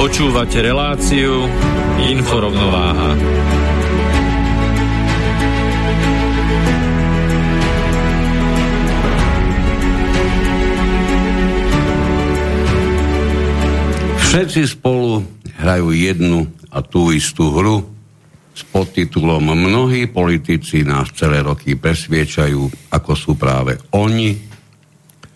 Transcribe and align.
Počúvate 0.00 0.64
reláciu 0.64 1.44
Inforovnováha. 2.00 3.20
Všetci 14.24 14.72
spolu 14.72 15.20
hrajú 15.60 15.92
jednu 15.92 16.48
a 16.72 16.80
tú 16.80 17.12
istú 17.12 17.52
hru 17.52 17.84
s 18.56 18.64
podtitulom 18.72 19.52
Mnohí 19.52 20.08
politici 20.08 20.80
nás 20.80 21.12
celé 21.12 21.44
roky 21.44 21.76
presviečajú, 21.76 22.88
ako 22.88 23.12
sú 23.12 23.36
práve 23.36 23.76
oni, 23.92 24.32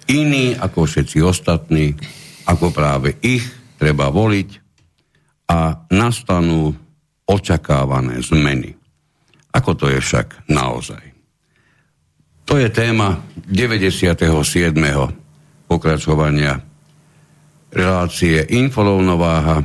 iní 0.09 0.57
ako 0.57 0.89
všetci 0.89 1.21
ostatní, 1.21 1.93
ako 2.49 2.73
práve 2.73 3.21
ich 3.21 3.45
treba 3.79 4.11
voliť 4.11 4.49
a 5.51 5.89
nastanú 5.93 6.73
očakávané 7.25 8.21
zmeny. 8.21 8.73
Ako 9.55 9.79
to 9.79 9.87
je 9.89 9.99
však 10.03 10.51
naozaj? 10.51 11.03
To 12.45 12.61
je 12.61 12.69
téma 12.69 13.25
97. 13.49 14.77
pokračovania 15.65 16.61
relácie 17.73 18.45
Infolovnováha, 18.53 19.65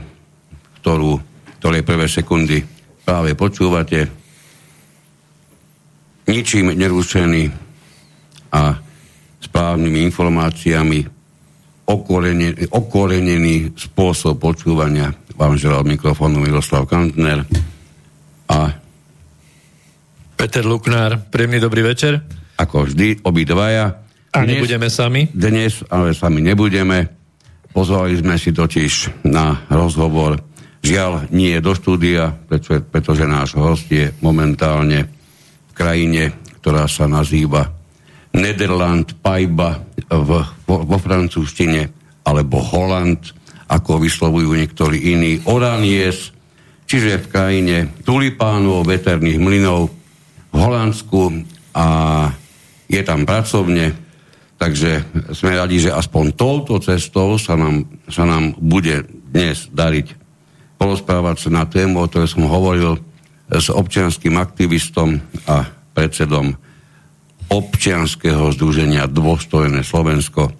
ktorú, 0.79 1.19
ktorej 1.59 1.83
prvé 1.83 2.07
sekundy 2.07 2.63
práve 3.03 3.35
počúvate. 3.35 4.07
Ničím 6.29 6.71
nerušený 6.77 7.43
a 8.53 8.77
správnymi 9.43 9.99
informáciami 10.09 11.18
okorenený, 11.89 12.69
okorenený 12.69 13.73
spôsob 13.73 14.37
počúvania. 14.37 15.09
Vám 15.33 15.57
želal 15.57 15.81
mikrofónu 15.81 16.37
Miroslav 16.37 16.85
Kantner 16.85 17.41
a 18.45 18.77
Peter 20.37 20.63
Luknár, 20.63 21.19
príjemný 21.33 21.59
dobrý 21.59 21.83
večer. 21.83 22.21
Ako 22.55 22.87
vždy, 22.87 23.25
obidvaja. 23.25 24.05
A 24.29 24.45
dnes, 24.45 24.61
nebudeme 24.61 24.87
sami? 24.87 25.27
Dnes, 25.33 25.81
ale 25.89 26.13
sami 26.13 26.39
nebudeme. 26.45 27.09
Pozvali 27.73 28.15
sme 28.15 28.37
si 28.37 28.53
totiž 28.53 29.25
na 29.27 29.65
rozhovor. 29.67 30.39
Žiaľ, 30.79 31.27
nie 31.35 31.51
je 31.57 31.59
do 31.59 31.73
štúdia, 31.75 32.31
pretože, 32.47 32.79
pretože 32.87 33.25
náš 33.27 33.57
host 33.57 33.91
je 33.91 34.15
momentálne 34.23 35.11
v 35.67 35.71
krajine, 35.75 36.31
ktorá 36.63 36.87
sa 36.87 37.09
nazýva 37.09 37.67
Nederland, 38.31 39.17
Pajba 39.19 39.88
v, 40.09 40.29
vo, 40.65 40.75
vo 40.83 40.97
francúzštine, 40.97 41.89
alebo 42.25 42.59
Holand, 42.59 43.33
ako 43.69 44.01
vyslovujú 44.01 44.57
niektorí 44.57 45.13
iní, 45.13 45.45
Oranies, 45.45 46.33
čiže 46.89 47.21
v 47.21 47.29
krajine 47.29 47.77
tulipánov, 48.01 48.89
veterných 48.89 49.37
mlynov 49.37 49.93
v 50.49 50.55
Holandsku 50.57 51.45
a 51.77 51.85
je 52.89 53.01
tam 53.05 53.29
pracovne, 53.29 53.93
takže 54.57 55.05
sme 55.37 55.53
radi, 55.53 55.85
že 55.85 55.93
aspoň 55.93 56.33
touto 56.33 56.81
cestou 56.81 57.37
sa 57.37 57.53
nám, 57.53 57.85
sa 58.09 58.25
nám 58.25 58.57
bude 58.57 59.05
dnes 59.29 59.69
dariť 59.69 60.17
porozprávať 60.81 61.45
sa 61.45 61.49
na 61.53 61.63
tému, 61.69 62.01
o 62.01 62.09
ktorej 62.09 62.33
som 62.33 62.49
hovoril 62.49 62.97
s 63.53 63.69
občianským 63.69 64.33
aktivistom 64.41 65.21
a 65.45 65.69
predsedom 65.93 66.57
občianského 67.49 68.53
združenia 68.53 69.09
Dôstojné 69.09 69.81
Slovensko 69.81 70.53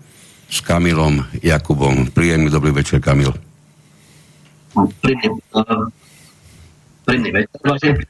s 0.50 0.58
Kamilom 0.66 1.22
Jakubom. 1.46 2.10
Príjemný 2.10 2.50
dobrý 2.50 2.74
večer, 2.74 2.98
Kamil. 2.98 3.34
Príjemný 7.06 7.32
večer, 7.34 8.06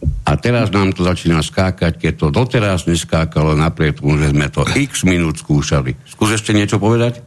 a 0.00 0.32
teraz 0.40 0.72
nám 0.72 0.96
to 0.96 1.04
začína 1.04 1.44
skákať, 1.44 2.00
keď 2.00 2.12
to 2.16 2.26
doteraz 2.32 2.88
neskákalo 2.88 3.52
napriek 3.52 4.00
tomu, 4.00 4.16
že 4.16 4.32
sme 4.32 4.48
to 4.48 4.64
x 4.64 5.04
minút 5.04 5.36
skúšali. 5.36 5.92
Skús 6.08 6.32
ešte 6.32 6.56
niečo 6.56 6.80
povedať? 6.80 7.20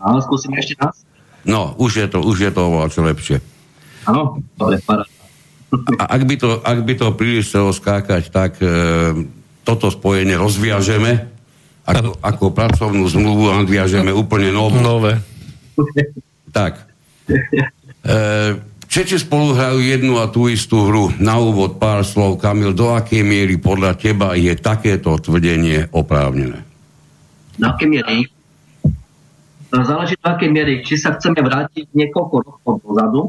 Áno, 0.00 0.20
skúsim 0.20 0.52
ešte 0.56 0.76
raz. 0.76 1.00
No, 1.48 1.72
už 1.80 2.04
je 2.04 2.06
to, 2.08 2.20
už 2.20 2.36
je 2.44 2.50
to 2.52 2.60
oveľa 2.68 2.92
čo 2.92 3.00
lepšie. 3.00 3.36
Áno, 4.04 4.44
dobre, 4.56 4.76
A 5.96 6.04
ak 6.04 6.22
by 6.26 6.34
to, 6.36 6.48
ak 6.60 6.78
by 6.84 6.94
to 6.98 7.06
príliš 7.16 7.48
chcelo 7.48 7.70
skákať, 7.72 8.28
tak 8.28 8.58
e, 8.60 8.68
toto 9.64 9.92
spojenie 9.92 10.36
rozviažeme, 10.36 11.30
ako, 11.84 12.16
ako 12.22 12.44
pracovnú 12.54 13.04
zmluvu 13.08 13.50
nadviažeme 13.62 14.14
úplne 14.14 14.54
novú. 14.54 14.78
Nové. 14.78 15.18
Tak. 16.50 16.86
E, 17.26 18.14
všetci 18.86 19.26
spolu 19.26 19.54
hrajú 19.54 19.78
jednu 19.80 20.18
a 20.20 20.30
tú 20.30 20.46
istú 20.46 20.86
hru. 20.86 21.14
Na 21.18 21.40
úvod 21.40 21.78
pár 21.82 22.06
slov, 22.06 22.38
Kamil, 22.38 22.76
do 22.76 22.92
akej 22.94 23.22
miery 23.22 23.56
podľa 23.58 23.96
teba 23.96 24.38
je 24.38 24.52
takéto 24.58 25.16
tvrdenie 25.18 25.90
oprávnené? 25.94 26.62
Na 27.60 27.76
akej 27.76 27.88
miery? 27.88 28.16
Záleží 29.70 30.18
do 30.18 30.26
akej 30.26 30.50
miery. 30.50 30.74
Či 30.82 30.98
sa 30.98 31.14
chceme 31.14 31.44
vrátiť 31.44 31.94
niekoľko 31.94 32.34
rokov 32.42 32.74
dozadu, 32.82 33.22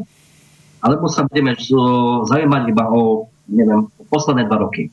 alebo 0.82 1.06
sa 1.06 1.30
budeme 1.30 1.54
zaujímať 2.26 2.64
iba 2.74 2.90
o, 2.90 3.30
neviem, 3.46 3.86
o 3.86 4.04
posledné 4.10 4.50
dva 4.50 4.66
roky. 4.66 4.90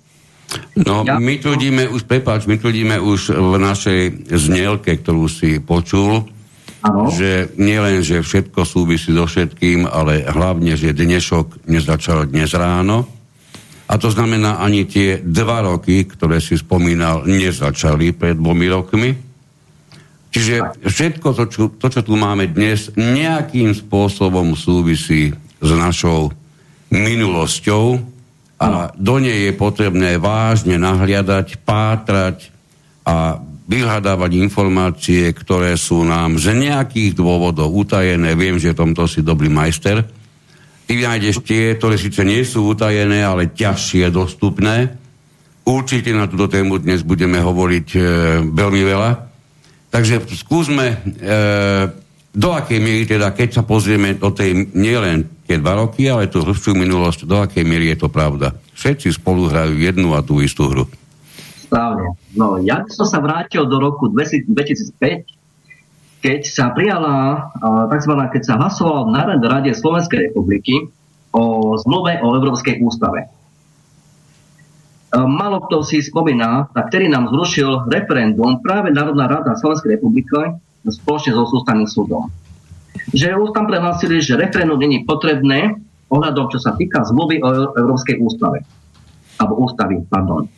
No, 0.79 1.03
ja? 1.03 1.19
my 1.19 1.35
tvrdíme 1.39 1.91
už, 1.91 2.07
prepáč, 2.07 2.47
my 2.47 2.57
tvrdíme 2.59 3.03
už 3.03 3.35
v 3.35 3.55
našej 3.59 4.01
znielke, 4.31 4.95
ktorú 4.99 5.27
si 5.27 5.59
počul, 5.59 6.27
ano. 6.83 7.11
že 7.11 7.51
nielen, 7.59 8.07
že 8.07 8.23
všetko 8.23 8.63
súvisí 8.63 9.11
so 9.11 9.27
všetkým, 9.27 9.89
ale 9.89 10.23
hlavne, 10.27 10.79
že 10.79 10.95
dnešok 10.95 11.67
nezačal 11.67 12.31
dnes 12.31 12.55
ráno. 12.55 13.09
A 13.89 13.97
to 13.97 14.13
znamená, 14.13 14.61
ani 14.61 14.85
tie 14.85 15.17
dva 15.25 15.65
roky, 15.65 16.05
ktoré 16.05 16.45
si 16.45 16.61
spomínal, 16.61 17.25
nezačali 17.25 18.13
pred 18.13 18.37
dvomi 18.37 18.67
rokmi. 18.69 19.11
Čiže 20.29 20.85
všetko 20.85 21.29
to 21.33 21.45
čo, 21.49 21.63
to, 21.73 21.89
čo 21.89 22.05
tu 22.05 22.13
máme 22.13 22.53
dnes, 22.53 22.93
nejakým 22.93 23.73
spôsobom 23.73 24.53
súvisí 24.53 25.33
s 25.59 25.71
našou 25.73 26.37
minulosťou, 26.93 27.97
a 28.59 28.91
do 28.99 29.23
nej 29.23 29.49
je 29.49 29.53
potrebné 29.55 30.19
vážne 30.19 30.83
nahliadať, 30.83 31.63
pátrať 31.63 32.51
a 33.07 33.39
vyhľadávať 33.69 34.31
informácie, 34.35 35.31
ktoré 35.31 35.79
sú 35.79 36.03
nám 36.03 36.43
z 36.43 36.59
nejakých 36.59 37.15
dôvodov 37.15 37.71
utajené. 37.71 38.35
Viem, 38.35 38.59
že 38.59 38.75
tomto 38.75 39.07
si 39.07 39.23
dobrý 39.23 39.47
majster. 39.47 40.03
Ty 40.89 40.95
nájdeš 40.97 41.45
tie, 41.45 41.77
ktoré 41.77 42.01
síce 42.01 42.25
nie 42.25 42.43
sú 42.43 42.75
utajené, 42.75 43.23
ale 43.23 43.53
ťažšie 43.53 44.09
dostupné. 44.09 44.97
Určite 45.69 46.17
na 46.17 46.25
túto 46.25 46.49
tému 46.49 46.81
dnes 46.81 47.05
budeme 47.05 47.45
hovoriť 47.45 47.89
e, 47.93 48.01
veľmi 48.49 48.83
veľa. 48.89 49.11
Takže 49.93 50.25
skúsme, 50.33 50.87
e, 50.89 50.97
do 52.33 52.49
akej 52.57 52.81
miery 52.81 53.05
teda, 53.05 53.37
keď 53.37 53.61
sa 53.61 53.63
pozrieme 53.69 54.17
do 54.17 54.33
tej 54.33 54.73
nielen 54.73 55.38
tie 55.49 55.57
dva 55.57 55.81
roky, 55.81 56.05
ale 56.13 56.29
tú 56.29 56.45
hĺbšiu 56.45 56.77
minulosť, 56.77 57.25
do 57.25 57.41
akej 57.41 57.65
miery 57.65 57.89
je 57.97 58.05
to 58.05 58.13
pravda. 58.13 58.53
Všetci 58.77 59.17
spolu 59.17 59.49
hrajú 59.49 59.81
jednu 59.81 60.13
a 60.13 60.21
tú 60.21 60.45
istú 60.45 60.69
hru. 60.69 60.85
Správne. 61.65 62.13
No, 62.37 62.61
ja 62.61 62.85
som 62.93 63.09
sa 63.09 63.25
vrátil 63.25 63.65
do 63.65 63.81
roku 63.81 64.13
2005, 64.13 64.93
keď 66.21 66.41
sa 66.45 66.69
prijala 66.77 67.49
tzv. 67.89 68.13
keď 68.13 68.43
sa 68.45 68.61
hlasovalo 68.61 69.09
na 69.09 69.25
Rade 69.25 69.73
Slovenskej 69.73 70.29
republiky 70.29 70.93
o 71.33 71.77
zmluve 71.81 72.21
o 72.21 72.37
Európskej 72.37 72.85
ústave. 72.85 73.33
Malo 75.09 75.65
kto 75.65 75.81
si 75.81 76.05
spomína, 76.05 76.69
tak 76.77 76.93
ktorý 76.93 77.09
nám 77.09 77.33
zrušil 77.33 77.89
referendum 77.89 78.61
práve 78.61 78.93
Národná 78.93 79.25
rada 79.25 79.57
Slovenskej 79.57 79.97
republiky 79.97 80.57
spoločne 80.85 81.33
so 81.33 81.49
sústavným 81.49 81.89
súdom. 81.89 82.29
Že 83.15 83.39
už 83.41 83.51
tam 83.57 83.71
prehlásili, 83.71 84.21
že 84.21 84.39
referendum 84.39 84.79
není 84.79 85.03
potrebné 85.03 85.79
ohľadom, 86.09 86.49
čo 86.53 86.59
sa 86.59 86.75
týka 86.75 87.05
zmluvy 87.05 87.41
o 87.45 87.49
Európskej 87.77 88.21
ústave. 88.21 88.65
Alebo 89.39 89.63
ústavy, 89.65 90.03
pardon. 90.09 90.49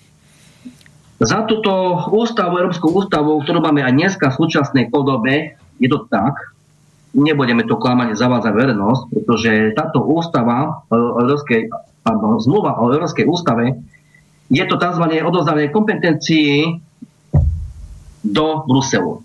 Za 1.21 1.45
túto 1.45 2.01
ústavu, 2.09 2.57
Európsku 2.57 2.89
ústavu, 2.89 3.45
ktorú 3.45 3.61
máme 3.61 3.85
aj 3.85 3.93
dneska 3.93 4.27
v 4.33 4.39
súčasnej 4.41 4.89
podobe, 4.89 5.61
je 5.77 5.89
to 5.93 6.09
tak, 6.09 6.57
nebudeme 7.13 7.67
to 7.67 7.77
klamať 7.77 8.17
zavádzať 8.17 8.53
verejnosť, 8.57 9.03
pretože 9.13 9.53
táto 9.77 10.01
ústava 10.01 10.87
o 10.89 11.21
Európskej, 11.21 11.69
alebo 12.09 12.41
zmluva 12.41 12.81
o 12.81 12.89
Európskej 12.89 13.29
ústave 13.29 13.77
je 14.51 14.65
to 14.67 14.77
tzv. 14.81 15.05
odozdanie 15.23 15.71
kompetencií 15.71 16.83
do 18.27 18.47
Bruselu. 18.67 19.23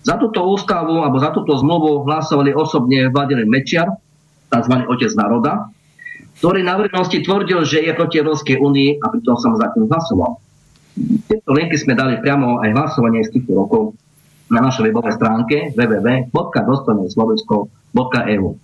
Za 0.00 0.16
túto 0.16 0.40
ústavu 0.48 1.04
alebo 1.04 1.20
za 1.20 1.28
túto 1.30 1.52
zmluvu 1.60 2.08
hlasovali 2.08 2.56
osobne 2.56 3.12
Vladimír 3.12 3.44
Mečiar, 3.44 3.92
tzv. 4.48 4.74
otec 4.88 5.12
národa, 5.14 5.68
ktorý 6.40 6.64
na 6.64 6.80
verejnosti 6.80 7.20
tvrdil, 7.20 7.68
že 7.68 7.84
je 7.84 7.92
proti 7.92 8.24
Európskej 8.24 8.56
únii 8.56 9.04
a 9.04 9.12
pritom 9.12 9.36
som 9.36 9.52
za 9.60 9.68
hlasoval. 9.76 10.40
Tieto 11.28 11.52
linky 11.52 11.76
sme 11.76 11.92
dali 11.94 12.16
priamo 12.18 12.58
aj 12.64 12.72
hlasovanie 12.72 13.22
z 13.28 13.32
týchto 13.38 13.54
rokov 13.54 13.94
na 14.50 14.58
našej 14.64 14.90
webovej 14.90 15.14
stránke 15.14 15.70
www.dostojneslovensko.eu. 15.78 18.58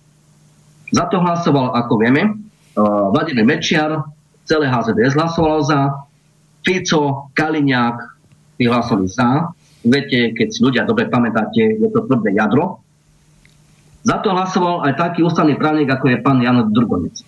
Za 0.87 1.03
to 1.07 1.19
hlasoval, 1.19 1.75
ako 1.77 1.97
vieme, 2.01 2.21
eh, 2.27 2.31
Vladimír 3.13 3.45
Mečiar, 3.47 4.03
celé 4.43 4.67
HZDS 4.67 5.15
hlasovalo 5.15 5.63
za, 5.63 5.91
Fico, 6.63 7.27
Kaliňák 7.31 7.97
vyhlasovali 8.59 9.07
za. 9.07 9.55
Viete, 9.87 10.35
keď 10.35 10.47
si 10.51 10.59
ľudia 10.59 10.83
dobre 10.83 11.07
pamätáte, 11.07 11.79
je 11.79 11.87
to 11.87 12.03
tvrdé 12.03 12.35
jadro. 12.35 12.83
Za 14.03 14.19
to 14.19 14.35
hlasoval 14.35 14.83
aj 14.87 14.93
taký 14.99 15.23
ústavný 15.23 15.55
právnik, 15.55 15.87
ako 15.91 16.11
je 16.11 16.17
pán 16.19 16.39
Jan 16.43 16.67
Drgonec. 16.71 17.23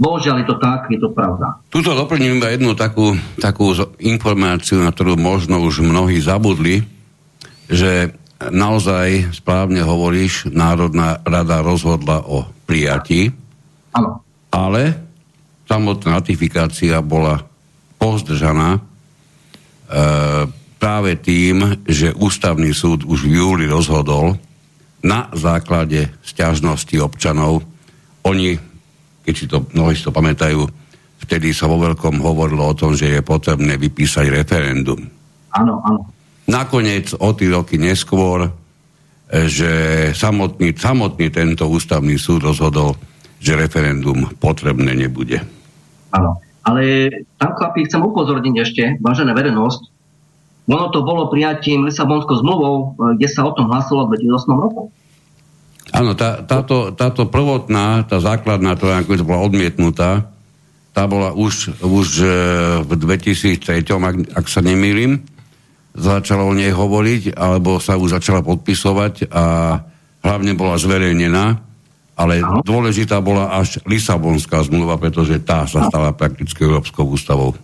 Bohužiaľ 0.00 0.40
je 0.40 0.46
to 0.48 0.56
tak, 0.56 0.88
je 0.88 0.96
to 0.96 1.12
pravda. 1.12 1.60
Tuto 1.68 1.92
doplním 1.92 2.40
iba 2.40 2.48
jednu 2.48 2.72
takú, 2.72 3.12
takú 3.36 3.76
informáciu, 4.00 4.80
na 4.80 4.96
ktorú 4.96 5.20
možno 5.20 5.60
už 5.60 5.84
mnohí 5.84 6.16
zabudli, 6.24 6.88
že 7.68 8.16
naozaj 8.40 9.36
správne 9.36 9.84
hovoríš, 9.84 10.48
Národná 10.48 11.20
rada 11.20 11.60
rozhodla 11.60 12.24
o 12.24 12.48
prijatí, 12.64 13.28
Áno. 13.92 14.24
ale 14.48 14.96
samotná 15.68 16.24
ratifikácia 16.24 17.04
bola 17.04 17.44
pozdržaná 18.00 18.80
e, 18.80 18.80
práve 20.80 21.20
tým, 21.20 21.84
že 21.84 22.16
ústavný 22.16 22.72
súd 22.72 23.04
už 23.04 23.28
v 23.28 23.36
júli 23.36 23.64
rozhodol 23.68 24.40
na 25.04 25.28
základe 25.36 26.08
stiažnosti 26.24 26.96
občanov. 26.96 27.60
Oni, 28.24 28.56
keď 29.22 29.34
si 29.36 29.44
to 29.44 29.68
mnohí 29.76 29.92
si 29.92 30.04
to 30.08 30.12
pamätajú, 30.12 30.64
vtedy 31.20 31.52
sa 31.52 31.68
vo 31.68 31.76
veľkom 31.76 32.24
hovorilo 32.24 32.72
o 32.72 32.76
tom, 32.76 32.96
že 32.96 33.12
je 33.12 33.20
potrebné 33.20 33.76
vypísať 33.76 34.32
referendum. 34.32 35.04
Áno, 35.52 35.84
áno. 35.84 36.00
Nakoniec 36.48 37.12
o 37.20 37.30
tí 37.36 37.46
roky 37.52 37.76
neskôr, 37.76 38.48
že 39.30 39.70
samotný, 40.16 40.74
samotný 40.74 41.30
tento 41.30 41.70
ústavný 41.70 42.18
súd 42.18 42.50
rozhodol, 42.50 42.98
že 43.38 43.54
referendum 43.54 44.26
potrebné 44.40 44.96
nebude. 44.96 45.38
Áno. 46.10 46.40
Ale 46.60 47.08
tam, 47.40 47.56
chlapí, 47.56 47.88
chcem 47.88 48.04
upozorniť 48.04 48.54
ešte, 48.60 48.82
vážená 49.00 49.32
verejnosť, 49.32 49.99
ono 50.70 50.86
to 50.94 51.02
bolo 51.02 51.26
prijatím 51.26 51.82
Lisabonskou 51.82 52.38
zmluvou, 52.38 52.74
e, 52.76 53.18
kde 53.18 53.26
sa 53.26 53.42
o 53.42 53.50
tom 53.50 53.66
hlasilo 53.66 54.06
v 54.06 54.22
2008 54.22 54.54
roku. 54.54 54.82
Áno, 55.90 56.14
tá, 56.14 56.38
táto, 56.46 56.94
táto 56.94 57.26
prvotná, 57.26 58.06
tá 58.06 58.22
základná, 58.22 58.78
ktorá 58.78 59.02
nakoniec 59.02 59.26
bola 59.26 59.42
odmietnutá, 59.42 60.30
tá 60.94 61.10
bola 61.10 61.34
už, 61.34 61.82
už 61.82 62.08
e, 62.22 62.30
v 62.86 62.92
2003, 62.94 63.82
ak, 63.82 64.16
ak 64.38 64.46
sa 64.46 64.62
nemýlim, 64.62 65.18
začala 65.98 66.46
o 66.46 66.54
nej 66.54 66.70
hovoriť, 66.70 67.34
alebo 67.34 67.82
sa 67.82 67.98
už 67.98 68.22
začala 68.22 68.46
podpisovať 68.46 69.26
a 69.34 69.76
hlavne 70.22 70.54
bola 70.54 70.78
zverejnená 70.78 71.70
ale 72.20 72.44
Aha. 72.44 72.60
dôležitá 72.60 73.16
bola 73.24 73.48
až 73.56 73.80
Lisabonská 73.88 74.60
zmluva, 74.68 75.00
pretože 75.00 75.40
tá 75.40 75.64
sa 75.64 75.88
stala 75.88 76.12
prakticky 76.12 76.68
Európskou 76.68 77.08
ústavou. 77.08 77.56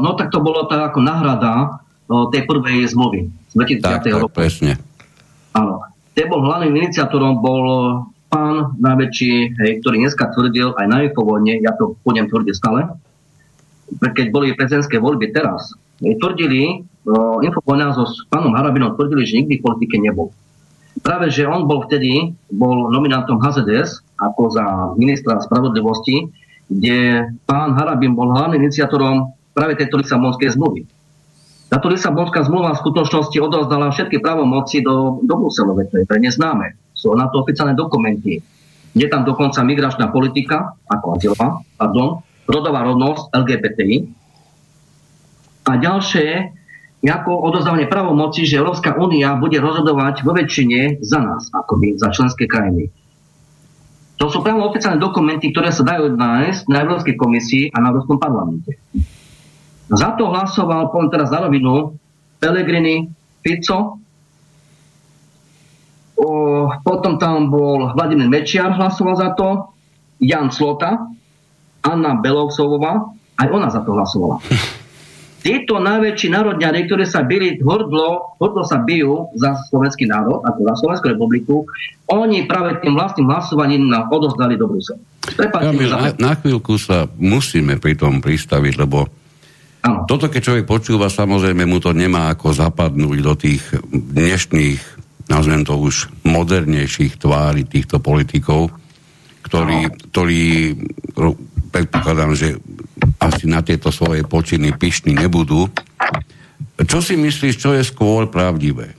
No 0.00 0.14
tak 0.14 0.30
to 0.30 0.42
bolo 0.42 0.66
tak 0.66 0.92
ako 0.92 1.00
náhrada 1.02 1.82
tej 2.08 2.42
prvej 2.48 2.88
zmluvy 2.88 3.28
z 3.52 3.54
2005. 3.54 3.84
Tak, 3.84 4.00
tak, 4.04 4.12
roku. 4.16 4.32
presne. 4.32 4.80
Áno. 5.52 5.84
Ten 6.16 6.26
bol 6.26 6.42
hlavným 6.42 6.74
iniciátorom 6.74 7.38
bol 7.38 7.62
pán 8.26 8.74
najväčší, 8.80 9.54
hej, 9.54 9.70
ktorý 9.80 10.02
dneska 10.02 10.34
tvrdil 10.34 10.74
aj 10.74 10.86
na 10.90 11.06
infovojne, 11.06 11.62
ja 11.62 11.72
to 11.78 11.96
budem 12.02 12.26
tvrdiť 12.26 12.54
stále, 12.58 12.90
keď 14.02 14.26
boli 14.34 14.52
prezidentské 14.52 15.00
voľby 15.00 15.32
teraz, 15.32 15.72
hej, 16.02 16.18
tvrdili, 16.20 16.84
uh, 17.06 17.38
infovojna 17.40 17.96
so 17.96 18.04
s 18.04 18.26
pánom 18.28 18.52
Harabinom 18.52 18.98
tvrdili, 18.98 19.24
že 19.24 19.38
nikdy 19.40 19.62
v 19.62 19.64
politike 19.64 19.96
nebol 19.96 20.34
práve, 21.00 21.30
že 21.30 21.46
on 21.46 21.64
bol 21.64 21.86
vtedy, 21.86 22.34
bol 22.50 22.90
nominantom 22.90 23.38
HZDS 23.38 24.02
ako 24.18 24.42
za 24.50 24.64
ministra 24.98 25.38
spravodlivosti, 25.38 26.28
kde 26.68 27.30
pán 27.48 27.78
Harabin 27.78 28.12
bol 28.12 28.28
hlavným 28.34 28.68
iniciátorom 28.68 29.32
práve 29.58 29.74
tejto 29.74 29.98
Lisabonskej 29.98 30.54
zmluvy. 30.54 30.86
Táto 31.66 31.90
Lisabonská 31.90 32.46
zmluva 32.46 32.78
v 32.78 32.82
skutočnosti 32.86 33.34
odovzdala 33.42 33.90
všetky 33.90 34.22
právomoci 34.22 34.86
do, 34.86 35.18
do 35.26 35.34
Bruselu, 35.34 35.74
to 35.90 35.98
je 35.98 36.06
pre 36.06 36.22
neznáme. 36.22 36.78
Sú 36.94 37.10
na 37.18 37.26
to 37.26 37.42
oficiálne 37.42 37.74
dokumenty. 37.74 38.38
Je 38.94 39.06
tam 39.10 39.26
dokonca 39.26 39.60
migračná 39.66 40.08
politika, 40.14 40.78
ako 40.86 41.18
azylová, 41.18 41.60
pardon, 41.76 42.22
rodová 42.48 42.86
rovnosť, 42.86 43.34
LGBTI. 43.34 43.96
A 45.68 45.76
ďalšie 45.76 46.56
ako 47.04 47.30
odozdávanie 47.52 47.86
pravomoci, 47.86 48.42
že 48.48 48.58
Európska 48.58 48.96
únia 48.98 49.38
bude 49.38 49.60
rozhodovať 49.62 50.26
vo 50.26 50.34
väčšine 50.34 51.04
za 51.04 51.20
nás, 51.22 51.46
akoby 51.52 51.94
za 51.94 52.10
členské 52.10 52.50
krajiny. 52.50 52.90
To 54.18 54.26
sú 54.26 54.42
priamo 54.42 54.66
oficiálne 54.66 54.98
dokumenty, 54.98 55.54
ktoré 55.54 55.70
sa 55.70 55.86
dajú 55.86 56.18
nájsť 56.18 56.66
na 56.66 56.82
Európskej 56.82 57.14
komisii 57.14 57.64
a 57.70 57.78
na 57.78 57.94
Európskom 57.94 58.18
parlamente. 58.18 58.74
Za 59.88 60.14
to 60.20 60.28
hlasoval, 60.28 60.92
poviem 60.92 61.08
teraz 61.08 61.32
za 61.32 61.40
rovinu, 61.40 61.96
Pellegrini, 62.38 63.08
Fico, 63.40 63.98
o, 66.14 66.26
potom 66.84 67.16
tam 67.16 67.48
bol 67.48 67.96
Vladimír 67.96 68.28
Mečiar 68.28 68.76
hlasoval 68.76 69.14
za 69.16 69.28
to, 69.32 69.72
Jan 70.20 70.52
Slota, 70.52 71.08
Anna 71.82 72.20
Belovsovová, 72.20 73.08
aj 73.38 73.48
ona 73.48 73.68
za 73.72 73.80
to 73.80 73.96
hlasovala. 73.96 74.38
títo 75.38 75.78
najväčší 75.78 76.28
národňari, 76.34 76.84
ktorí 76.90 77.04
sa 77.06 77.22
byli 77.22 77.62
hordlo, 77.62 78.36
hordlo 78.42 78.62
sa 78.66 78.82
bijú 78.82 79.30
za 79.38 79.54
slovenský 79.70 80.04
národ, 80.10 80.42
ako 80.42 80.60
za 80.66 80.74
Slovenskú 80.82 81.06
republiku, 81.14 81.56
oni 82.10 82.44
práve 82.44 82.82
tým 82.82 82.98
vlastným 82.98 83.30
hlasovaním 83.30 83.86
nám 83.86 84.10
odozdali 84.10 84.58
do 84.58 84.66
Bruselu. 84.66 85.00
Ja, 85.38 85.72
na, 85.72 86.12
na 86.16 86.32
chvíľku 86.36 86.80
sa 86.80 87.04
musíme 87.20 87.76
pri 87.76 87.96
tom 88.00 88.24
pristaviť, 88.24 88.74
lebo 88.80 89.08
ano. 89.84 90.06
toto, 90.08 90.30
keď 90.30 90.40
človek 90.40 90.66
počúva, 90.66 91.12
samozrejme 91.12 91.66
mu 91.68 91.78
to 91.78 91.94
nemá 91.94 92.32
ako 92.32 92.54
zapadnúť 92.54 93.18
do 93.22 93.34
tých 93.38 93.62
dnešných, 93.92 94.80
nazvem 95.28 95.62
to 95.62 95.76
už, 95.76 96.08
modernejších 96.24 97.20
tvári 97.20 97.68
týchto 97.68 98.00
politikov, 98.00 98.72
ktorí, 99.44 99.88
ktorí 100.12 100.76
predpokladám, 101.72 102.32
že 102.36 102.56
asi 103.20 103.48
na 103.48 103.64
tieto 103.64 103.88
svoje 103.88 104.24
počiny 104.24 104.76
pyšní 104.76 105.16
nebudú. 105.16 105.68
Čo 106.78 106.98
si 107.02 107.18
myslíš, 107.18 107.54
čo 107.58 107.74
je 107.74 107.82
skôr 107.82 108.30
pravdivé? 108.30 108.94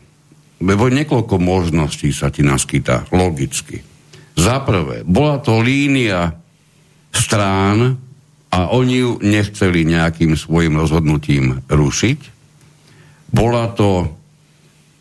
Lebo 0.60 0.92
niekoľko 0.92 1.40
možností 1.40 2.12
sa 2.12 2.28
ti 2.28 2.44
naskytá, 2.44 3.08
logicky. 3.16 3.80
Za 4.36 4.60
prvé, 4.64 5.08
bola 5.08 5.40
to 5.40 5.64
línia 5.64 6.36
strán 7.16 8.09
a 8.50 8.74
oni 8.74 8.96
ju 9.06 9.12
nechceli 9.22 9.86
nejakým 9.86 10.34
svojim 10.34 10.74
rozhodnutím 10.74 11.62
rušiť. 11.70 12.20
Bola 13.30 13.70
to, 13.78 14.10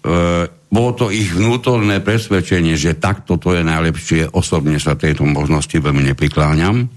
e, 0.04 0.46
bolo 0.52 0.90
to 0.92 1.08
ich 1.08 1.32
vnútorné 1.32 2.04
presvedčenie, 2.04 2.76
že 2.76 3.00
takto 3.00 3.40
to 3.40 3.56
je 3.56 3.64
najlepšie. 3.64 4.36
Osobne 4.36 4.76
sa 4.76 5.00
tejto 5.00 5.24
možnosti 5.24 5.72
veľmi 5.72 6.12
neprikláňam. 6.12 6.92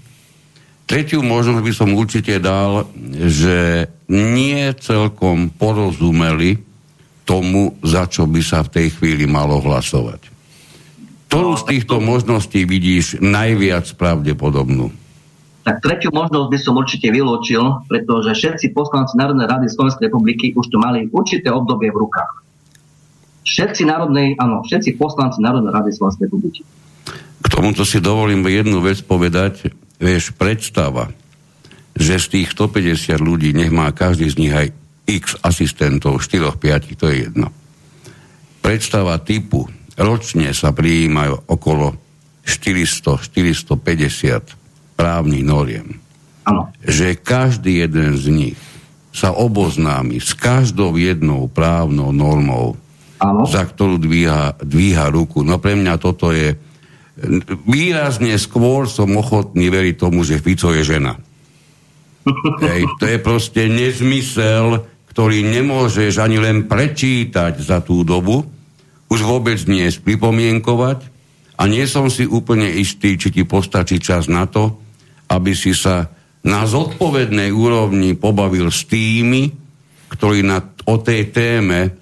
Tretiu 0.84 1.24
možnosť 1.24 1.62
by 1.64 1.72
som 1.72 1.96
určite 1.96 2.36
dal, 2.36 2.84
že 3.16 3.88
nie 4.12 4.60
celkom 4.76 5.48
porozumeli 5.48 6.60
tomu, 7.24 7.80
za 7.80 8.04
čo 8.12 8.28
by 8.28 8.44
sa 8.44 8.60
v 8.60 8.72
tej 8.76 8.86
chvíli 8.92 9.24
malo 9.24 9.56
hlasovať. 9.62 10.28
Ktorú 11.32 11.56
z 11.56 11.64
týchto 11.64 11.96
možností 11.96 12.68
vidíš 12.68 13.24
najviac 13.24 13.88
pravdepodobnú? 13.96 14.92
Tak 15.62 15.78
tretiu 15.78 16.10
možnosť 16.10 16.50
by 16.50 16.58
som 16.58 16.74
určite 16.74 17.06
vylúčil, 17.14 17.86
pretože 17.86 18.34
všetci 18.34 18.74
poslanci 18.74 19.14
Národnej 19.14 19.46
rady 19.46 19.70
Slovenskej 19.70 20.10
republiky 20.10 20.50
už 20.58 20.66
tu 20.66 20.82
mali 20.82 21.06
určité 21.06 21.54
obdobie 21.54 21.94
v 21.94 22.02
rukách. 22.02 22.42
Všetci 23.42 23.82
národnej, 23.86 24.34
áno, 24.38 24.62
všetci 24.62 24.98
poslanci 24.98 25.42
Národnej 25.42 25.72
rady 25.74 25.92
Slovenskej 25.94 26.26
republiky. 26.30 26.62
K 27.42 27.46
tomuto 27.50 27.82
si 27.82 27.98
dovolím 27.98 28.46
jednu 28.46 28.78
vec 28.82 29.02
povedať. 29.02 29.74
Vieš, 29.98 30.30
predstava, 30.34 31.10
že 31.94 32.18
z 32.18 32.28
tých 32.38 32.48
150 32.54 33.18
ľudí 33.18 33.54
nech 33.54 33.70
má 33.74 33.90
každý 33.90 34.30
z 34.30 34.38
nich 34.38 34.54
aj 34.54 34.70
x 35.06 35.36
asistentov, 35.42 36.22
4-5, 36.22 36.98
to 36.98 37.10
je 37.10 37.26
jedno. 37.26 37.50
Predstava 38.62 39.18
typu, 39.18 39.66
ročne 39.98 40.54
sa 40.54 40.70
prijímajú 40.70 41.50
okolo 41.50 41.98
400-450 42.46 44.61
právnych 45.02 45.42
noriem. 45.42 45.98
Ano. 46.46 46.70
Že 46.86 47.18
každý 47.18 47.82
jeden 47.82 48.14
z 48.14 48.26
nich 48.30 48.58
sa 49.10 49.34
oboznámi 49.34 50.22
s 50.22 50.30
každou 50.38 50.94
jednou 50.94 51.50
právnou 51.50 52.14
normou, 52.14 52.78
ano. 53.18 53.42
za 53.50 53.66
ktorú 53.66 53.98
dvíha, 53.98 54.62
dvíha 54.62 55.10
ruku. 55.10 55.42
No 55.42 55.58
pre 55.58 55.74
mňa 55.74 55.94
toto 55.98 56.30
je 56.30 56.54
výrazne 57.66 58.38
skôr 58.38 58.86
som 58.86 59.10
ochotný 59.18 59.68
veriť 59.68 59.94
tomu, 59.98 60.22
že 60.22 60.40
Fico 60.40 60.70
je 60.70 60.86
žena. 60.86 61.18
Hej, 62.64 62.86
to 63.02 63.04
je 63.10 63.18
proste 63.18 63.66
nezmysel, 63.66 64.86
ktorý 65.12 65.44
nemôžeš 65.44 66.22
ani 66.22 66.40
len 66.40 66.64
prečítať 66.70 67.58
za 67.60 67.84
tú 67.84 68.00
dobu, 68.06 68.48
už 69.12 69.20
vôbec 69.28 69.60
nie 69.68 69.84
spripomienkovať 69.92 71.04
a 71.60 71.68
nie 71.68 71.84
som 71.84 72.08
si 72.08 72.24
úplne 72.24 72.64
istý, 72.64 73.20
či 73.20 73.28
ti 73.28 73.44
postačí 73.44 74.00
čas 74.00 74.24
na 74.24 74.48
to, 74.48 74.81
aby 75.32 75.56
si 75.56 75.72
sa 75.72 76.12
na 76.44 76.68
zodpovednej 76.68 77.48
úrovni 77.48 78.12
pobavil 78.18 78.68
s 78.68 78.84
tými, 78.84 79.48
ktorí 80.12 80.44
na, 80.44 80.60
o 80.84 81.00
tej 81.00 81.32
téme 81.32 81.96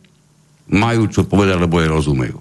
majú 0.70 1.06
čo 1.06 1.26
povedať, 1.26 1.56
lebo 1.62 1.78
je 1.78 1.88
rozumejú. 1.88 2.38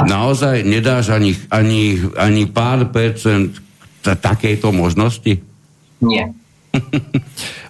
Naozaj 0.00 0.64
nedáš 0.64 1.12
ani, 1.12 1.36
ani, 1.52 2.00
ani 2.16 2.48
pár 2.48 2.88
percent 2.88 3.52
t- 4.00 4.16
takejto 4.16 4.72
možnosti? 4.72 5.40
Nie. 6.00 6.32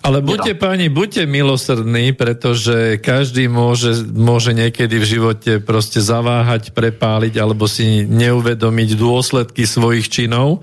Ale 0.06 0.20
buďte 0.20 0.54
páni, 0.60 0.92
buďte 0.92 1.24
milosrdní, 1.24 2.12
pretože 2.12 3.00
každý 3.00 3.48
môže, 3.48 4.04
môže 4.12 4.52
niekedy 4.52 5.00
v 5.00 5.06
živote 5.08 5.52
proste 5.60 6.00
zaváhať, 6.04 6.72
prepáliť 6.76 7.34
alebo 7.40 7.66
si 7.66 8.04
neuvedomiť 8.04 8.88
dôsledky 8.96 9.64
svojich 9.64 10.08
činov. 10.08 10.62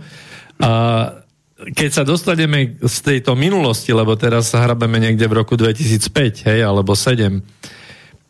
A 0.58 1.14
keď 1.58 1.90
sa 1.90 2.04
dostaneme 2.06 2.78
z 2.78 2.98
tejto 3.02 3.34
minulosti, 3.34 3.90
lebo 3.90 4.14
teraz 4.14 4.54
sa 4.54 4.62
hrabeme 4.62 5.02
niekde 5.02 5.26
v 5.26 5.42
roku 5.42 5.58
2005, 5.58 6.46
hej, 6.46 6.62
alebo 6.62 6.94
7, 6.94 7.42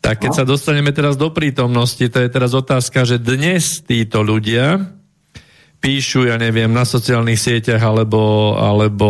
tak 0.00 0.24
keď 0.24 0.32
no. 0.32 0.38
sa 0.40 0.44
dostaneme 0.48 0.94
teraz 0.96 1.20
do 1.20 1.28
prítomnosti, 1.28 2.00
to 2.00 2.18
je 2.24 2.28
teraz 2.32 2.56
otázka, 2.56 3.04
že 3.04 3.20
dnes 3.20 3.84
títo 3.84 4.24
ľudia 4.24 4.96
píšu, 5.78 6.26
ja 6.26 6.34
neviem, 6.40 6.72
na 6.72 6.82
sociálnych 6.82 7.38
sieťach 7.38 7.78
alebo, 7.78 8.54
alebo 8.58 9.08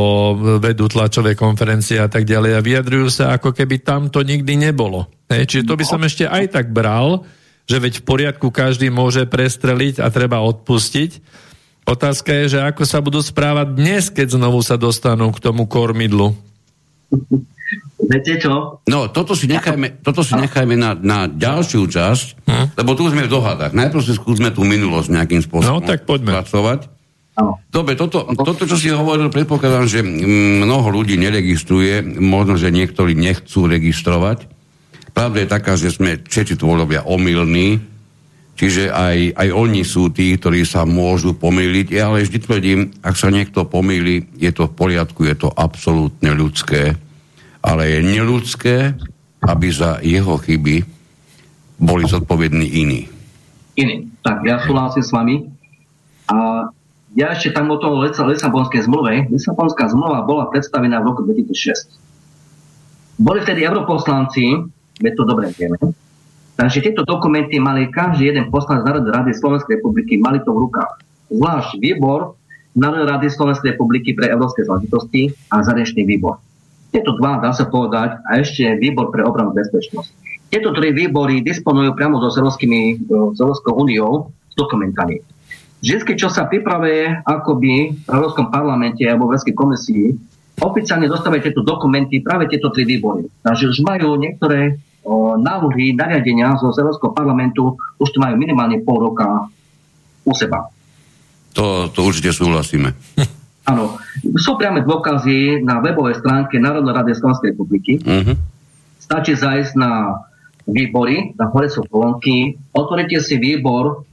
vedú 0.61 0.85
tlačové 0.91 1.33
konferencie 1.33 1.97
a 1.97 2.11
tak 2.13 2.29
ďalej 2.29 2.53
a 2.59 2.65
vyjadrujú 2.65 3.09
sa, 3.09 3.25
ako 3.39 3.57
keby 3.57 3.81
tam 3.81 4.13
to 4.13 4.21
nikdy 4.21 4.59
nebolo. 4.59 5.09
Hej, 5.33 5.49
čiže 5.49 5.65
to 5.69 5.79
by 5.79 5.85
som 5.87 6.01
ešte 6.05 6.29
aj 6.29 6.59
tak 6.61 6.67
bral, 6.75 7.25
že 7.69 7.77
veď 7.81 8.01
v 8.01 8.05
poriadku 8.05 8.49
každý 8.53 8.93
môže 8.93 9.25
prestreliť 9.29 10.01
a 10.01 10.13
treba 10.13 10.45
odpustiť, 10.45 11.11
Otázka 11.89 12.31
je, 12.45 12.53
že 12.53 12.61
ako 12.61 12.85
sa 12.85 13.01
budú 13.01 13.25
správať 13.25 13.73
dnes, 13.73 14.13
keď 14.13 14.37
znovu 14.37 14.61
sa 14.61 14.77
dostanú 14.77 15.33
k 15.33 15.41
tomu 15.41 15.65
kormidlu. 15.65 16.37
Viete 17.97 18.37
čo? 18.37 18.85
No, 18.85 19.09
toto 19.09 19.33
si 19.33 19.49
nechajme, 19.49 20.05
toto 20.05 20.21
si 20.21 20.37
nechajme 20.37 20.77
na, 20.77 20.93
na 20.93 21.25
ďalšiu 21.25 21.89
časť, 21.89 22.27
hm? 22.45 22.67
lebo 22.77 22.93
tu 22.93 23.09
sme 23.09 23.25
v 23.25 23.33
dohadách. 23.33 23.73
Najprv 23.73 24.05
si 24.05 24.13
skúsme 24.13 24.53
tú 24.53 24.69
minulosť 24.69 25.09
nejakým 25.17 25.41
spôsobom 25.41 25.81
no, 25.81 25.89
tak 25.89 26.05
poďme. 26.05 26.37
pracovať. 26.37 26.93
Dobre, 27.71 27.95
toto, 27.95 28.27
toto, 28.35 28.67
čo 28.67 28.75
si 28.75 28.91
hovoril, 28.91 29.31
predpokladám, 29.31 29.87
že 29.87 30.03
mnoho 30.03 30.91
ľudí 30.91 31.15
neregistruje, 31.15 32.03
možno, 32.19 32.59
že 32.59 32.75
niektorí 32.75 33.15
nechcú 33.15 33.71
registrovať. 33.71 34.51
Pravda 35.15 35.47
je 35.47 35.49
taká, 35.49 35.73
že 35.79 35.95
sme 35.95 36.19
všetci 36.19 36.59
tvorovia 36.59 37.07
omylní, 37.07 37.79
Čiže 38.59 38.91
aj, 38.91 39.39
aj 39.39 39.49
oni 39.55 39.87
sú 39.87 40.11
tí, 40.11 40.35
ktorí 40.35 40.67
sa 40.67 40.83
môžu 40.83 41.31
pomýliť. 41.31 41.95
Ja 41.95 42.11
ale 42.11 42.27
vždy 42.27 42.39
tvrdím, 42.43 42.91
ak 43.07 43.15
sa 43.15 43.31
niekto 43.31 43.63
pomýli, 43.63 44.27
je 44.35 44.51
to 44.51 44.67
v 44.67 44.75
poriadku, 44.75 45.31
je 45.31 45.39
to 45.39 45.49
absolútne 45.55 46.35
ľudské. 46.35 46.99
Ale 47.63 47.87
je 47.87 48.01
neludské, 48.03 48.99
aby 49.47 49.67
za 49.71 50.03
jeho 50.03 50.43
chyby 50.43 50.83
boli 51.79 52.03
zodpovední 52.11 52.67
iní. 52.83 53.07
Iní. 53.79 54.11
Tak, 54.27 54.43
ja 54.43 54.59
súhlasím 54.67 55.07
s 55.07 55.15
vami. 55.15 55.47
A 56.27 56.67
ja 57.15 57.31
ešte 57.31 57.55
tam 57.55 57.71
o 57.71 57.79
toho 57.79 58.03
Lisabonskej 58.03 58.91
zmluve. 58.91 59.31
Lisabonská 59.31 59.87
zmluva 59.87 60.27
bola 60.27 60.51
predstavená 60.51 60.99
v 60.99 61.15
roku 61.15 61.23
2006. 61.31 61.95
Boli 63.23 63.39
vtedy 63.39 63.63
europoslanci, 63.63 64.67
veď 64.99 65.13
to 65.15 65.23
dobre 65.23 65.47
vieme, 65.55 65.79
Takže 66.59 66.83
tieto 66.83 67.07
dokumenty 67.07 67.63
mali 67.63 67.87
každý 67.87 68.35
jeden 68.35 68.51
poslanec 68.51 68.83
Národnej 68.83 69.15
rady 69.15 69.31
Slovenskej 69.31 69.79
republiky, 69.79 70.19
mali 70.19 70.43
to 70.43 70.51
v 70.51 70.67
rukách. 70.67 70.91
Zvlášť 71.31 71.79
výbor 71.79 72.35
Národnej 72.75 73.07
rady 73.15 73.27
Slovenskej 73.31 73.79
republiky 73.79 74.19
pre 74.19 74.27
európske 74.35 74.67
záležitosti 74.67 75.31
a 75.55 75.63
zahraničný 75.63 76.03
výbor. 76.03 76.43
Tieto 76.91 77.15
dva, 77.15 77.39
dá 77.39 77.55
sa 77.55 77.71
povedať, 77.71 78.19
a 78.27 78.43
ešte 78.43 78.75
výbor 78.75 79.15
pre 79.15 79.23
obranu 79.23 79.55
bezpečnosť. 79.55 80.11
Tieto 80.51 80.75
tri 80.75 80.91
výbory 80.91 81.47
disponujú 81.47 81.95
priamo 81.95 82.19
so 82.19 82.43
Európskou 82.43 83.79
úniou 83.79 84.35
s 84.51 84.55
dokumentami. 84.59 85.23
Vždy, 85.79 86.19
čo 86.19 86.27
sa 86.27 86.51
pripravuje 86.51 87.23
akoby 87.23 88.03
v 88.03 88.11
Európskom 88.11 88.51
parlamente 88.51 89.07
alebo 89.07 89.31
v 89.31 89.39
Európskej 89.39 89.55
komisii, 89.55 90.07
oficiálne 90.59 91.07
dostávajú 91.07 91.41
tieto 91.47 91.63
dokumenty 91.63 92.19
práve 92.19 92.51
tieto 92.51 92.75
tri 92.75 92.83
výbory. 92.83 93.31
Takže 93.47 93.71
už 93.71 93.79
majú 93.87 94.19
niektoré 94.19 94.75
návrhy 95.41 95.97
nariadenia 95.97 96.57
zo 96.61 96.73
Európskeho 96.73 97.17
parlamentu 97.17 97.77
už 97.97 98.09
tu 98.13 98.19
majú 98.21 98.37
minimálne 98.37 98.81
pol 98.85 99.11
roka 99.11 99.49
u 100.25 100.33
seba. 100.37 100.69
To, 101.57 101.89
to 101.91 102.05
určite 102.05 102.37
súhlasíme. 102.37 102.93
Áno. 103.71 104.01
Sú 104.41 104.57
priame 104.57 104.81
dôkazy 104.81 105.61
na 105.61 105.85
webovej 105.85 106.25
stránke 106.25 106.57
Národnej 106.57 106.97
rady 106.97 107.13
Slovenskej 107.17 107.53
republiky. 107.53 108.01
Uh-huh. 108.01 108.37
Stačí 108.97 109.37
zajsť 109.37 109.77
na 109.77 110.25
výbory, 110.69 111.37
na 111.37 111.49
hore 111.49 111.69
sú 111.69 111.85
kolónky, 111.89 112.57
otvorite 112.77 113.21
si 113.25 113.41
výbor 113.41 114.05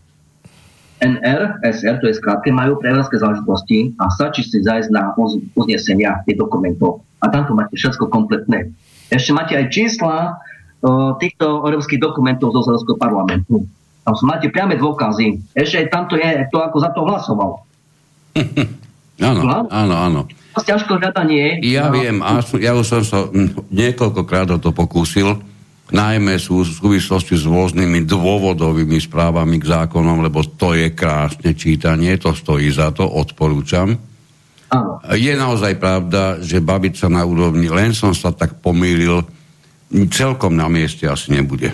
NR, 1.03 1.59
SR, 1.59 1.99
to 1.99 2.07
je 2.07 2.15
skrátke, 2.15 2.47
majú 2.55 2.79
pre 2.79 2.95
európske 2.95 3.19
záležitosti 3.19 3.91
a 3.99 4.07
stačí 4.07 4.47
si 4.47 4.63
zajsť 4.63 4.89
na 4.91 5.11
uznesenia 5.59 6.23
tých 6.23 6.39
dokumentov. 6.39 7.03
A 7.19 7.27
tam 7.27 7.43
to 7.43 7.51
máte 7.51 7.75
všetko 7.75 8.07
kompletné. 8.07 8.71
Ešte 9.11 9.35
máte 9.35 9.53
aj 9.59 9.71
čísla 9.75 10.39
týchto 11.17 11.65
európskych 11.65 12.01
dokumentov 12.01 12.53
zo 12.53 12.65
Európskeho 12.65 12.99
parlamentu. 12.99 13.65
Tam 14.05 14.13
máte 14.21 14.53
priame 14.53 14.77
dôkazy. 14.77 15.41
Ešte 15.57 15.81
aj 15.81 15.87
tamto 15.89 16.13
je 16.13 16.45
to, 16.53 16.61
ako 16.61 16.77
za 16.77 16.89
to 16.93 17.01
hlasoval. 17.01 17.51
áno, 19.29 19.41
áno, 19.73 19.95
áno. 19.97 20.21
Ťažko 20.55 21.01
hľadanie. 21.01 21.59
Ja 21.65 21.91
no. 21.91 21.99
viem, 21.99 22.21
a 22.23 22.39
ja 22.61 22.77
už 22.77 22.85
som 22.85 23.03
sa 23.03 23.27
niekoľkokrát 23.73 24.47
o 24.55 24.61
to 24.61 24.71
pokúsil, 24.71 25.35
najmä 25.91 26.39
sú 26.39 26.63
v 26.63 26.71
súvislosti 26.71 27.35
s 27.35 27.43
rôznymi 27.43 28.07
dôvodovými 28.07 28.95
správami 29.01 29.59
k 29.59 29.69
zákonom, 29.69 30.23
lebo 30.23 30.45
to 30.55 30.71
je 30.77 30.95
krásne 30.95 31.51
čítanie, 31.57 32.15
to 32.15 32.31
stojí 32.31 32.71
za 32.71 32.95
to, 32.95 33.03
odporúčam. 33.03 33.99
Áno. 34.71 35.03
Je 35.13 35.33
naozaj 35.35 35.77
pravda, 35.77 36.39
že 36.39 36.63
babiť 36.63 36.93
sa 37.05 37.07
na 37.11 37.21
úrovni, 37.27 37.67
len 37.69 37.91
som 37.91 38.15
sa 38.15 38.31
tak 38.31 38.63
pomýlil, 38.63 39.21
celkom 39.91 40.57
na 40.57 40.65
mieste 40.67 41.05
asi 41.05 41.31
nebude. 41.31 41.73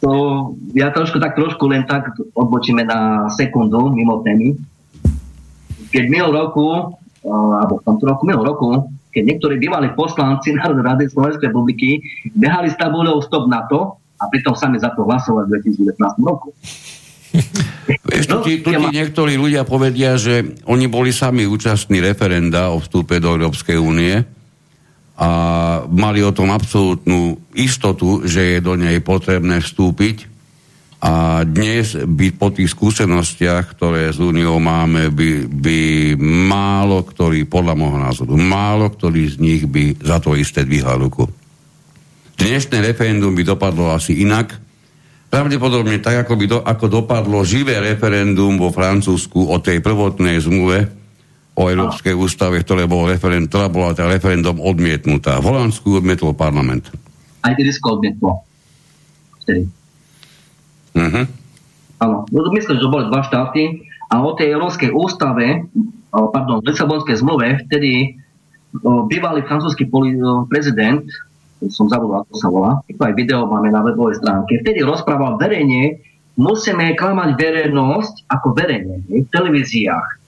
To, 0.00 0.12
ja 0.72 0.88
trošku 0.92 1.20
tak 1.20 1.36
trošku 1.36 1.68
len 1.68 1.84
tak 1.84 2.16
odbočíme 2.32 2.84
na 2.84 3.28
sekundu 3.28 3.92
mimo 3.92 4.24
témy. 4.24 4.56
Keď 5.92 6.04
minul 6.08 6.32
roku, 6.32 6.96
alebo 7.28 7.80
v 7.80 7.82
tomto 7.84 8.04
roku, 8.08 8.22
minul 8.24 8.44
roku, 8.44 8.88
keď 9.10 9.22
niektorí 9.26 9.60
bývali 9.60 9.92
poslanci 9.92 10.54
Národnej 10.54 10.86
rady 10.86 11.02
Slovenskej 11.10 11.50
republiky 11.50 12.00
behali 12.32 12.70
s 12.70 12.78
tabulou 12.78 13.18
Stop 13.20 13.50
NATO 13.50 14.00
a 14.16 14.24
pritom 14.30 14.54
sami 14.54 14.78
za 14.78 14.94
to 14.94 15.04
hlasovali 15.04 15.50
v 15.50 15.68
2019 15.76 16.00
roku. 16.24 16.54
Vieš, 18.06 18.24
tu 18.26 18.36
ti, 18.42 18.52
tu 18.62 18.70
ti 18.70 18.86
niektorí 18.90 19.34
ľudia 19.34 19.66
povedia, 19.66 20.14
že 20.16 20.56
oni 20.66 20.86
boli 20.86 21.10
sami 21.10 21.46
účastní 21.46 21.98
referenda 21.98 22.70
o 22.70 22.78
vstúpe 22.78 23.18
do 23.18 23.34
Európskej 23.34 23.78
únie 23.78 24.22
a 25.20 25.30
mali 25.84 26.24
o 26.24 26.32
tom 26.32 26.48
absolútnu 26.48 27.36
istotu, 27.52 28.24
že 28.24 28.56
je 28.56 28.58
do 28.64 28.72
nej 28.72 29.04
potrebné 29.04 29.60
vstúpiť 29.60 30.32
a 31.00 31.44
dnes 31.48 31.96
by 31.96 32.32
po 32.36 32.52
tých 32.52 32.72
skúsenostiach, 32.72 33.72
ktoré 33.76 34.12
s 34.12 34.20
Úniou 34.20 34.60
máme, 34.60 35.08
by, 35.08 35.48
by 35.48 35.78
málo 36.24 37.04
ktorý, 37.04 37.48
podľa 37.48 37.72
môjho 37.76 38.00
názoru, 38.00 38.32
málo 38.36 38.88
ktorý 38.92 39.28
z 39.28 39.36
nich 39.40 39.62
by 39.64 39.96
za 39.96 40.20
to 40.20 40.36
isté 40.36 40.64
dvíhal 40.64 41.00
ruku. 41.00 41.24
Dnešné 42.36 42.84
referendum 42.84 43.32
by 43.32 43.44
dopadlo 43.44 43.92
asi 43.92 44.24
inak. 44.24 44.56
Pravdepodobne 45.32 46.00
tak, 46.04 46.24
ako, 46.28 46.32
by 46.36 46.44
do, 46.48 46.58
ako 46.64 46.86
dopadlo 46.88 47.44
živé 47.48 47.80
referendum 47.80 48.60
vo 48.60 48.68
Francúzsku 48.68 49.52
o 49.52 49.56
tej 49.56 49.80
prvotnej 49.84 50.36
zmluve 50.40 50.99
o 51.60 51.68
Európskej 51.68 52.16
ústave, 52.16 52.64
ktoré 52.64 52.88
bolo 52.88 53.12
referendum, 53.12 53.52
ktorá 53.52 53.68
bola 53.68 53.92
tá 53.92 54.08
referendum 54.08 54.56
odmietnutá. 54.56 55.36
V 55.44 55.52
Holandsku 55.52 56.00
odmietol 56.00 56.32
parlament. 56.32 56.88
Aj 57.44 57.52
Irisko 57.52 58.00
odmietlo. 58.00 58.40
Vtedy. 59.44 59.68
Uh-huh. 60.96 61.24
Áno, 62.00 62.24
no, 62.32 62.48
myslím, 62.56 62.80
že 62.80 62.84
to 62.84 62.88
boli 62.88 63.12
dva 63.12 63.20
štáty 63.28 63.84
a 64.08 64.24
o 64.24 64.32
tej 64.32 64.56
Európskej 64.56 64.88
ústave, 64.88 65.68
pardon, 66.10 66.64
Lisabonskej 66.64 67.20
zmluve, 67.20 67.60
vtedy 67.68 68.16
bývalý 69.06 69.44
francúzsky 69.44 69.84
prezident, 70.48 71.04
som 71.68 71.92
zabudol, 71.92 72.24
ako 72.24 72.34
sa 72.40 72.48
volá, 72.48 72.72
to 72.88 73.02
aj 73.04 73.14
video 73.14 73.44
máme 73.44 73.68
na 73.68 73.84
webovej 73.84 74.18
stránke, 74.18 74.64
vtedy 74.64 74.80
rozprával 74.80 75.36
verejne, 75.36 76.00
musíme 76.40 76.96
klamať 76.96 77.36
verejnosť 77.36 78.32
ako 78.32 78.56
verejne 78.56 79.04
v 79.06 79.28
televíziách, 79.28 80.19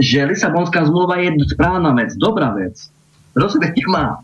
že 0.00 0.24
Lisabonská 0.24 0.88
zmluva 0.88 1.20
je 1.20 1.36
správna 1.52 1.92
vec, 1.92 2.16
dobrá 2.16 2.52
vec. 2.56 2.78
Rozumiete 3.36 3.84
ma? 3.92 4.20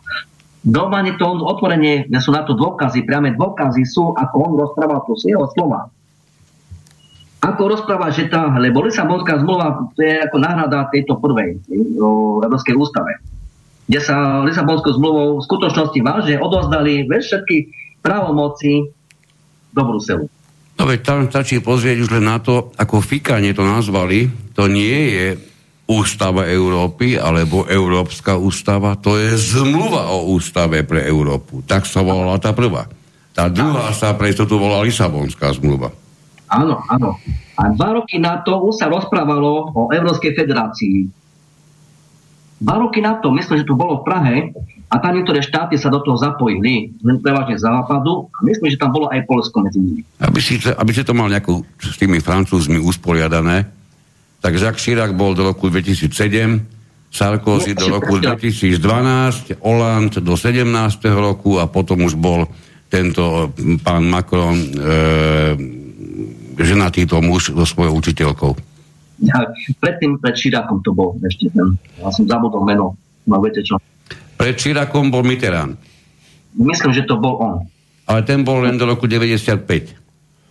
Normálne 0.68 1.14
to 1.16 1.24
on 1.24 1.40
otvorene, 1.40 2.10
sú 2.18 2.34
na 2.34 2.42
to 2.42 2.52
dôkazy, 2.52 3.06
priame 3.06 3.32
dôkazy 3.38 3.86
sú, 3.86 4.12
ako 4.12 4.34
on 4.42 4.52
rozprával, 4.58 5.06
to 5.06 5.14
sú 5.14 5.30
jeho 5.30 5.46
slova. 5.54 5.88
Ako 7.38 7.70
rozpráva, 7.70 8.10
že 8.10 8.26
tá, 8.26 8.50
lebo 8.58 8.82
Lisabonská 8.82 9.38
zmluva 9.38 9.94
to 9.94 10.02
je 10.02 10.18
ako 10.18 10.36
náhrada 10.42 10.90
tejto 10.90 11.22
prvej 11.22 11.62
o 12.02 12.42
Európskej 12.42 12.74
ústave, 12.74 13.22
kde 13.86 14.00
sa 14.02 14.42
Lisabonskou 14.42 14.98
zmluvou 14.98 15.38
v 15.38 15.46
skutočnosti 15.46 15.98
vážne 16.02 16.42
odozdali 16.42 17.06
všetky 17.06 17.70
právomoci 18.02 18.90
do 19.70 19.82
Bruselu. 19.86 20.26
No 20.78 20.82
veď 20.86 21.00
tam 21.02 21.26
stačí 21.30 21.62
pozrieť 21.62 22.06
už 22.06 22.10
len 22.18 22.26
na 22.26 22.42
to, 22.42 22.74
ako 22.74 23.02
fikanie 23.02 23.54
to 23.54 23.62
nazvali. 23.62 24.30
To 24.54 24.66
nie 24.66 25.14
je 25.14 25.26
Ústava 25.88 26.44
Európy 26.44 27.16
alebo 27.16 27.64
Európska 27.64 28.36
ústava, 28.36 28.92
to 29.00 29.16
je 29.16 29.56
zmluva 29.56 30.12
o 30.12 30.36
ústave 30.36 30.84
pre 30.84 31.08
Európu. 31.08 31.64
Tak 31.64 31.88
sa 31.88 32.04
volala 32.04 32.36
tá 32.36 32.52
prvá. 32.52 32.84
Tá 33.32 33.48
druhá 33.48 33.88
sa 33.96 34.12
pre 34.12 34.36
to 34.36 34.44
volala 34.44 34.84
Lisabonská 34.84 35.48
zmluva. 35.56 35.88
Áno, 36.52 36.84
áno. 36.92 37.16
A 37.56 37.72
dva 37.72 37.96
roky 37.96 38.20
na 38.20 38.44
to 38.44 38.60
už 38.68 38.84
sa 38.84 38.92
rozprávalo 38.92 39.72
o 39.72 39.82
Európskej 39.88 40.36
federácii. 40.36 41.08
Dva 42.58 42.76
roky 42.82 43.00
na 43.00 43.16
to, 43.22 43.32
myslím, 43.32 43.62
že 43.62 43.68
to 43.68 43.78
bolo 43.78 44.02
v 44.02 44.04
Prahe, 44.04 44.36
a 44.88 44.94
tam 44.98 45.14
niektoré 45.14 45.44
štáty 45.44 45.76
sa 45.76 45.92
do 45.92 46.00
toho 46.00 46.16
zapojili, 46.16 46.96
len 47.04 47.20
prevažne 47.20 47.60
z 47.60 47.64
západu, 47.68 48.32
a 48.32 48.38
myslím, 48.44 48.72
že 48.72 48.80
tam 48.80 48.90
bolo 48.90 49.06
aj 49.12 49.24
Polsko 49.28 49.60
medzi 49.60 49.78
nimi. 49.78 50.02
Aby 50.18 50.40
si, 50.40 50.56
aby 50.64 50.90
si 50.96 51.04
to 51.04 51.12
mal 51.12 51.28
nejakú 51.28 51.60
s 51.76 51.96
tými 52.00 52.18
francúzmi 52.24 52.80
usporiadané, 52.80 53.77
tak 54.38 54.54
Jacques 54.54 54.82
Chirac 54.82 55.10
bol 55.14 55.34
do 55.34 55.50
roku 55.50 55.70
2007, 55.70 56.78
Sarkozy 57.08 57.72
do 57.72 57.88
roku 57.88 58.20
2012, 58.20 58.78
Hollande 59.64 60.20
do 60.20 60.36
17. 60.36 60.64
roku 61.16 61.56
a 61.56 61.66
potom 61.66 62.04
už 62.04 62.14
bol 62.14 62.44
tento 62.88 63.52
pán 63.84 64.04
Macron 64.08 64.56
e, 64.56 64.66
ženatý 66.60 67.04
to 67.08 67.20
muž 67.20 67.52
so 67.52 67.64
svojou 67.64 67.96
učiteľkou. 68.00 68.52
Ja, 69.18 69.50
predtým 69.82 70.22
pred 70.22 70.38
Chiracom 70.38 70.78
to 70.84 70.94
bol 70.94 71.18
ešte 71.26 71.50
ten, 71.50 71.74
ja 71.98 72.08
som 72.14 72.24
zabudol 72.28 72.62
meno, 72.62 72.94
no 73.26 73.34
viete 73.42 73.66
čo. 73.66 73.80
Pred 74.38 74.56
Chiracom 74.56 75.10
bol 75.10 75.26
Mitterrand. 75.26 75.74
Myslím, 76.54 76.94
že 76.94 77.02
to 77.02 77.18
bol 77.18 77.42
on. 77.42 77.56
Ale 78.08 78.24
ten 78.24 78.46
bol 78.46 78.62
len 78.64 78.78
do 78.78 78.86
roku 78.88 79.04
95. 79.04 80.07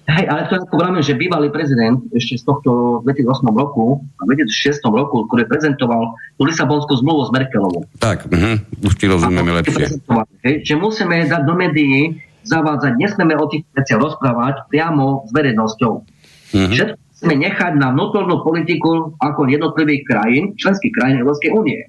Hej, 0.07 0.23
ale 0.31 0.47
to 0.47 0.55
ako 0.63 0.79
vravím, 0.79 1.03
že 1.03 1.19
bývalý 1.19 1.51
prezident 1.51 1.99
ešte 2.15 2.39
z 2.39 2.43
tohto 2.47 3.03
2008 3.03 3.43
roku 3.51 4.07
a 4.15 4.23
2006 4.23 4.79
roku, 4.87 5.27
ktorý 5.27 5.43
prezentoval 5.51 6.15
tú 6.39 6.47
Lisabonskú 6.47 6.95
zmluvu 7.03 7.27
s 7.27 7.31
Merkelovou. 7.35 7.83
Tak, 7.99 8.23
uh-huh, 8.31 8.55
už 8.87 8.93
ti 8.95 9.11
rozumieme 9.11 9.51
lepšie. 9.59 9.99
Hej, 10.47 10.63
že 10.63 10.73
musíme 10.79 11.27
dať 11.27 11.43
do 11.43 11.59
médií, 11.59 12.23
zavádzať, 12.47 12.95
nesmieme 12.95 13.35
o 13.35 13.51
tých 13.51 13.67
veciach 13.75 13.99
rozprávať 13.99 14.71
priamo 14.71 15.27
s 15.27 15.31
verejnosťou. 15.35 15.93
Uh-huh. 15.99 16.71
Všetko 16.71 16.95
musíme 16.95 17.35
nechať 17.43 17.73
na 17.75 17.91
vnútornú 17.91 18.47
politiku 18.47 19.11
ako 19.19 19.51
jednotlivých 19.51 20.07
krajín, 20.07 20.55
členských 20.55 20.95
krajín 20.95 21.19
Európskej 21.19 21.51
únie. 21.51 21.83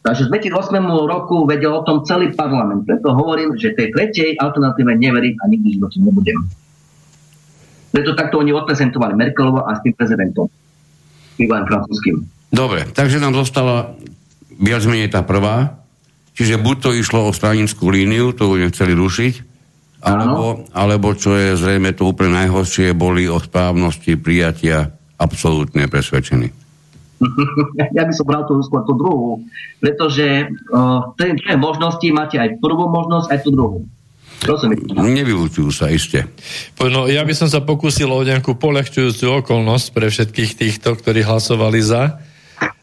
Takže 0.00 0.32
z 0.32 0.48
2008 0.48 0.80
roku 1.04 1.44
vedel 1.44 1.76
o 1.76 1.84
tom 1.84 2.08
celý 2.08 2.32
parlament. 2.32 2.88
Preto 2.88 3.12
hovorím, 3.12 3.52
že 3.60 3.76
tej 3.76 3.92
tretej 3.92 4.40
alternatíve 4.40 4.96
neverím 4.96 5.36
a 5.44 5.44
nikdy 5.44 5.76
v 5.76 5.84
nebudem. 6.00 6.40
Preto 7.90 8.14
takto 8.14 8.38
oni 8.38 8.54
odprezentovali 8.54 9.18
Merkelovo 9.18 9.66
a 9.66 9.74
s 9.74 9.82
tým 9.82 9.94
prezidentom. 9.94 10.46
Bývalým 11.34 11.66
francúzským. 11.66 12.16
Dobre, 12.50 12.86
takže 12.90 13.22
nám 13.22 13.34
zostala 13.34 13.94
viac 14.58 14.82
menej 14.86 15.10
tá 15.10 15.22
prvá. 15.22 15.80
Čiže 16.34 16.62
buď 16.62 16.76
to 16.80 16.90
išlo 16.94 17.26
o 17.28 17.36
stranickú 17.36 17.90
líniu, 17.90 18.32
to 18.32 18.48
budeme 18.48 18.72
chceli 18.72 18.96
rušiť, 18.96 19.34
alebo, 20.00 20.64
alebo 20.72 21.12
čo 21.12 21.36
je 21.36 21.58
zrejme 21.58 21.92
to 21.92 22.08
úplne 22.08 22.32
najhoršie, 22.32 22.96
boli 22.96 23.28
o 23.28 23.36
správnosti 23.36 24.16
prijatia 24.16 24.88
absolútne 25.20 25.84
presvedčení. 25.90 26.48
ja 27.96 28.02
by 28.08 28.12
som 28.16 28.24
bral 28.24 28.48
tú, 28.48 28.56
skôr 28.64 28.88
tú 28.88 28.96
druhú, 28.96 29.44
pretože 29.76 30.48
uh, 30.48 31.12
v 31.12 31.36
tej 31.44 31.58
možnosti 31.60 32.08
máte 32.16 32.40
aj 32.40 32.56
prvú 32.56 32.88
možnosť, 32.88 33.26
aj 33.28 33.38
tú 33.44 33.50
druhú. 33.52 33.78
Nevylučujú 34.96 35.68
sa 35.68 35.92
iste. 35.92 36.24
No, 36.80 37.04
ja 37.04 37.20
by 37.24 37.34
som 37.36 37.48
sa 37.52 37.60
pokúsil 37.60 38.08
o 38.08 38.24
nejakú 38.24 38.56
polehčujúcu 38.56 39.44
okolnosť 39.44 39.86
pre 39.92 40.08
všetkých 40.08 40.52
týchto, 40.56 40.96
ktorí 40.96 41.20
hlasovali 41.24 41.80
za. 41.84 42.20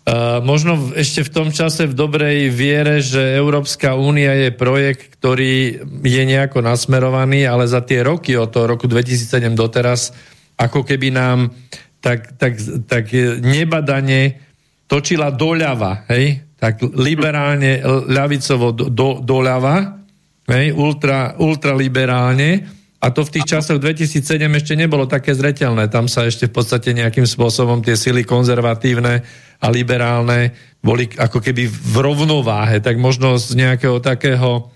Uh, 0.08 0.40
možno 0.40 0.96
ešte 0.96 1.28
v 1.28 1.34
tom 1.34 1.48
čase 1.52 1.84
v 1.84 1.98
dobrej 1.98 2.48
viere, 2.48 3.04
že 3.04 3.36
Európska 3.36 4.00
únia 4.00 4.32
je 4.40 4.56
projekt, 4.56 5.20
ktorý 5.20 5.84
je 5.84 6.24
nejako 6.24 6.64
nasmerovaný, 6.64 7.44
ale 7.44 7.68
za 7.68 7.84
tie 7.84 8.08
roky 8.08 8.40
od 8.40 8.48
toho 8.48 8.72
roku 8.72 8.88
2007 8.88 9.52
doteraz, 9.52 10.16
ako 10.56 10.88
keby 10.88 11.12
nám 11.12 11.52
tak, 12.00 12.40
tak, 12.40 12.56
tak 12.88 13.12
nebadane 13.44 14.40
točila 14.88 15.28
doľava, 15.28 16.08
hej? 16.08 16.40
tak 16.58 16.82
liberálne, 16.82 17.84
ľavicovo 18.08 18.74
do, 18.74 18.88
do, 18.90 19.10
doľava 19.22 19.98
hej, 20.48 20.74
ultra, 20.74 21.36
ultraliberálne 21.38 22.78
a 22.98 23.14
to 23.14 23.22
v 23.22 23.40
tých 23.40 23.46
časoch 23.46 23.78
2007 23.78 24.26
ešte 24.58 24.74
nebolo 24.74 25.06
také 25.06 25.38
zretelné. 25.38 25.86
Tam 25.86 26.10
sa 26.10 26.26
ešte 26.26 26.50
v 26.50 26.54
podstate 26.58 26.98
nejakým 26.98 27.30
spôsobom 27.30 27.86
tie 27.86 27.94
sily 27.94 28.26
konzervatívne 28.26 29.22
a 29.62 29.68
liberálne 29.70 30.58
boli 30.82 31.06
ako 31.14 31.38
keby 31.38 31.70
v 31.70 31.96
rovnováhe. 32.02 32.82
Tak 32.82 32.98
možno 32.98 33.38
z 33.38 33.54
nejakého 33.54 34.02
takého 34.02 34.74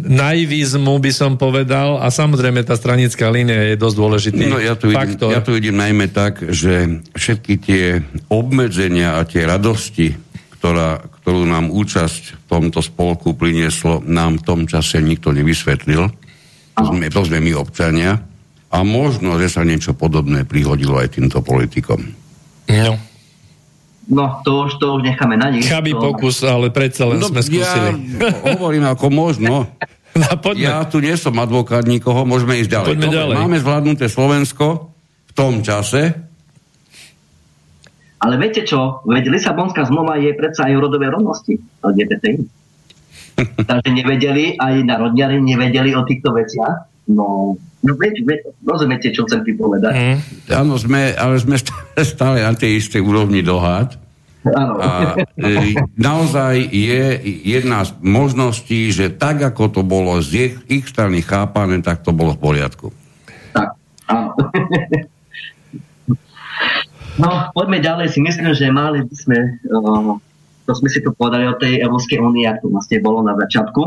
naivizmu 0.00 0.96
by 0.96 1.12
som 1.12 1.36
povedal 1.36 2.00
a 2.00 2.08
samozrejme 2.08 2.64
tá 2.64 2.72
stranická 2.80 3.28
línia 3.28 3.74
je 3.74 3.76
dosť 3.76 3.96
dôležitý 4.00 4.44
no, 4.48 4.56
ja 4.56 4.72
tu 4.72 4.88
faktor. 4.88 5.28
Vidím, 5.28 5.36
ja 5.36 5.40
tu 5.44 5.52
vidím 5.52 5.76
najmä 5.76 6.06
tak, 6.08 6.40
že 6.48 7.04
všetky 7.12 7.54
tie 7.60 7.84
obmedzenia 8.32 9.20
a 9.20 9.28
tie 9.28 9.44
radosti, 9.44 10.16
ktorá, 10.56 11.04
ktorú 11.20 11.44
nám 11.44 11.68
účasť 11.68 12.22
v 12.36 12.44
tomto 12.48 12.80
spolku 12.80 13.36
prinieslo, 13.36 14.00
nám 14.00 14.40
v 14.40 14.46
tom 14.46 14.60
čase 14.64 15.04
nikto 15.04 15.36
nevysvetlil. 15.36 16.08
To 16.80 16.84
sme, 16.88 17.12
to 17.12 17.20
sme 17.28 17.38
my 17.44 17.52
občania. 17.60 18.16
A 18.70 18.86
možno, 18.86 19.36
že 19.36 19.50
sa 19.50 19.66
niečo 19.66 19.92
podobné 19.92 20.46
prihodilo 20.46 20.96
aj 20.96 21.18
týmto 21.18 21.42
politikom. 21.42 22.14
No. 22.70 22.94
No, 24.10 24.42
to 24.42 24.66
už, 24.66 24.82
to 24.82 24.98
už 24.98 25.06
necháme 25.06 25.38
na 25.38 25.54
nich. 25.54 25.66
Chabý 25.66 25.94
to... 25.94 26.02
pokus, 26.02 26.42
ale 26.42 26.74
predsa 26.74 27.06
len 27.06 27.22
no, 27.22 27.30
sme 27.30 27.46
skúsili. 27.46 28.18
Ja 28.18 28.34
hovorím 28.58 28.86
ako 28.88 29.06
možno. 29.10 29.54
No, 30.10 30.26
ja 30.58 30.82
tu 30.90 30.98
nie 30.98 31.14
som 31.14 31.30
advokát 31.38 31.86
nikoho, 31.86 32.26
môžeme 32.26 32.58
ísť 32.58 32.70
ďalej. 32.74 32.88
Poďme 32.98 33.08
ďalej. 33.14 33.34
Máme 33.46 33.58
zvládnuté 33.62 34.10
Slovensko 34.10 34.90
v 35.30 35.32
tom 35.38 35.62
čase, 35.62 36.29
ale 38.20 38.36
viete 38.36 38.68
čo? 38.68 39.00
Veď 39.08 39.32
Lisabonská 39.32 39.88
zmluva 39.88 40.20
je 40.20 40.36
predsa 40.36 40.68
aj 40.68 40.76
o 40.76 40.84
rodovej 40.84 41.08
rovnosti 41.08 41.56
LGBTI. 41.80 42.44
Takže 43.70 43.90
nevedeli, 43.96 44.60
aj 44.60 44.84
národniari 44.84 45.40
nevedeli 45.40 45.96
o 45.96 46.04
týchto 46.04 46.36
veciach. 46.36 47.08
No, 47.08 47.56
no 47.56 47.92
veď, 47.96 48.20
veď, 48.22 48.40
rozumiete, 48.60 49.08
čo 49.16 49.24
chcem 49.24 49.40
ti 49.40 49.56
povedať. 49.56 49.92
Mm. 49.96 50.18
Áno, 50.52 50.76
sme, 50.76 51.16
ale 51.16 51.40
sme 51.40 51.56
stále 52.04 52.44
na 52.44 52.52
tej 52.52 52.84
istej 52.84 53.00
úrovni 53.00 53.40
dohád. 53.40 53.96
A 54.40 55.20
e, 55.36 55.76
naozaj 56.00 56.64
je 56.72 57.20
jedna 57.44 57.84
z 57.84 57.92
možností, 58.00 58.88
že 58.88 59.12
tak, 59.12 59.44
ako 59.44 59.68
to 59.68 59.82
bolo 59.84 60.16
z 60.24 60.28
ich, 60.32 60.54
ich 60.80 60.84
strany 60.88 61.20
chápané, 61.20 61.84
tak 61.84 62.00
to 62.00 62.16
bolo 62.16 62.32
v 62.32 62.40
poriadku. 62.40 62.88
Tak, 63.52 63.68
áno. 64.08 64.32
No, 67.20 67.52
poďme 67.52 67.84
ďalej. 67.84 68.16
Si 68.16 68.20
myslím, 68.24 68.56
že 68.56 68.72
mali 68.72 69.04
by 69.04 69.14
sme, 69.14 69.38
to 70.64 70.72
sme 70.72 70.88
si 70.88 71.04
tu 71.04 71.12
povedali 71.12 71.44
o 71.44 71.54
tej 71.60 71.84
Európskej 71.84 72.16
únii, 72.16 72.48
ako 72.48 72.72
vlastne 72.72 72.98
bolo 73.04 73.20
na 73.20 73.36
začiatku. 73.36 73.82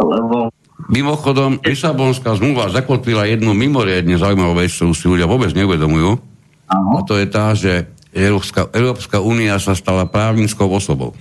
Lebo 0.00 0.54
Mimochodom, 0.88 1.60
Lisabonská 1.60 2.32
zmluva 2.40 2.72
zakotvila 2.72 3.28
jednu 3.28 3.52
mimoriadne 3.52 4.16
zaujímavú 4.16 4.56
vec, 4.56 4.72
ktorú 4.72 4.96
si 4.96 5.04
ľudia 5.10 5.28
vôbec 5.28 5.52
neuvedomujú. 5.52 6.16
Ano. 6.70 6.90
A 6.96 7.04
to 7.04 7.20
je 7.20 7.26
tá, 7.28 7.52
že 7.52 7.84
Európska, 8.16 8.72
Európska 8.72 9.20
únia 9.20 9.60
sa 9.60 9.76
stala 9.76 10.08
právnickou 10.08 10.70
osobou. 10.72 11.12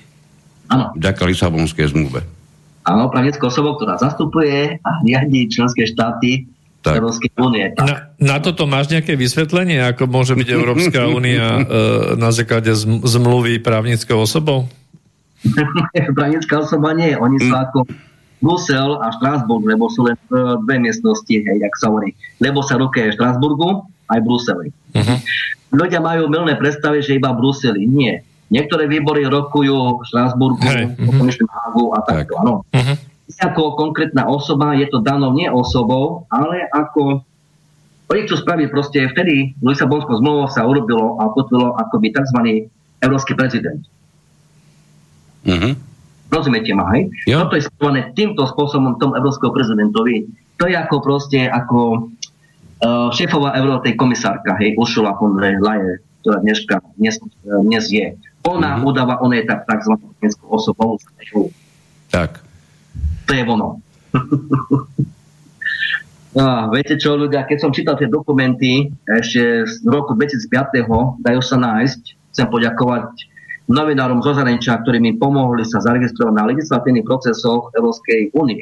Áno. 0.71 0.95
Ďaká 0.95 1.27
Lisabonskej 1.27 1.91
zmluve. 1.91 2.23
Áno, 2.87 3.11
právnickou 3.11 3.51
osobou, 3.51 3.75
ktorá 3.75 3.99
zastupuje 3.99 4.79
a 4.79 4.89
riadí 5.03 5.51
členské 5.51 5.83
štáty 5.89 6.47
tak. 6.79 7.03
Európskej 7.03 7.31
únie. 7.35 7.65
Na, 7.75 8.15
na 8.15 8.37
toto 8.39 8.63
máš 8.63 8.87
nejaké 8.87 9.19
vysvetlenie, 9.19 9.83
ako 9.83 10.07
môže 10.07 10.33
byť 10.35 10.49
Európska 10.49 11.11
únia 11.11 11.47
e, 11.59 11.63
na 12.15 12.31
základe 12.31 12.71
zmluvy 13.03 13.59
právnickou 13.59 14.23
osobou? 14.23 14.71
Právnická 16.17 16.63
osoba 16.63 16.95
nie, 16.95 17.15
oni 17.15 17.37
sú 17.39 17.51
mm. 17.51 17.63
ako 17.67 17.79
Brusel 18.39 18.95
a 19.03 19.11
Štrásburg, 19.11 19.67
lebo 19.67 19.91
sú 19.91 20.07
len 20.07 20.15
e, 20.31 20.55
dve 20.63 20.79
miestnosti, 20.79 21.31
hej, 21.31 21.57
jak 21.59 21.75
sa 21.75 21.91
hovorí. 21.91 22.15
Lebo 22.39 22.63
sa 22.63 22.79
rokuje 22.79 23.11
v 23.11 23.15
Štrásburgu 23.19 23.83
aj 24.07 24.19
Bruseli. 24.23 24.71
Uh-huh. 24.95 25.17
Ľudia 25.75 25.99
majú 25.99 26.31
milné 26.31 26.55
predstavy, 26.55 27.03
že 27.03 27.19
iba 27.19 27.35
Bruseli. 27.35 27.83
Nie. 27.85 28.23
Niektoré 28.49 28.87
výbory 28.87 29.27
rokujú 29.27 29.99
v 29.99 30.03
Štrásburgu, 30.07 30.63
hey. 30.63 30.87
uh-huh. 30.95 31.27
Hágu 31.27 31.85
a 31.91 31.99
takto. 32.07 32.33
Tak. 32.39 32.41
Áno. 32.41 32.53
Uh-huh 32.71 33.08
ako 33.37 33.77
konkrétna 33.77 34.25
osoba, 34.25 34.73
je 34.73 34.89
to 34.89 35.05
danou 35.05 35.37
nie 35.37 35.45
osobou, 35.45 36.25
ale 36.33 36.65
ako 36.73 37.21
oni 38.09 38.25
chcú 38.25 38.41
spraviť 38.41 38.67
proste, 38.73 39.05
vtedy 39.05 39.53
Lisabonskou 39.61 40.17
zmluvou 40.17 40.49
sa 40.49 40.65
urobilo 40.65 41.21
a 41.21 41.29
potvilo 41.29 41.77
akoby 41.77 42.09
tzv. 42.09 42.65
európsky 43.05 43.37
prezident. 43.37 43.85
Uh-huh. 45.45 45.77
Rozumiete 46.33 46.73
ma, 46.73 46.89
hej? 46.97 47.13
Jo. 47.29 47.45
Toto 47.45 47.61
je 47.61 47.69
spôsobené 47.69 48.09
týmto 48.17 48.49
spôsobom 48.49 48.97
tom 48.97 49.13
európskeho 49.13 49.53
prezidentovi. 49.53 50.25
To 50.57 50.65
je 50.65 50.73
ako 50.73 51.05
proste, 51.05 51.45
ako 51.45 52.09
uh, 52.81 53.13
šéfová 53.13 53.53
európskej 53.61 53.93
komisárka, 53.93 54.57
hej, 54.57 54.73
Ursula 54.81 55.13
von 55.13 55.37
der 55.37 55.61
Leyen, 55.61 56.01
ktorá 56.25 56.41
dneska, 56.41 56.81
dnes, 56.97 57.21
dnes 57.45 57.85
je. 57.93 58.17
Ona 58.49 58.81
uh-huh. 58.81 58.89
udáva, 58.89 59.21
ona 59.21 59.37
je 59.37 59.45
tak, 59.45 59.69
tzv. 59.69 59.93
osobou. 60.49 60.97
Tak 62.09 62.48
to 63.29 63.37
je 63.37 63.45
ono. 63.45 63.77
A, 66.37 66.69
viete 66.69 66.93
čo, 66.93 67.17
ľudia, 67.17 67.41
keď 67.49 67.57
som 67.57 67.73
čítal 67.73 67.97
tie 67.97 68.05
dokumenty 68.05 68.93
ešte 69.09 69.65
z 69.65 69.81
roku 69.89 70.13
2005. 70.13 70.85
dajú 71.25 71.41
sa 71.41 71.57
nájsť. 71.57 72.01
Chcem 72.29 72.47
poďakovať 72.53 73.09
novinárom 73.65 74.21
zo 74.21 74.37
zahraničia, 74.37 74.77
ktorí 74.85 75.01
mi 75.01 75.17
pomohli 75.17 75.65
sa 75.65 75.81
zaregistrovať 75.81 76.33
na 76.37 76.45
legislatívnych 76.45 77.05
procesoch 77.05 77.73
Európskej 77.73 78.37
únie. 78.37 78.61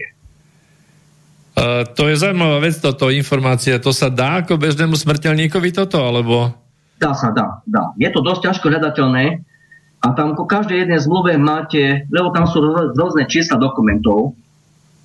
Uh, 1.59 1.83
to 1.91 2.07
je 2.07 2.15
zaujímavá 2.15 2.63
vec, 2.63 2.79
toto 2.79 3.11
informácia. 3.11 3.83
To 3.83 3.91
sa 3.91 4.07
dá 4.07 4.47
ako 4.47 4.55
bežnému 4.55 4.95
smrteľníkovi 4.95 5.75
toto, 5.75 5.99
alebo? 5.99 6.55
Dá 7.03 7.11
sa, 7.11 7.35
dá, 7.35 7.59
dá. 7.67 7.91
Je 7.99 8.07
to 8.15 8.23
dosť 8.23 8.47
ťažko 8.47 8.71
hľadateľné 8.71 9.43
a 10.05 10.07
tam 10.13 10.37
ku 10.37 10.47
každej 10.47 10.85
jednej 10.85 11.03
zmluve 11.03 11.35
máte, 11.35 12.07
lebo 12.13 12.29
tam 12.31 12.45
sú 12.47 12.61
rôzne 12.95 13.25
čísla 13.27 13.57
dokumentov, 13.59 14.37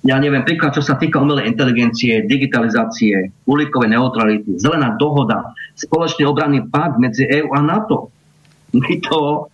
ja 0.03 0.19
neviem, 0.19 0.43
príklad, 0.43 0.75
čo 0.75 0.83
sa 0.83 0.99
týka 0.99 1.15
umelej 1.15 1.47
inteligencie, 1.47 2.27
digitalizácie, 2.27 3.31
uhlíkovej 3.47 3.95
neutrality, 3.95 4.59
zelená 4.59 4.99
dohoda, 4.99 5.55
spoločný 5.79 6.27
obranný 6.27 6.67
pakt 6.67 6.99
medzi 6.99 7.23
EU 7.23 7.55
a 7.55 7.63
NATO. 7.63 8.11
My 8.75 8.99
to, 8.99 9.47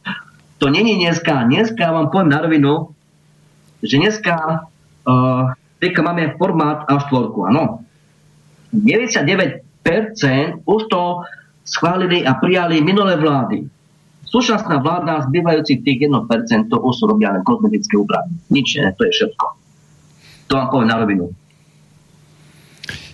to 0.57 0.65
není 0.73 0.97
dneska. 0.97 1.45
Dneska 1.45 1.93
vám 1.93 2.09
poviem 2.09 2.33
na 2.33 2.41
rovinu, 2.41 2.89
že 3.85 4.01
dneska 4.01 4.65
uh, 5.05 5.53
máme 5.79 6.33
formát 6.41 6.89
A4, 6.89 7.29
áno. 7.53 7.85
99% 8.73 9.61
už 10.65 10.81
to 10.89 11.01
schválili 11.61 12.25
a 12.25 12.33
prijali 12.41 12.81
minulé 12.81 13.17
vlády. 13.21 13.69
Súčasná 14.29 14.77
vláda 14.81 15.25
zbývajúcich 15.25 15.81
tých 15.81 15.97
1% 16.05 16.69
už 16.69 16.95
robia 17.05 17.33
len 17.33 17.41
kozmetické 17.41 17.97
úpravy. 17.97 18.29
Nič, 18.53 18.77
ne, 18.77 18.93
to 18.93 19.09
je 19.09 19.13
všetko. 19.13 19.58
To 20.49 20.53
vám 20.57 20.67
poviem 20.73 20.89
na 20.89 20.97
rovinu. 20.97 21.29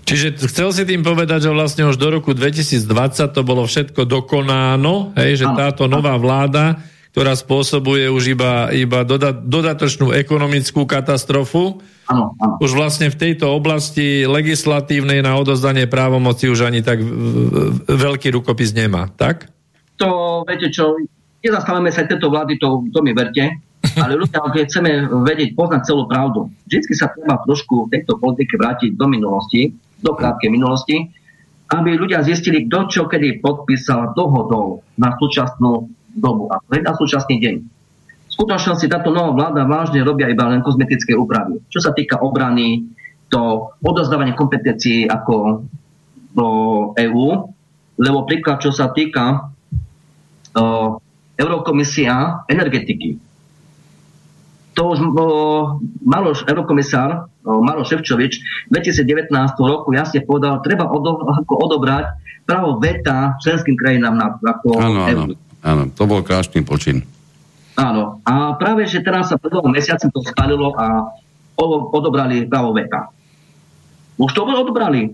Čiže 0.05 0.37
chcel 0.47 0.69
si 0.69 0.83
tým 0.85 1.01
povedať, 1.01 1.49
že 1.49 1.51
vlastne 1.51 1.89
už 1.89 1.97
do 1.97 2.13
roku 2.13 2.31
2020 2.37 2.85
to 3.33 3.41
bolo 3.41 3.65
všetko 3.65 4.05
dokonáno, 4.05 5.17
hej, 5.17 5.43
že 5.43 5.45
táto 5.57 5.89
nová 5.89 6.13
vláda, 6.15 6.77
ktorá 7.09 7.33
spôsobuje 7.33 8.05
už 8.13 8.37
iba, 8.37 8.69
iba 8.69 9.01
doda, 9.01 9.33
dodatočnú 9.33 10.13
ekonomickú 10.13 10.85
katastrofu, 10.85 11.81
ano, 12.05 12.37
ano. 12.37 12.61
už 12.61 12.77
vlastne 12.77 13.09
v 13.09 13.17
tejto 13.17 13.49
oblasti 13.49 14.29
legislatívnej 14.29 15.25
na 15.25 15.33
odozdanie 15.41 15.89
právomoci 15.89 16.53
už 16.53 16.69
ani 16.69 16.85
tak 16.85 17.01
veľký 17.89 18.29
rukopis 18.29 18.77
nemá, 18.77 19.09
tak? 19.09 19.49
To, 19.97 20.43
viete 20.45 20.69
čo, 20.69 21.01
nezastávame 21.41 21.89
sa 21.89 22.05
tejto 22.05 22.29
vlády, 22.29 22.61
to, 22.61 22.85
to 22.93 22.99
mi 23.01 23.09
verte, 23.17 23.57
ale 23.93 24.13
ľudia, 24.17 24.41
keď 24.41 24.63
chceme 24.65 24.91
vedieť, 25.25 25.49
poznať 25.53 25.81
celú 25.85 26.09
pravdu, 26.09 26.49
vždy 26.65 26.95
sa 26.95 27.11
treba 27.13 27.41
trošku 27.45 27.87
v 27.87 27.91
tejto 27.93 28.17
politike 28.17 28.57
vrátiť 28.57 28.97
do 28.97 29.05
minulosti, 29.05 29.73
do 30.01 30.11
krátkej 30.13 30.49
minulosti, 30.49 31.09
aby 31.71 31.97
ľudia 31.97 32.21
zistili, 32.21 32.69
kto 32.69 32.79
čo 32.89 33.01
kedy 33.09 33.41
podpísal 33.41 34.13
dohodou 34.13 34.85
na 35.01 35.17
súčasnú 35.17 35.89
dobu 36.13 36.47
a 36.53 36.61
na 36.61 36.93
súčasný 36.93 37.41
deň. 37.41 37.55
V 38.29 38.31
skutočnosti 38.31 38.85
táto 38.91 39.09
nová 39.15 39.31
vláda 39.33 39.63
vážne 39.63 40.03
robia 40.03 40.27
iba 40.27 40.45
len 40.45 40.61
kozmetické 40.61 41.15
úpravy. 41.15 41.63
Čo 41.71 41.79
sa 41.79 41.91
týka 41.95 42.19
obrany, 42.19 42.83
to 43.31 43.73
odozdávanie 43.81 44.37
kompetencií 44.37 45.07
ako 45.07 45.65
do 46.35 46.47
EÚ, 46.99 47.27
lebo 47.95 48.27
príklad, 48.27 48.59
čo 48.59 48.75
sa 48.75 48.91
týka 48.91 49.49
uh, 50.59 50.89
Eurokomisia 51.35 52.43
energetiky 52.51 53.24
to 54.75 54.81
už 54.91 54.99
o, 54.99 55.09
Maroš, 56.03 56.43
eurokomisár 56.43 57.31
Maroš 57.41 57.95
Ševčovič 57.95 58.33
v 58.67 58.71
2019 58.75 59.31
roku 59.63 59.95
jasne 59.95 60.19
povedal, 60.27 60.59
treba 60.59 60.91
odo, 60.91 61.23
ako 61.23 61.53
odobrať 61.71 62.19
právo 62.43 62.77
veta 62.77 63.39
členským 63.39 63.79
krajinám 63.79 64.13
na, 64.13 64.27
ako 64.35 64.67
áno, 64.77 64.99
áno, 65.07 65.23
áno, 65.63 65.83
to 65.95 66.03
bol 66.05 66.21
krásny 66.21 66.61
počin. 66.61 67.07
Áno, 67.75 68.23
a 68.23 68.55
práve, 68.55 68.87
že 68.87 69.03
teraz 69.03 69.31
sa 69.31 69.35
pred 69.35 69.51
mesiacom 69.67 70.07
to 70.11 70.23
spalilo 70.23 70.71
a 70.79 71.11
odobrali 71.91 72.47
právo 72.47 72.71
veta. 72.71 73.11
Už 74.15 74.31
to 74.31 74.47
bolo 74.47 74.63
odobrali. 74.63 75.11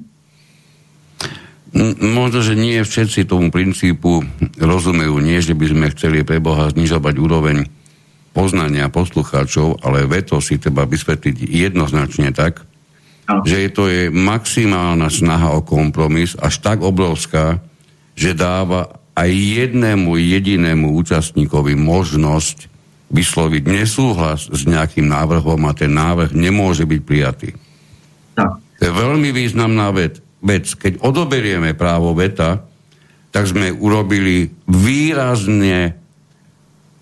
Možno, 1.98 2.44
že 2.44 2.54
nie 2.54 2.84
všetci 2.84 3.26
tomu 3.26 3.50
princípu 3.50 4.22
rozumejú. 4.60 5.18
Nie, 5.24 5.42
že 5.42 5.56
by 5.56 5.66
sme 5.72 5.86
chceli 5.96 6.22
pre 6.22 6.38
Boha 6.38 6.70
znižovať 6.70 7.16
úroveň 7.18 7.66
poznania 8.32 8.88
poslucháčov, 8.88 9.84
ale 9.84 10.08
veto 10.08 10.40
si 10.40 10.56
treba 10.56 10.88
vysvetliť 10.88 11.36
jednoznačne 11.52 12.32
tak, 12.32 12.64
ano. 13.28 13.44
že 13.44 13.72
to 13.72 13.92
je 13.92 14.08
maximálna 14.08 15.12
snaha 15.12 15.56
o 15.56 15.62
kompromis, 15.64 16.36
až 16.40 16.64
tak 16.64 16.80
obrovská, 16.80 17.60
že 18.16 18.32
dáva 18.32 19.02
aj 19.16 19.30
jednému 19.30 20.16
jedinému 20.16 20.96
účastníkovi 20.96 21.76
možnosť 21.76 22.72
vysloviť 23.12 23.64
nesúhlas 23.68 24.48
s 24.48 24.64
nejakým 24.64 25.12
návrhom 25.12 25.60
a 25.68 25.76
ten 25.76 25.92
návrh 25.92 26.32
nemôže 26.32 26.88
byť 26.88 27.02
prijatý. 27.04 27.52
Tak. 28.40 28.52
To 28.80 28.82
je 28.88 28.94
veľmi 28.96 29.30
významná 29.36 29.92
vec. 29.92 30.24
vec. 30.40 30.72
Keď 30.72 31.04
odoberieme 31.04 31.76
právo 31.76 32.16
veta, 32.16 32.64
tak 33.36 33.52
sme 33.52 33.76
urobili 33.76 34.48
výrazne 34.66 36.00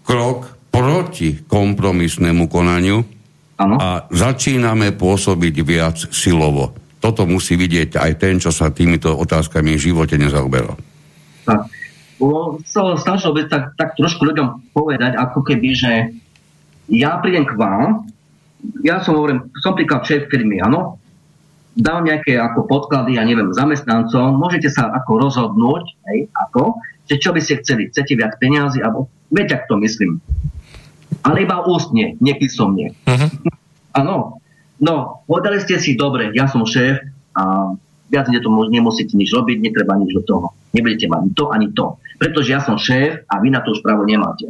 krok 0.01 0.58
proti 0.69 1.41
kompromisnému 1.45 2.45
konaniu 2.47 3.01
ano. 3.59 3.75
a 3.77 4.05
začíname 4.09 4.95
pôsobiť 4.95 5.55
viac 5.65 5.97
silovo. 6.13 6.77
Toto 6.99 7.25
musí 7.25 7.55
vidieť 7.55 7.97
aj 7.97 8.11
ten, 8.19 8.35
čo 8.37 8.51
sa 8.51 8.71
týmito 8.71 9.11
otázkami 9.15 9.75
v 9.75 9.85
živote 9.91 10.15
nezaoberal. 10.19 10.77
Tak. 11.47 11.67
Snažil 12.99 13.31
byť 13.31 13.47
tak, 13.47 13.63
tak 13.79 13.89
trošku 13.95 14.27
ľuďom 14.27 14.75
povedať, 14.75 15.15
ako 15.15 15.39
keby, 15.39 15.69
že 15.71 15.91
ja 16.91 17.15
prídem 17.23 17.47
k 17.47 17.55
vám, 17.55 18.11
ja 18.83 18.99
som 18.99 19.15
hovorím, 19.15 19.47
som 19.63 19.71
príklad 19.71 20.03
šéf 20.03 20.27
firmy, 20.27 20.59
áno, 20.59 20.99
dám 21.79 22.03
nejaké 22.03 22.35
ako 22.35 22.67
podklady, 22.67 23.15
ja 23.15 23.23
neviem, 23.23 23.55
zamestnancom, 23.55 24.35
môžete 24.35 24.67
sa 24.67 24.91
ako 24.91 25.31
rozhodnúť, 25.31 25.95
hej, 26.11 26.27
ako, 26.35 26.75
že 27.07 27.15
čo 27.23 27.31
by 27.31 27.39
ste 27.39 27.63
chceli, 27.63 27.87
chcete 27.87 28.19
viac 28.19 28.35
peniazy, 28.35 28.83
alebo 28.83 29.07
Viete, 29.29 29.53
ak 29.61 29.69
to 29.69 29.77
myslím. 29.77 30.17
Ale 31.23 31.43
iba 31.43 31.63
ústne, 31.67 32.15
nepísomne. 32.23 32.95
Uh-huh. 33.05 33.29
Áno. 33.95 34.39
No, 34.79 35.27
povedali 35.27 35.59
ste 35.59 35.75
si, 35.75 35.99
dobre, 35.99 36.31
ja 36.31 36.47
som 36.47 36.63
šéf 36.63 37.03
a 37.35 37.75
viac 38.07 38.31
to 38.31 38.49
nemusíte 38.71 39.13
nič 39.13 39.35
robiť, 39.35 39.59
netreba 39.59 39.99
nič 39.99 40.15
do 40.15 40.23
toho. 40.23 40.47
Nebudete 40.71 41.11
mať 41.11 41.19
ani 41.19 41.31
to, 41.35 41.45
ani 41.51 41.67
to. 41.75 41.85
Pretože 42.15 42.49
ja 42.55 42.63
som 42.63 42.79
šéf 42.79 43.27
a 43.27 43.33
vy 43.43 43.51
na 43.51 43.59
to 43.59 43.75
už 43.75 43.83
právo 43.83 44.07
nemáte. 44.07 44.49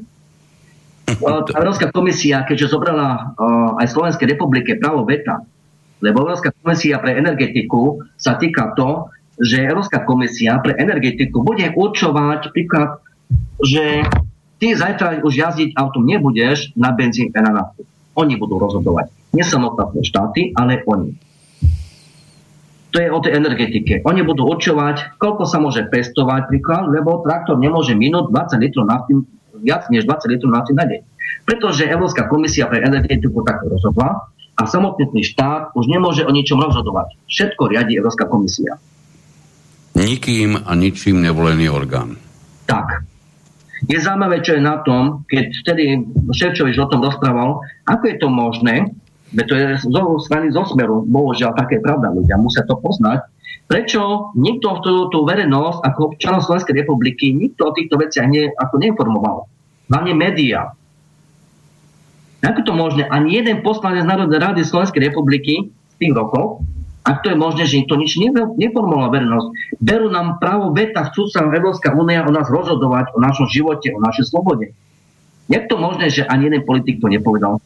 Európska 1.60 1.90
komisia, 1.90 2.46
keďže 2.46 2.70
zobrala 2.70 3.34
uh, 3.34 3.82
aj 3.82 3.90
Slovenskej 3.90 4.38
republike 4.38 4.78
právo 4.78 5.02
veta, 5.10 5.42
lebo 6.00 6.24
Európska 6.24 6.54
komisia 6.62 7.02
pre 7.02 7.18
energetiku 7.18 8.06
sa 8.16 8.38
týka 8.38 8.78
to, 8.78 9.10
že 9.40 9.66
Európska 9.66 10.04
komisia 10.04 10.60
pre 10.60 10.76
energetiku 10.76 11.44
bude 11.44 11.72
určovať 11.74 12.52
príklad, 12.52 13.00
že 13.64 14.04
ty 14.60 14.76
zajtra 14.76 15.24
už 15.24 15.34
jazdiť 15.34 15.70
autom 15.74 16.06
nebudeš 16.06 16.76
na 16.76 16.92
benzín 16.92 17.32
a 17.34 17.40
na 17.42 17.52
naftu. 17.64 17.88
Oni 18.20 18.36
budú 18.36 18.60
rozhodovať. 18.60 19.10
Nie 19.32 19.48
samotné 19.48 20.04
štáty, 20.04 20.52
ale 20.54 20.84
oni. 20.84 21.16
To 22.90 22.98
je 22.98 23.10
o 23.14 23.20
tej 23.22 23.38
energetike. 23.38 24.02
Oni 24.02 24.26
budú 24.26 24.50
určovať, 24.50 25.22
koľko 25.22 25.46
sa 25.46 25.62
môže 25.62 25.86
pestovať, 25.88 26.50
príklad, 26.50 26.90
lebo 26.90 27.22
traktor 27.22 27.62
nemôže 27.62 27.94
minúť 27.94 28.34
20 28.34 28.66
litrov 28.66 28.86
nafty, 28.90 29.14
viac 29.62 29.86
než 29.94 30.10
20 30.10 30.34
litrov 30.34 30.52
nafty 30.52 30.74
na 30.74 30.90
deň. 30.90 31.02
Pretože 31.46 31.86
Európska 31.86 32.26
komisia 32.26 32.66
pre 32.66 32.82
energetiku 32.82 33.46
takto 33.46 33.70
rozhodla 33.70 34.34
a 34.58 34.62
samotný 34.66 35.22
štát 35.22 35.78
už 35.78 35.86
nemôže 35.86 36.26
o 36.26 36.32
ničom 36.34 36.58
rozhodovať. 36.58 37.14
Všetko 37.30 37.70
riadi 37.70 38.02
Európska 38.02 38.26
komisia. 38.26 38.82
Nikým 39.94 40.58
a 40.66 40.72
ničím 40.74 41.22
nevolený 41.22 41.70
orgán. 41.70 42.18
Tak. 42.66 43.09
Je 43.88 43.96
zaujímavé, 43.96 44.44
čo 44.44 44.60
je 44.60 44.62
na 44.66 44.84
tom, 44.84 45.24
keď 45.30 45.46
vtedy 45.64 46.04
Ševčovič 46.36 46.76
o 46.82 46.90
tom 46.92 47.00
rozprával, 47.00 47.64
ako 47.88 48.04
je 48.12 48.16
to 48.20 48.28
možné, 48.28 48.76
Veď 49.30 49.46
to 49.46 49.56
je 49.56 49.68
zo 49.94 50.18
strany 50.18 50.50
zo 50.50 50.66
smeru, 50.66 51.06
bohužiaľ, 51.06 51.54
také 51.54 51.78
je 51.78 51.86
pravda, 51.86 52.10
ľudia 52.10 52.42
musia 52.42 52.66
to 52.66 52.82
poznať. 52.82 53.30
Prečo 53.70 54.34
nikto 54.34 54.82
tú, 54.82 55.14
tú 55.14 55.22
verejnosť 55.22 55.86
ako 55.86 56.00
občanov 56.14 56.42
Slovenskej 56.42 56.82
republiky, 56.82 57.30
nikto 57.38 57.70
o 57.70 57.76
týchto 57.76 58.02
veciach 58.02 58.26
ne, 58.26 58.50
ako 58.50 58.82
neinformoval? 58.82 59.46
Hlavne 59.94 60.14
médiá. 60.18 60.74
Ako 62.42 62.66
to 62.66 62.74
možné? 62.74 63.06
Ani 63.06 63.38
jeden 63.38 63.62
poslanec 63.62 64.10
Národnej 64.10 64.42
rady 64.42 64.62
Slovenskej 64.66 65.14
republiky 65.14 65.70
z 65.70 65.96
tých 66.02 66.14
rokov, 66.18 66.66
ak 67.04 67.24
to 67.24 67.32
je 67.32 67.38
možné, 67.40 67.64
že 67.66 67.88
to 67.88 67.96
nič 67.96 68.20
neformovala 68.60 69.10
verejnosť, 69.10 69.48
berú 69.80 70.12
nám 70.12 70.38
právo 70.38 70.76
veta, 70.76 71.08
chcú 71.10 71.32
sa 71.32 71.48
Európska 71.48 71.96
únia 71.96 72.28
o 72.28 72.32
nás 72.32 72.52
rozhodovať, 72.52 73.16
o 73.16 73.20
našom 73.24 73.48
živote, 73.48 73.96
o 73.96 74.04
našej 74.04 74.30
slobode. 74.30 74.76
Je 75.50 75.60
to 75.66 75.82
možné, 75.82 76.14
že 76.14 76.28
ani 76.30 76.52
jeden 76.52 76.62
politik 76.68 77.02
to 77.02 77.10
nepovedal? 77.10 77.58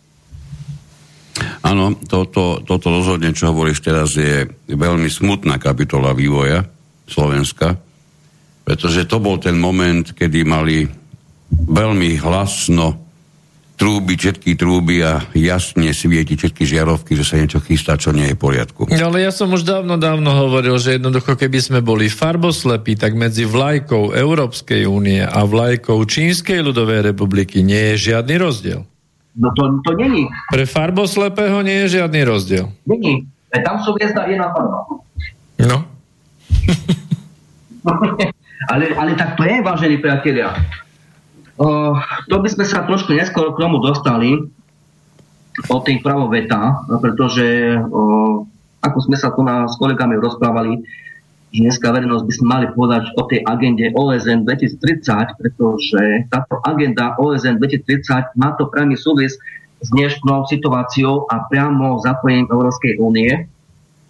Áno, 1.65 1.97
toto, 2.07 2.63
toto 2.63 2.87
rozhodne, 2.93 3.35
čo 3.35 3.51
hovoríš 3.51 3.83
teraz, 3.83 4.15
je 4.15 4.47
veľmi 4.69 5.09
smutná 5.09 5.59
kapitola 5.59 6.15
vývoja 6.15 6.63
Slovenska, 7.09 7.75
pretože 8.63 9.09
to 9.09 9.19
bol 9.19 9.35
ten 9.41 9.59
moment, 9.59 10.15
kedy 10.15 10.47
mali 10.47 10.87
veľmi 11.51 12.15
hlasno 12.23 13.02
trúby, 13.83 14.15
všetky 14.15 14.55
trúby 14.55 15.03
a 15.03 15.19
jasne 15.35 15.91
svieti 15.91 16.39
všetky 16.39 16.63
žiarovky, 16.63 17.19
že 17.19 17.27
sa 17.27 17.35
niečo 17.35 17.59
chystá, 17.59 17.99
čo 17.99 18.15
nie 18.15 18.31
je 18.31 18.35
v 18.39 18.39
poriadku. 18.39 18.87
Ale 18.87 19.19
ja 19.19 19.27
som 19.35 19.51
už 19.51 19.67
dávno, 19.67 19.99
dávno 19.99 20.31
hovoril, 20.31 20.79
že 20.79 20.95
jednoducho, 20.95 21.35
keby 21.35 21.59
sme 21.59 21.79
boli 21.83 22.07
farboslepí, 22.07 22.95
tak 22.95 23.11
medzi 23.19 23.43
vlajkou 23.43 24.15
Európskej 24.15 24.87
únie 24.87 25.19
a 25.19 25.43
vlajkou 25.43 25.99
Čínskej 25.99 26.63
ľudovej 26.63 27.11
republiky 27.11 27.59
nie 27.59 27.91
je 27.91 28.15
žiadny 28.15 28.39
rozdiel. 28.39 28.87
No 29.35 29.51
to, 29.51 29.67
to 29.83 29.91
není. 29.99 30.31
Pre 30.47 30.63
farboslepého 30.63 31.59
nie 31.59 31.83
je 31.83 31.99
žiadny 31.99 32.23
rozdiel. 32.23 32.71
Není. 32.87 33.27
Tam 33.51 33.83
sú 33.83 33.99
hviezda 33.99 34.31
jedna 34.31 34.47
farba. 34.55 34.79
No. 35.59 35.77
ale, 38.71 38.95
ale 38.95 39.11
tak 39.19 39.35
to 39.35 39.43
je, 39.43 39.59
vážení 39.59 39.99
priatelia. 39.99 40.55
Uh, 41.53 42.01
to 42.29 42.41
by 42.41 42.49
sme 42.49 42.65
sa 42.65 42.81
trošku 42.85 43.13
neskôr 43.13 43.53
k 43.53 43.61
tomu 43.61 43.77
dostali 43.77 44.41
o 45.69 45.77
tých 45.85 46.01
pravoveta, 46.01 46.89
pretože 46.97 47.77
uh, 47.77 48.35
ako 48.81 48.97
sme 49.05 49.15
sa 49.15 49.29
tu 49.31 49.45
na, 49.45 49.69
s 49.69 49.77
kolegami 49.77 50.17
rozprávali, 50.17 50.81
dneska 51.53 51.93
verejnosť 51.93 52.25
by 52.25 52.33
sme 52.33 52.47
mali 52.49 52.65
povedať 52.73 53.03
o 53.13 53.21
tej 53.29 53.45
agende 53.45 53.93
OSN 53.93 54.49
2030, 54.49 55.37
pretože 55.37 56.01
táto 56.33 56.57
agenda 56.65 57.13
OSN 57.21 57.61
2030 57.61 58.33
má 58.33 58.57
to 58.57 58.67
priamy 58.73 58.97
súvis 58.97 59.37
s 59.83 59.87
dnešnou 59.93 60.49
situáciou 60.49 61.29
a 61.29 61.45
priamo 61.45 62.01
zapojením 62.01 62.49
Európskej 62.49 62.97
únie. 62.97 63.45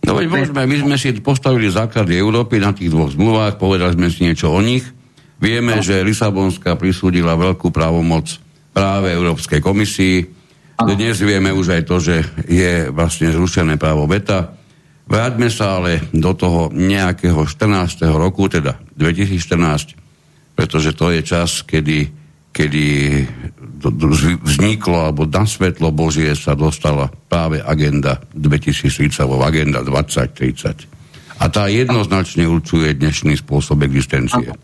No 0.08 0.15
veď 0.15 0.27
môžeme, 0.32 0.63
my 0.63 0.77
sme 0.88 0.95
si 0.99 1.12
postavili 1.19 1.67
základy 1.67 2.15
Európy 2.15 2.60
na 2.63 2.71
tých 2.71 2.91
dvoch 2.91 3.12
zmluvách, 3.12 3.60
povedali 3.60 3.95
sme 3.95 4.08
si 4.08 4.23
niečo 4.23 4.51
o 4.51 4.60
nich. 4.63 4.84
Vieme, 5.43 5.77
no. 5.79 5.84
že 5.84 6.08
Lisabonská 6.08 6.79
prisúdila 6.79 7.36
veľkú 7.36 7.67
právomoc 7.67 8.39
práve 8.71 9.12
Európskej 9.12 9.60
komisii. 9.60 10.23
Dnes 10.79 11.19
vieme 11.19 11.51
už 11.51 11.75
aj 11.75 11.82
to, 11.84 11.99
že 11.99 12.15
je 12.47 12.88
vlastne 12.89 13.27
zrušené 13.29 13.75
právo 13.75 14.08
VETA 14.08 14.63
Vráťme 15.03 15.51
sa 15.51 15.79
ale 15.79 16.08
do 16.15 16.32
toho 16.32 16.71
nejakého 16.71 17.43
14. 17.43 18.08
roku, 18.15 18.47
teda 18.47 18.79
2014, 18.95 20.56
pretože 20.56 20.95
to 20.95 21.12
je 21.12 21.21
čas, 21.27 21.67
kedy, 21.67 22.08
kedy 22.56 22.86
vzniklo 24.39 25.12
alebo 25.12 25.27
na 25.27 25.43
svetlo 25.43 25.91
Božie 25.91 26.32
sa 26.39 26.56
dostala 26.56 27.12
práve 27.12 27.60
agenda 27.60 28.23
2030, 28.32 29.12
alebo 29.27 29.43
agenda 29.43 29.84
2030. 29.84 31.43
A 31.43 31.51
tá 31.51 31.67
jednoznačne 31.67 32.47
určuje 32.47 32.95
dnešný 32.95 33.36
spôsob 33.43 33.84
existencie. 33.84 34.56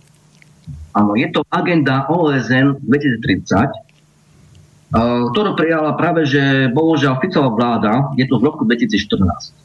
Áno, 0.99 1.15
je 1.15 1.31
to 1.31 1.47
agenda 1.47 2.11
OSN 2.11 2.83
2030, 2.83 4.91
ktorú 5.31 5.55
prijala 5.55 5.95
práve, 5.95 6.27
že 6.27 6.67
bohužiaľ 6.75 7.23
Ficová 7.23 7.55
vláda, 7.55 8.11
je 8.19 8.27
to 8.27 8.35
v 8.35 8.43
roku 8.43 8.67
2014. 8.67 9.55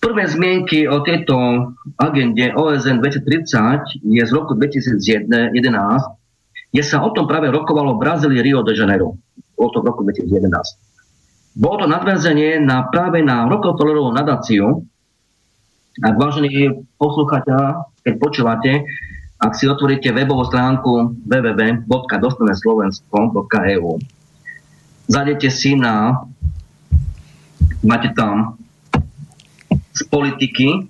Prvé 0.00 0.24
zmienky 0.30 0.86
o 0.86 1.02
tejto 1.02 1.34
agende 1.98 2.54
OSN 2.54 3.02
2030 3.02 4.06
je 4.06 4.22
z 4.22 4.30
roku 4.30 4.54
2011, 4.54 5.34
kde 6.70 6.82
sa 6.86 7.02
o 7.02 7.10
tom 7.10 7.26
práve 7.26 7.50
rokovalo 7.50 7.98
v 7.98 8.02
Brazílii 8.06 8.40
Rio 8.40 8.62
de 8.62 8.78
Janeiro. 8.78 9.18
Bolo 9.58 9.68
to 9.74 9.82
v 9.82 9.84
roku 9.90 10.06
2011. 10.06 11.58
Bolo 11.58 11.82
to 11.82 11.86
nadväzenie 11.90 12.62
na, 12.62 12.86
práve 12.86 13.18
na 13.26 13.50
Rockefellerovú 13.50 14.14
nadáciu. 14.14 14.86
Ak 16.00 16.14
vážení 16.14 16.86
poslucháťa, 16.96 17.90
keď 18.06 18.14
počúvate, 18.22 18.86
ak 19.40 19.56
si 19.56 19.64
otvoríte 19.64 20.12
webovú 20.12 20.44
stránku 20.44 21.16
www.dostaneslovensko.eu 21.24 23.88
Zadete 25.10 25.50
si 25.50 25.74
na 25.74 26.22
máte 27.82 28.14
tam 28.14 28.54
z 29.90 30.06
politiky, 30.06 30.86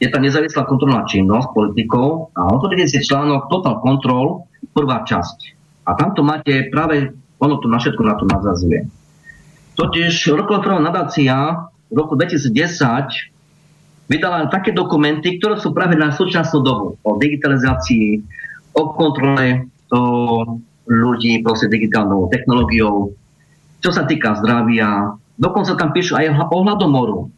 je 0.00 0.08
tam 0.08 0.24
nezávislá 0.24 0.64
kontrolná 0.64 1.04
činnosť 1.04 1.52
politikov 1.52 2.32
a 2.32 2.48
otvorite 2.54 2.88
si 2.88 3.02
článok 3.02 3.52
Total 3.52 3.76
Control, 3.82 4.46
prvá 4.72 5.04
časť. 5.04 5.52
A 5.84 5.92
tamto 5.98 6.24
máte 6.24 6.70
práve, 6.72 7.12
ono 7.36 7.60
to 7.60 7.68
na 7.68 7.76
všetko 7.76 8.02
na 8.06 8.16
to 8.16 8.24
nadzazuje. 8.24 8.88
Totiž 9.76 10.32
Rockefellerová 10.32 10.80
nadácia 10.80 11.68
v 11.92 11.94
roku 11.94 12.16
2010 12.16 13.35
vydala 14.06 14.50
také 14.50 14.70
dokumenty, 14.70 15.38
ktoré 15.38 15.58
sú 15.58 15.74
práve 15.74 15.98
na 15.98 16.14
súčasnú 16.14 16.62
dobu. 16.62 16.86
O 17.02 17.18
digitalizácii, 17.18 18.22
o 18.74 18.82
kontrole 18.94 19.70
o 19.90 20.02
ľudí 20.86 21.42
proste 21.42 21.70
digitálnou 21.70 22.30
technológiou, 22.30 23.14
čo 23.82 23.90
sa 23.90 24.06
týka 24.06 24.38
zdravia. 24.42 25.14
Dokonca 25.38 25.78
tam 25.78 25.90
píšu 25.94 26.18
aj 26.18 26.50
o 26.50 26.58
hladomoru 26.62 27.30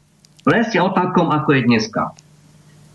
presne 0.48 0.80
opakom, 0.80 1.28
ako 1.28 1.48
je 1.52 1.66
dneska. 1.68 2.02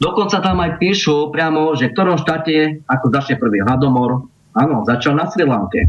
Dokonca 0.02 0.42
tam 0.42 0.58
aj 0.58 0.82
píšu 0.82 1.30
priamo, 1.30 1.78
že 1.78 1.94
v 1.94 1.94
ktorom 1.94 2.18
štáte, 2.18 2.82
ako 2.90 3.06
začne 3.14 3.38
prvý 3.38 3.62
hladomor, 3.62 4.26
áno, 4.58 4.82
začal 4.90 5.14
na 5.14 5.30
Sri 5.30 5.46
Lanke. 5.46 5.86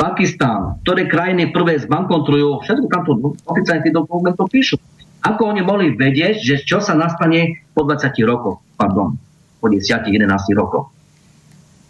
Pakistán, 0.00 0.80
ktoré 0.82 1.04
krajiny 1.10 1.52
prvé 1.52 1.76
zbankontrujú, 1.76 2.64
všetko 2.64 2.86
tam 2.88 3.02
to 3.04 3.12
oficiálne 3.46 3.84
tých 3.84 3.94
dokumentov 3.94 4.48
píšu. 4.48 4.80
Ako 5.24 5.50
oni 5.50 5.62
mohli 5.66 5.94
vedieť, 5.94 6.38
že 6.38 6.54
čo 6.62 6.78
sa 6.78 6.94
nastane 6.94 7.66
po 7.74 7.82
20 7.82 8.14
rokoch, 8.22 8.62
pardon, 8.78 9.18
po 9.58 9.66
10-11 9.66 10.14
rokoch. 10.54 10.94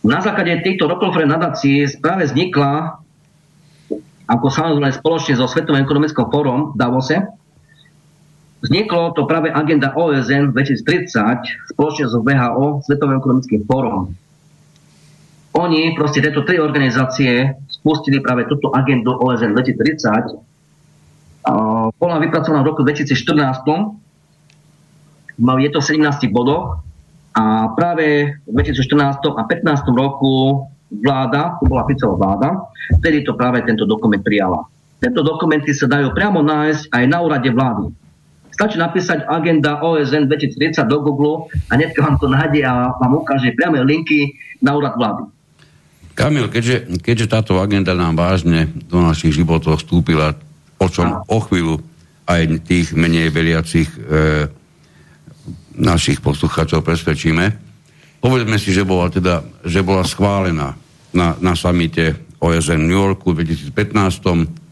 Na 0.06 0.24
základe 0.24 0.64
týchto 0.64 0.88
Rockefeller 0.88 1.28
nadácií 1.28 1.84
práve 2.00 2.30
vznikla 2.30 3.02
ako 4.28 4.46
samozrejme 4.52 4.92
spoločne 4.92 5.34
so 5.40 5.48
Svetovým 5.48 5.84
ekonomickým 5.84 6.28
fórom 6.28 6.72
v 6.72 6.76
Davose, 6.76 7.16
Vzniklo 8.58 9.14
to 9.14 9.22
práve 9.30 9.54
agenda 9.54 9.94
OSN 9.94 10.50
2030 10.50 11.70
spoločne 11.70 12.10
so 12.10 12.18
VHO, 12.26 12.82
Svetovým 12.82 13.22
ekonomickým 13.22 13.62
fórom. 13.70 14.18
oni, 15.54 15.94
proste 15.94 16.18
tieto 16.18 16.42
tri 16.42 16.58
organizácie 16.58 17.54
spustili 17.70 18.18
práve 18.18 18.50
túto 18.50 18.74
agendu 18.74 19.14
OSN 19.14 19.54
2030. 19.54 20.57
Bola 21.96 22.20
vypracovaná 22.20 22.60
v 22.60 22.68
roku 22.76 22.84
2014. 22.84 23.16
Je 25.40 25.70
to 25.72 25.80
v 25.80 25.86
17 25.86 26.28
bodoch 26.28 26.84
a 27.32 27.72
práve 27.72 28.36
v 28.44 28.52
2014 28.52 29.22
a 29.32 29.42
15 29.48 29.88
roku 29.96 30.66
vláda, 30.92 31.56
to 31.60 31.68
bola 31.68 31.88
Ficová 31.88 32.16
vláda, 32.16 32.48
vtedy 33.00 33.24
to 33.24 33.32
práve 33.36 33.64
tento 33.64 33.88
dokument 33.88 34.20
prijala. 34.20 34.68
Tento 34.98 35.22
dokumenty 35.22 35.70
sa 35.70 35.86
dajú 35.86 36.10
priamo 36.10 36.42
nájsť 36.42 36.90
aj 36.90 37.04
na 37.06 37.18
úrade 37.22 37.48
vlády. 37.54 37.92
Stačí 38.50 38.74
napísať 38.74 39.22
agenda 39.30 39.78
OSN 39.78 40.26
2030 40.26 40.82
do 40.90 40.98
Google 40.98 41.46
a 41.70 41.78
hneď 41.78 41.94
vám 41.94 42.18
to 42.18 42.26
nájde 42.26 42.66
a 42.66 42.90
vám 42.98 43.22
ukáže 43.22 43.54
priame 43.54 43.78
linky 43.86 44.34
na 44.58 44.74
úrad 44.74 44.98
vlády. 44.98 45.30
Kamil, 46.18 46.50
keďže, 46.50 46.98
keďže 46.98 47.30
táto 47.30 47.62
agenda 47.62 47.94
nám 47.94 48.18
vážne 48.18 48.66
do 48.90 48.98
našich 48.98 49.38
životov 49.38 49.78
vstúpila, 49.78 50.34
o 50.78 50.86
čom 50.86 51.22
o 51.26 51.38
chvíľu 51.42 51.82
aj 52.28 52.60
tých 52.64 52.92
menej 52.94 53.32
veriacich 53.32 53.88
e, 53.94 53.98
našich 55.78 56.20
poslucháčov 56.20 56.84
presvedčíme, 56.84 57.44
povedzme 58.20 58.58
si, 58.58 58.74
že 58.74 58.84
bola, 58.84 59.08
teda, 59.08 59.42
že 59.64 59.80
bola 59.80 60.04
schválená 60.04 60.74
na, 61.14 61.28
na 61.40 61.54
samite 61.56 62.18
OSN 62.38 62.84
v 62.84 62.88
New 62.90 63.00
Yorku 63.00 63.32
v 63.34 63.46
2015 63.46 64.68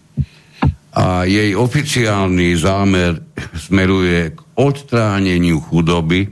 a 0.96 1.28
jej 1.28 1.52
oficiálny 1.52 2.56
zámer 2.56 3.20
smeruje 3.52 4.32
k 4.32 4.38
odstráneniu 4.56 5.60
chudoby. 5.60 6.24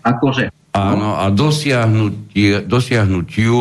Akože? 0.00 0.48
Áno, 0.74 1.20
a 1.20 1.28
dosiahnutiu 2.64 3.56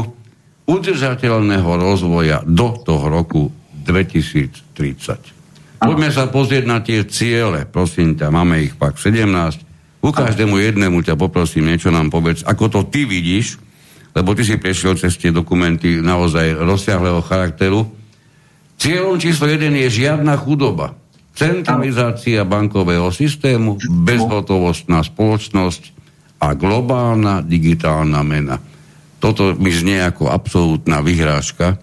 udržateľného 0.64 1.72
rozvoja 1.76 2.42
do 2.48 2.80
toho 2.80 3.06
roku 3.12 3.52
2030. 3.86 5.84
Poďme 5.84 6.10
sa 6.10 6.32
pozrieť 6.32 6.64
na 6.64 6.80
tie 6.80 7.04
ciele, 7.04 7.68
prosím 7.68 8.16
ťa, 8.16 8.32
máme 8.32 8.64
ich 8.64 8.74
pak 8.80 8.96
17. 8.96 10.02
U 10.04 10.12
každému 10.12 10.60
jednému 10.60 11.04
ťa 11.04 11.20
poprosím, 11.20 11.68
niečo 11.68 11.92
nám 11.92 12.12
povedz, 12.12 12.44
ako 12.48 12.72
to 12.72 12.80
ty 12.88 13.04
vidíš, 13.04 13.60
lebo 14.16 14.32
ty 14.36 14.48
si 14.48 14.56
prešiel 14.56 14.96
cez 14.96 15.16
tie 15.20 15.36
dokumenty 15.36 16.00
naozaj 16.00 16.56
rozsiahleho 16.60 17.20
charakteru 17.24 18.04
Cieľom 18.84 19.16
číslo 19.16 19.48
1 19.48 19.64
je 19.88 19.88
žiadna 20.04 20.36
chudoba. 20.36 20.92
Centralizácia 21.34 22.44
bankového 22.44 23.16
systému, 23.16 23.80
bezhotovostná 23.80 25.02
spoločnosť 25.02 25.96
a 26.44 26.52
globálna 26.52 27.40
digitálna 27.40 28.20
mena. 28.28 28.60
Toto 29.24 29.56
mi 29.56 29.72
znie 29.72 30.04
ako 30.04 30.30
absolútna 30.30 31.00
vyhrážka. 31.00 31.80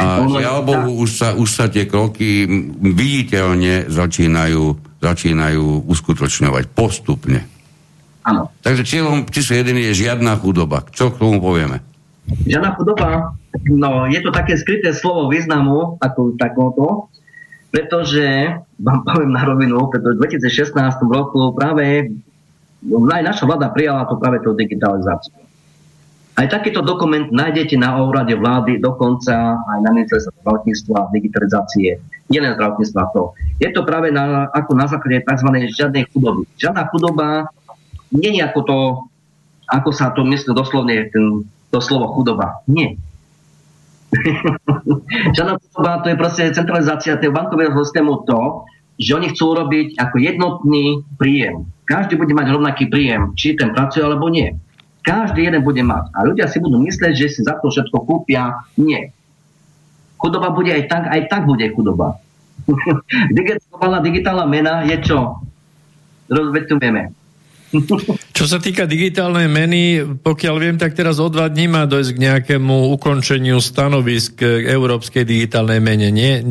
A 0.00 0.24
žiaľ 0.26 0.58
Bohu, 0.64 0.90
už 1.04 1.10
sa, 1.20 1.28
už 1.36 1.48
sa 1.48 1.66
tie 1.68 1.84
kroky 1.84 2.48
viditeľne 2.80 3.86
začínajú, 3.92 4.64
začínajú 5.00 5.84
uskutočňovať 5.88 6.64
postupne. 6.72 7.44
Áno. 8.24 8.48
Takže 8.64 8.88
cieľom 8.88 9.28
číslo 9.28 9.60
1 9.60 9.92
je 9.92 9.92
žiadna 10.08 10.40
chudoba. 10.40 10.80
Čo 10.88 11.12
k 11.12 11.20
tomu 11.20 11.44
povieme? 11.44 11.84
Žiadna 12.24 12.70
chudoba, 12.80 13.36
no 13.68 14.08
je 14.08 14.20
to 14.24 14.32
také 14.32 14.56
skryté 14.56 14.96
slovo 14.96 15.28
významu, 15.28 16.00
ako 16.00 16.40
takoto, 16.40 17.12
pretože, 17.68 18.24
vám 18.80 19.04
poviem 19.04 19.28
na 19.28 19.44
rovinu, 19.44 19.92
pretože 19.92 20.16
v 20.16 20.40
2016 20.40 21.04
roku 21.04 21.52
práve 21.52 22.08
aj 22.88 23.22
naša 23.24 23.44
vláda 23.44 23.68
prijala 23.68 24.08
to 24.08 24.16
práve 24.16 24.40
tú 24.40 24.56
digitalizáciu. 24.56 25.43
Aj 26.34 26.50
takýto 26.50 26.82
dokument 26.82 27.30
nájdete 27.30 27.78
na 27.78 27.94
úrade 28.02 28.34
vlády, 28.34 28.82
dokonca 28.82 29.54
aj 29.54 29.78
na 29.86 29.90
ministerstve 29.94 30.34
zdravotníctva, 30.42 31.14
digitalizácie, 31.14 32.02
nielen 32.26 32.58
zdravotníctva 32.58 33.02
to. 33.14 33.38
Je 33.62 33.70
to 33.70 33.86
práve 33.86 34.10
na, 34.10 34.50
ako 34.50 34.74
na 34.74 34.90
základe 34.90 35.22
tzv. 35.22 35.48
žiadnej 35.70 36.10
chudoby. 36.10 36.42
Žiadna 36.58 36.90
chudoba 36.90 37.46
nie 38.10 38.34
je 38.34 38.42
ako 38.42 38.60
to, 38.66 38.78
ako 39.70 39.90
sa 39.94 40.10
to 40.10 40.26
myslí 40.26 40.50
doslovne 40.50 41.06
ten 41.14 41.46
to 41.70 41.78
slovo 41.78 42.10
chudoba. 42.18 42.62
Nie. 42.66 42.98
Žiadna 45.38 45.54
chudoba 45.58 46.02
to 46.02 46.10
je 46.10 46.16
proste 46.18 46.42
centralizácia 46.50 47.14
toho 47.14 47.30
bankového 47.30 47.74
systému 47.78 48.26
to, 48.26 48.66
že 48.98 49.14
oni 49.14 49.30
chcú 49.34 49.54
urobiť 49.54 49.98
ako 49.98 50.16
jednotný 50.18 51.02
príjem. 51.18 51.66
Každý 51.86 52.14
bude 52.14 52.30
mať 52.34 52.46
rovnaký 52.54 52.90
príjem, 52.90 53.34
či 53.34 53.58
ten 53.58 53.74
pracuje 53.74 54.06
alebo 54.06 54.30
nie. 54.30 54.54
Každý 55.04 55.44
jeden 55.44 55.60
bude 55.60 55.84
mať. 55.84 56.08
A 56.16 56.24
ľudia 56.24 56.48
si 56.48 56.58
budú 56.58 56.80
myslieť, 56.80 57.12
že 57.12 57.28
si 57.28 57.40
za 57.44 57.60
to 57.60 57.68
všetko 57.68 58.08
kúpia. 58.08 58.64
Nie. 58.80 59.12
Chudoba 60.16 60.48
bude 60.48 60.72
aj 60.72 60.88
tak, 60.88 61.04
aj 61.12 61.20
tak 61.28 61.42
bude 61.44 61.68
chudoba. 61.76 62.16
digitálna, 63.36 64.00
digitálna 64.00 64.46
mena 64.48 64.80
je 64.88 64.96
čo? 65.04 65.44
Rozvetujeme 66.32 67.12
čo 68.36 68.44
sa 68.46 68.58
týka 68.62 68.86
digitálnej 68.86 69.48
meny, 69.50 69.82
pokiaľ 70.22 70.54
viem, 70.58 70.76
tak 70.78 70.94
teraz 70.94 71.18
o 71.18 71.28
dva 71.30 71.50
dní 71.50 71.66
má 71.66 71.86
dojsť 71.86 72.10
k 72.14 72.22
nejakému 72.22 72.94
ukončeniu 72.98 73.58
stanovisk 73.58 74.42
k 74.42 74.68
európskej 74.70 75.24
digitálnej 75.26 75.80
mene. 75.82 76.08
Nie? 76.14 76.42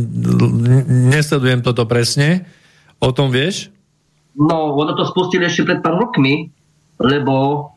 Nesledujem 1.12 1.63
toto 1.63 1.88
presne. 1.88 2.48
O 3.00 3.12
tom 3.12 3.32
vieš? 3.32 3.72
No, 4.34 4.74
ono 4.74 4.96
to 4.98 5.06
spustili 5.06 5.46
ešte 5.46 5.68
pred 5.68 5.80
pár 5.84 6.00
rokmi, 6.00 6.50
lebo 6.98 7.70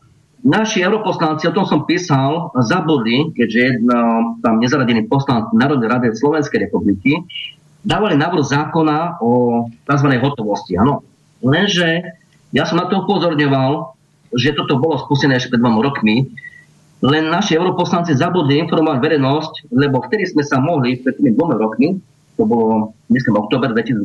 naši 0.47 0.79
europoslanci, 0.79 1.51
o 1.51 1.55
tom 1.55 1.67
som 1.67 1.83
písal, 1.83 2.55
zabudli, 2.63 3.35
keďže 3.35 3.59
jedno, 3.59 3.99
tam 4.39 4.63
nezaradený 4.63 5.11
poslanci 5.11 5.51
Národnej 5.59 5.91
rady 5.91 6.15
Slovenskej 6.15 6.71
republiky, 6.71 7.19
dávali 7.83 8.15
návrh 8.15 8.47
zákona 8.47 9.19
o 9.19 9.31
tzv. 9.83 10.07
hotovosti. 10.23 10.79
Áno. 10.79 11.03
Lenže 11.43 12.15
ja 12.55 12.63
som 12.63 12.79
na 12.79 12.87
to 12.87 13.03
upozorňoval, 13.03 13.91
že 14.31 14.55
toto 14.55 14.79
bolo 14.79 14.95
spustené 15.03 15.35
ešte 15.35 15.55
pred 15.55 15.61
dvoma 15.61 15.83
rokmi, 15.83 16.31
len 17.03 17.29
naši 17.29 17.59
europoslanci 17.59 18.17
zabudli 18.17 18.57
informovať 18.63 18.97
verejnosť, 18.97 19.53
lebo 19.69 20.01
vtedy 20.01 20.25
sme 20.31 20.41
sa 20.41 20.57
mohli, 20.57 20.97
pred 20.97 21.13
tými 21.13 21.35
dvoma 21.35 21.59
rokmi, 21.59 21.99
to 22.39 22.43
bolo, 22.47 22.95
myslím, 23.13 23.37
oktober 23.37 23.75
2020, 23.75 24.01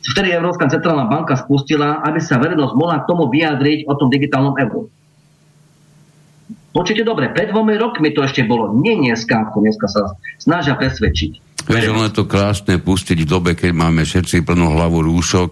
vtedy 0.00 0.32
Európska 0.32 0.68
centrálna 0.72 1.06
banka 1.06 1.36
spustila, 1.36 2.00
aby 2.04 2.20
sa 2.20 2.40
verejnosť 2.40 2.74
mohla 2.76 3.04
k 3.04 3.08
tomu 3.08 3.28
vyjadriť 3.28 3.84
o 3.84 3.92
tom 3.96 4.08
digitálnom 4.08 4.56
euru. 4.56 4.88
Počujete 6.70 7.02
dobre, 7.02 7.34
pred 7.34 7.50
dvomi 7.50 7.74
rokmi 7.74 8.14
to 8.14 8.22
ešte 8.22 8.46
bolo, 8.46 8.70
nie 8.78 8.94
dneska, 8.94 9.50
ako 9.50 9.58
dneska 9.58 9.86
sa 9.90 10.14
snažia 10.38 10.78
presvedčiť. 10.78 11.50
Vieš, 11.66 11.90
ono 11.90 12.06
je 12.06 12.14
to 12.14 12.24
krásne 12.30 12.78
pustiť 12.78 13.26
v 13.26 13.28
dobe, 13.28 13.50
keď 13.58 13.74
máme 13.74 14.06
všetci 14.06 14.46
plnú 14.46 14.70
hlavu 14.78 15.02
rúšok, 15.02 15.50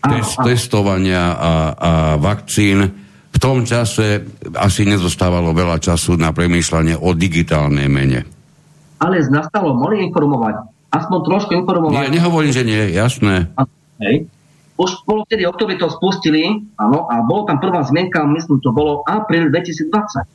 test, 0.00 0.34
testovania 0.40 1.36
a, 1.36 1.52
a 1.76 1.90
vakcín. 2.16 2.88
V 3.30 3.38
tom 3.38 3.68
čase 3.68 4.24
asi 4.56 4.88
nezostávalo 4.88 5.52
veľa 5.52 5.76
času 5.76 6.16
na 6.16 6.32
premýšľanie 6.32 6.96
o 6.96 7.12
digitálnej 7.12 7.88
mene. 7.92 8.24
Ale 8.96 9.20
nastalo, 9.28 9.76
mohli 9.76 10.08
informovať. 10.08 10.75
Aspoň 10.92 11.18
trošku 11.26 11.52
informovať. 11.54 11.92
Nie, 11.92 12.22
nehovorím, 12.22 12.52
že 12.54 12.62
nie, 12.62 12.94
jasné. 12.94 13.50
Hej. 14.00 14.30
Už 14.76 15.02
bolo 15.08 15.24
vtedy 15.24 15.48
oktobri 15.48 15.80
to 15.80 15.88
spustili, 15.88 16.68
áno, 16.76 17.08
a 17.08 17.24
bolo 17.24 17.48
tam 17.48 17.56
prvá 17.56 17.80
zmienka, 17.80 18.20
myslím, 18.28 18.60
to 18.60 18.70
bolo 18.76 19.00
apríl 19.08 19.48
2020. 19.48 20.28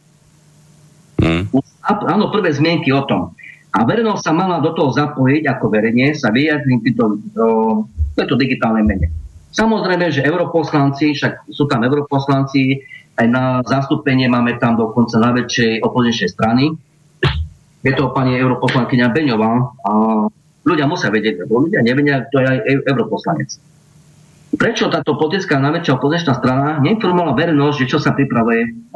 Hmm. 1.21 1.45
áno, 1.85 2.33
prvé 2.33 2.49
zmienky 2.49 2.89
o 2.89 3.05
tom. 3.05 3.37
A 3.71 3.85
verejnosť 3.85 4.25
sa 4.25 4.33
mala 4.33 4.57
do 4.59 4.73
toho 4.73 4.89
zapojiť, 4.91 5.45
ako 5.45 5.65
verejne 5.69 6.17
sa 6.17 6.33
vyjadriť 6.33 6.79
týmto, 6.81 7.05
tejto 8.17 8.35
digitálnej 8.35 8.83
mene. 8.83 9.07
Samozrejme, 9.53 10.09
že 10.09 10.25
europoslanci, 10.25 11.13
však 11.13 11.47
sú 11.53 11.69
tam 11.69 11.85
europoslanci, 11.85 12.81
aj 13.21 13.27
na 13.29 13.61
zastúpenie 13.61 14.25
máme 14.25 14.57
tam 14.57 14.79
dokonca 14.79 15.21
najväčšej 15.21 15.85
opozičnej 15.85 16.29
strany. 16.33 16.63
Je 17.85 17.93
to 17.93 18.09
pani 18.15 18.41
europoslankyňa 18.41 19.13
Beňová 19.13 19.51
a 19.85 19.91
ľudia 20.65 20.85
musia 20.85 21.09
vedieť, 21.09 21.45
lebo 21.45 21.65
ľudia 21.65 21.81
nevedia, 21.81 22.25
kto 22.29 22.37
je 22.41 22.47
aj 22.47 22.59
europoslanec. 22.85 23.49
Prečo 24.51 24.91
táto 24.91 25.15
politická 25.15 25.57
najväčšia 25.63 25.95
opozičná 25.95 26.33
strana 26.35 26.83
neinformovala 26.83 27.39
verejnosť, 27.39 27.77
že 27.81 27.89
čo 27.89 27.99
sa 28.03 28.11
pripravuje 28.11 28.91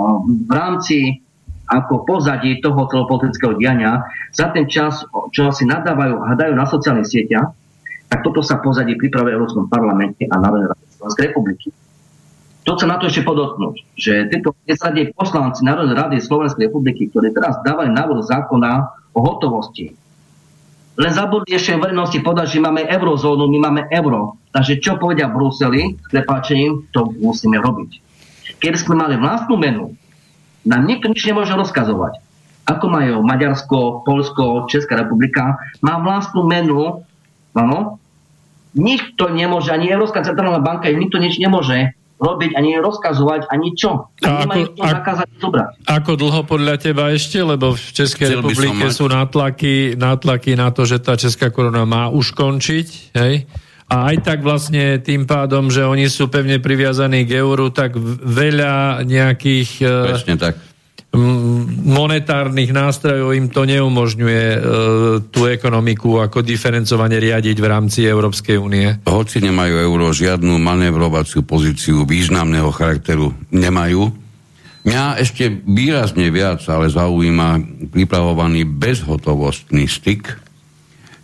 v 0.45 0.51
rámci 0.51 1.24
ako 1.66 2.05
pozadí 2.05 2.61
toho 2.61 2.86
celopolitického 2.86 3.57
diania 3.57 4.05
za 4.30 4.53
ten 4.53 4.70
čas, 4.70 5.01
čo 5.34 5.49
si 5.49 5.66
nadávajú 5.66 6.22
a 6.22 6.36
hadajú 6.36 6.53
na 6.53 6.70
sociálnych 6.70 7.09
sieťach, 7.09 7.49
tak 8.05 8.22
toto 8.22 8.45
sa 8.45 8.61
pozadí 8.61 8.93
pripravuje 8.99 9.34
v 9.34 9.38
Európskom 9.41 9.66
parlamente 9.66 10.30
a 10.30 10.36
Národnej 10.38 10.70
rade 10.70 10.86
Slovenskej 10.93 11.34
republiky. 11.34 11.74
To 12.66 12.74
chcem 12.78 12.89
na 12.89 12.97
to 12.97 13.09
ešte 13.09 13.26
podotknúť, 13.26 13.76
že 13.97 14.30
tieto 14.30 14.53
nesadie 14.66 15.13
poslanci 15.13 15.66
Národnej 15.66 15.97
rady 15.97 16.18
Slovenskej 16.22 16.70
republiky, 16.70 17.09
ktorí 17.09 17.34
teraz 17.34 17.61
dávali 17.66 17.93
návrh 17.93 18.22
zákona 18.26 18.72
o 19.13 19.20
hotovosti, 19.22 19.93
len 20.95 21.11
zabudli 21.11 21.59
ešte 21.59 21.75
verejnosti 21.75 22.23
povedať, 22.23 22.55
že 22.55 22.63
máme 22.63 22.87
eurozónu, 22.87 23.51
my 23.51 23.59
máme 23.59 23.81
euro. 23.91 24.39
Takže 24.55 24.79
čo 24.79 24.95
povedia 24.95 25.27
Bruseli, 25.27 25.99
prepáčením, 26.07 26.87
to 26.95 27.11
musíme 27.19 27.59
robiť. 27.59 27.99
Keby 28.63 28.77
sme 28.79 28.95
mali 28.95 29.19
vlastnú 29.19 29.59
menu, 29.59 29.91
nám 30.63 30.87
nikto 30.87 31.11
nič 31.11 31.27
nemôže 31.27 31.51
rozkazovať. 31.51 32.23
Ako 32.65 32.85
majú 32.89 33.21
Maďarsko, 33.21 34.07
Polsko, 34.07 34.65
Česká 34.71 34.97
republika, 34.97 35.59
má 35.83 35.99
vlastnú 36.01 36.47
menu, 36.47 37.03
áno, 37.53 38.01
nikto 38.73 39.29
nemôže, 39.29 39.69
ani 39.75 39.91
Európska 39.91 40.23
centrálna 40.25 40.63
banka, 40.63 40.89
nikto 40.89 41.19
nič 41.19 41.37
nemôže 41.37 41.93
robiť, 42.16 42.55
ani 42.55 42.80
rozkazovať, 42.80 43.51
ani 43.51 43.76
čo. 43.76 44.07
A 44.24 44.47
ako, 44.47 44.59
zakázať 44.80 45.30
zobrať. 45.39 45.72
Ako 45.84 46.11
dlho 46.16 46.41
podľa 46.47 46.76
teba 46.80 47.11
ešte? 47.11 47.43
Lebo 47.43 47.76
v 47.76 47.86
Českej 47.91 48.28
Chcel 48.32 48.39
republike 48.39 48.88
sú 48.89 49.05
nátlaky, 49.11 49.99
nátlaky 49.99 50.55
na 50.55 50.72
to, 50.72 50.88
že 50.88 51.03
tá 51.03 51.20
Česká 51.20 51.51
korona 51.51 51.84
má 51.84 52.07
už 52.07 52.32
končiť. 52.32 52.88
Hej? 53.20 53.45
A 53.86 54.09
aj 54.09 54.26
tak 54.26 54.39
vlastne 54.41 54.97
tým 54.97 55.30
pádom, 55.30 55.70
že 55.70 55.86
oni 55.86 56.09
sú 56.09 56.26
pevne 56.26 56.57
priviazaní 56.57 57.22
k 57.30 57.38
euru, 57.38 57.70
tak 57.70 57.93
veľa 58.26 59.05
nejakých... 59.05 59.86
E, 59.86 59.93
Presne 60.09 60.36
tak 60.41 60.64
monetárnych 61.86 62.76
nástrojov 62.76 63.32
im 63.34 63.47
to 63.47 63.63
neumožňuje 63.63 64.45
e, 64.51 64.59
tú 65.32 65.47
ekonomiku 65.47 66.20
ako 66.20 66.43
diferencovane 66.43 67.18
riadiť 67.18 67.57
v 67.57 67.68
rámci 67.68 68.03
Európskej 68.03 68.59
únie. 68.59 68.88
Hoci 69.07 69.39
nemajú 69.39 69.76
euro 69.80 70.11
žiadnu 70.11 70.59
manevrovaciu 70.59 71.47
pozíciu 71.47 72.03
významného 72.03 72.70
charakteru, 72.76 73.32
nemajú. 73.49 74.11
Mňa 74.86 75.18
ešte 75.18 75.49
výrazne 75.66 76.30
viac 76.30 76.61
ale 76.70 76.93
zaujíma 76.93 77.82
pripravovaný 77.89 78.70
bezhotovostný 78.70 79.89
styk, 79.89 80.45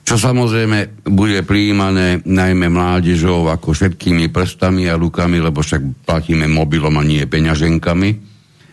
čo 0.02 0.18
samozrejme 0.18 1.06
bude 1.06 1.46
prijímané 1.46 2.26
najmä 2.26 2.74
mládežou 2.74 3.46
ako 3.54 3.78
všetkými 3.78 4.34
prstami 4.34 4.89
a 4.89 4.98
rukami, 4.98 5.38
lebo 5.38 5.62
však 5.62 6.10
platíme 6.10 6.50
mobilom 6.50 6.98
a 6.98 7.06
nie 7.06 7.22
peňaženkami 7.30 8.30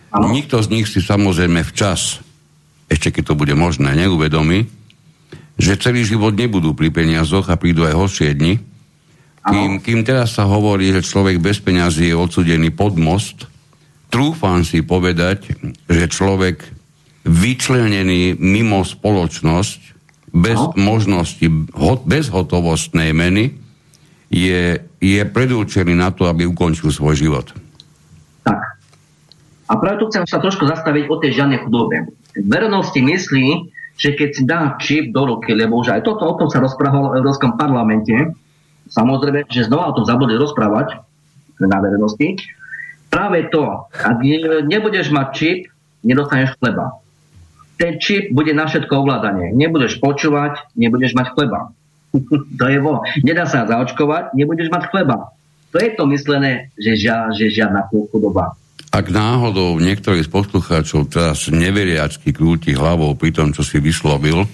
Ano. 0.09 0.33
Nikto 0.33 0.57
z 0.65 0.67
nich 0.73 0.87
si 0.89 1.05
samozrejme 1.05 1.61
včas, 1.61 2.21
ešte 2.89 3.13
keď 3.13 3.33
to 3.33 3.39
bude 3.39 3.53
možné, 3.53 3.93
neuvedomí, 3.93 4.65
že 5.59 5.77
celý 5.77 6.01
život 6.07 6.33
nebudú 6.33 6.73
pri 6.73 6.89
peniazoch 6.89 7.51
a 7.51 7.59
prídu 7.59 7.85
aj 7.85 7.93
horšie 7.93 8.33
dni. 8.33 8.55
Kým, 9.49 9.81
kým 9.81 10.01
teraz 10.05 10.37
sa 10.37 10.49
hovorí, 10.49 10.93
že 10.93 11.05
človek 11.05 11.37
bez 11.41 11.61
peňazí 11.61 12.09
je 12.11 12.15
odsudený 12.17 12.73
pod 12.73 12.97
most, 12.97 13.45
trúfam 14.09 14.65
si 14.65 14.81
povedať, 14.81 15.53
že 15.85 16.05
človek 16.09 16.63
vyčlenený 17.25 18.39
mimo 18.39 18.81
spoločnosť, 18.81 19.79
bez 20.29 20.57
no. 20.57 20.73
možnosti, 20.77 21.45
bez 22.05 22.29
hotovostnej 22.29 23.13
meny, 23.13 23.57
je, 24.29 24.77
je 25.01 25.21
predurčený 25.25 25.97
na 25.97 26.13
to, 26.13 26.29
aby 26.29 26.45
ukončil 26.45 26.93
svoj 26.93 27.17
život. 27.17 27.49
A 29.69 29.77
práve 29.77 30.01
tu 30.01 30.09
chcem 30.09 30.25
sa 30.25 30.41
trošku 30.41 30.65
zastaviť 30.65 31.05
o 31.13 31.15
tej 31.21 31.37
žiadnej 31.37 31.61
chudobe. 31.61 32.09
Verejnosti 32.33 32.97
myslí, 32.97 33.69
že 33.99 34.17
keď 34.17 34.29
si 34.33 34.41
dá 34.47 34.73
čip 34.81 35.13
do 35.13 35.29
ruky, 35.29 35.53
lebo 35.53 35.77
už 35.77 35.93
aj 35.93 36.01
toto 36.01 36.25
o 36.25 36.33
tom 36.33 36.49
sa 36.49 36.57
rozprávalo 36.57 37.13
v 37.13 37.21
Európskom 37.21 37.53
parlamente, 37.53 38.33
samozrejme, 38.89 39.45
že 39.45 39.69
znova 39.69 39.93
o 39.93 39.95
tom 39.95 40.09
zabudli 40.09 40.39
rozprávať 40.41 40.97
na 41.61 41.77
verejnosti, 41.83 42.49
práve 43.11 43.51
to, 43.53 43.85
ak 43.91 44.17
nebudeš 44.65 45.13
mať 45.13 45.27
čip, 45.35 45.59
nedostaneš 46.01 46.55
chleba. 46.57 46.97
Ten 47.75 47.99
čip 47.99 48.31
bude 48.31 48.51
na 48.55 48.67
všetko 48.67 48.91
ovládanie. 48.91 49.55
Nebudeš 49.55 50.03
počúvať, 50.03 50.67
nebudeš 50.75 51.15
mať 51.15 51.31
chleba. 51.35 51.71
to 52.59 52.65
je 52.65 52.79
vo. 52.81 53.03
Nedá 53.21 53.45
sa 53.45 53.67
zaočkovať, 53.67 54.33
nebudeš 54.33 54.71
mať 54.71 54.89
chleba. 54.89 55.31
To 55.69 55.77
je 55.77 55.89
to 55.93 56.03
myslené, 56.09 56.73
že, 56.75 56.97
žia, 56.97 57.29
že 57.29 57.53
žiadna 57.53 57.87
chudoba. 57.93 58.57
Ak 58.89 59.05
náhodou 59.13 59.77
niektorý 59.77 60.25
z 60.25 60.29
poslucháčov 60.33 61.13
teraz 61.13 61.45
neveriacky 61.53 62.33
krúti 62.33 62.73
hlavou 62.73 63.13
pri 63.13 63.29
tom, 63.29 63.53
čo 63.53 63.61
si 63.61 63.77
vyslovil, 63.77 64.49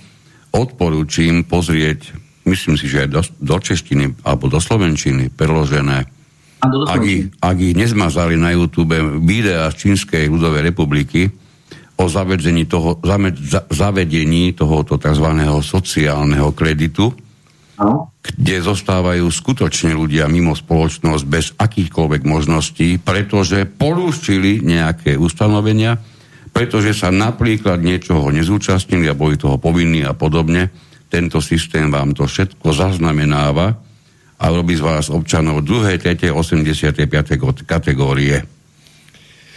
odporúčim 0.52 1.48
pozrieť, 1.48 2.12
myslím 2.44 2.76
si, 2.76 2.92
že 2.92 3.08
aj 3.08 3.10
do, 3.12 3.22
do 3.40 3.58
češtiny 3.64 4.28
alebo 4.28 4.52
do 4.52 4.60
slovenčiny 4.60 5.32
preložené, 5.32 6.08
ak 6.66 7.02
ich, 7.06 7.30
ak 7.40 7.58
ich 7.62 7.76
nezmazali 7.78 8.36
na 8.36 8.52
YouTube 8.56 8.96
videa 9.22 9.70
z 9.72 9.76
Čínskej 9.86 10.28
ľudovej 10.28 10.74
republiky 10.74 11.30
o 11.96 12.06
zavedení, 12.10 12.68
toho, 12.68 13.00
zavedení 13.72 14.52
tohoto 14.52 15.00
tzv. 15.00 15.28
sociálneho 15.64 16.52
kreditu, 16.52 17.14
no. 17.80 18.15
Kde 18.34 18.66
zostávajú 18.66 19.30
skutočne 19.30 19.94
ľudia 19.94 20.26
mimo 20.26 20.58
spoločnosť 20.58 21.24
bez 21.30 21.54
akýchkoľvek 21.62 22.22
možností, 22.26 22.98
pretože 22.98 23.70
porúšili 23.70 24.66
nejaké 24.66 25.14
ustanovenia, 25.20 26.02
pretože 26.50 26.98
sa 26.98 27.14
napríklad 27.14 27.84
niečoho 27.84 28.34
nezúčastnili 28.34 29.06
a 29.06 29.18
boli 29.18 29.38
toho 29.38 29.62
povinní 29.62 30.02
a 30.02 30.18
podobne. 30.18 30.74
Tento 31.06 31.38
systém 31.44 31.94
vám 31.94 32.18
to 32.18 32.26
všetko 32.26 32.74
zaznamenáva 32.74 33.78
a 34.36 34.46
robí 34.50 34.74
z 34.74 34.84
vás 34.84 35.08
občanov 35.14 35.62
2., 35.62 36.02
3., 36.02 36.34
85. 36.34 37.06
kategórie. 37.64 38.42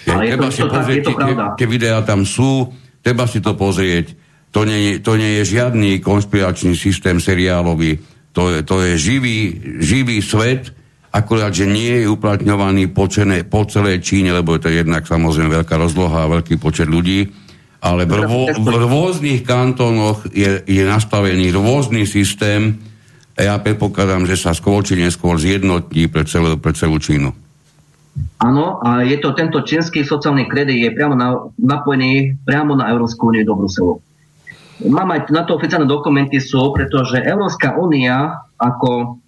Ale 0.08 0.32
treba 0.32 0.48
si 0.52 0.62
pozrieť, 0.64 1.00
tie, 1.04 1.34
tie 1.56 1.66
videá 1.68 2.00
tam 2.04 2.24
sú, 2.24 2.68
treba 3.00 3.24
si 3.24 3.40
to 3.40 3.56
pozrieť 3.56 4.28
to 4.48 4.64
nie, 4.64 4.98
to 5.04 5.20
nie 5.20 5.40
je 5.40 5.54
žiadny 5.56 6.00
konšpiračný 6.00 6.72
systém 6.72 7.20
seriálový. 7.20 8.00
To 8.38 8.54
je, 8.54 8.62
to 8.62 8.76
je 8.86 8.92
živý, 8.94 9.38
živý 9.82 10.22
svet, 10.22 10.70
akurát, 11.10 11.50
že 11.50 11.66
nie 11.66 12.06
je 12.06 12.06
uplatňovaný 12.06 12.86
po, 12.94 13.10
čene, 13.10 13.42
po 13.42 13.66
celej 13.66 13.98
Číne, 14.06 14.30
lebo 14.30 14.54
je 14.54 14.62
to 14.62 14.70
jednak 14.70 15.02
samozrejme 15.02 15.50
veľká 15.58 15.74
rozloha 15.74 16.22
a 16.22 16.30
veľký 16.30 16.54
počet 16.62 16.86
ľudí, 16.86 17.34
ale 17.82 18.06
v, 18.06 18.14
rô, 18.14 18.46
v 18.54 18.68
rôznych 18.70 19.42
kantónoch 19.42 20.22
je, 20.30 20.62
je 20.70 20.82
nastavený 20.86 21.50
rôzny 21.50 22.06
systém 22.06 22.78
a 23.34 23.42
ja 23.42 23.54
predpokladám, 23.58 24.22
že 24.30 24.38
sa 24.38 24.54
skôr 24.54 24.86
či 24.86 24.94
neskôr 24.94 25.34
zjednotí 25.34 26.06
pre 26.06 26.22
celú, 26.22 26.62
pre 26.62 26.78
celú 26.78 27.02
Čínu. 27.02 27.34
Áno, 28.38 28.78
a 28.82 29.02
je 29.02 29.18
to 29.18 29.34
tento 29.34 29.66
čínsky 29.66 30.06
sociálny 30.06 30.46
kredit 30.46 30.78
je 30.78 30.94
priamo 30.94 31.18
na, 31.18 31.42
napojený 31.58 32.38
priamo 32.46 32.78
na 32.78 32.90
Európsku 32.90 33.34
úniu 33.34 33.42
do 33.42 33.58
Bruselu. 33.58 33.98
Mám 34.78 35.08
aj 35.10 35.20
na 35.34 35.42
to 35.42 35.58
oficiálne 35.58 35.90
dokumenty 35.90 36.38
sú, 36.38 36.70
pretože 36.70 37.18
Európska 37.18 37.74
únia 37.74 38.46
ako 38.54 39.18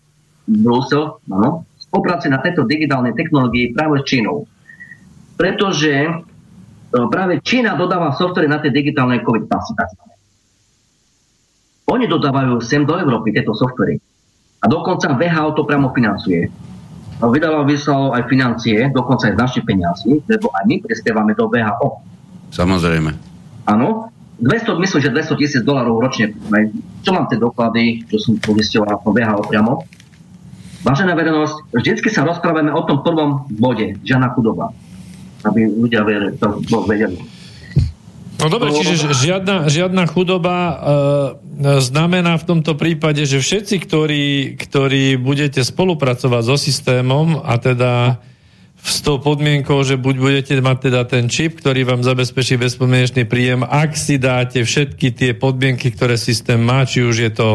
Brusel 0.47 1.19
áno, 1.27 1.67
spolupracuje 1.79 2.31
na 2.31 2.39
tejto 2.39 2.67
digitálnej 2.67 3.15
technológii 3.19 3.75
práve 3.75 4.03
s 4.03 4.05
Čínou. 4.07 4.47
Pretože 5.35 6.07
e, 6.07 6.11
práve 6.91 7.43
Čína 7.43 7.75
dodáva 7.75 8.15
software 8.15 8.47
na 8.47 8.63
tie 8.63 8.71
digitálne 8.71 9.23
COVID 9.27 9.51
pasy. 9.51 9.75
Oni 11.91 12.07
dodávajú 12.07 12.63
sem 12.63 12.87
do 12.87 12.95
Európy 12.95 13.35
tieto 13.35 13.51
softvery. 13.51 13.99
A 14.63 14.71
dokonca 14.71 15.19
VHO 15.19 15.51
to 15.59 15.67
priamo 15.67 15.91
financuje. 15.91 16.47
Vydával 17.21 17.67
vyslalo 17.67 18.15
aj 18.15 18.31
financie, 18.31 18.87
dokonca 18.95 19.29
aj 19.29 19.35
z 19.35 19.41
našich 19.43 19.65
peniazí, 19.67 20.23
lebo 20.25 20.49
aj 20.55 20.65
my 20.65 20.77
prispievame 20.81 21.33
do 21.35 21.51
VHO. 21.51 21.89
Samozrejme. 22.55 23.11
Áno, 23.67 24.09
200, 24.41 24.81
myslím, 24.81 25.01
že 25.05 25.11
200 25.13 25.41
tisíc 25.41 25.63
dolarov 25.63 26.01
ročne. 26.01 26.33
Čo 27.05 27.13
mám 27.13 27.29
tie 27.29 27.37
doklady, 27.37 28.09
čo 28.09 28.17
som 28.17 28.41
povistoval 28.41 29.01
po 29.05 29.13
VHO 29.13 29.45
priamo. 29.45 29.85
Vážená 30.81 31.13
verejnosť, 31.13 31.77
vždycky 31.77 32.09
sa 32.09 32.25
rozprávame 32.25 32.73
o 32.73 32.81
tom 32.89 33.05
prvom 33.05 33.45
bode, 33.53 34.01
žiadna 34.01 34.33
chudoba. 34.33 34.73
Aby 35.45 35.69
ľudia 35.69 36.05
to 36.41 36.77
vedeli. 36.89 37.21
No 38.41 38.49
dobre, 38.49 38.73
čiže 38.73 39.13
žiadna, 39.13 39.69
žiadna 39.69 40.09
chudoba 40.09 40.57
e, 40.57 40.75
znamená 41.85 42.41
v 42.41 42.49
tomto 42.49 42.73
prípade, 42.73 43.29
že 43.29 43.45
všetci, 43.45 43.77
ktorí, 43.85 44.27
ktorí 44.57 45.21
budete 45.21 45.61
spolupracovať 45.61 46.43
so 46.49 46.57
systémom 46.57 47.37
a 47.45 47.61
teda 47.61 48.25
s 48.81 49.05
tou 49.05 49.21
podmienkou, 49.21 49.85
že 49.85 50.01
buď 50.01 50.17
budete 50.17 50.55
mať 50.59 50.79
teda 50.89 51.03
ten 51.05 51.29
čip, 51.29 51.61
ktorý 51.61 51.85
vám 51.85 52.01
zabezpečí 52.01 52.57
bezpodmienečný 52.57 53.29
príjem, 53.29 53.61
ak 53.63 53.93
si 53.93 54.17
dáte 54.17 54.65
všetky 54.65 55.13
tie 55.13 55.31
podmienky, 55.37 55.93
ktoré 55.93 56.17
systém 56.17 56.61
má, 56.61 56.89
či 56.89 57.05
už 57.05 57.17
je 57.21 57.33
to 57.33 57.49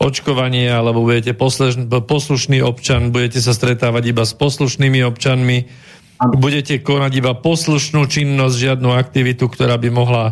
očkovanie, 0.00 0.66
alebo 0.66 1.06
budete 1.06 1.36
poslušný 1.36 2.58
občan, 2.64 3.14
budete 3.14 3.38
sa 3.38 3.54
stretávať 3.54 4.10
iba 4.10 4.24
s 4.26 4.34
poslušnými 4.34 5.06
občanmi, 5.06 5.70
budete 6.34 6.82
konať 6.82 7.12
iba 7.20 7.32
poslušnú 7.36 8.08
činnosť, 8.08 8.54
žiadnu 8.56 8.90
aktivitu, 8.90 9.46
ktorá 9.46 9.78
by 9.78 9.88
mohla 9.92 10.24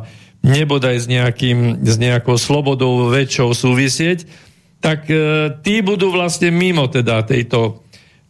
nebodaj 0.42 0.96
s, 0.98 1.06
nejakým, 1.06 1.86
s 1.86 1.96
nejakou 2.00 2.34
slobodou 2.34 3.06
väčšou 3.12 3.54
súvisieť, 3.54 4.26
tak 4.82 5.06
e, 5.06 5.54
tí 5.62 5.78
budú 5.86 6.10
vlastne 6.10 6.50
mimo 6.50 6.90
teda 6.90 7.22
tejto 7.22 7.81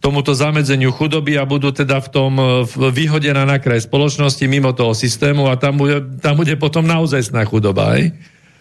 tomuto 0.02 0.34
zamedzeniu 0.34 0.90
chudoby 0.90 1.38
a 1.38 1.46
budú 1.46 1.70
teda 1.70 2.02
v 2.02 2.08
tom 2.10 2.32
vyhodená 2.90 3.46
na 3.46 3.62
kraj 3.62 3.86
spoločnosti 3.86 4.42
mimo 4.50 4.74
toho 4.74 4.98
systému 4.98 5.46
a 5.46 5.54
tam 5.54 5.78
bude, 5.78 6.02
tam 6.18 6.34
bude 6.34 6.58
potom 6.58 6.82
naozaj 6.82 7.30
sná 7.30 7.46
chudoba, 7.46 7.94
aj? 7.94 8.10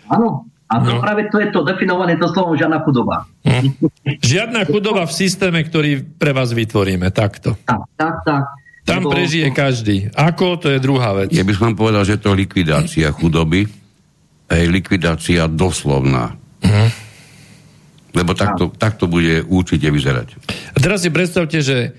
Áno, 0.05 0.45
a 0.71 0.73
to 0.79 0.91
no. 0.95 1.01
práve 1.01 1.27
to 1.33 1.41
je 1.41 1.49
to 1.49 1.65
definované 1.65 2.15
to 2.15 2.29
slovo 2.31 2.53
žiadna 2.53 2.79
chudoba. 2.85 3.27
Hm. 3.43 3.73
Žiadna 4.21 4.69
chudoba 4.69 5.03
v 5.09 5.13
systéme, 5.17 5.59
ktorý 5.65 6.05
pre 6.15 6.31
vás 6.31 6.53
vytvoríme, 6.53 7.09
takto. 7.09 7.57
Tak, 7.65 7.89
tak, 7.97 8.15
tak. 8.23 8.43
Tam 8.85 9.03
Lebo... 9.03 9.11
prežije 9.13 9.49
každý. 9.51 10.13
Ako, 10.13 10.61
to 10.61 10.71
je 10.71 10.79
druhá 10.79 11.11
vec. 11.17 11.33
Ja 11.33 11.43
by 11.43 11.53
som 11.57 11.73
povedal, 11.75 12.05
že 12.05 12.21
to 12.21 12.33
je 12.33 12.47
likvidácia 12.47 13.09
chudoby, 13.11 13.67
je 14.47 14.67
likvidácia 14.71 15.49
doslovná. 15.51 16.37
Uh-huh. 16.63 16.87
Lebo 18.11 18.35
takto, 18.35 18.71
takto 18.75 19.07
bude 19.07 19.43
určite 19.47 19.87
vyzerať. 19.87 20.27
A 20.75 20.77
teraz 20.79 21.03
si 21.03 21.09
predstavte, 21.09 21.63
že 21.63 21.95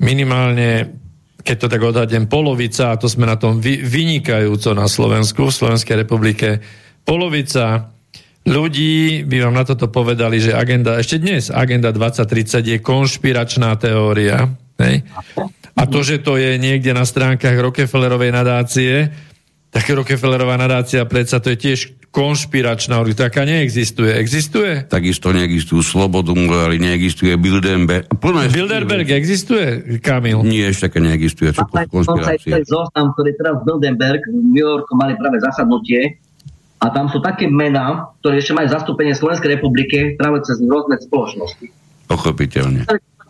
minimálne, 0.00 0.96
keď 1.44 1.56
to 1.56 1.66
tak 1.68 1.82
odhadnem, 1.84 2.24
polovica, 2.26 2.94
a 2.94 2.98
to 2.98 3.06
sme 3.06 3.28
na 3.28 3.36
tom 3.36 3.60
vy, 3.60 3.84
vynikajúco 3.84 4.72
na 4.72 4.88
Slovensku, 4.88 5.48
v 5.48 5.56
Slovenskej 5.56 6.04
republike, 6.04 6.64
polovica 7.04 7.92
ľudí 8.44 9.24
by 9.24 9.36
vám 9.48 9.54
na 9.56 9.64
toto 9.64 9.88
povedali, 9.88 10.40
že 10.40 10.52
agenda, 10.52 11.00
ešte 11.00 11.20
dnes, 11.20 11.48
agenda 11.48 11.92
2030 11.92 12.76
je 12.76 12.78
konšpiračná 12.80 13.72
teória. 13.80 14.48
Hej? 14.80 15.04
A 15.74 15.82
to, 15.90 16.06
že 16.06 16.22
to 16.22 16.38
je 16.38 16.54
niekde 16.60 16.94
na 16.94 17.02
stránkach 17.02 17.56
Rockefellerovej 17.56 18.30
nadácie, 18.30 19.10
tak 19.74 19.90
Rockefellerová 19.90 20.54
nadácia 20.54 21.02
predsa 21.02 21.42
to 21.42 21.50
je 21.50 21.58
tiež 21.58 21.80
konšpiračná 22.14 23.02
taká 23.18 23.42
neexistuje. 23.42 24.14
Existuje? 24.14 24.86
Takisto 24.86 25.34
neexistujú 25.34 25.82
Slobodu, 25.82 26.30
ale 26.30 26.78
neexistuje 26.78 27.34
Bilderberg. 27.34 28.06
Plné 28.22 28.54
Bilderberg 28.54 29.10
existuje, 29.10 29.98
Kamil? 29.98 30.46
Nie, 30.46 30.70
ešte 30.70 30.94
také 30.94 31.02
neexistuje. 31.02 31.50
Čo 31.50 31.66
to 31.66 31.74
konšpirácie. 31.90 32.62
Zoznam, 32.70 33.10
ktorý 33.18 33.34
teraz 33.34 33.58
Bilderberg 33.66 34.22
v 34.30 34.54
New 34.54 34.62
Yorku 34.62 34.94
mali 34.94 35.18
práve 35.18 35.42
zasadnutie 35.42 36.22
a 36.78 36.86
tam 36.94 37.10
sú 37.10 37.18
také 37.18 37.50
mená, 37.50 38.14
ktoré 38.22 38.38
ešte 38.38 38.54
majú 38.54 38.70
zastúpenie 38.70 39.10
Slovenskej 39.10 39.58
republiky 39.58 40.14
práve 40.14 40.46
cez 40.46 40.62
rôzne 40.62 41.02
spoločnosti. 41.02 41.66
Pochopiteľne 42.06 42.86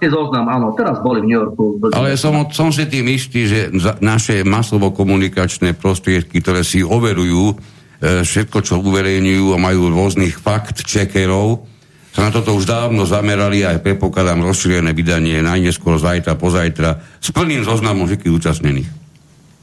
zoznam, 0.08 0.48
áno, 0.48 0.72
teraz 0.76 1.00
boli 1.04 1.24
v 1.24 1.26
New 1.30 1.38
Yorku. 1.38 1.78
Ale 1.92 2.16
som, 2.16 2.48
som 2.52 2.72
si 2.72 2.88
tým 2.88 3.08
istý, 3.12 3.48
že 3.48 3.60
naše 4.00 4.42
masovo-komunikačné 4.42 5.76
prostriedky, 5.76 6.40
ktoré 6.40 6.64
si 6.64 6.80
overujú 6.80 7.74
E, 8.04 8.20
všetko, 8.20 8.58
čo 8.60 8.84
uverejňujú 8.84 9.56
a 9.56 9.58
majú 9.58 9.88
rôznych 9.88 10.36
fakt-checkerov, 10.36 11.64
sa 12.12 12.28
na 12.28 12.30
toto 12.30 12.52
už 12.52 12.68
dávno 12.68 13.08
zamerali 13.08 13.64
aj 13.64 13.80
predpokladám 13.80 14.44
rozšírené 14.44 14.92
vydanie 14.92 15.40
najneskôr 15.40 15.96
zajtra, 15.98 16.36
pozajtra 16.36 17.00
s 17.18 17.32
plným 17.32 17.64
zoznamom 17.64 18.04
všetkých 18.04 18.34
účastnených. 18.34 18.90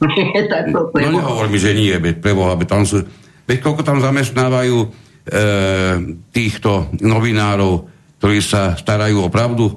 no 0.74 1.08
nehovor 1.22 1.46
mi, 1.46 1.62
že 1.62 1.70
nie, 1.76 1.94
veď 1.94 2.18
preboha, 2.18 2.58
veď 2.58 2.68
tam 2.68 2.82
sú, 2.82 3.06
veď 3.46 3.58
koľko 3.62 3.82
tam 3.86 4.02
zamestnávajú 4.02 4.76
e, 4.80 4.88
týchto 6.34 6.90
novinárov, 6.98 7.86
ktorí 8.18 8.42
sa 8.42 8.74
starajú 8.74 9.22
o 9.22 9.30
pravdu? 9.30 9.70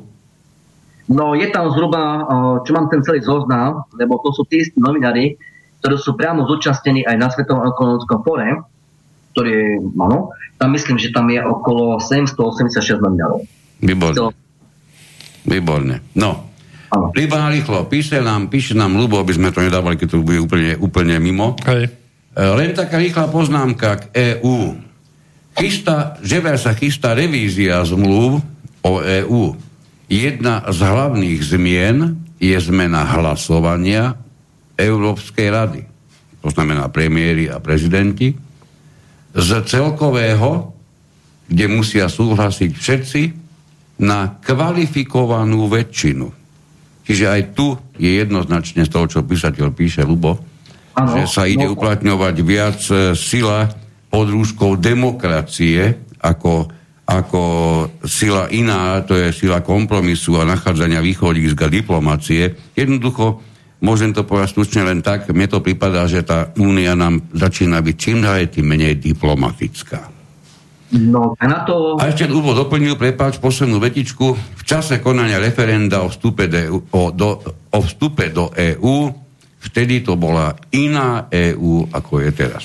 No 1.05 1.37
je 1.37 1.47
tam 1.53 1.69
zhruba, 1.69 2.25
čo 2.65 2.71
mám 2.73 2.89
ten 2.89 3.05
celý 3.05 3.21
zoznam, 3.21 3.85
lebo 3.93 4.17
to 4.25 4.33
sú 4.33 4.41
tí 4.49 4.65
istí 4.65 4.81
novinári, 4.81 5.37
ktorí 5.81 5.95
sú 6.01 6.17
priamo 6.17 6.49
zúčastnení 6.49 7.05
aj 7.05 7.15
na 7.19 7.27
Svetovom 7.29 7.61
ekonomickom 7.69 8.19
fóre, 8.25 8.49
ktorý, 9.37 9.85
áno, 10.01 10.33
tam 10.57 10.69
myslím, 10.73 10.97
že 10.97 11.13
tam 11.13 11.29
je 11.29 11.43
okolo 11.45 12.01
786 12.01 13.05
nominárov. 13.05 13.45
Výborne. 13.85 14.17
To... 14.17 14.33
Výborne. 15.45 16.01
No, 16.17 16.55
Ano. 16.95 17.11
Iba 17.11 17.51
rýchlo, 17.51 17.89
píše 17.89 18.23
nám, 18.23 18.47
píše 18.47 18.77
nám 18.77 18.95
Lubo, 18.95 19.19
aby 19.19 19.35
sme 19.35 19.51
to 19.51 19.59
nedávali, 19.59 19.99
keď 19.99 20.15
to 20.15 20.23
bude 20.23 20.39
úplne, 20.39 20.79
úplne 20.79 21.19
mimo. 21.19 21.57
Hej. 21.67 21.91
E, 21.91 22.39
len 22.39 22.71
taká 22.71 23.01
rýchla 23.01 23.27
poznámka 23.27 23.99
k 23.99 24.03
EÚ. 24.13 24.79
Chystá, 25.59 26.19
že 26.23 26.39
sa 26.59 26.71
chystá 26.75 27.11
revízia 27.15 27.83
zmluv 27.83 28.43
o 28.85 28.91
EÚ. 29.01 29.55
Jedna 30.05 30.61
z 30.69 30.79
hlavných 30.85 31.39
zmien 31.41 31.97
je 32.37 32.57
zmena 32.61 33.07
hlasovania 33.17 34.13
Európskej 34.77 35.47
rady, 35.49 35.81
to 36.43 36.49
znamená 36.53 36.91
premiéry 36.93 37.49
a 37.49 37.57
prezidenti, 37.57 38.35
z 39.35 39.49
celkového, 39.65 40.71
kde 41.49 41.65
musia 41.67 42.05
súhlasiť 42.07 42.71
všetci, 42.71 43.21
na 43.95 44.27
kvalifikovanú 44.43 45.71
väčšinu. 45.71 46.27
Čiže 47.05 47.25
aj 47.31 47.41
tu 47.55 47.79
je 47.95 48.19
jednoznačne 48.19 48.83
z 48.83 48.91
toho, 48.91 49.05
čo 49.07 49.23
písateľ 49.23 49.71
píše 49.71 50.03
Lubo, 50.03 50.35
ano, 50.95 51.15
že 51.15 51.23
sa 51.31 51.47
ide 51.47 51.69
no. 51.69 51.77
uplatňovať 51.77 52.35
viac 52.43 52.79
e, 52.91 53.13
sila 53.15 53.67
pod 54.09 54.31
rúškou 54.31 54.79
demokracie 54.79 55.95
ako, 56.19 56.67
ako 57.05 57.41
sila 58.01 58.49
iná, 58.49 59.01
to 59.05 59.13
je 59.13 59.29
sila 59.29 59.61
kompromisu 59.61 60.41
a 60.41 60.49
nachádzania 60.49 61.05
východiska 61.05 61.69
diplomácie. 61.69 62.57
Jednoducho 62.73 63.55
Môžem 63.83 64.15
to 64.15 64.23
povedať 64.23 64.55
slučne 64.55 64.81
len 64.87 65.03
tak, 65.03 65.27
mne 65.29 65.45
to 65.45 65.61
prípada, 65.61 66.07
že 66.09 66.25
tá 66.25 66.49
únia 66.57 66.95
nám 66.97 67.21
začína 67.35 67.83
byť 67.85 67.95
čím 67.99 68.23
ďalej 68.23 68.57
tým 68.57 68.65
menej 68.65 68.97
diplomatická. 68.97 70.09
No, 70.95 71.35
a 71.35 71.43
na 71.43 71.67
to... 71.67 71.99
A 71.99 72.07
ešte 72.07 72.31
úvod 72.31 72.55
doplnil, 72.55 72.95
prepáč, 72.95 73.37
poslednú 73.37 73.83
vetičku. 73.83 74.25
V 74.33 74.63
čase 74.63 75.03
konania 75.03 75.37
referenda 75.43 76.01
o 76.01 76.09
vstupe, 76.09 76.47
de, 76.47 76.71
o, 76.71 77.03
do, 77.11 77.43
o 77.69 77.79
vstupe 77.83 78.31
do 78.31 78.49
EÚ, 78.55 79.11
vtedy 79.59 80.01
to 80.01 80.15
bola 80.15 80.55
iná 80.71 81.27
EÚ, 81.27 81.91
ako 81.91 82.23
je 82.23 82.31
teraz. 82.31 82.63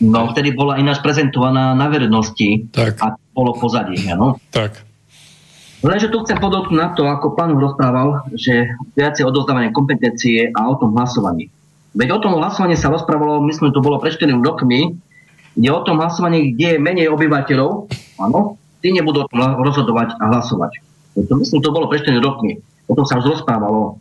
No, 0.00 0.32
vtedy 0.32 0.56
bola 0.56 0.80
ináč 0.80 1.04
prezentovaná 1.04 1.76
na 1.76 1.86
verejnosti 1.92 2.72
tak. 2.72 2.96
a 3.04 3.20
bolo 3.36 3.52
pozadí, 3.52 4.00
no? 4.16 4.40
Tak. 4.48 4.80
Lenže 5.80 6.12
tu 6.12 6.20
chcem 6.24 6.36
podotknúť 6.36 6.76
na 6.76 6.88
to, 6.92 7.08
ako 7.08 7.36
pán 7.36 7.56
rozprával, 7.56 8.24
že 8.36 8.68
viacej 8.96 9.24
odozdávanie 9.24 9.72
kompetencie 9.72 10.52
a 10.52 10.68
o 10.68 10.76
tom 10.76 10.92
hlasovaní. 10.92 11.48
Veď 11.96 12.16
o 12.16 12.22
tom 12.22 12.36
hlasovaní 12.36 12.76
sa 12.76 12.92
rozprávalo, 12.92 13.40
myslím, 13.48 13.72
to 13.72 13.80
bolo 13.80 13.96
pred 13.96 14.12
4 14.12 14.28
rokmi, 14.44 14.96
kde 15.56 15.68
o 15.72 15.80
tom 15.84 16.00
hlasovaní, 16.00 16.52
kde 16.52 16.76
je 16.76 16.84
menej 16.84 17.08
obyvateľov, 17.12 17.88
áno, 18.20 18.60
tí 18.84 18.92
nebudú 18.92 19.24
o 19.24 19.28
tom 19.28 19.40
rozhodovať 19.64 20.20
a 20.20 20.24
hlasovať. 20.32 20.72
To, 21.16 21.32
myslím, 21.40 21.60
to 21.64 21.74
bolo 21.74 21.88
pred 21.88 22.04
4 22.04 22.16
rokmi. 22.20 22.60
O 22.88 22.96
tom 22.96 23.08
sa 23.08 23.16
už 23.20 23.40
rozprávalo. 23.40 23.98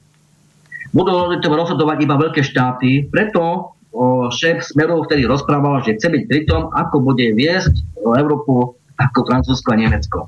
Budú 0.91 1.11
o 1.15 1.39
tom 1.39 1.53
rozhodovať 1.55 1.97
iba 2.03 2.19
veľké 2.19 2.43
štáty, 2.43 3.07
preto 3.07 3.73
o, 3.93 4.29
šéf 4.33 4.61
Smeru 4.65 5.01
vtedy 5.05 5.25
rozprával, 5.25 5.81
že 5.85 5.97
chce 5.97 6.07
byť 6.09 6.23
pri 6.29 6.41
tom, 6.45 6.69
ako 6.73 7.01
bude 7.01 7.25
viesť 7.33 7.73
Európu 7.99 8.77
ako 8.99 9.19
Francúzsko 9.25 9.73
a 9.73 9.79
Nemecko. 9.79 10.27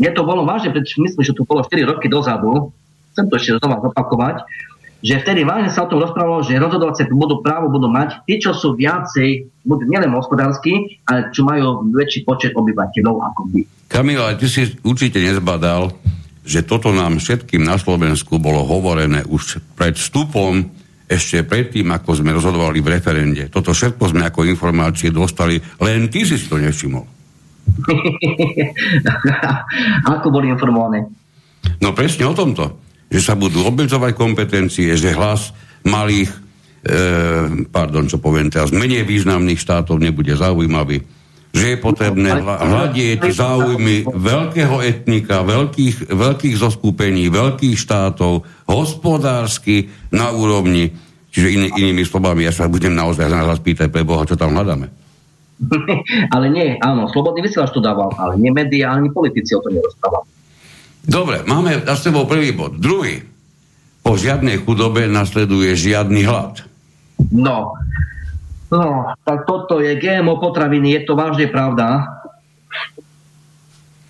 Mne 0.00 0.10
to 0.16 0.24
bolo 0.24 0.48
vážne, 0.48 0.72
pretože 0.72 0.96
myslím, 0.96 1.22
že 1.22 1.36
to 1.36 1.44
bolo 1.44 1.60
4 1.60 1.84
roky 1.84 2.08
dozadu, 2.08 2.72
chcem 3.12 3.28
to 3.28 3.36
ešte 3.36 3.60
znova 3.60 3.84
zopakovať, 3.84 4.36
že 5.00 5.16
vtedy 5.20 5.48
vážne 5.48 5.72
sa 5.72 5.88
o 5.88 5.90
tom 5.92 6.00
rozprávalo, 6.00 6.44
že 6.44 6.60
rozhodovacie 6.60 7.08
budú 7.08 7.40
právo 7.40 7.72
budú 7.72 7.88
mať 7.88 8.20
tí, 8.28 8.36
čo 8.36 8.52
sú 8.52 8.76
viacej, 8.76 9.48
budú 9.64 9.88
nielen 9.88 10.12
hospodársky, 10.12 11.00
ale 11.08 11.32
čo 11.32 11.44
majú 11.44 11.88
väčší 11.92 12.24
počet 12.28 12.52
obyvateľov 12.52 13.16
ako 13.32 13.40
by. 13.48 13.60
Kamil, 13.88 14.20
ty 14.36 14.46
si 14.48 14.76
určite 14.84 15.20
nezbadal, 15.20 15.92
že 16.44 16.64
toto 16.64 16.92
nám 16.92 17.20
všetkým 17.20 17.64
na 17.64 17.80
Slovensku 17.80 18.36
bolo 18.40 18.64
hovorené 18.64 19.24
už 19.24 19.60
pred 19.76 19.96
vstupom, 19.96 20.68
ešte 21.10 21.42
predtým, 21.42 21.90
ako 21.90 22.22
sme 22.22 22.30
rozhodovali 22.30 22.78
v 22.78 22.94
referende. 22.94 23.50
Toto 23.50 23.74
všetko 23.74 24.14
sme 24.14 24.22
ako 24.30 24.46
informácie 24.46 25.10
dostali, 25.10 25.58
len 25.82 26.06
ty 26.06 26.22
si 26.22 26.38
to 26.46 26.54
nevšimol. 26.54 27.18
Ako 30.10 30.26
boli 30.32 30.50
informované? 30.50 31.06
No 31.78 31.94
presne 31.94 32.26
o 32.26 32.34
tomto. 32.34 32.82
Že 33.10 33.20
sa 33.20 33.34
budú 33.38 33.62
obmedzovať 33.62 34.14
kompetencie, 34.14 34.96
že 34.98 35.14
hlas 35.14 35.54
malých, 35.86 36.30
e, 36.82 36.96
pardon, 37.70 38.10
čo 38.10 38.18
poviem 38.18 38.50
teraz, 38.50 38.74
menej 38.74 39.06
významných 39.06 39.60
štátov 39.60 40.02
nebude 40.02 40.34
zaujímavý. 40.34 40.98
Že 41.50 41.66
je 41.74 41.78
potrebné 41.82 42.30
hľadieť 42.46 43.20
záujmy 43.34 44.06
veľkého 44.06 44.78
etnika, 44.86 45.42
veľkých, 45.42 46.14
veľkých 46.14 46.54
zoskupení, 46.54 47.26
veľkých 47.26 47.74
štátov, 47.74 48.46
hospodársky 48.70 49.90
na 50.14 50.30
úrovni, 50.30 50.94
čiže 51.34 51.48
iný, 51.50 51.68
inými 51.74 52.06
slovami, 52.06 52.46
ja 52.46 52.54
sa 52.54 52.70
budem 52.70 52.94
naozaj 52.94 53.26
na 53.26 53.42
vás 53.50 53.58
pýtať 53.58 53.90
pre 53.90 54.06
Boha, 54.06 54.22
čo 54.22 54.38
tam 54.38 54.54
hľadáme. 54.54 54.86
ale 56.34 56.46
nie, 56.48 56.78
áno, 56.80 57.10
slobodný 57.10 57.44
vysielač 57.44 57.74
to 57.74 57.84
dával, 57.84 58.14
ale 58.16 58.38
nie 58.40 58.54
médiá, 58.54 58.94
ani 58.94 59.12
politici 59.12 59.52
o 59.52 59.60
to 59.60 59.68
nerozprával. 59.68 60.24
Dobre, 61.00 61.42
máme 61.48 61.80
za 61.84 61.96
sebou 61.96 62.28
prvý 62.28 62.52
bod. 62.52 62.76
Druhý. 62.76 63.24
Po 64.00 64.16
žiadnej 64.16 64.64
chudobe 64.64 65.08
nasleduje 65.08 65.76
žiadny 65.76 66.24
hlad. 66.24 66.64
No, 67.32 67.76
no, 68.70 69.14
tak 69.26 69.44
toto 69.46 69.82
je 69.82 69.98
GMO 69.98 70.38
potraviny, 70.38 70.96
je 70.96 71.02
to 71.06 71.14
vážne 71.18 71.46
pravda. 71.50 72.06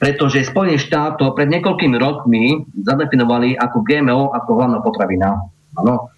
Pretože 0.00 0.48
Spojené 0.48 0.80
štátov 0.80 1.36
pred 1.36 1.52
niekoľkými 1.52 1.96
rokmi 2.00 2.64
zadefinovali 2.72 3.52
ako 3.52 3.84
GMO 3.84 4.32
ako 4.32 4.50
hlavná 4.56 4.78
potravina. 4.80 5.44
Áno. 5.76 6.08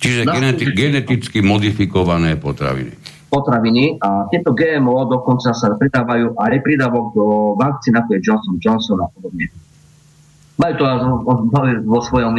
Čiže 0.00 0.24
geneti- 0.24 0.72
geneticky 0.72 1.44
modifikované 1.44 2.40
potraviny 2.40 3.18
potraviny 3.28 4.00
a 4.00 4.24
tieto 4.32 4.56
GMO 4.56 5.04
dokonca 5.04 5.52
sa 5.52 5.76
pridávajú 5.76 6.32
aj 6.40 6.64
pridávok 6.64 7.06
do 7.12 7.26
vakcín, 7.60 7.94
ako 7.96 8.16
je 8.16 8.20
Johnson 8.24 8.56
Johnson 8.56 8.98
a 9.04 9.08
podobne. 9.12 9.52
majú 10.58 10.74
to 10.74 10.84
vo 11.84 12.00
svojom 12.02 12.34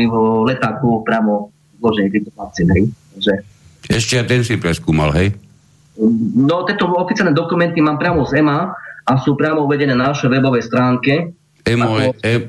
letáku 0.50 1.06
priamo 1.06 1.54
zloženie 1.80 2.10
týchto 2.12 2.34
vakcín. 2.36 2.68
Ešte 3.90 4.22
a 4.22 4.24
ten 4.24 4.46
si 4.46 4.62
preskúmal, 4.62 5.10
hej? 5.18 5.34
No, 6.38 6.64
tieto 6.64 6.88
oficiálne 6.94 7.34
dokumenty 7.34 7.82
mám 7.82 7.98
priamo 7.98 8.22
z 8.24 8.40
EMA 8.40 8.72
a 9.04 9.12
sú 9.18 9.34
priamo 9.34 9.66
uvedené 9.66 9.98
na 9.98 10.14
našej 10.14 10.30
webovej 10.30 10.64
stránke. 10.70 11.34
EMA, 11.66 11.86
ako... 11.90 12.02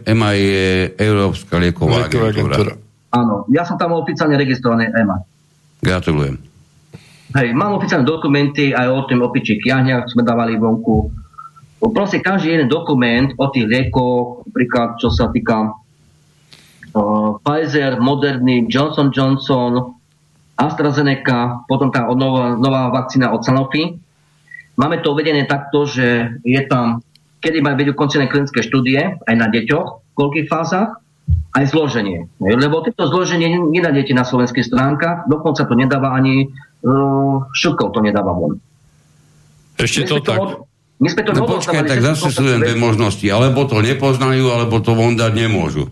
EMA 0.05 0.31
je 0.37 0.69
Európska 1.01 1.57
lieková 1.57 2.07
agentúra. 2.07 2.77
Áno, 3.11 3.49
ja 3.51 3.67
som 3.67 3.75
tam 3.75 3.97
oficiálne 3.99 4.39
registrovaný 4.39 4.93
EMA. 4.93 5.17
Gratulujem. 5.83 6.39
Hej, 7.35 7.49
mám 7.57 7.75
oficiálne 7.81 8.07
dokumenty 8.07 8.77
aj 8.77 8.87
o 8.91 9.07
tým 9.09 9.25
opičích 9.25 9.65
jahniach, 9.65 10.13
sme 10.13 10.23
dávali 10.23 10.61
vonku. 10.61 11.11
Proste 11.81 12.21
každý 12.21 12.55
jeden 12.55 12.69
dokument 12.69 13.33
o 13.41 13.49
tých 13.49 13.65
liekoch, 13.65 14.45
napríklad 14.45 15.01
čo 15.01 15.09
sa 15.09 15.33
týka 15.33 15.73
uh, 16.93 17.41
Pfizer, 17.41 17.97
Moderny, 17.97 18.69
Johnson 18.69 19.09
Johnson, 19.09 19.99
AstraZeneca, 20.61 21.65
potom 21.65 21.89
tá 21.89 22.05
nová, 22.13 22.53
nová 22.61 22.93
vakcína 22.93 23.33
od 23.33 23.41
Sanofi. 23.41 23.97
Máme 24.77 25.01
to 25.01 25.17
uvedené 25.17 25.49
takto, 25.49 25.89
že 25.89 26.37
je 26.45 26.61
tam, 26.69 27.01
kedy 27.41 27.65
majú 27.65 27.81
byť 27.81 27.89
ukončené 27.97 28.25
klinické 28.29 28.61
štúdie, 28.61 29.17
aj 29.25 29.35
na 29.37 29.49
deťoch, 29.49 29.89
v 29.89 30.13
koľkých 30.13 30.47
fázach, 30.53 31.01
aj 31.57 31.65
zloženie. 31.73 32.29
Lebo 32.39 32.85
tieto 32.85 33.09
zloženie 33.09 33.57
nenájdete 33.57 34.13
na 34.13 34.29
slovenských 34.29 34.69
stránkach, 34.69 35.27
dokonca 35.27 35.65
to 35.65 35.75
nedáva 35.75 36.13
ani 36.13 36.53
uh, 36.85 37.49
Šukov 37.57 37.97
to 37.97 38.01
nedáva 38.05 38.37
von. 38.37 38.61
Ešte 39.81 40.05
to, 40.07 40.21
to 40.21 40.29
tak. 40.29 40.39
Od, 40.39 40.51
my 41.01 41.09
sme 41.09 41.23
to 41.25 41.33
no 41.33 41.49
počkaj, 41.49 41.89
tak 41.89 42.05
zase 42.05 42.29
sú 42.29 42.45
len 42.45 42.61
dve 42.61 42.77
možnosti. 42.77 43.25
Alebo 43.25 43.65
to 43.65 43.81
nepoznajú, 43.81 44.53
alebo 44.53 44.85
to 44.85 44.93
von 44.93 45.17
dať 45.17 45.33
nemôžu. 45.33 45.89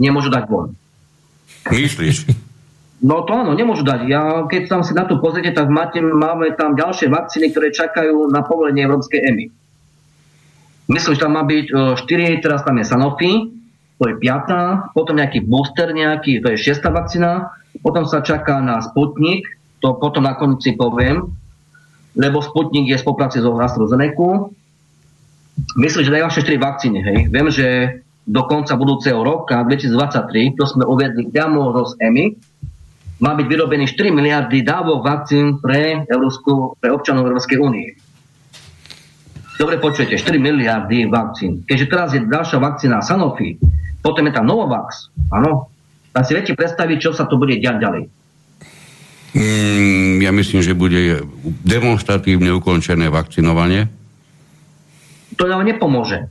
Nemôžu 0.00 0.32
dať 0.32 0.44
von. 0.48 0.72
Myslíš? 1.68 2.24
No 3.00 3.24
to 3.24 3.32
áno, 3.32 3.56
nemôžu 3.56 3.80
dať. 3.80 4.00
Ja, 4.12 4.44
keď 4.44 4.62
tam 4.68 4.80
si 4.84 4.92
na 4.92 5.08
to 5.08 5.24
pozrite, 5.24 5.56
tak 5.56 5.72
máte, 5.72 6.04
máme 6.04 6.52
tam 6.52 6.76
ďalšie 6.76 7.08
vakcíny, 7.08 7.48
ktoré 7.48 7.72
čakajú 7.72 8.28
na 8.28 8.44
povolenie 8.44 8.84
Európskej 8.84 9.24
EMI. 9.24 9.46
Myslím, 10.92 11.12
že 11.16 11.22
tam 11.24 11.32
má 11.32 11.42
byť 11.48 11.96
4, 11.96 11.96
e, 11.96 12.42
teraz 12.44 12.60
tam 12.60 12.76
je 12.76 12.84
Sanofi, 12.84 13.32
to 13.96 14.04
je 14.04 14.14
5, 14.20 14.92
potom 14.92 15.16
nejaký 15.16 15.40
booster 15.48 15.96
nejaký, 15.96 16.44
to 16.44 16.52
je 16.52 16.76
6 16.76 16.92
vakcína, 16.92 17.56
potom 17.80 18.04
sa 18.04 18.20
čaká 18.20 18.60
na 18.60 18.84
Sputnik, 18.84 19.48
to 19.80 19.96
potom 19.96 20.28
na 20.28 20.36
konci 20.36 20.76
poviem, 20.76 21.24
lebo 22.18 22.44
Sputnik 22.44 22.84
je 22.90 23.00
v 23.00 23.04
spolupráci 23.06 23.40
so 23.40 23.56
AstraZeneca. 23.56 24.52
Myslím, 25.80 26.02
že 26.04 26.16
najvažšie 26.20 26.42
4 26.52 26.58
vakcíny, 26.60 26.98
hej. 27.00 27.18
Viem, 27.32 27.48
že 27.48 27.66
do 28.28 28.44
konca 28.44 28.76
budúceho 28.76 29.24
roka, 29.24 29.62
2023, 29.64 30.58
to 30.58 30.64
sme 30.68 30.84
uvedli 30.84 31.32
priamo 31.32 31.72
z 31.86 31.96
EMI, 32.02 32.49
má 33.20 33.36
byť 33.36 33.46
vyrobený 33.46 33.84
4 33.84 34.16
miliardy 34.16 34.64
dávok 34.64 35.04
vakcín 35.04 35.60
pre, 35.60 36.08
Európsku, 36.08 36.80
pre 36.80 36.88
občanov 36.88 37.28
Európskej 37.28 37.60
únie. 37.60 37.92
Dobre 39.60 39.76
počujete, 39.76 40.16
4 40.16 40.40
miliardy 40.40 41.04
vakcín. 41.04 41.60
Keďže 41.68 41.86
teraz 41.86 42.08
je 42.16 42.24
ďalšia 42.24 42.56
vakcína 42.56 43.04
Sanofi, 43.04 43.60
potom 44.00 44.24
je 44.24 44.32
tam 44.32 44.48
Novavax, 44.48 45.12
áno, 45.28 45.68
tak 46.16 46.24
si 46.24 46.32
viete 46.32 46.56
predstaviť, 46.56 46.96
čo 46.96 47.10
sa 47.12 47.28
to 47.28 47.36
bude 47.36 47.60
diať 47.60 47.76
ďalej. 47.76 48.02
Mm, 49.36 50.24
ja 50.24 50.32
myslím, 50.32 50.64
že 50.64 50.74
bude 50.74 51.22
demonstratívne 51.62 52.50
ukončené 52.56 53.12
vakcinovanie. 53.12 53.86
To 55.36 55.44
nám 55.46 55.62
nepomôže 55.68 56.26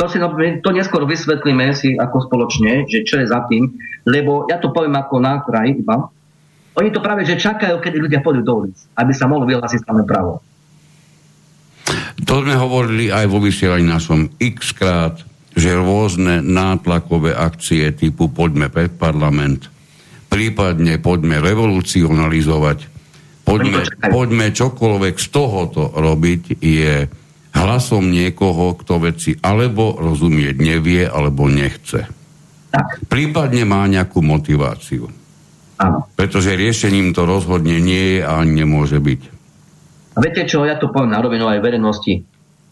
to, 0.00 0.08
si, 0.08 0.16
to 0.64 0.70
neskôr 0.72 1.04
vysvetlíme 1.04 1.76
si 1.76 1.92
ako 2.00 2.24
spoločne, 2.24 2.88
že 2.88 3.04
čo 3.04 3.20
je 3.20 3.28
za 3.28 3.44
tým, 3.52 3.68
lebo 4.08 4.48
ja 4.48 4.56
to 4.56 4.72
poviem 4.72 4.96
ako 4.96 5.20
na 5.20 5.44
kraj 5.44 5.76
iba. 5.76 6.08
Oni 6.80 6.88
to 6.88 7.04
práve, 7.04 7.28
že 7.28 7.36
čakajú, 7.36 7.76
kedy 7.76 8.00
ľudia 8.00 8.24
pôjdu 8.24 8.40
do 8.40 8.64
ulic, 8.64 8.78
aby 8.96 9.12
sa 9.12 9.28
mohlo 9.28 9.44
vyhlásiť 9.44 9.84
samé 9.84 10.08
právo. 10.08 10.40
To 12.24 12.40
sme 12.40 12.56
hovorili 12.56 13.12
aj 13.12 13.26
vo 13.28 13.44
vysielaní 13.44 13.84
našom 13.84 14.32
x 14.40 14.72
krát, 14.72 15.20
že 15.52 15.76
rôzne 15.76 16.40
nátlakové 16.40 17.36
akcie 17.36 17.92
typu 17.92 18.32
poďme 18.32 18.72
pred 18.72 18.96
parlament, 18.96 19.68
prípadne 20.32 20.96
poďme 21.02 21.42
revolucionalizovať, 21.42 22.78
poďme, 23.44 23.82
poďme 24.08 24.46
čokoľvek 24.54 25.14
z 25.18 25.26
tohoto 25.28 25.90
robiť, 25.92 26.42
je 26.62 27.19
hlasom 27.54 28.10
niekoho, 28.10 28.78
kto 28.78 29.02
veci 29.02 29.36
alebo 29.40 29.98
rozumieť 29.98 30.56
nevie, 30.58 31.02
alebo 31.06 31.50
nechce. 31.50 32.06
Tak. 32.70 33.10
Prípadne 33.10 33.66
má 33.66 33.82
nejakú 33.90 34.22
motiváciu. 34.22 35.10
Áno. 35.80 36.06
Pretože 36.14 36.54
riešením 36.54 37.16
to 37.16 37.26
rozhodne 37.26 37.80
nie 37.82 38.18
je 38.18 38.20
a 38.22 38.38
ani 38.38 38.62
nemôže 38.62 39.00
byť. 39.00 39.20
A 40.14 40.18
viete 40.20 40.44
čo, 40.44 40.62
ja 40.68 40.76
to 40.76 40.92
poviem 40.92 41.16
na 41.16 41.22
rovinu 41.24 41.48
aj 41.48 41.64
verejnosti. 41.64 42.22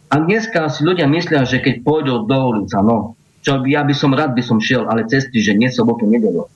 A 0.08 0.14
dneska 0.20 0.68
si 0.68 0.84
ľudia 0.84 1.08
myslia, 1.08 1.44
že 1.44 1.60
keď 1.60 1.84
pôjdu 1.84 2.28
do 2.28 2.38
ulica, 2.52 2.80
no, 2.80 3.18
čo 3.42 3.64
ja 3.64 3.84
by 3.84 3.94
som 3.96 4.12
rád 4.12 4.36
by 4.36 4.42
som 4.44 4.58
šiel, 4.60 4.86
ale 4.88 5.08
cesty, 5.08 5.40
že 5.40 5.56
nie 5.56 5.72
sobotu, 5.72 6.04
nedelo. 6.04 6.52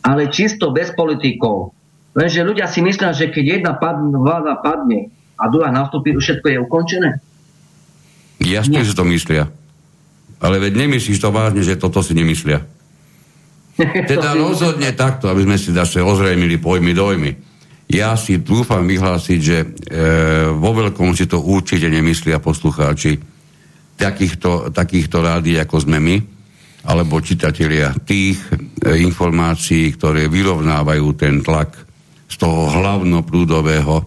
Ale 0.00 0.32
čisto 0.32 0.72
bez 0.72 0.92
politikov. 0.96 1.76
Lenže 2.16 2.42
ľudia 2.42 2.66
si 2.66 2.80
myslia, 2.80 3.12
že 3.12 3.28
keď 3.28 3.60
jedna 3.60 3.72
padne, 3.76 4.16
vláda 4.16 4.58
padne 4.58 5.12
a 5.36 5.46
druhá 5.52 5.68
nastúpi, 5.70 6.16
všetko 6.16 6.46
je 6.48 6.58
ukončené. 6.58 7.10
Jasne, 8.40 8.80
že 8.82 8.96
to 8.96 9.04
myslia. 9.04 9.52
Ale 10.40 10.56
veď 10.56 10.88
nemyslíš 10.88 11.20
to 11.20 11.28
vážne, 11.28 11.60
že 11.60 11.76
toto 11.76 12.00
si 12.00 12.16
nemyslia. 12.16 12.64
Teda 14.10 14.32
rozhodne 14.32 14.92
takto, 14.96 15.28
aby 15.28 15.44
sme 15.44 15.56
si 15.60 15.70
zase 15.76 16.00
ozrejmili 16.00 16.56
pojmy, 16.56 16.92
dojmy. 16.96 17.32
Ja 17.90 18.14
si 18.14 18.38
dúfam 18.40 18.86
vyhlásiť, 18.86 19.38
že 19.42 19.58
e, 19.60 19.66
vo 20.54 20.70
veľkom 20.72 21.10
si 21.12 21.26
to 21.26 21.42
určite 21.42 21.90
nemyslia 21.90 22.38
poslucháči 22.38 23.18
takýchto, 23.98 24.70
takýchto 24.70 25.18
rádií, 25.20 25.58
ako 25.58 25.76
sme 25.84 25.98
my, 25.98 26.16
alebo 26.86 27.20
čitatelia 27.20 27.92
tých 28.06 28.40
e, 28.48 28.94
informácií, 29.04 29.90
ktoré 29.98 30.30
vyrovnávajú 30.30 31.06
ten 31.18 31.42
tlak 31.42 31.76
z 32.30 32.34
toho 32.38 32.70
hlavnoprúdového, 32.70 34.06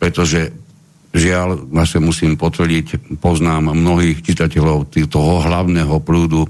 pretože 0.00 0.67
Žiaľ, 1.08 1.72
vlastne 1.72 2.04
musím 2.04 2.36
potvrdiť, 2.36 3.16
poznám 3.16 3.72
mnohých 3.72 4.20
čitateľov 4.20 4.92
toho 5.08 5.40
hlavného 5.40 5.96
prúdu 6.04 6.44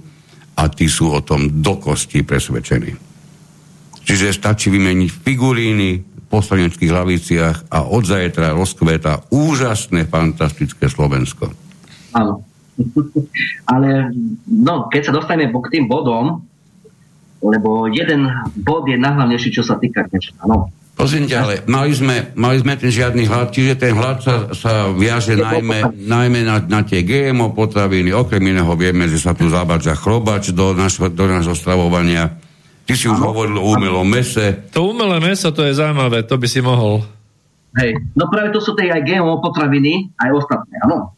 a 0.59 0.67
tí 0.67 0.91
sú 0.91 1.15
o 1.15 1.23
tom 1.23 1.63
do 1.63 1.79
kosti 1.79 2.27
presvedčení. 2.27 2.91
Čiže 4.03 4.35
stačí 4.35 4.73
vymeniť 4.75 5.11
figuríny 5.15 5.91
v 6.03 6.27
poslaneckých 6.27 6.91
hlaviciach 6.91 7.57
a 7.71 7.87
od 7.87 8.03
zajtra 8.03 8.57
rozkveta 8.57 9.31
úžasné, 9.31 10.11
fantastické 10.11 10.91
Slovensko. 10.91 11.55
Áno. 12.19 12.43
Ale 13.73 14.11
no, 14.49 14.91
keď 14.91 15.03
sa 15.11 15.13
dostaneme 15.15 15.55
k 15.55 15.73
tým 15.79 15.87
bodom, 15.87 16.43
lebo 17.39 17.87
jeden 17.87 18.27
bod 18.59 18.91
je 18.91 18.99
najhlavnejší, 18.99 19.55
čo 19.55 19.63
sa 19.63 19.79
týka 19.79 20.03
niečo. 20.11 20.35
Áno. 20.43 20.75
Ťa, 20.99 21.39
ale 21.39 21.55
mali 21.71 21.95
sme, 21.95 22.35
mali 22.35 22.59
sme 22.59 22.75
ten 22.75 22.91
žiadny 22.91 23.31
hlad, 23.31 23.55
čiže 23.55 23.79
ten 23.79 23.95
hlad 23.95 24.19
sa, 24.19 24.51
sa 24.51 24.91
viaže 24.91 25.39
najmä, 25.39 25.95
najmä 25.95 26.43
na, 26.43 26.59
na 26.59 26.83
tie 26.83 27.07
GMO 27.07 27.55
potraviny. 27.55 28.11
Okrem 28.11 28.43
iného 28.43 28.75
vieme, 28.75 29.07
že 29.07 29.23
sa 29.23 29.31
tu 29.31 29.47
zabadža 29.47 29.95
chrobač 29.95 30.51
do 30.51 30.75
našho, 30.75 31.07
do 31.07 31.25
našho 31.31 31.55
stravovania. 31.55 32.35
Ty 32.83 32.93
si 32.99 33.07
už 33.07 33.15
hovoril 33.15 33.63
o 33.63 33.79
umelom 33.79 34.11
mese. 34.11 34.67
To 34.75 34.91
umelé 34.91 35.23
meso, 35.23 35.55
to 35.55 35.63
je 35.63 35.79
zaujímavé, 35.79 36.27
to 36.27 36.35
by 36.35 36.51
si 36.51 36.59
mohol. 36.59 37.07
Hej, 37.79 37.95
no 38.19 38.27
práve 38.27 38.51
to 38.51 38.59
sú 38.59 38.75
tie 38.75 38.91
aj 38.91 39.07
GMO 39.07 39.39
potraviny, 39.39 40.11
aj 40.19 40.31
ostatné, 40.35 40.83
áno. 40.83 41.15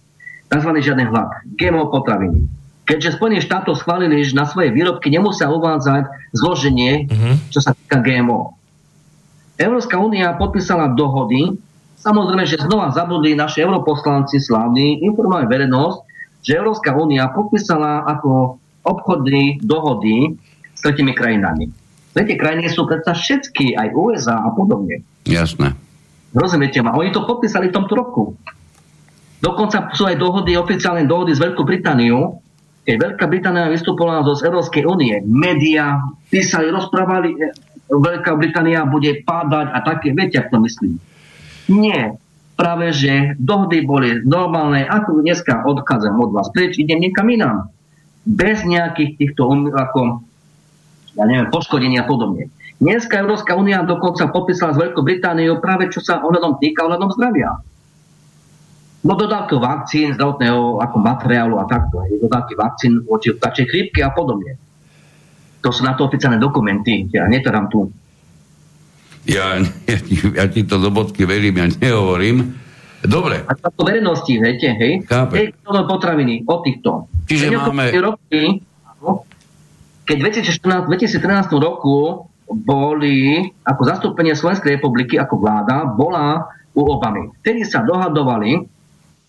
Takzvaný 0.53 0.85
žiadny 0.85 1.09
hlad. 1.09 1.31
GMO 1.57 1.89
potraviny. 1.89 2.45
Keďže 2.85 3.17
Spojené 3.17 3.41
štátov 3.41 3.79
schválili, 3.79 4.21
že 4.27 4.37
na 4.37 4.45
svoje 4.45 4.75
výrobky 4.75 5.09
nemusia 5.15 5.47
uvádzať 5.47 6.35
zloženie, 6.35 7.07
uh-huh. 7.07 7.35
čo 7.49 7.63
sa 7.63 7.71
týka 7.73 8.03
GMO. 8.03 8.60
Európska 9.61 10.01
únia 10.01 10.33
podpísala 10.41 10.97
dohody, 10.97 11.61
samozrejme, 12.01 12.49
že 12.49 12.65
znova 12.65 12.97
zabudli 12.97 13.37
naši 13.37 13.61
europoslanci 13.61 14.41
slávni 14.41 15.05
informovať 15.05 15.45
verejnosť, 15.53 15.99
že 16.41 16.57
Európska 16.57 16.97
únia 16.97 17.29
podpísala 17.29 18.09
ako 18.09 18.57
obchodné 18.81 19.61
dohody 19.61 20.41
s 20.73 20.81
tretimi 20.81 21.13
krajinami. 21.13 21.69
Tretie 22.17 22.41
krajiny 22.41 22.73
sú 22.73 22.89
predsa 22.89 23.13
všetky, 23.13 23.77
aj 23.77 23.93
USA 23.93 24.41
a 24.41 24.49
podobne. 24.57 25.05
Jasné. 25.29 25.77
Rozumiete 26.33 26.81
ma? 26.81 26.97
Oni 26.97 27.13
to 27.13 27.29
podpísali 27.29 27.69
v 27.69 27.77
tomto 27.77 27.93
roku. 27.93 28.25
Dokonca 29.45 29.93
sú 29.93 30.09
aj 30.09 30.17
dohody, 30.17 30.57
oficiálne 30.57 31.05
dohody 31.05 31.37
s 31.37 31.41
Veľkou 31.41 31.69
Britániou, 31.69 32.41
keď 32.89 32.97
Veľká 32.97 33.25
Británia 33.29 33.69
vystupovala 33.69 34.25
zo 34.25 34.41
Európskej 34.41 34.89
únie. 34.89 35.21
Média 35.29 36.01
písali, 36.33 36.73
rozprávali, 36.73 37.37
Veľká 37.91 38.39
Británia 38.39 38.87
bude 38.87 39.27
pádať 39.27 39.75
a 39.75 39.79
také, 39.83 40.15
viete, 40.15 40.39
ako 40.39 40.57
to 40.57 40.59
myslím. 40.71 40.93
Nie. 41.67 42.15
Práve, 42.55 42.93
že 42.93 43.35
dohody 43.41 43.83
boli 43.83 44.21
normálne, 44.23 44.85
ako 44.85 45.25
dneska 45.25 45.65
odchádzam 45.65 46.21
od 46.21 46.31
vás 46.31 46.53
preč, 46.53 46.77
idem 46.77 47.03
niekam 47.03 47.27
inám. 47.27 47.73
bez 48.25 48.63
nejakých 48.69 49.17
týchto 49.17 49.49
um, 49.49 49.73
ako, 49.73 50.21
ja 51.17 51.25
neviem, 51.25 51.49
poškodení 51.49 51.97
a 51.97 52.05
podobne. 52.05 52.53
Dneska 52.81 53.21
Európska 53.21 53.57
únia 53.57 53.85
dokonca 53.85 54.29
podpísala 54.29 54.77
s 54.77 54.81
Veľkou 54.81 55.05
Britániou 55.05 55.61
práve 55.61 55.93
čo 55.93 56.01
sa 56.01 56.21
ohľadom 56.25 56.61
týka 56.61 56.85
ohľadom 56.85 57.13
zdravia. 57.17 57.61
No 59.01 59.17
dodávky 59.17 59.57
vakcín, 59.57 60.13
zdravotného 60.13 60.85
ako 60.85 60.97
materiálu 61.01 61.57
a 61.57 61.65
takto. 61.65 62.05
Dodávky 62.05 62.53
vakcín 62.57 63.01
voči 63.09 63.33
vtáčej 63.33 63.65
chrípky 63.69 64.05
a 64.05 64.13
podobne. 64.13 64.61
To 65.61 65.69
sú 65.69 65.85
na 65.85 65.93
to 65.93 66.09
oficiálne 66.09 66.41
dokumenty. 66.41 67.09
Ja 67.13 67.29
netadám 67.29 67.69
tu. 67.69 67.93
Ja, 69.29 69.61
ja, 69.85 69.99
ja 70.33 70.45
ti 70.49 70.65
to 70.65 70.81
do 70.81 70.89
bodky 70.89 71.29
verím, 71.29 71.61
ja 71.61 71.67
nehovorím. 71.69 72.57
Dobre. 73.01 73.45
A 73.49 73.53
to 73.57 73.81
verejnosti, 73.81 74.33
viete, 74.37 74.77
hej? 74.77 75.05
Chápe. 75.09 75.37
Hej, 75.41 75.47
potraviny, 75.65 76.45
o 76.45 76.61
týchto. 76.61 77.09
Čiže 77.29 77.49
máme... 77.57 77.89
Roky, 77.97 78.61
keď 80.05 80.17
v 80.21 80.23
2014, 80.27 80.91
2013 80.91 81.55
roku 81.57 82.29
boli 82.51 83.47
ako 83.63 83.83
zastúpenie 83.87 84.35
Slovenskej 84.35 84.77
republiky, 84.77 85.17
ako 85.17 85.39
vláda, 85.39 85.87
bola 85.87 86.51
u 86.75 86.83
Obamy. 86.83 87.31
Vtedy 87.41 87.63
sa 87.65 87.81
dohadovali 87.87 88.67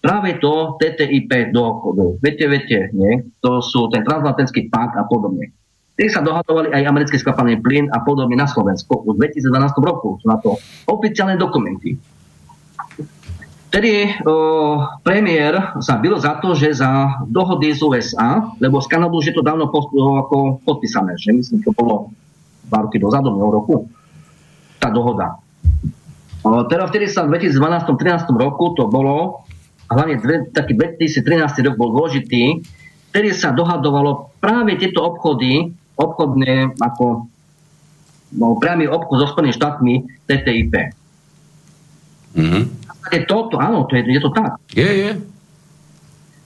práve 0.02 0.42
to 0.42 0.76
TTIP 0.82 1.54
dohodu. 1.54 2.18
Viete, 2.20 2.50
viete, 2.50 2.90
nie? 2.98 3.22
To 3.46 3.62
sú 3.62 3.88
ten 3.94 4.02
transatlantický 4.02 4.74
pakt 4.74 4.98
a 4.98 5.06
podobne. 5.06 5.54
Vtedy 6.02 6.18
sa 6.18 6.26
dohadovali 6.26 6.74
aj 6.74 6.82
americký 6.90 7.22
skvapalný 7.22 7.62
plyn 7.62 7.86
a 7.94 8.02
podobne 8.02 8.34
na 8.34 8.50
Slovensku. 8.50 9.06
V 9.06 9.22
2012 9.22 9.54
roku 9.86 10.18
sú 10.18 10.26
na 10.26 10.42
to 10.42 10.58
oficiálne 10.90 11.38
dokumenty. 11.38 11.94
Vtedy 13.70 14.10
o, 14.26 14.82
premiér 15.06 15.78
sa 15.78 16.02
byl 16.02 16.18
za 16.18 16.42
to, 16.42 16.58
že 16.58 16.82
za 16.82 17.22
dohody 17.30 17.78
z 17.78 17.86
USA, 17.86 18.50
lebo 18.58 18.82
z 18.82 18.90
Kanadu 18.90 19.22
už 19.22 19.30
je 19.30 19.36
to 19.38 19.46
dávno 19.46 19.70
post, 19.70 19.94
ako 19.94 20.66
podpísané, 20.66 21.22
že 21.22 21.38
myslím, 21.38 21.62
to 21.62 21.70
bolo 21.70 22.10
dva 22.66 22.82
roky 22.82 22.98
dozadu, 22.98 23.38
roku, 23.38 23.86
tá 24.82 24.90
dohoda. 24.90 25.38
O, 26.42 26.66
teda 26.66 26.90
vtedy 26.90 27.14
sa 27.14 27.30
v 27.30 27.38
2012-2013 27.38 28.26
roku 28.42 28.74
to 28.74 28.90
bolo 28.90 29.46
hlavne 29.86 30.18
dve, 30.18 30.50
taký 30.50 30.74
2013 30.74 31.62
rok 31.62 31.78
bol 31.78 31.94
dôležitý, 31.94 32.66
vtedy 33.14 33.38
sa 33.38 33.54
dohadovalo 33.54 34.34
práve 34.42 34.82
tieto 34.82 35.06
obchody, 35.06 35.78
obchodné 35.98 36.78
ako 36.80 37.28
no, 38.38 38.46
priamy 38.60 38.88
obchod 38.88 39.18
so 39.20 39.28
Spojenými 39.32 39.56
štátmi 39.56 39.94
TTIP. 40.28 40.74
Mm-hmm. 42.32 42.64
Toto, 43.28 43.60
áno, 43.60 43.84
to 43.92 44.00
je, 44.00 44.08
je 44.08 44.22
to 44.24 44.32
tak. 44.32 44.56
Je, 44.72 44.88
je. 44.88 45.12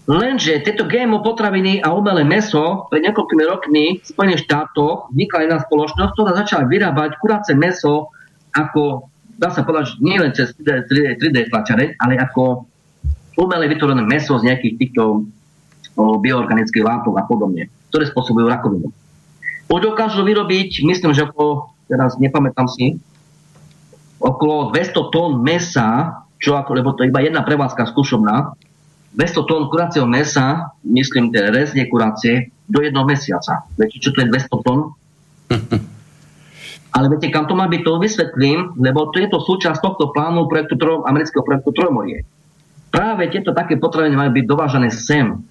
Lenže 0.06 0.62
tieto 0.62 0.86
GMO 0.86 1.26
potraviny 1.26 1.82
a 1.82 1.90
umelé 1.94 2.22
meso 2.22 2.86
pred 2.94 3.02
niekoľkými 3.10 3.44
rokmi 3.50 3.86
v 4.02 4.06
Spojených 4.06 4.46
štátoch 4.46 5.10
vznikla 5.10 5.50
jedna 5.50 5.58
spoločnosť, 5.66 6.12
ktorá 6.14 6.32
začala 6.38 6.70
vyrábať 6.70 7.18
kurace 7.18 7.58
meso 7.58 8.14
ako, 8.54 9.10
dá 9.42 9.50
sa 9.50 9.66
povedať, 9.66 9.98
nie 10.06 10.22
len 10.22 10.30
cez 10.30 10.54
3D, 10.62 11.18
3D 11.18 11.50
tlačareň, 11.50 11.98
ale 11.98 12.22
ako 12.22 12.70
umelé 13.42 13.66
vytvorené 13.66 14.06
meso 14.06 14.38
z 14.38 14.46
nejakých 14.46 14.78
týchto 14.78 15.26
bioorganických 15.98 16.86
látok 16.86 17.18
a 17.18 17.24
podobne, 17.26 17.68
ktoré 17.90 18.06
spôsobujú 18.06 18.46
rakovinu. 18.46 18.94
Dokážu 19.70 20.26
vyrobiť, 20.26 20.82
myslím, 20.82 21.14
že 21.14 21.30
okolo, 21.30 21.72
teraz 21.86 22.18
nepamätám 22.18 22.66
si, 22.66 22.98
okolo 24.18 24.74
200 24.74 25.14
tón 25.14 25.32
mesa, 25.46 26.22
čo 26.42 26.58
ako, 26.58 26.72
lebo 26.74 26.94
to 26.98 27.06
je 27.06 27.14
iba 27.14 27.22
jedna 27.22 27.46
prevádzka 27.46 27.86
skúšobná, 27.94 28.58
200 29.14 29.50
tón 29.50 29.70
kuracieho 29.70 30.08
mesa, 30.10 30.74
myslím, 30.84 31.30
tie 31.32 31.54
rezne 31.54 31.86
kuracie, 31.88 32.52
do 32.66 32.82
jednoho 32.82 33.06
mesiaca. 33.06 33.70
Viete, 33.78 34.02
čo 34.02 34.10
to 34.10 34.26
je 34.26 34.32
200 34.34 34.66
tón? 34.66 34.80
Ale 36.96 37.06
viete, 37.12 37.30
kam 37.30 37.46
to 37.46 37.54
má 37.54 37.70
byť, 37.70 37.82
to 37.86 38.02
vysvetlím, 38.02 38.80
lebo 38.82 39.14
to 39.14 39.22
je 39.22 39.28
to 39.30 39.38
súčasť 39.44 39.80
tohto 39.84 40.10
plánu 40.16 40.50
projektu, 40.50 40.80
amerického 41.06 41.46
projektu 41.46 41.76
Trojmorie 41.76 42.26
práve 42.96 43.28
tieto 43.28 43.52
také 43.52 43.76
potraviny 43.76 44.16
majú 44.16 44.32
byť 44.32 44.46
dovážané 44.48 44.88
sem. 44.88 45.44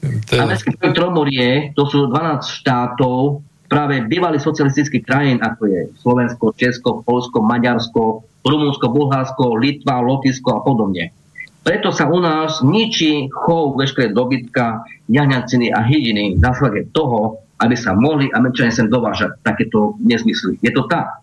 Ten... 0.00 0.38
Americký 0.40 0.72
projekt 0.80 0.96
Tromorie, 0.96 1.48
to 1.76 1.84
sú 1.84 2.08
12 2.08 2.64
štátov, 2.64 3.44
práve 3.70 4.02
bývalý 4.08 4.42
socialistických 4.42 5.04
krajín, 5.06 5.38
ako 5.38 5.62
je 5.68 5.80
Slovensko, 6.02 6.44
Česko, 6.58 6.90
Polsko, 7.06 7.38
Maďarsko, 7.44 8.26
Rumunsko, 8.42 8.86
Bulharsko, 8.90 9.54
Litva, 9.60 10.02
Lotisko 10.02 10.58
a 10.58 10.60
podobne. 10.64 11.14
Preto 11.60 11.92
sa 11.92 12.08
u 12.08 12.18
nás 12.18 12.64
ničí 12.64 13.28
chov 13.28 13.76
veškeré 13.76 14.16
dobytka, 14.16 14.80
jahňaciny 15.12 15.68
a 15.70 15.84
hydiny 15.84 16.40
na 16.40 16.50
základe 16.56 16.88
toho, 16.96 17.44
aby 17.60 17.76
sa 17.76 17.92
mohli 17.92 18.32
Američania 18.32 18.72
sem 18.72 18.88
dovážať 18.88 19.36
takéto 19.44 20.00
nezmysly. 20.00 20.56
Je 20.64 20.72
to 20.72 20.88
tak? 20.88 21.20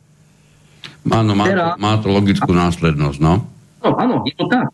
Áno, 1.10 1.34
má, 1.34 1.50
to, 1.50 1.66
má 1.82 1.94
to 1.98 2.08
logickú 2.14 2.54
následnosť, 2.54 3.18
no? 3.18 3.42
No, 3.82 3.90
áno, 3.98 4.22
je 4.30 4.34
to 4.38 4.46
tak. 4.46 4.70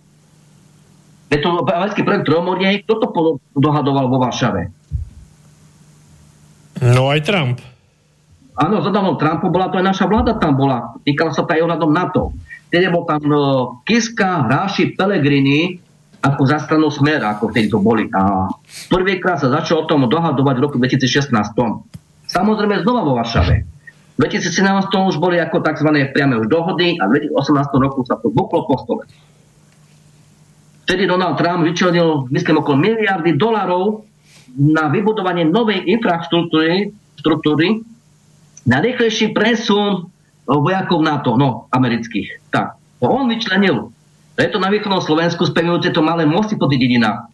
Americký 1.41 2.05
projekt 2.05 2.29
Tromorie, 2.29 2.84
kto 2.86 2.93
to 2.99 3.07
dohadoval 3.57 4.05
vo 4.11 4.21
Varšave? 4.21 4.69
No 6.84 7.09
aj 7.09 7.21
Trump. 7.25 7.57
Áno, 8.53 8.86
za 8.86 8.93
Donald 8.93 9.17
Trumpu 9.17 9.49
bola 9.49 9.73
to 9.73 9.81
aj 9.81 9.86
naša 9.88 10.05
vláda 10.05 10.38
tam 10.38 10.53
bola. 10.53 10.93
Týkalo 11.01 11.34
sa 11.34 11.41
to 11.41 11.57
aj 11.57 11.63
ohľadom 11.65 11.89
NATO. 11.89 12.36
Tedy 12.69 12.86
bol 12.89 13.05
tam 13.09 13.21
no, 13.25 13.41
Kiska, 13.86 14.45
Hráši, 14.45 14.93
Pelegrini, 14.93 15.77
ako 16.21 16.41
za 16.45 16.61
stranu 16.61 16.93
Smer, 16.93 17.21
ako 17.25 17.49
vtedy 17.49 17.69
to 17.69 17.81
boli. 17.81 18.05
A 18.13 18.49
prvýkrát 18.93 19.41
sa 19.41 19.49
začal 19.49 19.86
o 19.86 19.89
tom 19.89 20.05
dohadovať 20.05 20.55
v 20.57 20.61
roku 20.61 20.77
2016. 20.77 21.34
Samozrejme 22.29 22.86
znova 22.86 23.01
vo 23.01 23.17
Varšave. 23.17 23.55
V 24.13 24.17
2017 24.21 24.93
už 24.93 25.17
boli 25.17 25.41
ako 25.41 25.65
tzv. 25.65 25.89
priame 26.13 26.38
už 26.38 26.45
dohody 26.45 27.01
a 27.01 27.09
v 27.09 27.34
2018 27.34 27.73
roku 27.81 28.05
sa 28.05 28.21
to 28.21 28.29
buklo 28.29 28.69
po 28.69 28.77
stole 28.86 29.09
vtedy 30.84 31.07
Donald 31.07 31.39
Trump 31.39 31.63
vyčlenil, 31.63 32.27
myslím, 32.29 32.59
okolo 32.59 32.77
miliardy 32.77 33.36
dolarov 33.39 34.05
na 34.53 34.91
vybudovanie 34.91 35.49
novej 35.49 35.81
infraštruktúry 35.89 36.93
štruktúry, 37.23 37.79
na 38.67 38.84
rýchlejší 38.84 39.31
presun 39.31 40.11
vojakov 40.43 40.99
NATO, 40.99 41.39
no, 41.39 41.71
amerických. 41.71 42.51
Tak, 42.51 42.75
to 42.99 43.07
on 43.07 43.31
vyčlenil. 43.31 43.95
Preto 44.36 44.59
na 44.59 44.67
východnom 44.67 44.99
Slovensku 44.99 45.47
spevujú 45.47 45.88
tieto 45.88 46.03
malé 46.03 46.27
mosty 46.27 46.59
po 46.59 46.67
tých 46.67 46.84
dedinách. 46.84 47.31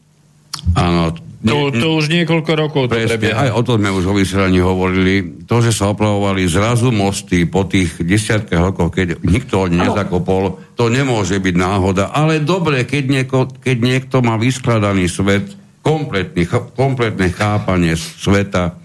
Áno, 0.75 1.15
to, 1.39 1.71
to 1.71 1.87
už 1.95 2.11
niekoľko 2.11 2.51
rokov 2.51 2.83
to 2.91 2.99
prebieha. 2.99 3.47
Aj 3.47 3.51
o 3.55 3.63
tom 3.63 3.79
sme 3.79 3.95
už 3.95 4.03
vo 4.11 4.15
vysielaní 4.19 4.59
hovorili. 4.59 5.47
To, 5.47 5.63
že 5.63 5.71
sa 5.71 5.95
opravovali 5.95 6.43
zrazu 6.51 6.91
mosty 6.91 7.47
po 7.47 7.63
tých 7.63 7.95
desiatkách 7.95 8.59
rokov, 8.59 8.91
keď 8.91 9.23
nikto 9.23 9.63
ho 9.63 9.65
nezakopol, 9.71 10.59
to 10.75 10.91
nemôže 10.91 11.39
byť 11.39 11.55
náhoda. 11.55 12.11
Ale 12.11 12.43
dobre, 12.43 12.83
keď, 12.83 13.03
nieko, 13.07 13.47
keď 13.47 13.77
niekto 13.79 14.19
má 14.19 14.35
vyskladaný 14.35 15.07
svet, 15.07 15.55
kompletný, 15.79 16.43
kompletné 16.75 17.31
chápanie 17.31 17.95
sveta, 17.95 18.75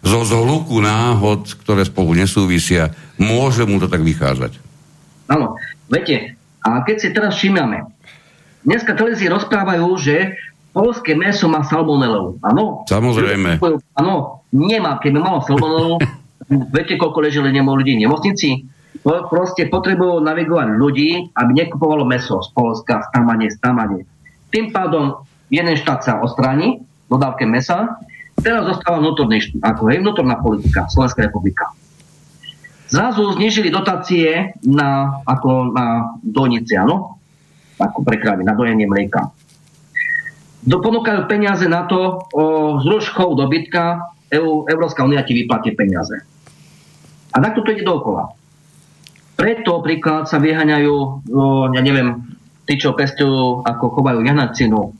zo 0.00 0.20
zhluku 0.24 0.80
náhod, 0.82 1.46
ktoré 1.62 1.84
spolu 1.86 2.16
nesúvisia, 2.16 2.90
môže 3.20 3.68
mu 3.68 3.78
to 3.78 3.86
tak 3.86 4.00
vychádzať. 4.00 4.56
Áno, 5.30 5.54
viete, 5.86 6.34
a 6.64 6.82
keď 6.82 6.96
si 6.98 7.08
teraz 7.12 7.36
všímame, 7.36 7.84
dneska 8.64 8.96
televízie 8.96 9.28
rozprávajú, 9.28 9.86
že 10.00 10.40
polské 10.70 11.18
meso 11.18 11.50
má 11.50 11.66
salmonelu. 11.66 12.38
Áno? 12.42 12.86
Samozrejme. 12.86 13.58
Áno, 13.98 14.46
nemá. 14.54 14.98
Keby 15.02 15.18
malo 15.18 15.42
salmonelu, 15.42 15.98
viete, 16.74 16.94
koľko 16.96 17.18
leželi 17.26 17.50
nemo 17.50 17.74
ľudí 17.74 17.98
v 17.98 18.02
nemocnici? 18.06 18.66
Proste 19.02 19.70
potrebujú 19.70 20.20
navigovať 20.20 20.76
ľudí, 20.76 21.10
aby 21.32 21.50
nekupovalo 21.56 22.04
meso 22.04 22.42
z 22.42 22.50
Polska, 22.52 23.00
z 23.00 23.08
tamane, 23.14 23.46
z 23.48 23.56
tamane. 23.62 23.98
Tým 24.50 24.74
pádom 24.74 25.24
jeden 25.48 25.78
štát 25.78 26.00
sa 26.02 26.12
ostráni, 26.20 26.82
dodávke 27.06 27.46
mesa, 27.46 27.96
teraz 28.42 28.66
zostáva 28.66 29.00
vnútorný, 29.00 29.40
ako 29.62 29.88
je 29.88 30.02
vnútorná 30.02 30.36
politika, 30.42 30.90
Slovenská 30.90 31.30
republika. 31.30 31.70
Zrazu 32.90 33.30
znižili 33.38 33.70
dotácie 33.70 34.58
na, 34.66 35.22
ako 35.22 35.70
na 35.70 36.18
dojnice, 36.26 36.74
áno? 36.74 37.22
Ako 37.78 38.02
pre 38.02 38.20
na 38.20 38.52
dojenie 38.52 38.84
mlieka 38.90 39.30
ponúkajú 40.68 41.24
peniaze 41.24 41.64
na 41.64 41.88
to, 41.88 42.28
o 42.36 42.44
zruškou 42.84 43.32
dobytka, 43.32 44.12
EU, 44.30 44.68
Európska 44.68 45.02
únia 45.02 45.24
ti 45.24 45.32
vyplatí 45.32 45.72
peniaze. 45.72 46.20
A 47.32 47.36
takto 47.40 47.64
to 47.64 47.72
ide 47.72 47.86
dookola. 47.86 48.30
Preto 49.38 49.80
príklad 49.80 50.28
sa 50.28 50.36
vyhaňajú, 50.36 50.94
o, 50.94 51.72
ja 51.72 51.80
neviem, 51.80 52.36
tí, 52.68 52.76
čo 52.76 52.92
pestujú, 52.92 53.64
ako 53.64 53.98
chovajú 53.98 54.20
janacinu, 54.20 54.92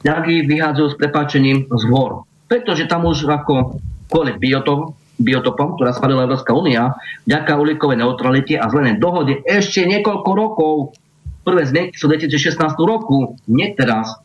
ďaky 0.00 0.48
vyhádzajú 0.48 0.88
s 0.88 0.98
prepáčením 0.98 1.68
z 1.68 1.84
hor. 1.92 2.24
Pretože 2.48 2.88
tam 2.88 3.04
už 3.04 3.28
ako 3.28 3.76
kvôli 4.08 4.36
biotop, 4.40 4.96
biotopom, 5.20 5.76
ktorá 5.78 5.94
spadila 5.94 6.26
Európska 6.26 6.56
únia, 6.56 6.96
ďaká 7.28 7.60
uhlíkovej 7.60 8.02
neutralite 8.02 8.56
a 8.56 8.66
zelenej 8.72 8.98
dohode 8.98 9.44
ešte 9.46 9.84
niekoľko 9.86 10.30
rokov. 10.32 10.74
Prvé 11.44 11.68
zmenky 11.68 11.94
sú 11.94 12.08
v 12.08 12.16
2016 12.16 12.56
roku, 12.80 13.36
nie 13.52 13.68
teraz 13.76 14.16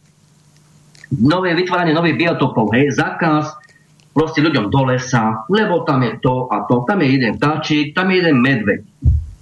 nové 1.17 1.57
vytváranie 1.57 1.97
nových 1.97 2.17
biotopov, 2.17 2.69
hej, 2.77 2.93
zákaz 2.93 3.57
proste 4.13 4.43
ľuďom 4.43 4.69
do 4.69 4.81
lesa, 4.89 5.45
lebo 5.49 5.85
tam 5.85 6.05
je 6.05 6.17
to 6.21 6.49
a 6.49 6.65
to, 6.65 6.85
tam 6.85 7.01
je 7.01 7.07
jeden 7.09 7.37
vtáčik, 7.37 7.93
tam 7.95 8.09
je 8.11 8.21
jeden 8.21 8.37
medveď. 8.41 8.81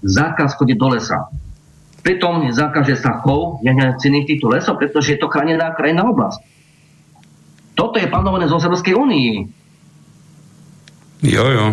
Zákaz 0.03 0.55
chodiť 0.55 0.78
do 0.78 0.88
lesa. 0.93 1.28
Pritom 2.05 2.47
zakáže 2.53 2.95
sa 2.95 3.20
chov 3.20 3.59
jahňaciných 3.68 4.28
týchto 4.30 4.47
lesov, 4.47 4.80
pretože 4.80 5.18
je 5.18 5.20
to 5.20 5.28
chránená 5.28 5.76
krajná 5.76 6.07
oblasť. 6.07 6.39
Toto 7.76 7.99
je 7.99 8.07
plánované 8.07 8.47
zo 8.47 8.61
Európskej 8.61 8.95
únii. 8.95 9.32
Jo, 11.28 11.45
jo. 11.51 11.68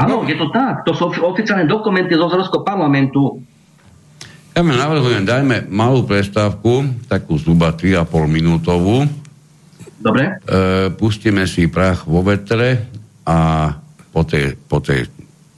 Áno, 0.00 0.24
je 0.24 0.36
to 0.36 0.48
tak. 0.48 0.88
To 0.88 0.96
sú 0.96 1.12
oficiálne 1.12 1.68
dokumenty 1.68 2.16
zo 2.16 2.26
Európskeho 2.26 2.64
parlamentu. 2.64 3.44
Ja 4.56 4.64
mi 4.66 4.74
navrhujem, 4.74 5.28
dajme 5.28 5.70
malú 5.70 6.02
prestávku, 6.08 6.88
takú 7.06 7.36
zhruba 7.38 7.70
3,5 7.76 8.26
minútovú. 8.26 9.06
Dobre. 10.00 10.40
E, 10.40 10.88
pustíme 10.96 11.44
si 11.44 11.68
prach 11.68 12.08
vo 12.08 12.24
vetre 12.24 12.88
a 13.28 13.70
po 14.10 14.24
tej, 14.24 14.56
po 14.56 14.80
tej 14.80 15.04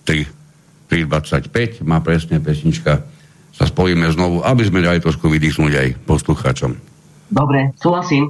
3.25 0.05 1.86
má 1.86 2.03
presne 2.03 2.43
pesnička 2.43 3.07
sa 3.53 3.64
spojíme 3.68 4.11
znovu, 4.11 4.43
aby 4.43 4.62
sme 4.66 4.82
dali 4.82 4.99
trošku 4.99 5.30
vydýchnuť 5.30 5.72
aj 5.72 5.88
poslucháčom. 6.05 6.74
Dobre, 7.32 7.70
súhlasím. 7.78 8.28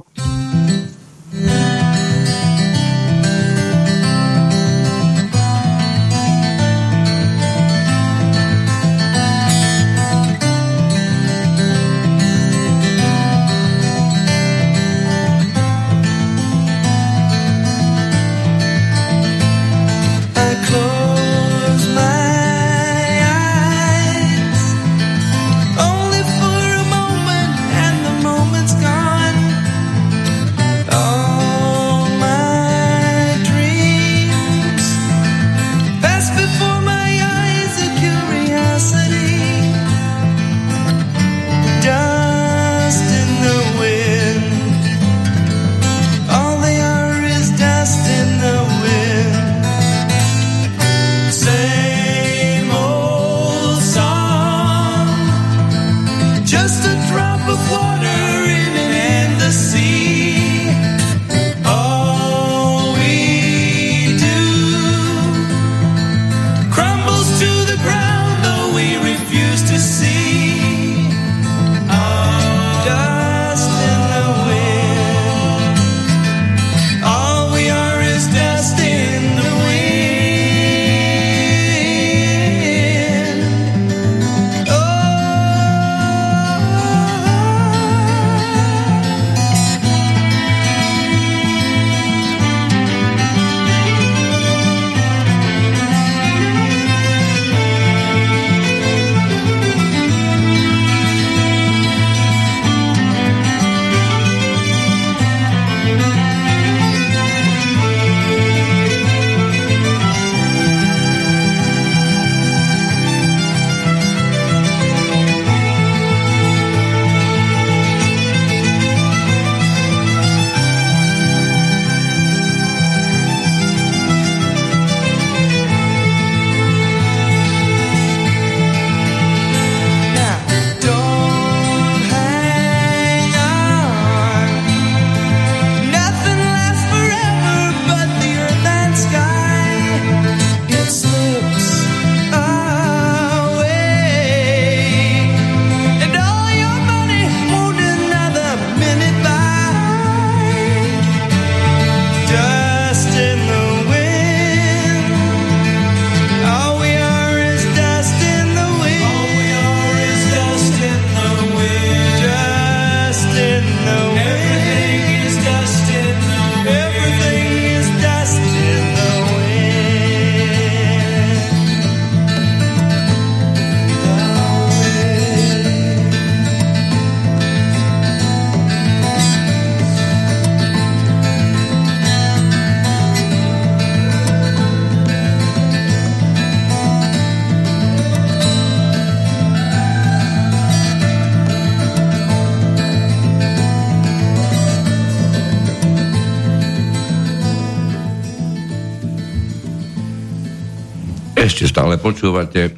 Počúvate 202.03 202.75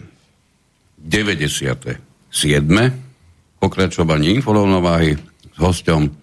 97. 1.02 1.98
pokračovanie 3.58 4.38
infolovnováhy 4.38 5.18
s 5.18 5.58
hostom 5.58 6.14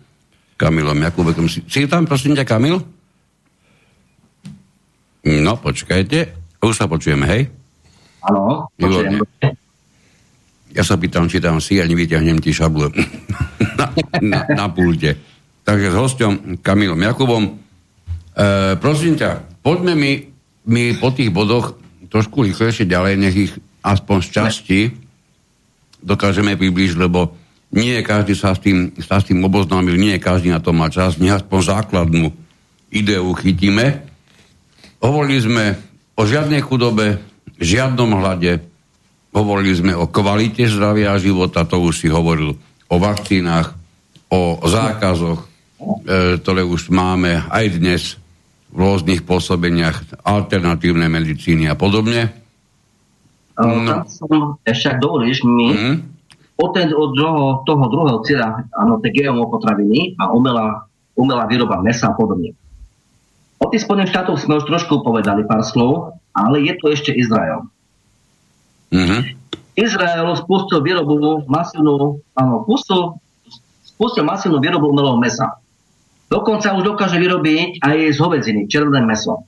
Kamilom 0.55 1.03
Jakubekom. 1.03 1.51
Si, 1.51 1.67
si 1.67 1.91
tam, 1.91 2.07
prosím 2.07 2.39
ťa, 2.39 2.47
Kamil? 2.47 2.79
No, 5.27 5.53
počkajte. 5.59 6.31
Už 6.63 6.79
sa 6.79 6.87
počujeme, 6.87 7.27
hej? 7.27 7.51
Áno, 8.23 8.71
počujem. 8.79 9.19
Ja 10.71 10.87
sa 10.87 10.95
pýtam, 10.95 11.27
či 11.27 11.43
tam 11.43 11.59
si 11.59 11.83
a 11.83 11.85
nevyťahnem 11.91 12.39
ti 12.39 12.55
šablu 12.55 12.87
na, 13.79 13.87
na, 14.23 14.41
na 14.47 14.67
pulte. 14.71 15.19
Takže 15.67 15.91
s 15.91 15.97
hostom 15.99 16.33
Kamilom 16.63 17.03
Jakubom. 17.03 17.45
E, 17.51 17.53
prosím 18.79 19.19
ťa, 19.19 19.61
poďme 19.61 19.99
mi, 19.99 20.13
mi 20.71 20.95
po 20.95 21.11
tých 21.11 21.35
bodoch 21.35 21.82
trošku 22.13 22.45
rýchlejšie 22.45 22.85
ďalej, 22.85 23.15
nech 23.17 23.37
ich 23.49 23.53
aspoň 23.81 24.19
z 24.21 24.29
časti 24.29 24.81
dokážeme 26.05 26.55
približiť, 26.61 27.01
lebo 27.01 27.33
nie 27.73 27.97
každý 28.05 28.37
sa 28.37 28.53
s 28.53 28.61
tým, 28.61 28.93
sa 29.01 29.17
s 29.17 29.33
tým 29.33 29.41
oboznámil, 29.41 29.97
nie 29.97 30.21
každý 30.21 30.53
na 30.53 30.61
to 30.61 30.77
má 30.77 30.93
čas, 30.93 31.17
nech 31.17 31.33
aspoň 31.33 31.59
základnú 31.73 32.29
ideu 32.93 33.33
chytíme. 33.33 34.05
Hovorili 35.01 35.41
sme 35.41 35.65
o 36.13 36.29
žiadnej 36.29 36.61
chudobe, 36.61 37.17
žiadnom 37.57 38.13
hlade, 38.21 38.61
hovorili 39.33 39.73
sme 39.73 39.93
o 39.97 40.05
kvalite 40.05 40.69
zdravia 40.69 41.17
života, 41.17 41.65
to 41.65 41.81
už 41.81 42.05
si 42.05 42.09
hovoril 42.13 42.61
o 42.93 42.97
vakcínach, 43.01 43.73
o 44.29 44.61
zákazoch, 44.69 45.49
ktoré 46.45 46.63
už 46.63 46.93
máme 46.93 47.49
aj 47.49 47.65
dnes 47.81 48.03
v 48.73 48.77
rôznych 48.81 49.29
pôsobeniach 49.29 50.25
alternatívnej 50.25 51.13
medicíny 51.13 51.69
a 51.69 51.77
podobne. 51.77 52.33
No. 53.61 54.09
Som, 54.09 54.57
ešte 54.65 54.97
ak 54.97 54.99
dovolíš 54.99 55.45
mi, 55.45 55.77
mm. 55.77 55.97
od, 56.57 56.71
ten, 56.73 56.89
od 56.97 57.13
toho, 57.13 57.61
toho 57.69 57.85
druhého 57.93 58.19
cieľa, 58.25 58.65
áno, 58.73 58.97
tie 59.05 59.13
GMO 59.13 59.53
potraviny 59.53 60.17
a 60.17 60.33
umelá, 60.33 60.89
umelá 61.15 61.45
výroba 61.45 61.85
mesa 61.85 62.11
a 62.11 62.17
podobne. 62.17 62.57
O 63.61 63.69
tých 63.69 63.85
Spojených 63.85 64.11
štátoch 64.11 64.41
sme 64.41 64.59
už 64.59 64.67
trošku 64.67 65.05
povedali 65.05 65.45
pár 65.45 65.63
slov, 65.63 66.19
ale 66.33 66.65
je 66.65 66.73
tu 66.81 66.89
ešte 66.91 67.13
Izrael. 67.13 67.69
Mm-hmm. 68.91 69.21
Izrael 69.79 70.29
spustil 70.37 70.85
výrobu 70.85 71.45
masívnu, 71.49 72.21
áno, 72.35 72.55
spustil, 72.67 73.21
spustil 73.85 74.25
masívnu 74.25 74.59
výrobu 74.59 74.91
umelého 74.91 75.21
mesa. 75.21 75.62
Dokonca 76.33 76.73
už 76.73 76.97
dokáže 76.97 77.21
vyrobiť 77.21 77.85
aj 77.85 77.97
z 78.17 78.19
hovedziny, 78.19 78.61
červené 78.65 79.05
meso. 79.05 79.45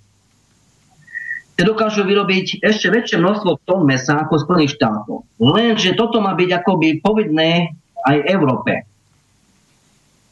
Te 1.57 1.65
dokážu 1.65 2.05
vyrobiť 2.05 2.61
ešte 2.61 2.93
väčšie 2.93 3.25
množstvo 3.25 3.65
tón 3.65 3.89
mesa 3.89 4.21
ako 4.21 4.45
Spojených 4.45 4.77
štátov. 4.77 5.25
Lenže 5.41 5.97
toto 5.97 6.21
má 6.21 6.37
byť 6.37 6.51
akoby 6.61 7.01
povedné 7.01 7.73
aj 8.05 8.17
Európe. 8.29 8.85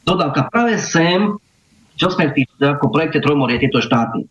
Dodávka 0.05 0.51
práve 0.51 0.77
sem, 0.77 1.39
čo 1.97 2.11
sme 2.13 2.29
v 2.29 2.43
tých, 2.43 2.49
ako 2.59 2.91
projekte 2.91 3.23
Trojmorie, 3.23 3.57
tieto 3.57 3.81
štáty. 3.81 4.27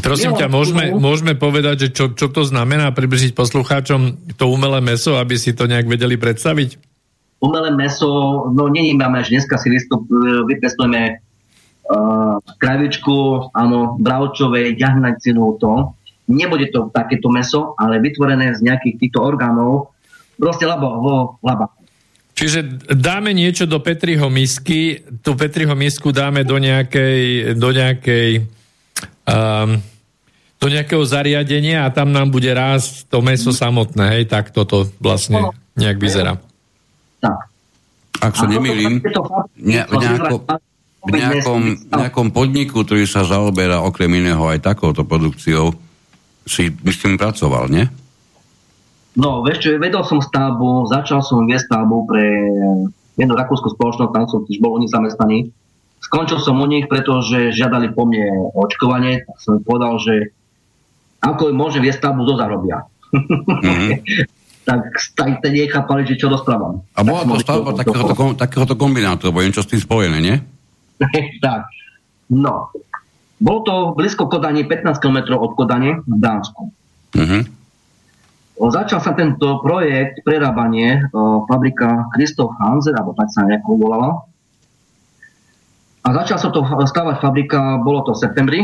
Prosím 0.00 0.38
ťa, 0.38 0.48
môžeme, 0.48 0.94
môžeme 0.94 1.34
povedať, 1.36 1.76
že 1.84 1.88
čo, 1.90 2.04
čo 2.16 2.30
to 2.32 2.46
znamená 2.46 2.94
približiť 2.94 3.36
poslucháčom 3.36 4.32
to 4.40 4.44
umelé 4.48 4.80
meso, 4.80 5.18
aby 5.20 5.36
si 5.36 5.52
to 5.52 5.68
nejak 5.68 5.90
vedeli 5.90 6.16
predstaviť? 6.16 6.93
Umelé 7.40 7.70
meso, 7.74 8.08
no 8.52 8.68
není 8.68 8.94
máme, 8.94 9.24
že 9.24 9.38
dneska 9.38 9.58
si 9.58 9.70
vystup, 9.70 10.06
e, 10.08 10.44
vypestujeme 10.48 11.20
uh, 11.84 12.40
kravičku, 12.58 13.50
áno, 13.52 14.00
bravčové, 14.00 14.72
jahnacinu, 14.78 15.60
to. 15.60 15.92
Nebude 16.24 16.72
to 16.72 16.88
takéto 16.88 17.28
meso, 17.28 17.76
ale 17.76 18.00
vytvorené 18.00 18.56
z 18.56 18.64
nejakých 18.64 18.96
týchto 18.96 19.20
orgánov, 19.20 19.92
proste 20.40 20.64
labo, 20.64 20.88
vo 21.04 21.14
laba. 21.44 21.68
Čiže 22.34 22.90
dáme 22.90 23.30
niečo 23.30 23.68
do 23.68 23.78
Petriho 23.78 24.26
misky, 24.32 25.04
tú 25.22 25.38
Petriho 25.38 25.76
misku 25.76 26.10
dáme 26.10 26.42
do 26.42 26.58
nejakej, 26.58 27.54
do 27.54 27.70
nejakej 27.70 28.48
um, 29.28 29.78
do 30.58 30.66
nejakého 30.72 31.04
zariadenia 31.04 31.84
a 31.84 31.92
tam 31.92 32.08
nám 32.08 32.32
bude 32.32 32.48
rásť 32.48 33.04
to 33.12 33.20
meso 33.20 33.52
samotné, 33.52 34.16
hej, 34.18 34.24
tak 34.32 34.48
toto 34.48 34.88
vlastne 34.96 35.52
nejak 35.76 36.00
vyzerá. 36.00 36.40
Tak. 37.24 37.40
Ak 38.20 38.32
sa 38.36 38.44
nemýlim, 38.44 39.00
ne, 39.00 39.80
v, 39.84 39.94
nejako, 39.96 40.36
v 41.04 41.12
nejakom, 41.12 41.62
nejakom 41.92 42.28
podniku, 42.32 42.84
ktorý 42.84 43.04
sa 43.08 43.24
zaoberá 43.24 43.80
okrem 43.80 44.12
iného 44.20 44.40
aj 44.48 44.64
takouto 44.64 45.04
produkciou, 45.04 45.72
si 46.44 46.68
myslím 46.84 47.16
pracoval, 47.16 47.72
nie? 47.72 47.88
No, 49.16 49.40
vieš 49.46 49.64
čo, 49.64 49.68
vedel 49.80 50.02
som 50.04 50.20
stavbu, 50.20 50.90
začal 50.90 51.24
som 51.24 51.46
viesť 51.46 51.70
stavbu 51.70 51.96
pre 52.04 52.24
jednu 53.14 53.34
rakúsku 53.38 53.72
spoločnosť, 53.72 54.10
tam 54.10 54.26
som 54.26 54.40
tiež 54.44 54.58
bol 54.60 54.76
nich 54.76 54.90
zamestnaný. 54.90 55.54
Skončil 56.02 56.42
som 56.42 56.60
u 56.60 56.66
nich, 56.68 56.84
pretože 56.90 57.54
žiadali 57.54 57.94
po 57.96 58.04
mne 58.04 58.52
očkovanie, 58.52 59.24
tak 59.24 59.36
som 59.40 59.62
povedal, 59.64 59.96
že 60.02 60.34
ako 61.24 61.56
môžem 61.56 61.80
viesť 61.80 62.04
stavbu, 62.04 62.20
do 62.28 62.34
zarobia. 62.36 62.84
Mm-hmm. 63.14 63.92
tak 64.64 64.96
ste 64.96 65.48
nechápali, 65.52 66.08
že 66.08 66.16
čo 66.16 66.32
rozprávam. 66.32 66.80
A 66.96 67.04
bola 67.04 67.28
to 67.28 67.36
stavba 67.44 67.76
takéhoto, 67.76 68.14
takéhoto 68.32 68.74
kombinátu, 68.80 69.28
lebo 69.28 69.44
niečo 69.44 69.60
s 69.60 69.68
tým 69.68 69.80
spojené, 69.80 70.18
nie? 70.24 70.36
tak. 71.44 71.68
No. 72.32 72.72
Bolo 73.36 73.60
to 73.62 73.74
blízko 73.92 74.26
Kodani, 74.32 74.64
15 74.64 74.96
km 74.96 75.36
od 75.36 75.52
Kodane 75.52 76.00
v 76.00 76.16
Dánsku. 76.16 76.62
Uh-huh. 77.14 77.42
Začal 78.54 79.02
sa 79.04 79.12
tento 79.12 79.60
projekt 79.60 80.24
prerábanie 80.24 81.04
o, 81.10 81.44
fabrika 81.44 82.08
Christoph 82.16 82.56
Hanser, 82.56 82.96
alebo 82.96 83.12
tak 83.12 83.28
sa 83.28 83.44
nejako 83.44 83.76
volala. 83.76 84.24
A 86.04 86.08
začal 86.22 86.38
sa 86.40 86.48
to 86.54 86.64
stavať 86.64 87.20
fabrika, 87.20 87.80
bolo 87.82 88.06
to 88.06 88.16
v 88.16 88.22
septembri 88.22 88.60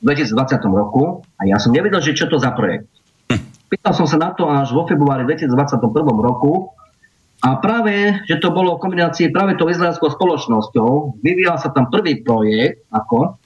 2020 0.00 0.62
roku 0.72 1.20
a 1.36 1.42
ja 1.44 1.60
som 1.60 1.76
nevedel, 1.76 2.00
že 2.00 2.16
čo 2.16 2.26
to 2.30 2.40
za 2.40 2.56
projekt. 2.56 2.88
Pýtal 3.70 3.94
som 3.94 4.06
sa 4.10 4.18
na 4.18 4.34
to 4.34 4.50
až 4.50 4.74
vo 4.74 4.82
februári 4.82 5.22
2021 5.22 5.78
roku 6.18 6.74
a 7.40 7.56
práve, 7.62 8.20
že 8.26 8.42
to 8.42 8.50
bolo 8.50 8.76
v 8.76 8.82
kombinácii 8.82 9.30
práve 9.30 9.54
tou 9.54 9.70
izraelskou 9.70 10.10
spoločnosťou, 10.12 11.22
vyvíjal 11.22 11.56
sa 11.56 11.70
tam 11.70 11.88
prvý 11.88 12.20
projekt, 12.20 12.84
ako 12.90 13.38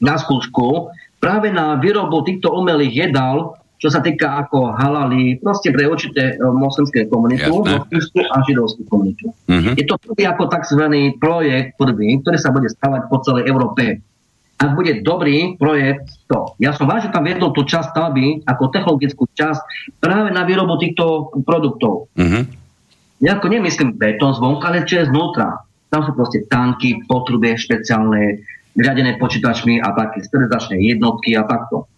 na 0.00 0.14
skúšku, 0.16 0.94
práve 1.18 1.50
na 1.50 1.76
výrobu 1.76 2.22
týchto 2.22 2.54
umelých 2.54 3.10
jedál, 3.10 3.58
čo 3.76 3.92
sa 3.92 4.00
týka 4.00 4.40
ako 4.46 4.72
halali, 4.72 5.36
proste 5.36 5.68
pre 5.68 5.84
určité 5.84 6.32
e, 6.32 6.34
moslimské 6.40 7.04
komunitu 7.12 7.60
a 8.32 8.36
židovskú 8.40 8.88
komunitu. 8.88 9.28
Uh-huh. 9.28 9.76
Je 9.76 9.84
to 9.84 10.00
prvý 10.00 10.24
ako 10.24 10.48
tzv. 10.48 11.12
projekt 11.20 11.76
prvý, 11.76 12.16
ktorý 12.24 12.38
sa 12.40 12.54
bude 12.56 12.72
stavať 12.72 13.12
po 13.12 13.20
celej 13.20 13.44
Európe 13.52 14.00
ak 14.56 14.70
bude 14.72 15.04
dobrý 15.04 15.60
projekt, 15.60 16.24
to. 16.32 16.56
Ja 16.56 16.72
som 16.72 16.88
vážne 16.88 17.12
tam 17.12 17.28
viedol 17.28 17.52
tú 17.52 17.68
časť 17.68 17.92
stavby 17.92 18.48
ako 18.48 18.72
technologickú 18.72 19.28
časť 19.36 19.60
práve 20.00 20.32
na 20.32 20.48
výrobu 20.48 20.80
týchto 20.80 21.28
produktov. 21.44 22.08
Uh-huh. 22.16 22.42
Ja 23.20 23.36
ako 23.36 23.52
nemyslím 23.52 24.00
betón 24.00 24.32
zvonka, 24.32 24.72
ale 24.72 24.88
čo 24.88 25.04
je 25.04 25.12
znútra. 25.12 25.60
Tam 25.92 26.08
sú 26.08 26.16
proste 26.16 26.48
tanky, 26.48 27.04
potrubie 27.04 27.56
špeciálne, 27.56 28.40
riadené 28.76 29.20
počítačmi 29.20 29.80
a 29.80 29.92
také 29.92 30.24
sterilizačné 30.24 30.80
jednotky 30.80 31.36
a 31.36 31.44
takto. 31.44 31.88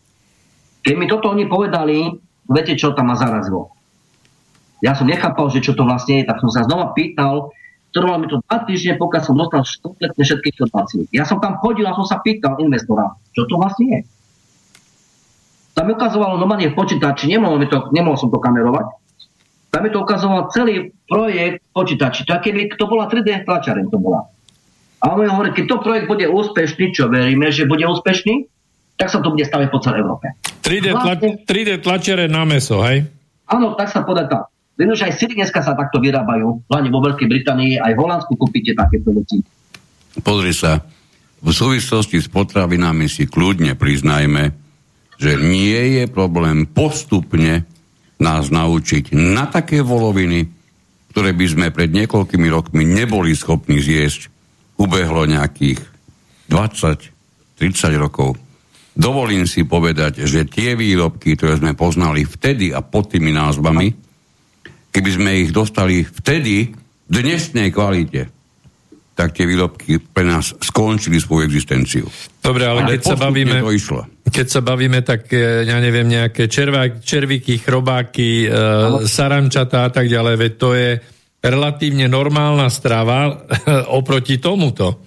Keď 0.83 0.95
mi 0.99 1.07
toto 1.11 1.31
oni 1.31 1.47
povedali, 1.47 2.11
viete 2.51 2.75
čo 2.75 2.95
tam 2.95 3.11
ma 3.11 3.17
zarazilo. 3.19 3.71
Ja 4.79 4.95
som 4.95 5.11
nechápal, 5.11 5.51
že 5.51 5.63
čo 5.63 5.75
to 5.75 5.83
vlastne 5.83 6.23
je, 6.23 6.29
tak 6.29 6.39
som 6.39 6.51
sa 6.51 6.63
znova 6.67 6.95
pýtal, 6.95 7.51
Trvalo 7.99 8.23
mi 8.23 8.31
to 8.31 8.39
dva 8.47 8.63
týždne, 8.63 8.95
pokiaľ 8.95 9.23
som 9.27 9.35
dostal 9.35 9.67
kompletne 9.83 10.23
všetky 10.23 10.55
informácie. 10.55 11.03
Ja 11.11 11.27
som 11.27 11.43
tam 11.43 11.59
chodil 11.59 11.83
a 11.83 11.99
som 11.99 12.07
sa 12.07 12.23
pýtal 12.23 12.55
investora, 12.63 13.11
čo 13.35 13.43
to 13.51 13.59
vlastne 13.59 13.87
je. 13.91 14.01
Tam 15.75 15.91
mi 15.91 15.99
ukazovalo 15.99 16.39
normálne 16.39 16.71
v 16.71 16.79
počítači, 16.79 17.27
nemohol, 17.27 17.59
mi 17.59 17.67
to, 17.67 17.91
nemohol 17.91 18.15
som 18.15 18.31
to 18.31 18.39
kamerovať. 18.39 18.87
Tam 19.75 19.83
mi 19.83 19.91
to 19.91 19.99
ukazoval 20.07 20.47
celý 20.55 20.95
projekt 21.11 21.59
v 21.59 21.71
počítači. 21.75 22.23
To, 22.23 22.39
keby 22.39 22.79
to 22.79 22.87
bola 22.87 23.11
3D 23.11 23.43
tlačareň, 23.43 23.91
to 23.91 23.99
bola. 23.99 24.31
A 25.03 25.15
on 25.15 25.19
mi 25.19 25.27
hovorí, 25.27 25.51
keď 25.51 25.67
to 25.67 25.77
projekt 25.83 26.07
bude 26.07 26.27
úspešný, 26.27 26.95
čo 26.95 27.11
veríme, 27.11 27.51
že 27.51 27.67
bude 27.67 27.83
úspešný, 27.83 28.47
tak 28.95 29.11
sa 29.11 29.19
to 29.19 29.35
bude 29.35 29.43
stavať 29.43 29.75
po 29.75 29.83
celej 29.83 30.07
Európe. 30.07 30.39
3D, 30.63 30.87
tla, 30.95 31.15
3D 31.47 31.83
tlačere 31.83 32.31
na 32.31 32.47
meso, 32.47 32.79
hej? 32.83 33.07
Áno, 33.51 33.75
tak 33.75 33.91
sa 33.91 34.07
podá 34.07 34.27
tak. 34.27 34.51
Viem, 34.79 34.95
že 34.95 35.11
aj 35.11 35.19
Siri 35.19 35.35
dneska 35.35 35.59
sa 35.59 35.75
takto 35.75 35.99
vyrábajú. 35.99 36.71
Hlavne 36.71 36.89
vo 36.95 37.03
Veľkej 37.03 37.27
Británii, 37.27 37.83
aj 37.83 37.93
v 37.99 38.03
Holandsku 38.07 38.33
kúpite 38.39 38.79
takéto 38.79 39.11
veci. 39.11 39.43
Pozri 40.23 40.55
sa, 40.55 40.79
v 41.43 41.51
súvislosti 41.51 42.23
s 42.23 42.31
potravinami 42.31 43.11
si 43.11 43.27
kľudne 43.27 43.75
priznajme, 43.75 44.55
že 45.19 45.35
nie 45.35 45.99
je 45.99 46.05
problém 46.07 46.63
postupne 46.71 47.67
nás 48.23 48.51
naučiť 48.51 49.15
na 49.15 49.51
také 49.51 49.83
voloviny, 49.83 50.47
ktoré 51.11 51.35
by 51.35 51.47
sme 51.51 51.67
pred 51.75 51.91
niekoľkými 51.91 52.47
rokmi 52.47 52.87
neboli 52.87 53.35
schopní 53.35 53.83
zjesť. 53.83 54.31
Ubehlo 54.79 55.27
nejakých 55.27 55.83
20-30 56.47 57.99
rokov. 57.99 58.39
Dovolím 58.95 59.43
si 59.47 59.67
povedať, 59.67 60.23
že 60.23 60.47
tie 60.47 60.79
výrobky, 60.79 61.35
ktoré 61.35 61.59
sme 61.59 61.75
poznali 61.75 62.23
vtedy 62.23 62.71
a 62.71 62.79
pod 62.83 63.11
tými 63.11 63.35
názvami, 63.35 64.08
keby 64.93 65.11
sme 65.15 65.31
ich 65.47 65.51
dostali 65.53 66.05
vtedy 66.05 66.73
v 67.09 67.15
dnešnej 67.15 67.73
kvalite, 67.73 68.29
tak 69.19 69.35
tie 69.35 69.51
výrobky 69.51 69.99
pre 69.99 70.23
nás 70.23 70.55
skončili 70.63 71.19
svoju 71.19 71.43
existenciu. 71.43 72.07
Dobre, 72.39 72.71
ale, 72.71 72.87
ale 72.87 72.91
keď 72.95 73.03
sa 73.03 73.17
bavíme... 73.19 73.59
To 73.59 73.75
išlo. 73.75 74.07
Keď 74.23 74.47
sa 74.47 74.61
bavíme, 74.63 75.03
tak 75.03 75.27
e, 75.35 75.67
ja 75.67 75.83
neviem, 75.83 76.07
nejaké 76.07 76.47
červá, 76.47 76.87
červíky, 77.03 77.59
chrobáky, 77.59 78.47
e, 78.47 78.49
sarančatá 79.11 79.89
a 79.89 79.91
tak 79.91 80.07
ďalej, 80.07 80.35
veď 80.39 80.53
to 80.55 80.71
je 80.79 80.91
relatívne 81.43 82.07
normálna 82.07 82.71
strava 82.71 83.43
oproti 83.99 84.39
tomuto. 84.39 85.03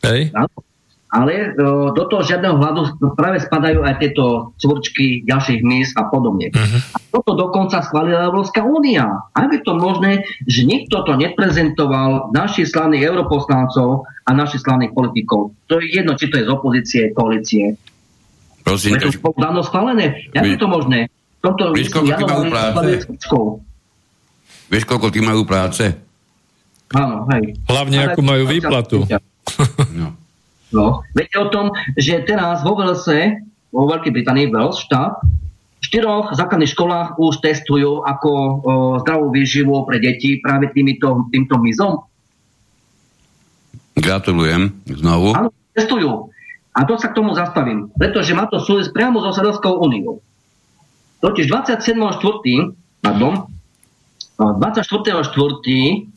Hej? 0.00 0.32
Áno. 0.32 0.71
Ale 1.12 1.52
o, 1.60 1.92
do 1.92 2.08
toho 2.08 2.24
žiadneho 2.24 2.56
hľadu 2.56 2.96
práve 3.20 3.44
spadajú 3.44 3.84
aj 3.84 4.00
tieto 4.00 4.56
cvrčky 4.56 5.28
ďalších 5.28 5.60
mys 5.60 5.92
a 5.92 6.08
podobne. 6.08 6.48
Uh-huh. 6.48 6.80
A 6.96 6.98
toto 7.12 7.36
dokonca 7.36 7.84
schválila 7.84 8.32
Európska 8.32 8.64
únia. 8.64 9.28
Ak 9.36 9.52
je 9.52 9.60
to 9.60 9.76
možné, 9.76 10.24
že 10.48 10.64
nikto 10.64 11.04
to 11.04 11.12
neprezentoval 11.20 12.32
našich 12.32 12.72
slavných 12.72 13.04
europoslancov 13.04 14.08
a 14.24 14.30
našich 14.32 14.64
slavných 14.64 14.96
politikov. 14.96 15.52
To 15.68 15.84
je 15.84 16.00
jedno, 16.00 16.16
či 16.16 16.32
to 16.32 16.40
je 16.40 16.48
z 16.48 16.50
opozície, 16.50 17.02
koalície. 17.12 17.76
Prosím, 18.64 18.96
to 18.96 19.12
spolu 19.12 19.36
dáno 19.36 19.60
schválené. 19.60 20.32
Jak 20.32 20.48
je 20.48 20.56
to 20.56 20.64
možné? 20.70 21.12
Toto 21.44 21.76
Vieš, 21.76 21.92
koľko 21.92 22.24
majú 22.24 22.44
práce? 22.48 22.90
Vieš, 24.72 24.84
koľko 24.88 25.06
ty 25.12 25.20
majú 25.20 25.42
práce? 25.44 25.84
Áno, 26.96 27.28
hej. 27.36 27.58
Hlavne, 27.68 27.96
akú 28.08 28.24
majú 28.24 28.48
výplatu. 28.48 29.04
No. 29.92 30.21
No. 30.72 31.06
Viete 31.12 31.36
o 31.38 31.48
tom, 31.52 31.72
že 31.94 32.24
teraz 32.24 32.64
vo 32.64 32.76
Velse, 32.76 33.40
vo 33.72 33.88
Veľkej 33.88 34.12
Británii, 34.12 34.52
Wales 34.52 34.80
štát, 34.80 35.20
v 35.82 35.84
štyroch 35.84 36.30
základných 36.32 36.72
školách 36.72 37.18
už 37.18 37.42
testujú 37.42 38.06
ako 38.06 38.30
o, 38.30 38.40
zdravú 39.02 39.34
výživu 39.34 39.82
pre 39.82 39.98
deti 39.98 40.38
práve 40.38 40.70
týmito, 40.70 41.26
týmto 41.34 41.58
mizom. 41.58 42.06
Gratulujem 43.98 44.72
znovu. 44.86 45.34
Áno, 45.34 45.50
testujú. 45.74 46.30
A 46.72 46.88
to 46.88 46.96
sa 46.96 47.12
k 47.12 47.18
tomu 47.18 47.36
zastavím, 47.36 47.92
pretože 47.98 48.32
má 48.32 48.48
to 48.48 48.56
súvisť 48.62 48.96
priamo 48.96 49.20
so 49.20 49.34
Sredovskou 49.34 49.76
úniou. 49.82 50.24
Totiž 51.20 51.50
27.4. 51.50 52.72
pardon, 53.04 53.46
24.4. 54.40 56.08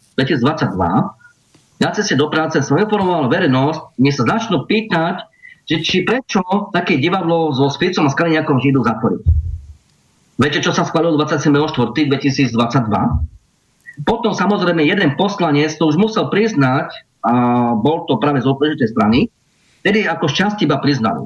2022 1.75 1.83
na 1.83 1.91
ceste 1.91 2.15
do 2.15 2.31
práce 2.31 2.55
som 2.63 2.79
informoval 2.79 3.27
verejnosť, 3.27 3.99
mne 3.99 4.11
sa 4.15 4.23
začnú 4.23 4.63
pýtať, 4.63 5.27
že 5.67 5.83
či 5.83 6.07
prečo 6.07 6.39
také 6.71 6.95
divadlo 7.01 7.51
so 7.51 7.67
Spicom 7.67 8.07
a 8.07 8.13
Skaliňakom 8.13 8.63
idú 8.63 8.79
zatvoriť. 8.85 9.23
Viete, 10.39 10.63
čo 10.63 10.71
sa 10.71 10.87
schválilo 10.87 11.19
27.4.2022? 11.19 12.55
Potom 14.03 14.35
samozrejme 14.35 14.83
jeden 14.83 15.15
poslanec 15.15 15.71
to 15.75 15.87
už 15.87 15.95
musel 15.99 16.29
priznať, 16.31 16.91
a 17.25 17.33
bol 17.73 18.05
to 18.05 18.21
práve 18.21 18.41
z 18.43 18.47
opežitej 18.47 18.87
strany, 18.91 19.29
tedy 19.81 20.05
ako 20.05 20.27
šťastie 20.29 20.69
iba 20.69 20.77
priznali, 20.77 21.25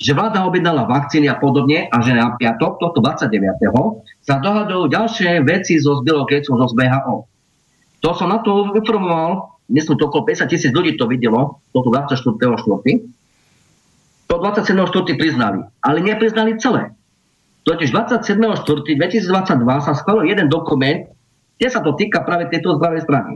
že 0.00 0.16
vláda 0.16 0.48
objednala 0.48 0.88
vakcíny 0.88 1.28
a 1.28 1.36
podobne 1.36 1.92
a 1.92 1.96
že 2.00 2.16
na 2.16 2.40
piatok, 2.40 2.80
toto 2.80 3.04
29. 3.04 4.24
sa 4.24 4.40
dohadujú 4.40 4.88
ďalšie 4.88 5.44
veci 5.44 5.76
so 5.76 6.00
Zbylou 6.00 6.24
zo 6.26 6.66
ZBHO. 6.72 7.28
To 8.00 8.16
som 8.16 8.32
na 8.32 8.40
to 8.40 8.72
informoval, 8.72 9.59
myslím, 9.70 9.96
to 9.96 10.10
okolo 10.10 10.26
50 10.26 10.50
tisíc 10.50 10.74
ľudí 10.74 10.98
to 10.98 11.06
videlo, 11.06 11.62
toto 11.70 11.88
24.4. 11.88 12.66
To 14.30 14.34
27.4. 14.38 15.18
priznali, 15.18 15.62
ale 15.82 15.98
nepriznali 16.02 16.58
celé. 16.58 16.94
Totiž 17.66 17.94
27.4.2022 17.94 19.86
sa 19.86 19.92
schválil 19.94 20.34
jeden 20.34 20.50
dokument, 20.50 21.06
kde 21.60 21.68
sa 21.68 21.84
to 21.84 21.92
týka 21.94 22.24
práve 22.24 22.48
tejto 22.48 22.78
zdravej 22.80 23.04
strany. 23.04 23.32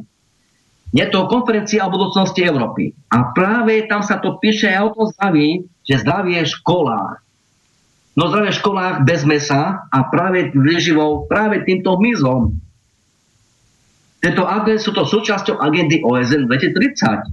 Je 0.94 1.02
to 1.10 1.26
konferencia 1.26 1.82
o 1.84 1.90
budúcnosti 1.90 2.46
Európy. 2.46 2.94
A 3.10 3.34
práve 3.34 3.90
tam 3.90 4.06
sa 4.06 4.22
to 4.22 4.38
píše 4.38 4.70
aj 4.70 4.82
o 4.86 4.94
tom 4.94 5.06
zdraví, 5.10 5.66
že 5.82 6.00
zdravie 6.00 6.46
v 6.46 6.54
školách. 6.54 7.18
No 8.14 8.30
zdravie 8.30 8.54
v 8.54 8.60
školách 8.62 8.96
bez 9.02 9.26
mesa 9.26 9.90
a 9.90 9.98
práve 10.06 10.54
výživou 10.54 11.26
práve 11.26 11.66
týmto 11.66 11.98
mizom. 11.98 12.54
Tento 14.24 14.48
agent 14.48 14.80
sú 14.80 14.96
to 14.96 15.04
súčasťou 15.04 15.60
agendy 15.60 16.00
OSN 16.00 16.48
2030. 16.48 17.28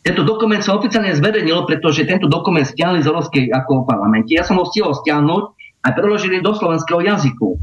Tento 0.00 0.24
dokument 0.24 0.64
sa 0.64 0.80
oficiálne 0.80 1.12
zverejnil, 1.12 1.68
pretože 1.68 2.08
tento 2.08 2.24
dokument 2.24 2.64
stiahli 2.64 3.04
z 3.04 3.12
Európskej 3.12 3.52
ako 3.52 3.84
parlamente. 3.84 4.32
Ja 4.32 4.48
som 4.48 4.56
ho 4.56 4.64
stihol 4.64 4.96
stiahnuť 4.96 5.44
a 5.84 5.92
preložili 5.92 6.40
do 6.40 6.56
slovenského 6.56 7.04
jazyku. 7.04 7.60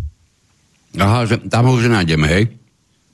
Aha, 1.01 1.25
že 1.25 1.41
tam 1.49 1.65
ho 1.65 1.73
už 1.73 1.89
nájdeme, 1.89 2.29
hej? 2.29 2.43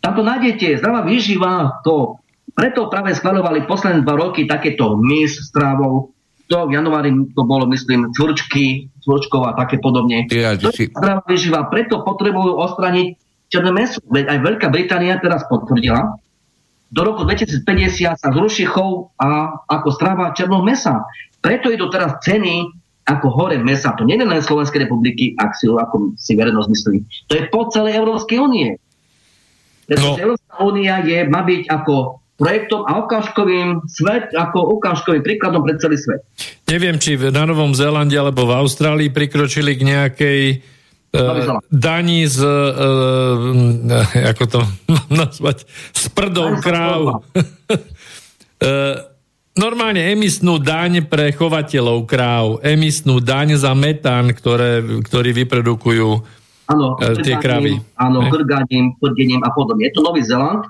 Tam 0.04 0.12
to 0.12 0.28
nájdete, 0.28 0.84
zdravá 0.84 1.08
výživa, 1.08 1.80
to 1.82 2.20
preto 2.52 2.92
práve 2.92 3.16
schvaľovali 3.16 3.64
posledné 3.66 4.04
dva 4.04 4.16
roky 4.20 4.44
takéto 4.44 5.00
mis 5.00 5.40
strávou. 5.40 6.12
To 6.52 6.70
v 6.70 6.78
januári 6.78 7.10
to 7.34 7.42
bolo, 7.48 7.66
myslím, 7.74 8.14
cvrčky, 8.14 8.92
cvrčkov 9.02 9.50
a 9.50 9.58
také 9.58 9.82
podobne. 9.82 10.30
Ja, 10.30 10.54
to 10.60 10.70
je 10.70 10.92
zdravá 10.94 11.26
výživa, 11.26 11.66
preto 11.72 12.06
potrebujú 12.06 12.54
ostraniť 12.60 13.25
černé 13.56 13.72
meso. 13.72 14.04
Veď 14.12 14.36
aj 14.36 14.40
Veľká 14.44 14.68
Británia 14.68 15.16
teraz 15.24 15.48
potvrdila, 15.48 16.20
do 16.92 17.02
roku 17.02 17.24
2050 17.24 18.20
sa 18.20 18.30
zruší 18.32 18.68
chov 18.68 19.16
a 19.16 19.60
ako 19.68 19.90
strava 19.96 20.36
černého 20.36 20.62
mesa. 20.62 21.08
Preto 21.40 21.72
idú 21.72 21.88
teraz 21.88 22.20
ceny 22.22 22.68
ako 23.06 23.28
hore 23.32 23.58
mesa. 23.62 23.94
To 23.98 24.04
nie 24.04 24.18
je 24.18 24.26
len 24.26 24.42
Slovenskej 24.42 24.90
republiky, 24.90 25.38
ak 25.38 25.54
si, 25.58 25.70
ako 25.70 26.18
si 26.18 26.34
verejnosť 26.34 26.70
myslí. 26.70 26.98
To 27.30 27.34
je 27.38 27.44
po 27.54 27.70
celej 27.70 28.02
Európskej 28.02 28.38
únie. 28.42 28.82
Pretože 29.86 30.18
no. 30.18 30.26
Európska 30.34 30.56
únia 30.66 31.06
je, 31.06 31.20
má 31.30 31.46
byť 31.46 31.70
ako 31.70 32.26
projektom 32.36 32.82
a 32.90 33.00
ukážkovým 33.06 33.86
svet, 33.86 34.34
ako 34.34 34.82
ukážkovým 34.82 35.22
príkladom 35.22 35.62
pre 35.64 35.78
celý 35.78 36.02
svet. 36.02 36.26
Neviem, 36.66 36.98
či 36.98 37.16
na 37.16 37.46
Novom 37.46 37.78
Zélande 37.78 38.18
alebo 38.18 38.50
v 38.50 38.58
Austrálii 38.58 39.14
prikročili 39.14 39.78
k 39.78 39.82
nejakej 39.86 40.42
daní 41.72 42.28
z, 42.28 42.40
uh, 42.44 44.28
ako 44.32 44.44
to 44.48 44.60
nazvať, 45.22 45.64
s 45.94 46.10
prdou 46.12 46.60
kráv. 46.60 47.24
normálne 49.56 50.02
emisnú 50.12 50.60
daň 50.60 51.08
pre 51.08 51.32
chovateľov 51.32 52.04
kráv, 52.08 52.46
emisnú 52.66 53.24
daň 53.24 53.56
za 53.60 53.72
metán, 53.72 54.32
ktoré, 54.36 54.84
ktorý 55.04 55.32
vyprodukujú 55.46 56.10
Áno, 56.66 56.98
uh, 56.98 57.16
tie 57.22 57.38
krávy. 57.38 57.78
Áno, 58.00 58.26
hrganím, 58.26 58.98
prdením 58.98 59.46
a 59.46 59.54
podobne. 59.54 59.86
Je 59.86 59.94
to 59.94 60.02
Nový 60.02 60.26
Zeland 60.26 60.66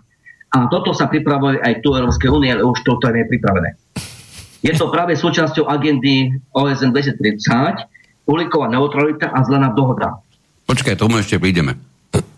a 0.55 0.71
toto 0.71 0.95
sa 0.95 1.11
pripravuje 1.11 1.59
aj 1.59 1.83
tu 1.83 1.95
Európskej 1.95 2.31
únie, 2.31 2.51
ale 2.51 2.63
už 2.63 2.79
toto 2.87 3.11
je 3.11 3.27
pripravené. 3.27 3.75
Je 4.65 4.73
to 4.73 4.89
práve 4.89 5.13
súčasťou 5.13 5.69
agendy 5.69 6.41
OSN 6.55 6.89
2030, 6.89 7.85
uhlíková 8.25 8.65
neutralita 8.73 9.29
a 9.29 9.45
zelená 9.45 9.69
dohoda. 9.77 10.24
Počkaj, 10.65 10.97
tomu 10.97 11.21
ešte 11.21 11.37
prídeme. 11.37 11.77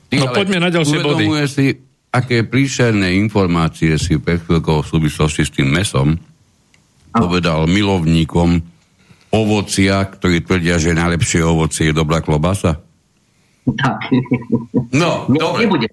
Ty, 0.08 0.16
no 0.24 0.32
poďme 0.32 0.64
na 0.64 0.70
ďalšie 0.72 1.00
body. 1.04 1.26
si, 1.48 1.66
aké 2.12 2.48
príšerné 2.48 3.16
informácie 3.20 4.00
si 4.00 4.20
pred 4.20 4.40
chvíľkou 4.40 4.84
v 4.84 4.88
súvislosti 4.88 5.44
s 5.44 5.52
tým 5.52 5.68
mesom 5.68 6.16
a. 6.16 7.18
povedal 7.20 7.68
milovníkom 7.68 8.64
ovocia, 9.32 10.08
ktorí 10.08 10.48
tvrdia, 10.48 10.80
že 10.80 10.96
najlepšie 10.96 11.44
ovocie 11.44 11.92
je 11.92 11.96
dobrá 11.96 12.24
klobasa? 12.24 12.80
Tak. 13.68 14.00
No, 14.96 15.24
ne, 15.32 15.40
dobre. 15.40 15.68
Nebude. 15.68 15.88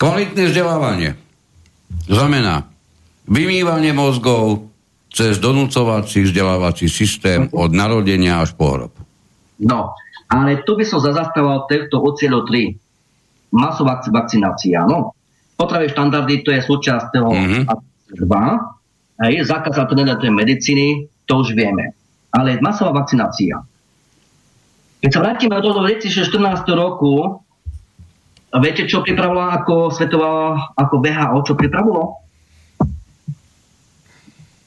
Kvalitné 0.00 0.50
vzdelávanie 0.50 1.10
znamená 2.08 2.66
vymývanie 3.28 3.92
mozgov 3.94 4.72
cez 5.12 5.36
donúcovací 5.38 6.24
vzdelávací 6.24 6.88
systém 6.88 7.46
od 7.52 7.70
narodenia 7.70 8.40
až 8.40 8.56
po 8.56 8.72
hrob. 8.72 8.92
No, 9.60 9.92
ale 10.32 10.64
tu 10.64 10.80
by 10.80 10.84
som 10.88 11.04
zastával 11.04 11.68
týchto 11.68 12.00
od 12.00 12.16
cieľov 12.16 12.48
3. 12.48 12.72
Masová 13.52 14.00
vakcinácia, 14.00 14.80
áno. 14.80 15.12
Potravie 15.60 15.92
štandardy, 15.92 16.40
to 16.40 16.56
je 16.56 16.64
súčasť 16.64 17.12
toho 17.12 17.28
mm-hmm. 17.36 17.62
2. 18.16 19.28
Hej, 19.28 19.44
zákaz 19.44 19.76
alternatívnej 19.76 20.32
medicíny, 20.32 21.04
to 21.28 21.44
už 21.44 21.52
vieme. 21.52 21.92
Ale 22.32 22.56
masová 22.64 23.04
vakcinácia. 23.04 23.60
Keď 25.04 25.10
sa 25.12 25.20
vrátime 25.20 25.52
do 25.60 25.76
2014 25.76 26.64
roku, 26.72 27.44
viete, 28.56 28.88
čo 28.88 29.04
pripravila 29.04 29.60
ako 29.60 29.92
svetová, 29.92 30.56
ako 30.72 30.94
VHO, 31.04 31.38
čo 31.44 31.54
pripravilo? 31.58 32.21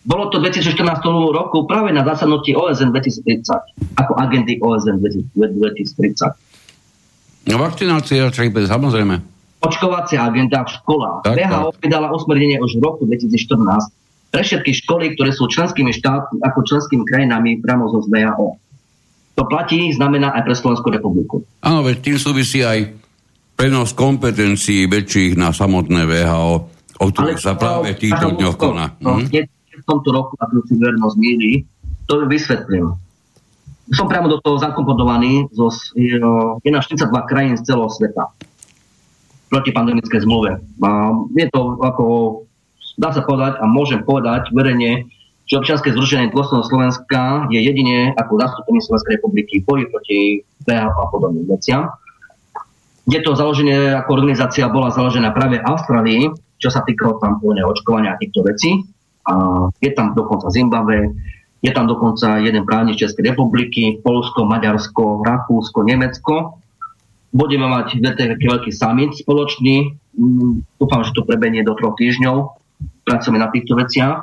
Bolo 0.05 0.29
to 0.29 0.37
2014 0.37 1.01
roku 1.33 1.65
práve 1.65 1.89
na 1.89 2.05
zasadnutí 2.05 2.53
OSN 2.53 2.93
2030, 2.93 3.97
ako 3.97 4.13
agendy 4.21 4.61
OSN 4.61 5.01
2030. 5.01 7.49
No 7.49 7.57
vakcinácia, 7.57 8.29
bez, 8.29 8.69
samozrejme. 8.69 9.17
Očkovacia 9.65 10.21
agenda 10.21 10.61
v 10.61 10.69
školách. 10.77 11.25
Tak, 11.25 11.41
VHO 11.41 11.73
tak. 11.73 11.81
vydala 11.81 12.13
usmernenie 12.13 12.61
už 12.61 12.77
v 12.77 12.85
roku 12.85 13.09
2014 13.09 14.29
pre 14.29 14.45
všetky 14.45 14.77
školy, 14.85 15.17
ktoré 15.17 15.33
sú 15.33 15.49
členskými 15.49 15.89
štátmi, 15.89 16.37
ako 16.45 16.59
členskými 16.61 17.01
krajinami 17.01 17.57
priamo 17.57 17.89
zo 17.89 18.05
VHO. 18.05 18.61
To 19.35 19.43
platí, 19.49 19.89
znamená 19.89 20.37
aj 20.37 20.45
pre 20.45 20.53
Slovenskú 20.53 20.93
republiku. 20.93 21.41
Áno, 21.65 21.81
veď 21.81 22.05
tým 22.05 22.17
súvisí 22.21 22.61
aj 22.61 22.93
prenos 23.57 23.97
kompetencií 23.97 24.85
väčších 24.85 25.33
na 25.33 25.49
samotné 25.49 26.05
VHO, 26.05 26.53
o 27.01 27.05
ktorých 27.09 27.41
sa 27.41 27.57
práve 27.57 27.97
týchto 27.97 28.37
dňoch 28.37 28.53
koná. 28.53 28.93
No, 29.01 29.17
hm? 29.17 29.54
V 29.85 29.89
tomto 29.93 30.09
roku, 30.09 30.33
ak 30.41 30.49
si 30.65 30.73
vernosť 30.81 31.15
míli, 31.21 31.61
to 32.09 32.25
vysvetlím. 32.25 32.97
Som 33.93 34.09
priamo 34.09 34.25
do 34.25 34.41
toho 34.41 34.57
zakomponovaný 34.57 35.45
zo 35.53 35.69
42 35.69 36.65
krajín 37.29 37.53
z 37.53 37.69
celého 37.69 37.85
sveta 37.93 38.33
proti 39.53 39.69
pandemické 39.69 40.17
zmluve. 40.17 40.57
A 40.81 40.89
je 41.37 41.45
to 41.53 41.77
ako, 41.85 42.05
dá 42.97 43.13
sa 43.13 43.21
povedať 43.21 43.61
a 43.61 43.69
môžem 43.69 44.01
povedať 44.01 44.49
verejne, 44.49 45.05
že 45.45 45.61
občianske 45.61 45.93
združenie 45.93 46.33
dôsledného 46.33 46.65
Slovenska 46.65 47.45
je 47.53 47.61
jedine 47.61 48.17
ako 48.17 48.41
zastupenie 48.41 48.81
Slovenskej 48.81 49.21
republiky 49.21 49.61
boji 49.61 49.85
proti 49.93 50.19
PHP 50.65 50.97
a 50.97 51.07
podobným 51.13 51.45
veciam. 51.45 51.93
Je 53.05 53.21
to 53.21 53.37
založenie, 53.37 53.93
ako 53.93 54.17
organizácia 54.17 54.65
bola 54.65 54.89
založená 54.89 55.29
práve 55.29 55.61
v 55.61 55.67
Austrálii, 55.69 56.33
čo 56.57 56.73
sa 56.73 56.81
týkalo 56.81 57.21
tam 57.21 57.37
očkovania 57.45 58.17
a 58.17 58.19
týchto 58.19 58.41
vecí. 58.41 58.81
A 59.25 59.33
je 59.81 59.91
tam 59.93 60.13
dokonca 60.13 60.49
Zimbabwe, 60.53 61.11
je 61.65 61.71
tam 61.73 61.89
dokonca 61.89 62.37
jeden 62.37 62.61
právnik 62.65 63.01
Českej 63.01 63.33
republiky, 63.33 63.97
Polsko, 64.05 64.45
Maďarsko, 64.45 65.25
Rakúsko, 65.25 65.81
Nemecko. 65.81 66.61
Budeme 67.33 67.67
mať 67.67 67.99
taký 68.05 68.45
veľký 68.47 68.71
summit 68.71 69.17
spoločný 69.17 69.97
dúfam, 70.79 71.03
že 71.03 71.11
to 71.11 71.27
prebenie 71.27 71.61
do 71.61 71.75
troch 71.75 71.95
týždňov. 71.99 72.55
Pracujeme 73.03 73.39
na 73.39 73.51
týchto 73.51 73.75
veciach. 73.75 74.17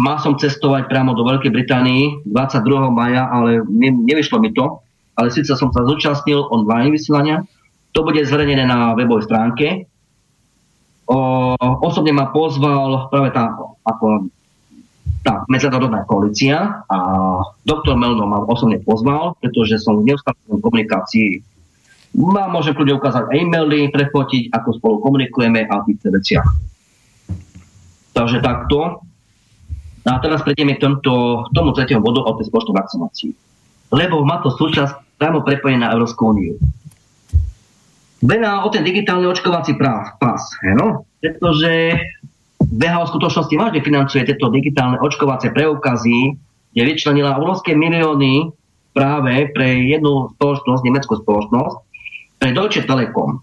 Mal 0.00 0.16
som 0.22 0.38
cestovať 0.38 0.88
priamo 0.88 1.12
do 1.12 1.26
Veľkej 1.28 1.52
Británii 1.52 2.24
22. 2.24 2.88
maja, 2.88 3.28
ale 3.28 3.60
ne, 3.68 3.92
nevyšlo 3.92 4.40
mi 4.40 4.54
to. 4.56 4.80
Ale 5.18 5.28
síce 5.28 5.52
som 5.52 5.68
sa 5.74 5.84
zúčastnil 5.84 6.48
online 6.48 6.94
vysielania. 6.94 7.44
To 7.92 8.06
bude 8.06 8.22
zverejnené 8.22 8.64
na 8.64 8.96
webovej 8.96 9.28
stránke. 9.28 9.89
Osobne 11.82 12.14
ma 12.14 12.30
pozval 12.30 13.10
práve 13.10 13.34
tá 13.34 13.50
ako 13.82 14.30
tá 15.20 15.44
medzinárodná 15.52 16.06
koalícia 16.08 16.80
a 16.88 16.98
doktor 17.66 17.98
Melno 17.98 18.24
ma 18.24 18.40
osobne 18.46 18.80
pozval, 18.80 19.36
pretože 19.42 19.76
som 19.76 20.00
v 20.00 20.12
neustálej 20.14 20.64
komunikácii 20.64 21.44
a 22.10 22.50
môžem 22.50 22.74
kľudne 22.74 22.98
ukázať 22.98 23.30
e-maily, 23.38 23.86
prefotiť, 23.94 24.50
ako 24.50 24.68
spolu 24.82 24.96
komunikujeme 24.98 25.62
a 25.62 25.74
týchto 25.86 26.10
veciach. 26.10 26.48
Takže 28.10 28.42
takto. 28.42 29.06
A 30.02 30.18
teraz 30.18 30.42
prejdeme 30.42 30.74
k 30.74 30.82
tomto, 30.82 31.46
tomu 31.54 31.70
tretiemu 31.70 32.02
bodu 32.02 32.24
o 32.26 32.34
tej 32.34 32.50
spoločnej 32.50 32.74
vakcinácii. 32.74 33.30
Lebo 33.94 34.26
má 34.26 34.42
to 34.42 34.50
súčasť 34.50 35.20
priamo 35.22 35.46
prepojené 35.46 35.86
na 35.86 35.92
Európsku 35.94 36.34
úniu. 36.34 36.58
Bená 38.20 38.64
o 38.64 38.68
ten 38.68 38.84
digitálny 38.84 39.24
očkovací 39.32 39.80
práv, 39.80 40.20
pás, 40.20 40.44
no? 40.76 41.08
pretože 41.24 41.96
VHO 42.60 43.04
v 43.08 43.12
skutočnosti 43.16 43.54
vážne 43.56 43.80
financuje 43.80 44.28
tieto 44.28 44.52
digitálne 44.52 45.00
očkovacie 45.00 45.48
preukazy, 45.56 46.36
kde 46.76 46.82
vyčlenila 46.84 47.40
obrovské 47.40 47.72
milióny 47.72 48.52
práve 48.92 49.48
pre 49.56 49.88
jednu 49.88 50.36
spoločnosť, 50.36 50.82
nemeckú 50.84 51.14
spoločnosť, 51.24 51.76
pre 52.36 52.50
Deutsche 52.52 52.84
Telekom. 52.84 53.40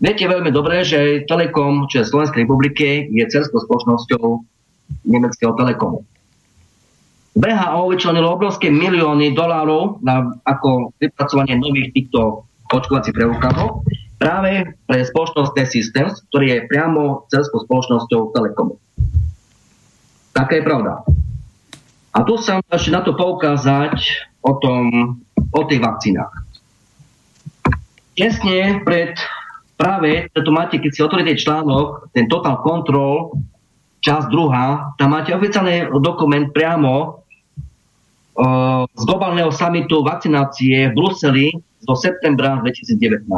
Viete 0.00 0.28
veľmi 0.28 0.48
dobre, 0.52 0.84
že 0.84 1.24
Telekom, 1.28 1.88
čo 1.88 2.04
je 2.04 2.08
Slovenskej 2.08 2.44
republike, 2.44 3.08
je 3.08 3.24
cerskou 3.28 3.60
spoločnosťou 3.64 4.24
nemeckého 5.08 5.52
Telekomu. 5.56 6.04
VHO 7.36 7.92
vyčlenilo 7.92 8.32
obrovské 8.32 8.72
milióny 8.72 9.36
dolárov 9.36 10.00
na, 10.00 10.40
ako 10.48 10.96
vypracovanie 10.96 11.60
nových 11.60 11.92
týchto 11.92 12.48
očkovacích 12.72 13.12
preukazov 13.12 13.84
práve 14.16 14.76
pre 14.88 14.98
spoločnosť 15.04 15.50
T-Systems, 15.52 16.14
ktorý 16.32 16.46
je 16.50 16.58
priamo 16.68 17.28
celskou 17.28 17.62
spoločnosťou 17.64 18.32
Telekomu. 18.32 18.80
Taká 20.32 20.60
je 20.60 20.64
pravda. 20.64 21.04
A 22.16 22.24
tu 22.24 22.40
sa 22.40 22.64
ešte 22.72 22.90
na 22.92 23.04
to 23.04 23.12
poukázať 23.12 24.00
o, 24.40 24.56
tom, 24.56 24.84
o 25.52 25.60
tých 25.68 25.84
vakcínach 25.84 26.46
tesne 28.16 28.80
pred 28.82 29.12
práve, 29.76 30.32
to 30.32 30.50
máte, 30.50 30.80
keď 30.80 30.90
si 30.90 31.04
otvoríte 31.04 31.36
článok, 31.36 32.10
ten 32.16 32.24
Total 32.26 32.56
Control, 32.64 33.36
časť 34.00 34.26
druhá, 34.32 34.96
tam 34.96 35.12
máte 35.12 35.36
oficiálny 35.36 35.92
dokument 36.00 36.48
priamo 36.50 37.22
z 38.92 39.02
globálneho 39.04 39.52
samitu 39.52 40.04
vakcinácie 40.04 40.92
v 40.92 40.96
Bruseli 40.96 41.46
zo 41.84 41.96
septembra 41.96 42.60
2019. 42.60 43.28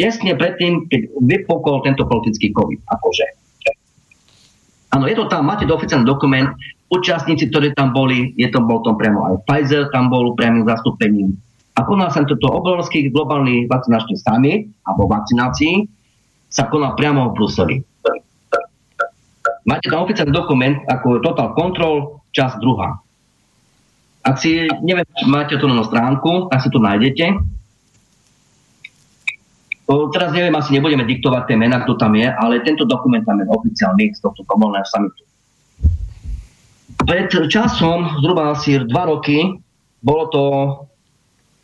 Tesne 0.00 0.32
predtým, 0.32 0.88
keď 0.88 1.12
vypokol 1.20 1.84
tento 1.84 2.08
politický 2.08 2.56
COVID. 2.56 2.88
Akože. 2.88 3.26
Áno, 4.96 5.04
je 5.04 5.14
to 5.14 5.28
tam, 5.28 5.44
máte 5.44 5.68
to 5.68 5.76
oficiálny 5.76 6.08
dokument, 6.08 6.56
účastníci, 6.88 7.52
ktorí 7.52 7.76
tam 7.76 7.92
boli, 7.92 8.32
je 8.34 8.48
to, 8.48 8.64
bol 8.64 8.80
tam 8.80 8.96
priamo 8.96 9.28
aj 9.28 9.44
Pfizer, 9.44 9.92
tam 9.92 10.08
bol 10.10 10.34
priamým 10.34 10.66
zastúpením 10.66 11.36
a 11.80 11.86
konal 11.88 12.12
sa 12.12 12.26
toto 12.28 12.50
obrovský 12.50 13.08
globálny 13.08 13.64
vakcinačný 13.64 14.20
summit 14.20 14.68
alebo 14.84 15.08
vakcinácii 15.08 15.88
sa 16.50 16.68
konal 16.68 16.92
priamo 16.92 17.30
v 17.30 17.34
Bruseli. 17.38 17.76
Máte 19.64 19.86
tam 19.88 20.04
oficiálny 20.04 20.34
dokument 20.34 20.76
ako 20.90 21.24
Total 21.24 21.54
Control, 21.56 22.20
čas 22.36 22.52
druhá. 22.58 22.98
Ak 24.20 24.36
si, 24.36 24.68
neviem, 24.84 25.06
máte 25.30 25.56
to 25.56 25.64
na 25.70 25.80
stránku, 25.86 26.52
ak 26.52 26.60
si 26.60 26.68
to 26.68 26.82
nájdete. 26.82 27.38
Teraz 29.90 30.30
neviem, 30.30 30.54
asi 30.54 30.70
nebudeme 30.78 31.02
diktovať 31.02 31.50
tie 31.50 31.56
mená, 31.58 31.82
kto 31.82 31.98
tam 31.98 32.14
je, 32.14 32.30
ale 32.30 32.62
tento 32.62 32.86
dokument 32.86 33.26
tam 33.26 33.42
je 33.42 33.46
oficiálny 33.50 34.14
z 34.14 34.22
tohto 34.22 34.46
globálneho 34.46 34.86
summitu. 34.86 35.22
Pred 37.02 37.50
časom, 37.50 38.22
zhruba 38.22 38.54
asi 38.54 38.78
dva 38.86 39.10
roky, 39.10 39.58
bolo 39.98 40.24
to 40.30 40.42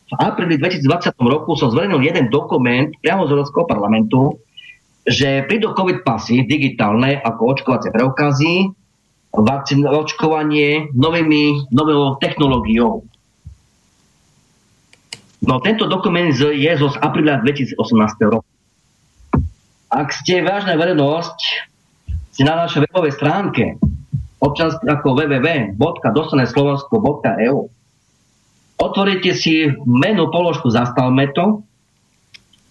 v 0.07 0.15
apríli 0.23 0.55
2020 0.59 1.19
roku 1.19 1.59
som 1.59 1.71
zverejnil 1.75 1.99
jeden 1.99 2.31
dokument 2.31 2.95
priamo 3.03 3.27
z 3.27 3.35
Európskeho 3.35 3.67
parlamentu, 3.67 4.39
že 5.03 5.43
prídu 5.51 5.75
COVID 5.75 6.07
pasy 6.07 6.47
digitálne 6.47 7.19
ako 7.23 7.59
očkovacie 7.59 7.91
preukazy, 7.91 8.71
vakcín, 9.35 9.83
očkovanie 9.83 10.95
novými, 10.95 11.71
novou 11.75 12.19
technológiou. 12.23 13.03
No 15.47 15.63
tento 15.63 15.87
dokument 15.87 16.35
je 16.35 16.73
zo 16.75 16.91
z 16.91 16.99
apríla 16.99 17.39
2018 17.47 17.79
roku. 18.27 18.51
Ak 19.87 20.11
ste 20.11 20.43
vážna 20.43 20.75
verejnosť, 20.75 21.39
ste 22.35 22.43
na 22.43 22.67
našej 22.67 22.91
webovej 22.91 23.15
stránke 23.15 23.79
občansk- 24.43 24.83
ako 24.83 25.15
www.dostaneslovensko.eu 25.17 27.71
otvoríte 28.77 29.33
si 29.33 29.73
menu 29.87 30.29
položku 30.29 30.69
Zastavme 30.69 31.33
to 31.33 31.65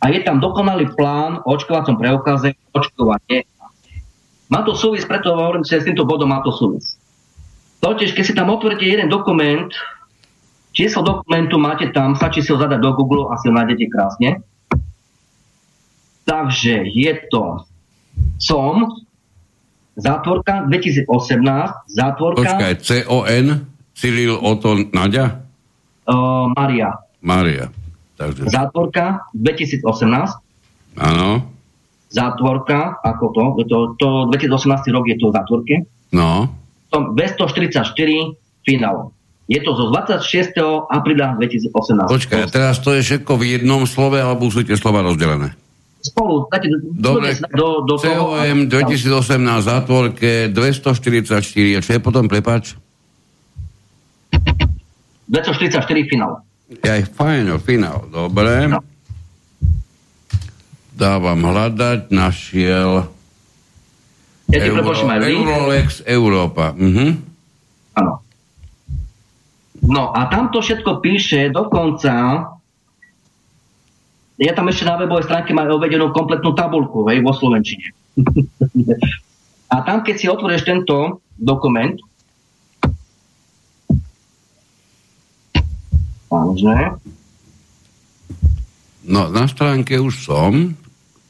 a 0.03 0.11
je 0.13 0.21
tam 0.21 0.37
dokonalý 0.43 0.93
plán 0.93 1.41
o 1.41 1.49
očkovacom 1.55 1.97
preukaze 1.97 2.53
očkovanie. 2.75 3.47
Má 4.51 4.61
to 4.61 4.75
súvis, 4.77 5.01
preto 5.09 5.33
hovorím, 5.33 5.65
že 5.65 5.81
s 5.81 5.89
týmto 5.89 6.05
bodom 6.05 6.29
má 6.29 6.45
to 6.45 6.53
súvis. 6.53 7.01
Totiž, 7.81 8.13
keď 8.13 8.23
si 8.23 8.37
tam 8.37 8.53
otvoríte 8.53 8.85
jeden 8.85 9.09
dokument, 9.09 9.73
číslo 10.75 11.01
dokumentu 11.01 11.55
máte 11.55 11.89
tam, 11.95 12.19
stačí 12.19 12.43
si 12.43 12.51
ho 12.51 12.59
zadať 12.59 12.83
do 12.83 12.91
Google 12.99 13.31
a 13.31 13.39
si 13.39 13.47
ho 13.47 13.55
nájdete 13.55 13.85
krásne. 13.87 14.29
Takže 16.27 16.83
je 16.91 17.11
to 17.31 17.63
som, 18.35 18.91
zátvorka 19.95 20.67
2018, 20.67 21.07
zátvorka... 21.87 22.43
Počkaj, 22.43 22.73
C-O-N, 22.83 23.47
Cyril 23.95 24.35
Oto 24.35 24.75
Nadia? 24.91 25.45
uh, 26.09 26.51
Maria. 26.53 26.99
Maria. 27.23 27.71
Takže... 28.15 28.47
Zátvorka 28.47 29.27
2018. 29.33 29.85
Áno. 30.99 31.51
Zátvorka, 32.07 33.01
ako 33.03 33.23
to, 33.35 33.43
to, 33.67 33.77
to 33.99 34.07
2018 34.31 34.95
rok 34.95 35.05
je 35.09 35.15
to 35.19 35.25
v 35.27 35.33
zátvorke. 35.35 35.75
No. 36.15 36.47
244 36.95 37.91
finál. 38.63 39.11
Je 39.45 39.61
to 39.61 39.77
zo 39.77 39.93
26. 39.93 40.57
apríla 40.89 41.37
2018. 41.37 42.09
Počkaj, 42.09 42.39
a 42.41 42.47
teraz 42.49 42.81
to 42.81 42.97
je 42.97 43.05
všetko 43.05 43.37
v 43.37 43.43
jednom 43.57 43.85
slove, 43.85 44.17
alebo 44.17 44.49
sú 44.49 44.65
tie 44.65 44.73
slova 44.73 45.05
rozdelené? 45.05 45.53
Spolu. 46.01 46.49
Dáte, 46.49 46.69
Dobre, 46.97 47.33
do, 47.53 47.85
do 47.85 47.97
COM 47.97 48.69
2018 48.69 49.05
zátvorke 49.61 50.49
244, 50.49 51.77
a 51.77 51.79
čo 51.81 51.91
je 51.97 52.01
potom, 52.01 52.25
prepač? 52.25 52.73
244 55.29 55.81
finál. 56.09 56.41
Ja 56.81 56.97
je 56.97 57.05
final, 57.05 57.57
finál, 57.61 58.09
dobre. 58.09 58.65
No. 58.65 58.81
Dávam 60.97 61.37
hľadať, 61.37 62.09
našiel 62.09 63.13
ja 64.45 64.61
Euro, 64.61 64.93
aj 64.93 65.21
Eurolex 65.25 65.87
Európa. 66.05 66.73
Mhm. 66.77 67.07
Áno. 67.97 68.24
No 69.85 70.09
a 70.11 70.25
tamto 70.27 70.65
všetko 70.65 71.01
píše 71.01 71.53
dokonca 71.53 72.13
ja 74.35 74.51
tam 74.51 74.67
ešte 74.67 74.83
na 74.83 74.99
webovej 74.99 75.31
stránke 75.31 75.55
mám 75.55 75.71
uvedenú 75.71 76.11
kompletnú 76.11 76.51
tabulku, 76.51 77.07
hej, 77.07 77.23
vo 77.23 77.31
Slovenčine. 77.31 77.95
a 79.73 79.75
tam, 79.87 80.03
keď 80.03 80.15
si 80.19 80.27
otvoríš 80.27 80.67
tento 80.67 81.23
dokument, 81.39 81.95
Vážne? 86.35 86.99
No, 89.05 89.29
na 89.31 89.45
stránke 89.47 89.95
už 90.01 90.25
som. 90.25 90.75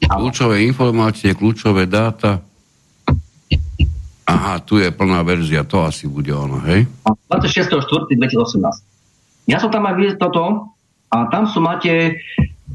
Kľúčové 0.02 0.66
informácie, 0.66 1.36
kľúčové 1.36 1.86
dáta. 1.86 2.42
Aha, 4.26 4.58
tu 4.58 4.82
je 4.82 4.90
plná 4.90 5.22
verzia, 5.22 5.62
to 5.62 5.86
asi 5.86 6.10
bude 6.10 6.34
ono, 6.34 6.58
hej? 6.66 6.90
26.4.2018. 7.30 9.46
Ja 9.46 9.62
som 9.62 9.70
tam 9.70 9.86
aj 9.86 9.94
videl 9.94 10.18
toto 10.18 10.74
a 11.14 11.30
tam 11.30 11.46
sú 11.46 11.62
máte 11.62 12.18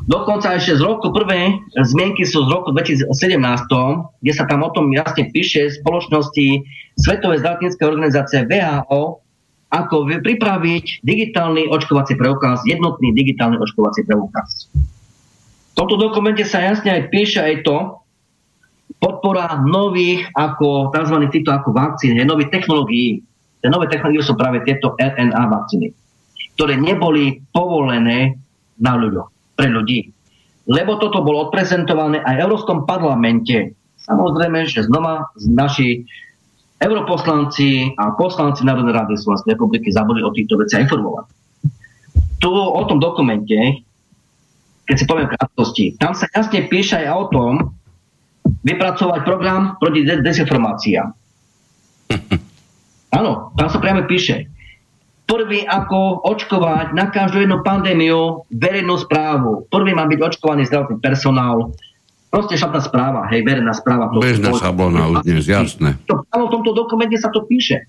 dokonca 0.07 0.55
ešte 0.55 0.79
z 0.79 0.81
roku 0.81 1.11
prvé 1.11 1.59
zmienky 1.75 2.23
sú 2.23 2.47
z 2.47 2.49
roku 2.55 2.71
2017, 2.71 3.11
kde 4.23 4.31
sa 4.31 4.47
tam 4.47 4.63
o 4.63 4.71
tom 4.71 4.95
jasne 4.95 5.27
píše 5.27 5.67
spoločnosti 5.83 6.63
Svetovej 6.95 7.43
zdravotníckej 7.43 7.87
organizácie 7.87 8.47
VHO 8.47 9.19
ako 9.71 10.19
pripraviť 10.19 11.03
digitálny 11.03 11.71
očkovací 11.71 12.19
preukaz, 12.19 12.59
jednotný 12.67 13.15
digitálny 13.15 13.55
očkovací 13.55 14.03
preukaz. 14.03 14.67
V 15.71 15.75
tomto 15.79 15.95
dokumente 15.95 16.43
sa 16.43 16.59
jasne 16.59 16.91
aj 16.91 17.07
píše 17.07 17.39
aj 17.39 17.63
to, 17.63 18.00
podpora 19.01 19.65
nových 19.65 20.29
ako 20.37 20.93
tzv. 20.93 21.15
týchto 21.33 21.49
ako 21.49 21.73
vakcín, 21.73 22.21
nových 22.21 22.53
technológií. 22.53 23.25
Tie 23.61 23.69
nové 23.69 23.89
technológie 23.89 24.21
sú 24.21 24.37
práve 24.37 24.61
tieto 24.61 24.93
RNA 24.97 25.41
vakcíny, 25.49 25.89
ktoré 26.53 26.77
neboli 26.77 27.41
povolené 27.49 28.37
na 28.77 28.93
ľuďoch, 28.97 29.57
pre 29.57 29.73
ľudí. 29.73 30.13
Lebo 30.69 31.01
toto 31.01 31.25
bolo 31.25 31.49
odprezentované 31.49 32.21
aj 32.21 32.37
v 32.37 32.43
Európskom 32.45 32.85
parlamente. 32.85 33.73
Samozrejme, 34.05 34.69
že 34.69 34.85
znova 34.85 35.29
naši 35.49 36.05
europoslanci 36.81 37.93
a 37.97 38.17
poslanci 38.17 38.65
Národnej 38.65 38.97
rady 38.97 39.13
Slovenskej 39.17 39.53
republiky 39.57 39.93
zabudli 39.93 40.25
o 40.25 40.33
týchto 40.33 40.57
veciach 40.57 40.89
informovať. 40.89 41.25
Tu 42.41 42.49
o 42.49 42.81
tom 42.89 42.97
dokumente, 42.97 43.85
keď 44.89 44.95
si 44.97 45.05
poviem 45.05 45.29
krátkosti, 45.29 46.01
tam 46.01 46.17
sa 46.17 46.25
jasne 46.33 46.65
píše 46.65 46.97
aj 46.97 47.09
o 47.13 47.25
tom, 47.29 47.53
vypracovať 48.59 49.19
program 49.23 49.79
proti 49.79 50.03
dezinformáciám. 50.03 51.07
Áno, 53.17 53.51
tam 53.55 53.67
sa 53.67 53.77
priamo 53.79 54.07
píše. 54.07 54.47
Prvý 55.27 55.63
ako 55.63 56.27
očkovať 56.27 56.91
na 56.91 57.07
každú 57.07 57.39
jednu 57.39 57.63
pandémiu 57.63 58.43
verejnú 58.51 58.99
správu. 58.99 59.67
Prvý 59.71 59.95
má 59.95 60.03
byť 60.03 60.19
očkovaný 60.19 60.67
zdravotný 60.67 60.99
personál. 60.99 61.71
Proste 62.31 62.55
šatná 62.55 62.79
správa, 62.79 63.27
hej, 63.31 63.43
verejná 63.43 63.75
správa. 63.75 64.11
To 64.11 64.23
Bežná 64.23 64.55
šablona 64.55 65.07
už 65.11 65.27
dnes, 65.27 65.47
jasné. 65.47 65.99
To, 66.07 66.23
v 66.23 66.51
tomto 66.51 66.71
dokumente 66.71 67.15
sa 67.19 67.31
to 67.31 67.43
píše. 67.43 67.87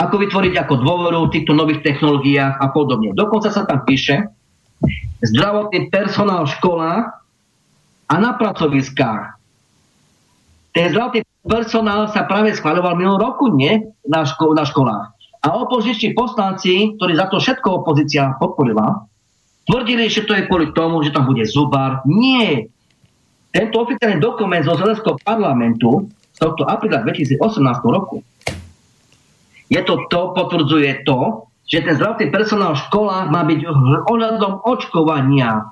Ako 0.00 0.16
vytvoriť 0.16 0.56
ako 0.64 0.74
dôveru 0.80 1.28
v 1.28 1.32
týchto 1.32 1.52
nových 1.52 1.84
technológiách 1.84 2.56
a 2.56 2.66
podobne. 2.72 3.12
Dokonca 3.12 3.52
sa 3.52 3.68
tam 3.68 3.84
píše, 3.84 4.28
zdravotný 5.24 5.92
personál 5.92 6.48
v 6.48 6.56
školách 6.56 7.04
a 8.10 8.14
na 8.18 8.34
pracoviskách. 8.34 9.38
Ten 10.74 10.86
zdravotný 10.90 11.22
personál 11.46 12.10
sa 12.10 12.26
práve 12.26 12.50
schváľoval 12.58 12.98
minulý 12.98 13.18
roku, 13.22 13.54
nie? 13.54 13.86
Na, 14.06 14.26
ško- 14.26 14.54
na 14.54 14.66
školách. 14.66 15.14
A 15.40 15.46
opoziční 15.56 16.12
poslanci, 16.12 16.98
ktorí 16.98 17.16
za 17.16 17.30
to 17.30 17.38
všetko 17.38 17.86
opozícia 17.86 18.34
podporila, 18.36 19.06
tvrdili, 19.64 20.10
že 20.10 20.26
to 20.26 20.36
je 20.36 20.44
kvôli 20.50 20.74
tomu, 20.74 21.00
že 21.06 21.14
tam 21.14 21.30
bude 21.30 21.46
zubar. 21.48 22.04
Nie. 22.04 22.68
Tento 23.50 23.82
oficiálny 23.82 24.20
dokument 24.20 24.62
zo 24.62 24.76
Zelenského 24.76 25.16
parlamentu 25.22 26.10
z 26.34 26.38
tohto 26.38 26.68
apríla 26.68 27.02
2018 27.02 27.40
roku 27.86 28.22
je 29.70 29.80
to 29.86 30.10
to, 30.10 30.20
potvrdzuje 30.34 31.06
to, 31.06 31.46
že 31.70 31.86
ten 31.86 31.94
zdravotný 31.94 32.34
personál 32.34 32.74
v 32.74 32.82
školách 32.90 33.30
má 33.30 33.46
byť 33.46 33.60
ohľadom 34.10 34.66
očkovania 34.66 35.70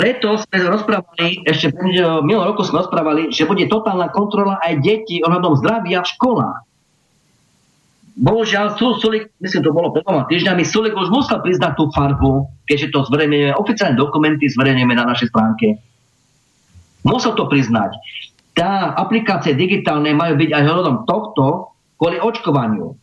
preto 0.00 0.40
sme 0.40 0.64
rozprávali, 0.64 1.44
ešte 1.44 1.76
minulý 1.76 2.48
roku 2.48 2.64
sme 2.64 2.80
rozprávali, 2.80 3.28
že 3.28 3.44
bude 3.44 3.68
totálna 3.68 4.08
kontrola 4.08 4.56
aj 4.64 4.80
detí 4.80 5.20
ohľadom 5.20 5.60
zdravia 5.60 6.00
v 6.00 6.08
školách. 6.16 6.64
Bohužiaľ, 8.16 8.80
Sulik, 8.80 9.28
myslím, 9.44 9.60
to 9.60 9.76
bolo 9.76 9.92
pred 9.92 10.00
dvoma 10.08 10.24
týždňami, 10.24 10.64
Sulik 10.64 10.96
už 10.96 11.12
musel 11.12 11.44
priznať 11.44 11.76
tú 11.76 11.92
farbu, 11.92 12.48
keďže 12.64 12.96
to 12.96 13.04
zverejneme, 13.12 13.52
oficiálne 13.52 14.00
dokumenty 14.00 14.48
zverejneme 14.48 14.96
na 14.96 15.04
našej 15.04 15.28
stránke. 15.28 15.76
Musel 17.04 17.36
to 17.36 17.44
priznať. 17.44 17.92
Tá 18.56 18.96
aplikácie 18.96 19.52
digitálne 19.52 20.16
majú 20.16 20.40
byť 20.40 20.50
aj 20.52 20.62
hľadom 20.64 20.96
tohto 21.04 21.76
kvôli 22.00 22.16
očkovaniu. 22.16 22.96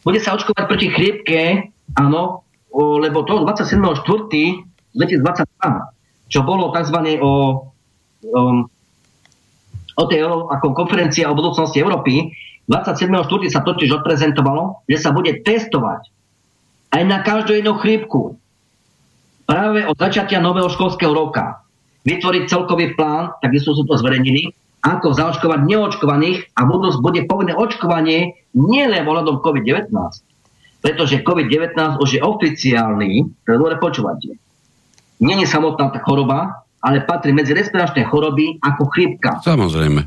Bude 0.00 0.20
sa 0.20 0.32
očkovať 0.32 0.64
proti 0.64 0.88
chrípke, 0.88 1.72
áno, 1.92 2.40
lebo 2.72 3.20
to 3.28 3.44
27.4 3.44 4.67
2022, 4.98 6.28
čo 6.28 6.42
bolo 6.42 6.74
tzv. 6.74 6.98
o, 7.22 7.22
o, 7.22 7.32
o 9.94 10.04
tej 10.10 10.20
ako 10.26 10.66
konferencia 10.74 11.30
o 11.30 11.38
budúcnosti 11.38 11.78
Európy, 11.78 12.34
27.4. 12.68 13.48
sa 13.48 13.64
totiž 13.64 13.88
odprezentovalo, 14.02 14.84
že 14.84 15.00
sa 15.00 15.14
bude 15.14 15.40
testovať 15.40 16.12
aj 16.92 17.02
na 17.08 17.24
každú 17.24 17.56
jednu 17.56 17.80
chrípku 17.80 18.36
práve 19.48 19.88
od 19.88 19.96
začiatia 19.96 20.44
nového 20.44 20.68
školského 20.68 21.14
roka. 21.16 21.64
Vytvoriť 22.04 22.44
celkový 22.52 22.92
plán, 22.92 23.32
takisto 23.40 23.72
sú 23.72 23.88
to 23.88 23.96
zverejnili, 23.96 24.52
ako 24.84 25.16
zaočkovať 25.16 25.60
neočkovaných 25.64 26.52
a 26.54 26.68
budúť 26.68 27.00
bude 27.00 27.24
povinné 27.24 27.56
očkovanie 27.56 28.38
nielen 28.54 29.02
ohľadom 29.08 29.40
COVID-19, 29.40 29.90
pretože 30.84 31.24
COVID-19 31.24 31.98
už 31.98 32.08
je 32.16 32.20
oficiálny, 32.22 33.26
to 33.42 33.58
dobre 33.58 33.80
počúvať, 33.80 34.38
nie 35.18 35.36
je 35.42 35.46
samotná 35.50 35.90
tá 35.90 35.98
choroba, 36.02 36.66
ale 36.78 37.02
patrí 37.02 37.34
medzi 37.34 37.54
respiračné 37.54 38.06
choroby 38.06 38.62
ako 38.62 38.82
chrípka. 38.94 39.42
Samozrejme. 39.42 40.06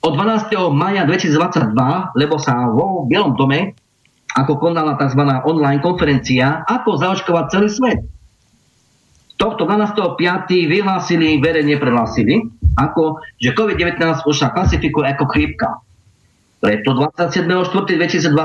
Od 0.00 0.12
12. 0.16 0.72
maja 0.72 1.04
2022, 1.04 1.76
lebo 2.16 2.40
sa 2.40 2.66
vo 2.72 3.04
Bielom 3.04 3.36
dome 3.36 3.76
ako 4.30 4.62
konala 4.62 4.94
tzv. 4.94 5.22
online 5.44 5.82
konferencia, 5.82 6.62
ako 6.66 6.96
zaočkovať 7.02 7.44
celý 7.50 7.68
svet. 7.68 8.00
Tohto 9.36 9.64
12.5. 9.64 10.16
vyhlásili, 10.68 11.40
verejne 11.40 11.80
prehlásili, 11.80 12.44
ako, 12.76 13.24
že 13.40 13.56
COVID-19 13.56 14.28
už 14.28 14.36
sa 14.36 14.52
klasifikuje 14.52 15.08
ako 15.10 15.24
chrípka. 15.32 15.80
Preto 16.60 16.92
27.4.2022 16.92 18.36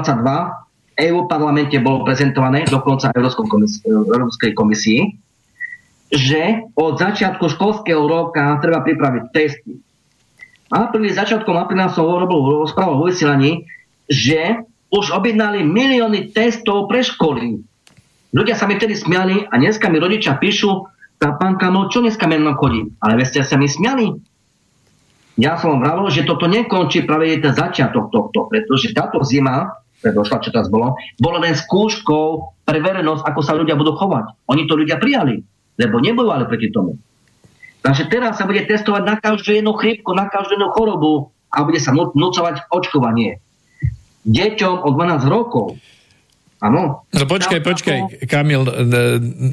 EU 0.96 1.28
parlamente 1.28 1.76
bolo 1.84 2.08
prezentované 2.08 2.64
dokonca 2.64 3.12
Európskej 3.12 4.56
komisii, 4.56 5.00
že 6.14 6.70
od 6.78 7.02
začiatku 7.02 7.50
školského 7.50 8.06
roka 8.06 8.62
treba 8.62 8.86
pripraviť 8.86 9.24
testy. 9.34 9.82
Apríli, 10.70 11.14
začiatkom 11.14 11.56
apríla 11.58 11.94
som 11.94 12.10
robil 12.10 12.66
rozprávu 12.66 13.02
vo 13.02 13.06
vysielaní, 13.10 13.70
že 14.10 14.66
už 14.94 15.14
objednali 15.14 15.66
milióny 15.66 16.34
testov 16.34 16.90
pre 16.90 17.02
školy. 17.02 17.62
Ľudia 18.36 18.54
sa 18.58 18.70
mi 18.70 18.78
vtedy 18.78 18.94
smiali 18.98 19.46
a 19.50 19.56
dneska 19.58 19.88
mi 19.90 19.98
rodičia 19.98 20.38
píšu, 20.38 20.90
tá 21.16 21.40
pánka, 21.40 21.72
no 21.72 21.88
čo 21.88 22.04
dneska 22.04 22.28
mi 22.28 22.38
chodí? 22.54 22.92
Ale 23.00 23.16
vy 23.16 23.24
ste 23.26 23.42
sa 23.42 23.56
mi 23.56 23.66
smiali. 23.72 24.12
Ja 25.36 25.60
som 25.60 25.76
vám 25.76 25.82
vravil, 25.84 26.08
že 26.12 26.28
toto 26.28 26.48
nekončí 26.48 27.04
práve 27.04 27.36
ten 27.40 27.52
začiatok 27.52 28.12
tohto, 28.12 28.48
pretože 28.48 28.96
táto 28.96 29.24
zima, 29.24 29.80
predošla, 30.00 30.44
čo 30.44 30.52
teraz 30.52 30.68
bolo, 30.72 30.96
bolo 31.20 31.38
len 31.44 31.56
skúškou 31.56 32.56
pre 32.64 32.80
verejnosť, 32.80 33.24
ako 33.24 33.40
sa 33.44 33.56
ľudia 33.56 33.76
budú 33.76 33.96
chovať. 33.96 34.48
Oni 34.48 34.64
to 34.68 34.80
ľudia 34.80 35.00
prijali 35.00 35.44
lebo 35.76 36.00
nebojovali 36.00 36.48
proti 36.48 36.72
tomu. 36.72 37.00
Takže 37.86 38.10
teraz 38.10 38.42
sa 38.42 38.50
bude 38.50 38.66
testovať 38.66 39.04
na 39.06 39.16
každú 39.22 39.54
jednu 39.54 39.78
chrípku, 39.78 40.18
na 40.18 40.26
každú 40.26 40.58
jednu 40.58 40.74
chorobu 40.74 41.30
a 41.54 41.62
bude 41.62 41.78
sa 41.78 41.94
nocovať 41.94 42.68
očkovanie. 42.74 43.38
Deťom 44.26 44.82
od 44.82 44.92
12 44.98 45.30
rokov. 45.30 45.78
Áno. 46.66 47.06
No 47.14 47.24
počkaj, 47.30 47.62
počkaj, 47.62 48.26
Kamil, 48.26 48.66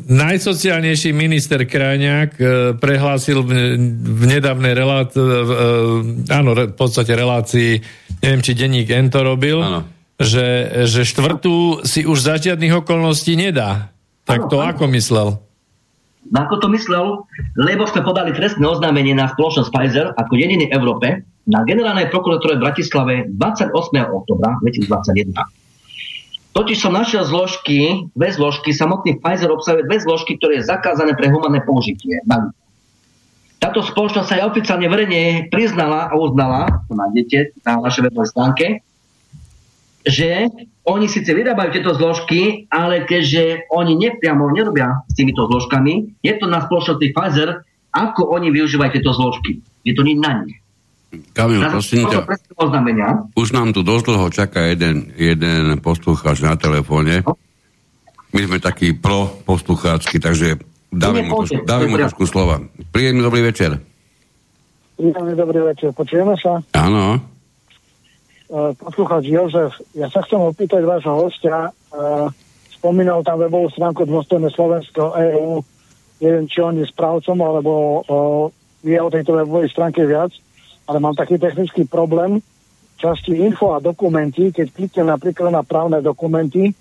najsociálnejší 0.08 1.12
minister 1.12 1.60
Krajňák 1.68 2.30
e, 2.38 2.44
prehlásil 2.78 3.44
v 3.44 4.22
nedávnej 4.24 4.72
relácii, 4.72 5.20
áno, 6.32 6.50
v 6.56 6.72
podstate 6.72 7.12
relácii, 7.12 7.84
neviem, 8.22 8.40
či 8.40 8.56
denník 8.56 8.88
N 8.88 9.12
to 9.12 9.20
robil, 9.20 9.60
že, 10.16 10.80
že 10.88 11.02
štvrtú 11.04 11.84
si 11.84 12.06
už 12.06 12.16
za 12.16 12.40
žiadnych 12.40 12.80
okolností 12.80 13.36
nedá. 13.36 13.92
Tak 14.24 14.46
to 14.48 14.62
ako 14.62 14.86
myslel? 14.94 15.42
Ako 16.32 16.64
to 16.64 16.72
myslel? 16.72 17.28
Lebo 17.60 17.84
sme 17.84 18.00
podali 18.00 18.32
trestné 18.32 18.64
oznámenie 18.64 19.12
na 19.12 19.28
spoločnosť 19.28 19.68
Pfizer 19.68 20.06
ako 20.16 20.32
jediný 20.32 20.64
v 20.68 20.74
Európe 20.74 21.08
na 21.44 21.60
generálnej 21.68 22.08
prokuratúre 22.08 22.56
v 22.56 22.64
Bratislave 22.64 23.14
28. 23.28 23.72
oktobra 24.08 24.56
2021. 24.64 25.36
Totiž 26.52 26.78
som 26.80 26.92
našiel 26.92 27.24
zložky, 27.24 28.08
dve 28.12 28.28
zložky, 28.32 28.72
samotný 28.72 29.20
Pfizer 29.20 29.52
obsahuje 29.52 29.88
dve 29.88 30.00
zložky, 30.00 30.36
ktoré 30.36 30.60
je 30.60 30.68
zakázané 30.68 31.16
pre 31.16 31.28
humanné 31.32 31.64
použitie. 31.64 32.20
Táto 33.60 33.80
spoločnosť 33.84 34.26
sa 34.28 34.34
aj 34.40 34.56
oficiálne 34.56 34.88
verejne 34.88 35.48
priznala 35.48 36.08
a 36.08 36.14
uznala, 36.16 36.84
to 36.88 36.96
nájdete 36.96 37.56
na 37.64 37.80
našej 37.80 38.08
webovej 38.08 38.30
stránke, 38.32 38.66
že 40.02 40.48
oni 40.82 41.06
síce 41.06 41.30
vyrábajú 41.30 41.78
tieto 41.78 41.94
zložky, 41.94 42.66
ale 42.66 43.06
keďže 43.06 43.70
oni 43.70 43.94
nepriamo 43.94 44.50
nerobia 44.50 45.06
s 45.06 45.14
týmito 45.14 45.46
zložkami, 45.46 46.18
je 46.18 46.32
to 46.34 46.50
na 46.50 46.58
spoločnosti 46.66 47.06
Pfizer, 47.14 47.62
ako 47.94 48.34
oni 48.34 48.50
využívajú 48.50 48.90
tieto 48.98 49.14
zložky. 49.14 49.62
Je 49.86 49.94
to 49.94 50.02
nie 50.02 50.18
na 50.18 50.42
nich. 50.42 50.58
Kamil, 51.36 51.60
prosím 51.68 52.08
ťa, 52.08 52.24
už 53.36 53.48
nám 53.52 53.76
tu 53.76 53.84
dosť 53.84 54.04
dlho 54.08 54.26
čaká 54.32 54.72
jeden, 54.72 55.12
jeden 55.20 55.76
poslucháč 55.84 56.40
na 56.40 56.56
telefóne. 56.56 57.20
No. 57.20 57.36
My 58.32 58.48
sme 58.48 58.58
takí 58.64 58.96
pro 58.96 59.28
poslucháčky, 59.44 60.16
takže 60.16 60.56
dáme 60.88 61.28
mu, 61.28 61.44
trošku, 61.44 61.68
dáme 61.68 61.84
mu 61.92 62.00
trošku 62.00 62.24
slova. 62.24 62.64
Príjemný 62.88 63.20
dobrý 63.20 63.44
večer. 63.44 63.76
Príjemný 64.96 65.36
dobrý 65.36 65.60
večer. 65.68 65.92
Počujeme 65.92 66.32
sa? 66.40 66.64
Áno. 66.80 67.31
E, 68.52 68.76
poslucháč 68.76 69.32
Jozef, 69.32 69.72
ja 69.96 70.12
sa 70.12 70.20
chcem 70.20 70.36
opýtať 70.36 70.84
vášho 70.84 71.16
hostia. 71.16 71.72
Uh, 71.88 72.28
spomínal 72.68 73.24
tam 73.24 73.40
webovú 73.40 73.72
stránku 73.72 74.04
Dôstojné 74.04 74.52
Slovensko 74.52 75.16
EU. 75.16 75.64
Neviem, 76.20 76.44
či 76.44 76.60
on 76.60 76.76
je 76.76 76.84
správcom 76.84 77.40
alebo 77.40 77.72
uh, 78.04 78.46
vie 78.84 79.00
o 79.00 79.08
tejto 79.08 79.40
webovej 79.40 79.72
stránke 79.72 80.04
viac, 80.04 80.36
ale 80.84 81.00
mám 81.00 81.16
taký 81.16 81.40
technický 81.40 81.88
problém. 81.88 82.44
Časti 83.00 83.40
info 83.40 83.72
a 83.72 83.80
dokumenty, 83.80 84.52
keď 84.52 84.66
kliknem 84.68 85.08
napríklad 85.08 85.48
na 85.48 85.64
právne 85.64 86.04
dokumenty 86.04 86.76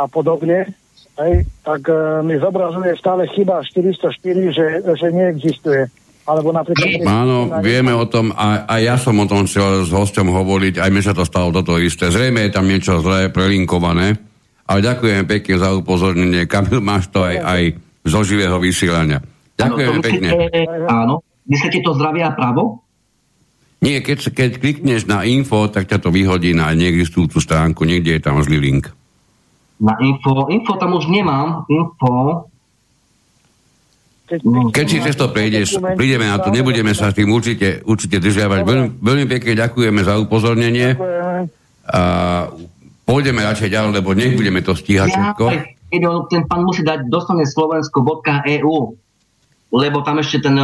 a 0.00 0.08
podobne, 0.08 0.72
hej, 1.20 1.46
tak 1.62 1.84
e, 1.86 2.24
mi 2.26 2.34
zobrazuje 2.40 2.96
stále 2.98 3.28
chyba 3.30 3.62
404, 3.62 4.56
že, 4.56 4.66
že 4.82 5.06
neexistuje. 5.14 5.86
Alebo 6.30 6.54
napríklad... 6.54 7.02
Áno, 7.02 7.50
vieme 7.58 7.90
o 7.90 8.06
tom, 8.06 8.30
a, 8.30 8.62
a 8.70 8.78
ja 8.78 8.94
som 8.94 9.18
o 9.18 9.26
tom 9.26 9.50
chcel 9.50 9.82
s 9.82 9.90
hostom 9.90 10.30
hovoriť, 10.30 10.78
aj 10.78 10.90
mi 10.94 11.02
sa 11.02 11.10
to 11.10 11.26
stalo 11.26 11.50
toto 11.50 11.74
isté. 11.82 12.06
Zrejme 12.06 12.46
je 12.46 12.54
tam 12.54 12.70
niečo 12.70 13.02
zlé, 13.02 13.34
prelinkované, 13.34 14.14
ale 14.70 14.78
ďakujem 14.78 15.26
pekne 15.26 15.58
za 15.58 15.74
upozornenie. 15.74 16.46
Kamil, 16.46 16.78
máš 16.78 17.10
to 17.10 17.26
aj, 17.26 17.34
aj 17.42 17.62
zo 18.06 18.22
živého 18.22 18.62
vysielania. 18.62 19.18
Ďakujem 19.58 19.90
áno, 19.90 20.02
pekne. 20.06 20.28
Áno, 20.86 21.14
myslíte 21.50 21.82
to 21.82 21.98
zdravie 21.98 22.22
a 22.22 22.30
právo? 22.30 22.86
Nie, 23.80 24.04
keď, 24.04 24.30
keď 24.30 24.50
klikneš 24.60 25.08
na 25.08 25.24
info, 25.24 25.66
tak 25.66 25.88
ťa 25.88 25.98
to 26.04 26.12
vyhodí 26.12 26.54
na 26.54 26.70
neexistujúcu 26.76 27.40
stránku, 27.40 27.82
niekde 27.88 28.20
je 28.20 28.22
tam 28.22 28.38
zlý 28.44 28.60
link. 28.60 28.92
Na 29.80 29.96
info, 30.04 30.46
info 30.52 30.76
tam 30.76 30.94
už 30.94 31.08
nemám, 31.08 31.64
info, 31.72 32.44
keď 34.70 34.86
si 34.86 34.98
cez 35.02 35.18
to 35.18 35.26
prejdeš, 35.34 35.82
prídeme 35.98 36.30
na 36.30 36.38
to, 36.38 36.54
nebudeme 36.54 36.94
sa 36.94 37.10
s 37.10 37.18
tým 37.18 37.34
určite, 37.34 37.82
určite 37.82 38.22
držiavať. 38.22 38.60
Veľmi, 38.62 38.88
veľmi 39.02 39.26
pekne 39.26 39.58
ďakujeme 39.58 40.00
za 40.06 40.14
upozornenie. 40.22 40.94
A 41.90 42.02
pôjdeme 43.02 43.42
radšej 43.42 43.74
ďalej, 43.74 43.90
lebo 43.98 44.14
nebudeme 44.14 44.62
to 44.62 44.78
stíhať 44.78 45.10
všetko. 45.10 45.44
Ten 46.30 46.42
pán 46.46 46.62
musí 46.62 46.86
dať 46.86 47.10
dostane 47.10 47.42
slovensko.eu 47.42 48.94
lebo 49.70 50.02
tam 50.02 50.18
ešte 50.18 50.50
ten, 50.50 50.58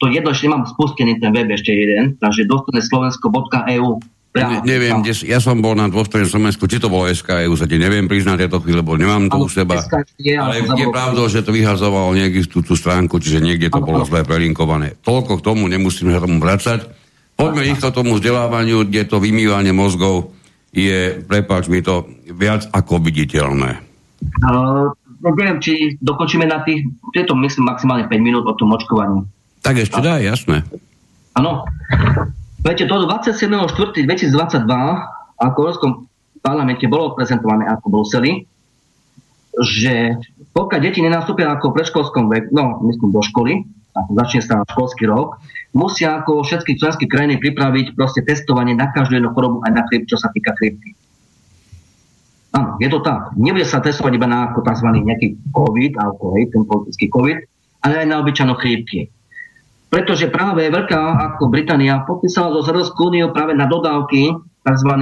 to 0.00 0.04
jedno 0.08 0.32
ešte 0.32 0.48
nemám 0.48 0.64
spustený 0.64 1.20
ten 1.20 1.28
web 1.28 1.52
ešte 1.52 1.76
jeden, 1.76 2.16
takže 2.16 2.48
dostane 2.48 2.80
slovensko.eu 2.80 4.00
ne, 4.34 4.62
neviem, 4.62 5.02
kde, 5.02 5.26
ja 5.26 5.42
som 5.42 5.58
bol 5.58 5.74
na 5.74 5.90
dôstojnom 5.90 6.30
Slovensku, 6.30 6.70
či 6.70 6.78
to 6.78 6.86
bolo 6.86 7.10
SKU, 7.10 7.50
sa 7.58 7.66
ti 7.66 7.82
neviem 7.82 8.06
priznať 8.06 8.46
tieto 8.46 8.62
chvíli, 8.62 8.78
lebo 8.78 8.94
nemám 8.94 9.26
to 9.26 9.42
u 9.42 9.50
seba. 9.50 9.82
Je, 10.22 10.38
ale 10.38 10.62
je 10.62 10.86
pravdou, 10.86 11.26
že 11.26 11.42
to 11.42 11.50
vyhazovalo 11.50 12.14
tú 12.46 12.74
stránku, 12.78 13.18
čiže 13.18 13.42
niekde 13.42 13.74
to 13.74 13.82
bolo 13.82 14.06
zle 14.06 14.22
prelinkované. 14.22 14.94
Toľko 15.02 15.42
k 15.42 15.44
tomu, 15.44 15.66
nemusíme 15.66 16.14
sa 16.14 16.22
tomu 16.22 16.38
vracať. 16.38 16.86
Poďme 17.34 17.62
rýchlo 17.66 17.88
tomu 17.90 18.10
vzdelávaniu, 18.20 18.86
kde 18.86 19.02
to 19.08 19.16
vymývanie 19.18 19.74
mozgov 19.74 20.30
je, 20.70 21.18
prepáč 21.26 21.66
mi 21.66 21.82
to, 21.82 22.06
viac 22.30 22.70
ako 22.70 23.02
viditeľné. 23.02 23.82
Uh, 24.44 24.92
neviem, 25.24 25.58
či 25.58 25.98
dokončíme 25.98 26.46
na 26.46 26.62
tých, 26.62 26.86
tieto 27.10 27.34
myslím 27.34 27.66
maximálne 27.66 28.06
5 28.06 28.14
minút 28.22 28.44
o 28.46 28.54
tom 28.54 28.70
očkovaní. 28.76 29.26
Tak 29.60 29.82
ešte 29.82 29.98
dá, 30.00 30.22
jasné. 30.22 30.62
Áno. 31.34 31.66
Viete, 32.60 32.84
to 32.84 33.08
27.4.2022 33.08 34.68
ako 35.40 35.56
v 35.56 35.64
Európskom 35.64 35.92
parlamente 36.44 36.84
bolo 36.92 37.16
prezentované 37.16 37.64
ako 37.64 37.84
v 37.88 37.92
Bruseli, 37.96 38.32
že 39.64 40.20
pokiaľ 40.52 40.80
deti 40.84 41.00
nenastúpia 41.00 41.48
ako 41.56 41.72
v 41.72 41.76
predškolskom 41.80 42.28
veku, 42.28 42.52
no 42.52 42.84
myslím 42.84 43.16
do 43.16 43.24
školy, 43.24 43.64
ako 43.96 44.10
začne 44.12 44.40
sa 44.44 44.60
školský 44.68 45.08
rok, 45.08 45.40
musia 45.72 46.20
ako 46.20 46.44
všetky 46.44 46.76
členské 46.76 47.08
krajiny 47.08 47.40
pripraviť 47.40 47.96
proste 47.96 48.20
testovanie 48.28 48.76
na 48.76 48.92
každú 48.92 49.16
jednu 49.16 49.32
chorobu 49.32 49.64
aj 49.64 49.72
na 49.80 49.82
chryp, 49.88 50.04
čo 50.04 50.20
sa 50.20 50.28
týka 50.28 50.52
chrypky. 50.60 50.92
Áno, 52.52 52.76
je 52.76 52.92
to 52.92 53.00
tak. 53.00 53.40
Nebude 53.40 53.64
sa 53.64 53.80
testovať 53.80 54.20
iba 54.20 54.28
na 54.28 54.52
ako 54.52 54.60
tzv. 54.60 54.88
nejaký 55.00 55.48
COVID, 55.56 55.96
alebo 55.96 56.36
hej, 56.36 56.52
ten 56.52 56.68
politický 56.68 57.08
COVID, 57.08 57.38
ale 57.88 58.04
aj 58.04 58.06
na 58.10 58.20
obyčajnú 58.20 58.52
chrípky 58.60 59.08
pretože 59.90 60.30
práve 60.30 60.70
Veľká 60.70 61.34
ako 61.34 61.50
Británia 61.50 62.06
podpísala 62.06 62.54
so 62.54 62.70
Európskou 62.70 63.10
úniou 63.10 63.34
práve 63.34 63.58
na 63.58 63.66
dodávky 63.66 64.38
tzv. 64.62 64.92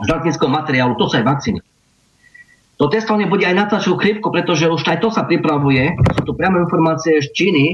zdravotníckého 0.00 0.48
materiálu, 0.48 0.96
to 0.96 1.12
sa 1.12 1.20
aj 1.20 1.28
vakcíny. 1.28 1.60
To 2.80 2.88
testovanie 2.88 3.28
bude 3.28 3.44
aj 3.46 3.54
na 3.54 3.68
tlačovú 3.68 4.00
chrípku, 4.00 4.32
pretože 4.32 4.66
už 4.66 4.82
aj 4.88 4.98
to 5.04 5.12
sa 5.12 5.28
pripravuje, 5.28 5.92
sú 6.18 6.22
to 6.24 6.32
priame 6.34 6.64
informácie 6.64 7.20
z 7.20 7.28
Číny, 7.30 7.64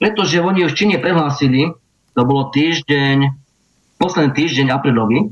pretože 0.00 0.40
oni 0.40 0.66
už 0.66 0.74
v 0.74 0.78
Číne 0.80 0.96
prehlásili, 0.98 1.70
to 2.16 2.22
bolo 2.24 2.48
týždeň, 2.50 3.30
posledný 4.00 4.32
týždeň 4.32 4.66
aprílový, 4.72 5.28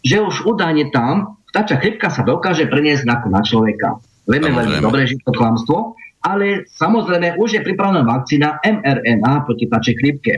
že 0.00 0.24
už 0.24 0.48
údajne 0.48 0.88
tam 0.90 1.36
vtáča 1.52 1.78
chrípka 1.78 2.08
sa 2.08 2.24
dokáže 2.24 2.66
preniesť 2.66 3.04
na, 3.04 3.20
na 3.28 3.44
človeka. 3.44 4.00
Vieme 4.26 4.50
veľmi 4.50 4.82
dobre, 4.82 5.06
že 5.06 5.20
to 5.22 5.30
klamstvo, 5.30 5.94
ale 6.26 6.66
samozrejme 6.66 7.38
už 7.38 7.48
je 7.54 7.62
pripravená 7.62 8.02
vakcína 8.02 8.58
mRNA 8.58 9.46
proti 9.46 9.70
pačej 9.70 9.94
chrípke. 9.94 10.34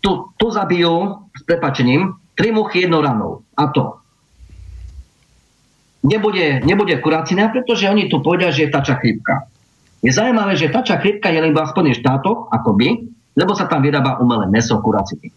Tu, 0.00 0.10
tu 0.40 0.46
zabijú, 0.48 1.28
s 1.36 1.42
prepačením, 1.44 2.16
tri 2.32 2.48
muchy 2.48 2.88
jednou 2.88 3.04
ranou. 3.04 3.44
A 3.52 3.68
to 3.68 4.00
nebude, 6.00 6.64
nebude 6.64 6.96
kurácina, 7.04 7.52
pretože 7.52 7.90
oni 7.90 8.08
tu 8.08 8.24
povedia, 8.24 8.48
že 8.48 8.66
je 8.66 8.70
tača 8.72 8.96
chrípka. 8.96 9.50
Je 10.00 10.14
zaujímavé, 10.14 10.56
že 10.56 10.72
tača 10.72 10.96
chrípka 11.02 11.28
je 11.28 11.42
len 11.42 11.52
v 11.52 11.58
Spojených 11.58 12.00
štátoch, 12.00 12.48
akoby, 12.54 13.10
lebo 13.36 13.52
sa 13.52 13.66
tam 13.66 13.82
vyrába 13.84 14.22
umelé 14.22 14.48
meso 14.48 14.78
kuraciny. 14.78 15.34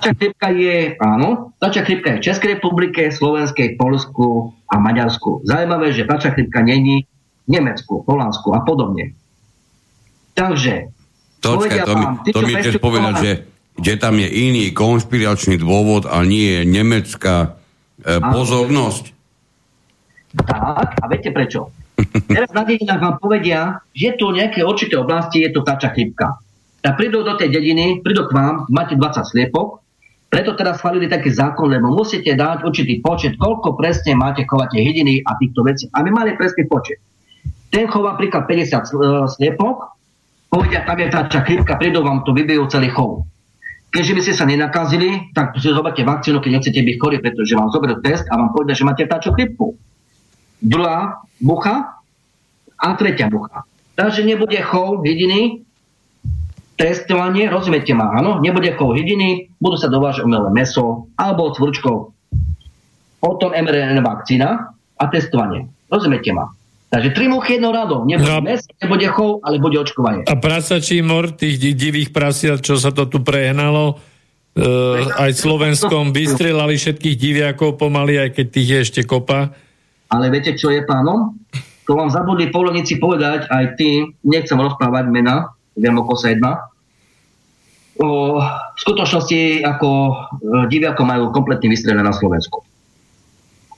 Tača 0.00 0.10
chrípka 0.16 0.48
je, 0.50 0.96
áno, 0.98 1.52
tača 1.60 1.84
chrípka 1.84 2.16
je 2.16 2.18
v 2.18 2.24
Českej 2.24 2.48
republike, 2.58 3.12
Slovenskej, 3.12 3.76
Polsku 3.76 4.56
a 4.66 4.80
Maďarsku. 4.80 5.44
Zaujímavé, 5.44 5.92
že 5.92 6.08
tača 6.08 6.32
chrípka 6.32 6.64
není 6.64 7.04
Nemecku, 7.44 8.04
Holandsku 8.08 8.52
a 8.56 8.64
podobne. 8.64 9.12
Takže, 10.34 10.90
Točka, 11.44 11.84
to 11.84 11.94
mi, 11.94 12.06
to 12.32 12.40
mi 12.40 12.52
tiež 12.58 12.80
povedať, 12.80 13.14
že, 13.20 13.32
že 13.78 13.92
tam 14.00 14.16
je 14.16 14.28
iný 14.28 14.72
konšpiračný 14.72 15.60
dôvod 15.60 16.08
a 16.08 16.24
nie 16.24 16.64
nemecká 16.64 17.60
e, 18.00 18.18
pozornosť. 18.18 19.12
Tak, 20.34 20.88
a 20.98 21.04
viete 21.06 21.30
prečo? 21.30 21.70
Teraz 22.34 22.50
na 22.50 22.66
dedinách 22.66 22.98
vám 22.98 23.16
povedia, 23.22 23.78
že 23.94 24.18
tu 24.18 24.34
nejaké 24.34 24.66
určité 24.66 24.98
oblasti 24.98 25.46
je 25.46 25.54
to 25.54 25.62
tača 25.62 25.94
chybka. 25.94 26.40
Tak 26.82 26.98
prídu 26.98 27.22
do 27.22 27.38
tej 27.38 27.54
dediny, 27.54 28.02
prídu 28.02 28.26
k 28.26 28.34
vám, 28.34 28.66
máte 28.68 28.98
20 28.98 29.24
sliepok, 29.24 29.84
preto 30.28 30.58
teraz 30.58 30.82
schválili 30.82 31.06
taký 31.06 31.30
zákon, 31.30 31.70
lebo 31.70 31.94
musíte 31.94 32.34
dať 32.34 32.66
určitý 32.66 32.98
počet, 32.98 33.38
koľko 33.38 33.78
presne 33.78 34.18
máte 34.18 34.42
chovate 34.42 34.82
hydiny 34.82 35.22
a 35.22 35.38
týchto 35.38 35.62
vecí. 35.62 35.86
A 35.94 36.02
my 36.02 36.10
mali 36.10 36.34
presný 36.34 36.66
počet. 36.66 36.98
Ten 37.70 37.86
chová 37.88 38.16
napríklad 38.16 38.48
50 38.48 38.50
e, 38.50 38.80
sliepok, 39.28 39.94
povedia, 40.48 40.86
tam 40.86 40.98
je 40.98 41.08
tá 41.10 41.40
chrípka, 41.42 41.78
prídu 41.78 42.04
vám 42.04 42.22
to 42.22 42.34
vybijú 42.34 42.68
celý 42.70 42.90
chov. 42.92 43.26
Keďže 43.94 44.12
by 44.14 44.20
ste 44.26 44.34
sa 44.34 44.44
nenakazili, 44.50 45.30
tak 45.30 45.54
si 45.54 45.70
zoberte 45.70 46.02
vakcínu, 46.02 46.42
keď 46.42 46.50
nechcete 46.58 46.82
byť 46.82 46.96
chorí, 46.98 47.16
pretože 47.22 47.54
vám 47.54 47.70
zoberú 47.70 48.02
test 48.02 48.26
a 48.26 48.34
vám 48.34 48.50
povedia, 48.50 48.74
že 48.74 48.82
máte 48.82 49.06
táču 49.06 49.30
chrípku. 49.30 49.78
Druhá 50.58 51.22
bucha 51.38 52.02
a 52.74 52.88
tretia 52.98 53.30
bucha. 53.30 53.62
Takže 53.94 54.26
nebude 54.26 54.58
chov 54.66 55.06
hydiny, 55.06 55.62
testovanie, 56.74 57.46
rozumiete 57.46 57.94
ma, 57.94 58.18
áno? 58.18 58.42
Nebude 58.42 58.74
chov 58.74 58.98
hydiny, 58.98 59.54
budú 59.62 59.78
sa 59.78 59.86
dovážať 59.86 60.26
umelé 60.26 60.50
meso 60.50 61.06
alebo 61.14 61.54
tvrčkov. 61.54 62.10
Potom 63.22 63.54
mRNA 63.54 64.02
vakcína 64.02 64.74
a 64.74 65.04
testovanie. 65.06 65.70
Rozumiete 65.86 66.34
ma? 66.34 66.50
Takže 66.94 67.10
tri 67.10 67.26
muchy 67.26 67.58
jednou 67.58 67.74
radou. 67.74 68.06
Nebude 68.06 68.30
no, 68.30 68.46
mes, 68.46 68.62
nebude 68.78 69.10
chov, 69.10 69.42
ale 69.42 69.58
bude 69.58 69.82
očkovanie. 69.82 70.22
A 70.30 70.38
prasačí 70.38 71.02
mor 71.02 71.34
tých 71.34 71.58
divých 71.58 72.14
prasiat, 72.14 72.62
čo 72.62 72.78
sa 72.78 72.94
to 72.94 73.10
tu 73.10 73.18
prehnalo, 73.18 73.98
e, 74.54 75.02
aj 75.02 75.34
Slovenskom 75.34 76.14
vystrelali 76.14 76.78
všetkých 76.78 77.18
diviakov 77.18 77.82
pomaly, 77.82 78.22
aj 78.22 78.38
keď 78.38 78.46
tých 78.46 78.68
je 78.70 78.78
ešte 78.78 79.00
kopa. 79.10 79.50
Ale 80.06 80.30
viete, 80.30 80.54
čo 80.54 80.70
je 80.70 80.86
pánom? 80.86 81.34
To 81.90 81.98
vám 81.98 82.14
zabudli 82.14 82.54
polonici 82.54 83.02
povedať, 83.02 83.50
aj 83.50 83.74
ty, 83.74 84.06
nechcem 84.22 84.54
rozprávať 84.54 85.10
mena, 85.10 85.50
viem, 85.74 85.98
o 85.98 86.06
sa 86.14 86.30
jedná. 86.30 86.70
O, 87.98 88.38
v 88.38 88.78
skutočnosti 88.78 89.66
ako 89.66 89.90
e, 89.90 90.12
diviako 90.70 91.02
majú 91.02 91.34
kompletne 91.34 91.66
vystrelené 91.74 92.06
na 92.06 92.14
Slovensku. 92.14 92.62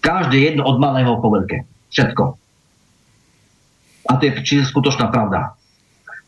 Každé 0.05 0.53
jedno 0.53 0.69
od 0.69 0.77
malého 0.77 1.17
po 1.17 1.33
veľké. 1.33 1.65
Všetko. 1.89 2.46
A 4.07 4.19
to 4.19 4.31
je 4.31 4.63
skutočná 4.63 5.11
pravda. 5.11 5.59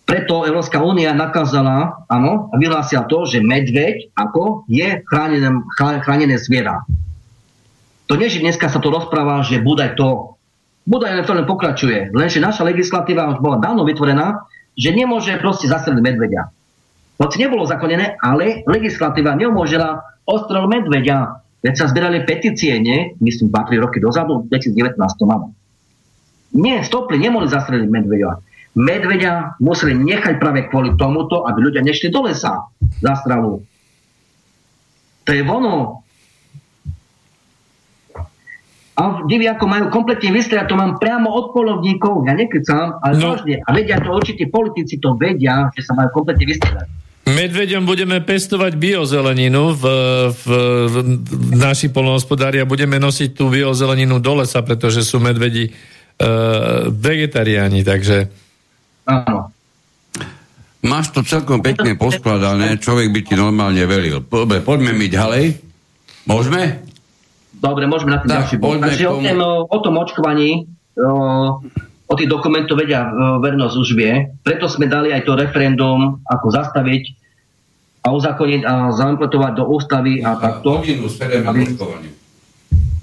Preto 0.09 0.49
Európska 0.49 0.81
únia 0.81 1.13
nakázala, 1.13 2.09
áno, 2.09 2.49
a 2.49 2.57
vyhlásila 2.57 3.05
to, 3.05 3.29
že 3.29 3.45
medveď 3.45 4.09
ako 4.17 4.65
je 4.65 5.05
chránené, 5.05 5.53
chránené 5.77 6.41
zviera. 6.41 6.81
To 8.09 8.17
nie, 8.17 8.33
že 8.33 8.41
dneska 8.41 8.73
sa 8.73 8.81
to 8.81 8.89
rozpráva, 8.89 9.45
že 9.45 9.61
Budaj 9.61 10.01
to. 10.01 10.41
Budaj 10.89 11.29
to 11.29 11.37
len 11.37 11.45
pokračuje. 11.45 12.09
Lenže 12.17 12.41
naša 12.41 12.65
legislatíva 12.65 13.29
už 13.37 13.45
bola 13.45 13.61
dávno 13.61 13.85
vytvorená, 13.85 14.49
že 14.73 14.97
nemôže 14.97 15.37
proste 15.37 15.69
zastreliť 15.69 16.01
medveďa. 16.01 16.43
Hoci 17.21 17.37
nebolo 17.45 17.69
zakonené, 17.69 18.17
ale 18.17 18.65
legislatíva 18.65 19.37
neumožila 19.37 20.01
ostrel 20.25 20.65
medveďa. 20.73 21.45
Veď 21.61 21.75
sa 21.75 21.91
zbierali 21.91 22.25
petície, 22.25 22.73
nie? 22.81 23.13
Myslím, 23.21 23.53
2-3 23.53 23.77
roky 23.85 23.99
dozadu, 24.01 24.47
v 24.47 24.57
2019 24.57 24.97
to 25.21 25.25
máme. 25.29 25.58
Nie, 26.57 26.81
stopli, 26.81 27.21
nemohli 27.21 27.49
zastreliť 27.49 27.89
medveďa. 27.89 28.31
medvedia 28.79 29.59
museli 29.59 29.93
nechať 29.99 30.39
práve 30.39 30.71
kvôli 30.71 30.95
tomuto, 30.95 31.45
aby 31.45 31.59
ľudia 31.61 31.83
nešli 31.83 32.15
do 32.15 32.25
lesa 32.25 32.71
za 33.03 33.13
stravu. 33.19 33.67
To 35.27 35.31
je 35.35 35.43
vono. 35.45 36.07
A 38.99 39.23
ako 39.23 39.65
majú 39.71 39.85
kompletne 39.95 40.35
vystria, 40.35 40.67
to 40.67 40.75
mám 40.75 40.99
priamo 40.99 41.31
od 41.31 41.55
polovníkov, 41.55 42.27
ja 42.27 42.35
nekecam, 42.35 42.99
ale 42.99 43.15
no. 43.15 43.39
vážne. 43.39 43.63
A 43.63 43.71
vedia 43.71 44.03
to 44.03 44.11
určite 44.11 44.51
politici 44.51 44.99
to 44.99 45.15
vedia, 45.15 45.71
že 45.71 45.87
sa 45.87 45.95
majú 45.95 46.19
kompletne 46.19 46.51
vystrieľať. 46.51 46.89
Medveďom 47.29 47.85
budeme 47.85 48.19
pestovať 48.25 48.75
biozeleninu 48.81 49.77
v, 49.77 49.85
v, 50.33 50.45
v 50.89 50.95
naši 51.55 51.93
polnohospodári 51.93 52.59
a 52.59 52.67
budeme 52.67 52.97
nosiť 52.97 53.37
tú 53.37 53.53
biozeleninu 53.53 54.17
do 54.19 54.43
lesa, 54.43 54.65
pretože 54.65 55.05
sú 55.05 55.21
medvedi 55.21 55.71
vegetariáni, 56.93 57.87
takže... 57.87 58.27
Áno. 59.07 59.55
Máš 60.79 61.11
to 61.11 61.27
celkom 61.27 61.59
pekne 61.59 61.99
poskladané, 61.99 62.79
človek 62.79 63.11
by 63.11 63.21
ti 63.27 63.35
normálne 63.35 63.83
veril. 63.83 64.23
Dobre, 64.23 64.63
poďme 64.63 64.95
my 64.95 65.07
ďalej. 65.11 65.45
Môžeme? 66.23 66.87
Dobre, 67.59 67.91
môžeme 67.91 68.15
na 68.15 68.23
ten 68.23 68.31
ďalší 68.31 68.63
bod. 68.63 68.79
Takže 68.79 69.07
o, 69.11 69.19
tém, 69.19 69.41
o 69.43 69.79
tom 69.83 69.99
očkovaní, 69.99 70.71
o, 70.95 71.59
o 72.07 72.15
tých 72.15 72.31
dokumentov 72.31 72.79
vedia 72.79 73.11
vernosť 73.43 73.75
už 73.75 73.89
vie. 73.99 74.31
Preto 74.47 74.71
sme 74.71 74.87
dali 74.87 75.11
aj 75.11 75.27
to 75.27 75.35
referendum, 75.35 76.23
ako 76.23 76.47
zastaviť 76.55 77.03
a 78.07 78.15
uzakoniť 78.15 78.63
a 78.63 78.95
zaimplementovať 78.95 79.53
do 79.59 79.65
ústavy 79.67 80.23
a 80.23 80.39
takto. 80.39 80.79
Aby, 80.79 81.75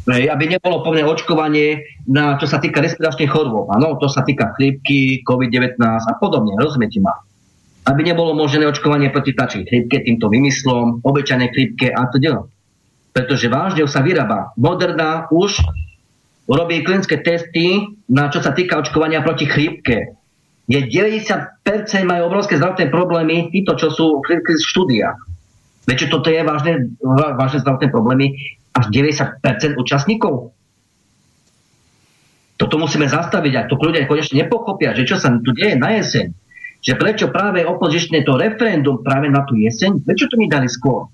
aby 0.06 0.46
nebolo 0.46 0.86
povinné 0.86 1.02
očkovanie, 1.02 1.82
na, 2.06 2.38
čo 2.38 2.46
sa 2.46 2.62
týka 2.62 2.78
respiračných 2.82 3.32
chorôb. 3.32 3.74
Áno, 3.74 3.98
to 3.98 4.06
sa 4.06 4.22
týka 4.22 4.54
chrípky, 4.54 5.26
COVID-19 5.26 5.82
a 5.82 6.14
podobne. 6.22 6.54
Rozumiete 6.62 7.02
ma? 7.02 7.14
Aby 7.90 8.06
nebolo 8.14 8.38
možné 8.38 8.70
očkovanie 8.70 9.10
proti 9.10 9.34
tačej 9.34 9.66
chrípke, 9.66 10.06
týmto 10.06 10.30
vymyslom, 10.30 11.02
obyčajnej 11.02 11.50
chrípke 11.54 11.90
a 11.90 12.06
to 12.10 12.22
ďalej 12.22 12.50
pretože 13.16 13.48
vážne 13.48 13.88
sa 13.88 14.04
vyrába. 14.04 14.52
Moderna 14.60 15.32
už 15.32 15.64
robí 16.52 16.84
klinické 16.84 17.24
testy, 17.24 17.96
na 18.12 18.28
čo 18.28 18.44
sa 18.44 18.52
týka 18.52 18.76
očkovania 18.84 19.24
proti 19.24 19.48
chrípke. 19.48 20.20
Je 20.68 20.84
90% 20.84 21.64
majú 22.04 22.28
obrovské 22.28 22.60
zdravotné 22.60 22.92
problémy, 22.92 23.56
títo, 23.56 23.80
čo 23.80 23.88
sú 23.88 24.20
v 24.20 24.44
štúdiách. 24.44 25.16
Viete, 25.88 26.12
toto 26.12 26.28
je 26.28 26.44
vážne, 26.44 26.92
vážne 27.40 27.64
zdravotné 27.64 27.88
problémy 27.88 28.36
až 28.76 28.86
90% 28.92 29.80
účastníkov. 29.80 30.52
Toto 32.56 32.76
musíme 32.80 33.08
zastaviť 33.08 33.54
a 33.56 33.62
to 33.68 33.80
ľudia 33.80 34.08
konečne 34.08 34.44
nepochopia, 34.44 34.96
že 34.96 35.08
čo 35.08 35.16
sa 35.16 35.32
tu 35.32 35.52
deje 35.56 35.80
na 35.80 35.96
jeseň. 36.00 36.32
Že 36.86 36.94
prečo 37.00 37.26
práve 37.32 37.64
opozičné 37.64 38.28
to 38.28 38.36
referendum 38.36 39.02
práve 39.02 39.32
na 39.32 39.48
tú 39.48 39.56
jeseň, 39.56 40.04
prečo 40.04 40.28
to 40.28 40.36
mi 40.36 40.52
dali 40.52 40.68
skôr? 40.68 41.08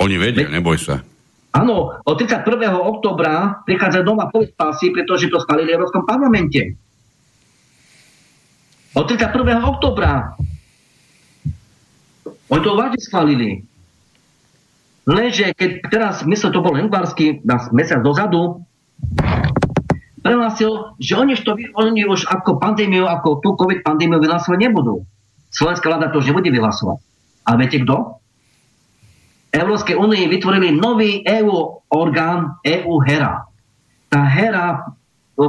Oni 0.00 0.16
vedia, 0.20 0.48
neboj 0.52 0.76
sa. 0.76 1.00
Áno, 1.54 2.02
od 2.02 2.16
31. 2.18 2.44
oktobra 2.76 3.62
prichádza 3.62 4.02
doma 4.02 4.26
povedzpásy, 4.26 4.90
pretože 4.90 5.30
to 5.30 5.38
schválili 5.38 5.70
v 5.70 5.76
Európskom 5.80 6.02
parlamente. 6.02 6.74
Od 8.94 9.04
31. 9.06 9.62
oktobra. 9.62 10.34
Oni 12.50 12.60
to 12.62 12.74
vážne 12.74 13.00
schválili. 13.00 13.50
Lenže 15.04 15.52
keď 15.52 15.70
teraz, 15.92 16.14
myslím, 16.24 16.50
to 16.52 16.64
bol 16.64 16.74
Engvarsky, 16.80 17.44
na 17.44 17.60
mesiac 17.76 18.00
dozadu, 18.00 18.64
prehlásil, 20.24 20.96
že 20.96 21.12
oni, 21.20 21.36
to, 21.36 21.60
oni 21.76 22.08
už 22.08 22.24
ako 22.24 22.56
pandémiu, 22.56 23.04
ako 23.04 23.44
tú 23.44 23.52
COVID 23.52 23.84
pandémiu 23.84 24.16
vyhlasovať 24.16 24.58
nebudú. 24.64 25.04
Slovenská 25.52 25.92
vláda 25.92 26.08
to 26.08 26.24
už 26.24 26.32
nebude 26.32 26.48
vyhlasovať. 26.48 26.98
A 27.44 27.60
viete 27.60 27.84
kto? 27.84 28.18
Európskej 29.54 29.94
únii 29.94 30.26
vytvorili 30.32 30.74
nový 30.74 31.22
EU 31.22 31.84
orgán 31.92 32.58
EU 32.64 32.98
HERA. 33.04 33.46
Tá 34.08 34.24
HERA 34.26 34.96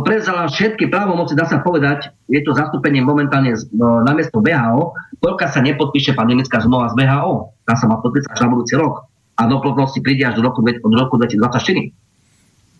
prezala 0.05 0.45
všetky 0.51 0.91
právomoci, 0.91 1.33
dá 1.33 1.47
sa 1.47 1.63
povedať, 1.63 2.13
je 2.29 2.41
to 2.43 2.53
zastúpenie 2.53 3.01
momentálne 3.01 3.55
no, 3.73 4.01
na 4.03 4.13
miesto 4.13 4.43
VHO, 4.43 4.93
pokiaľ 5.23 5.49
sa 5.49 5.61
nepodpíše 5.63 6.13
pandemická 6.13 6.61
zmluva 6.61 6.93
z 6.93 7.01
VHO. 7.01 7.55
Tá 7.65 7.73
sa 7.73 7.89
má 7.89 7.97
podpísať 8.03 8.37
na 8.37 8.49
budúci 8.51 8.77
rok. 8.77 9.09
A 9.35 9.41
do 9.51 9.59
platnosti 9.59 9.99
príde 9.99 10.23
až 10.23 10.39
do 10.39 10.47
roku, 10.47 10.63
od 10.63 10.93
roku 10.95 11.19
2024. 11.19 11.91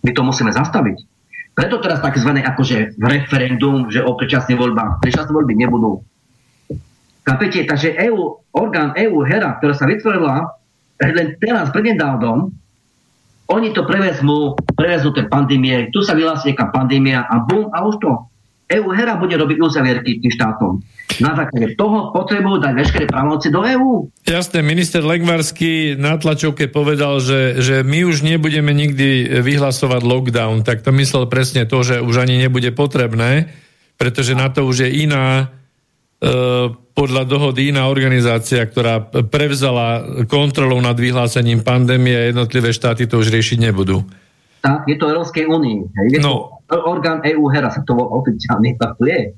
My 0.06 0.12
to 0.16 0.22
musíme 0.24 0.52
zastaviť. 0.56 0.98
Preto 1.56 1.80
teraz 1.80 2.04
tzv. 2.04 2.32
akože 2.36 3.00
referendum, 3.00 3.88
že 3.88 4.04
o 4.04 4.16
predčasných 4.16 4.60
voľbách. 4.60 5.00
Predčasné 5.00 5.32
voľby 5.32 5.54
nebudú. 5.56 6.04
Kapete, 7.26 7.64
takže 7.66 7.96
EU, 8.12 8.38
orgán 8.54 8.94
EU 9.00 9.24
HERA, 9.24 9.58
ktorá 9.58 9.74
sa 9.74 9.90
vytvorila 9.90 10.52
len 11.00 11.36
teraz 11.42 11.72
prednedávnom 11.76 12.54
oni 13.46 13.78
to 13.78 13.86
prevezmú, 13.86 14.58
prevezmú 14.74 15.14
tie 15.14 15.30
pandémie, 15.30 15.94
tu 15.94 16.02
sa 16.02 16.18
vyhlási 16.18 16.54
nejaká 16.54 16.74
pandémia 16.74 17.30
a 17.30 17.46
bum, 17.46 17.70
a 17.70 17.86
už 17.86 18.02
to. 18.02 18.12
EU 18.66 18.90
hera 18.98 19.22
bude 19.22 19.38
robiť 19.38 19.58
uzavierky 19.62 20.18
tým 20.26 20.32
štátom. 20.34 20.82
Na 21.22 21.38
základe 21.38 21.78
toho 21.78 22.10
potrebujú 22.12 22.58
dať 22.66 22.74
veškeré 22.74 23.06
právomoci 23.06 23.54
do 23.54 23.62
EÚ. 23.62 24.10
Jasné, 24.26 24.66
minister 24.66 25.06
Legvarský 25.06 25.94
na 25.96 26.18
tlačovke 26.18 26.66
povedal, 26.66 27.22
že, 27.22 27.62
že 27.62 27.76
my 27.86 28.10
už 28.10 28.26
nebudeme 28.26 28.74
nikdy 28.74 29.38
vyhlasovať 29.46 30.02
lockdown, 30.02 30.66
tak 30.66 30.82
to 30.82 30.90
myslel 30.98 31.30
presne 31.30 31.70
to, 31.70 31.86
že 31.86 32.02
už 32.02 32.26
ani 32.26 32.42
nebude 32.42 32.74
potrebné, 32.74 33.54
pretože 34.02 34.34
na 34.34 34.50
to 34.50 34.66
už 34.66 34.90
je 34.90 34.90
iná 35.06 35.54
E, 36.16 36.30
podľa 36.96 37.28
dohody 37.28 37.76
iná 37.76 37.92
organizácia, 37.92 38.64
ktorá 38.64 39.04
prevzala 39.28 40.00
kontrolu 40.32 40.80
nad 40.80 40.96
vyhlásením 40.96 41.60
pandémie 41.60 42.16
a 42.16 42.32
jednotlivé 42.32 42.72
štáty 42.72 43.04
to 43.04 43.20
už 43.20 43.36
riešiť 43.36 43.60
nebudú. 43.60 44.00
Tak, 44.64 44.88
je 44.88 44.96
to 44.96 45.12
Európskej 45.12 45.44
únii. 45.44 45.92
No. 46.24 46.55
Orgán 46.70 47.22
EU 47.26 47.46
HERA, 47.52 47.70
sa 47.70 47.82
to 47.86 47.94
oficiálne 47.94 48.74
tak 48.80 48.98
to 48.98 49.06
je. 49.06 49.34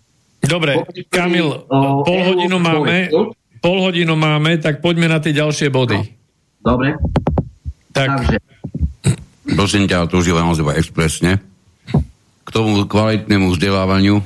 Dobre, 0.47 0.79
Kamil, 1.11 1.67
pol 2.05 2.19
hodinu 2.23 2.57
máme, 2.61 3.11
pol 3.59 3.77
hodinu 3.83 4.13
máme, 4.15 4.61
tak 4.61 4.79
poďme 4.79 5.11
na 5.11 5.19
tie 5.19 5.35
ďalšie 5.35 5.67
body. 5.67 5.99
Dobre. 6.61 6.95
Tak. 7.91 8.07
Takže. 8.21 8.37
Prosím 9.47 9.89
ťa, 9.89 10.07
to 10.07 10.21
už 10.21 10.29
je 10.29 10.35
naozaj 10.35 10.77
expresne. 10.77 11.41
K 12.47 12.49
tomu 12.53 12.85
kvalitnému 12.87 13.51
vzdelávaniu 13.55 14.23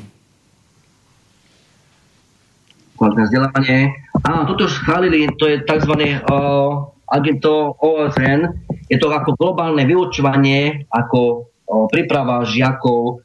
kvalitné 3.02 3.24
vzdelávanie. 3.34 3.80
Áno, 4.22 4.46
toto 4.46 4.70
už 4.70 4.78
schválili, 4.78 5.26
to 5.42 5.50
je 5.50 5.66
tzv. 5.66 6.22
Uh, 6.30 6.94
agento 7.10 7.74
OSN, 7.82 8.46
je 8.86 9.02
to 9.02 9.10
ako 9.10 9.34
globálne 9.42 9.82
vyučovanie, 9.90 10.86
ako 10.94 11.50
príprava 11.92 12.44
žiakov 12.44 13.24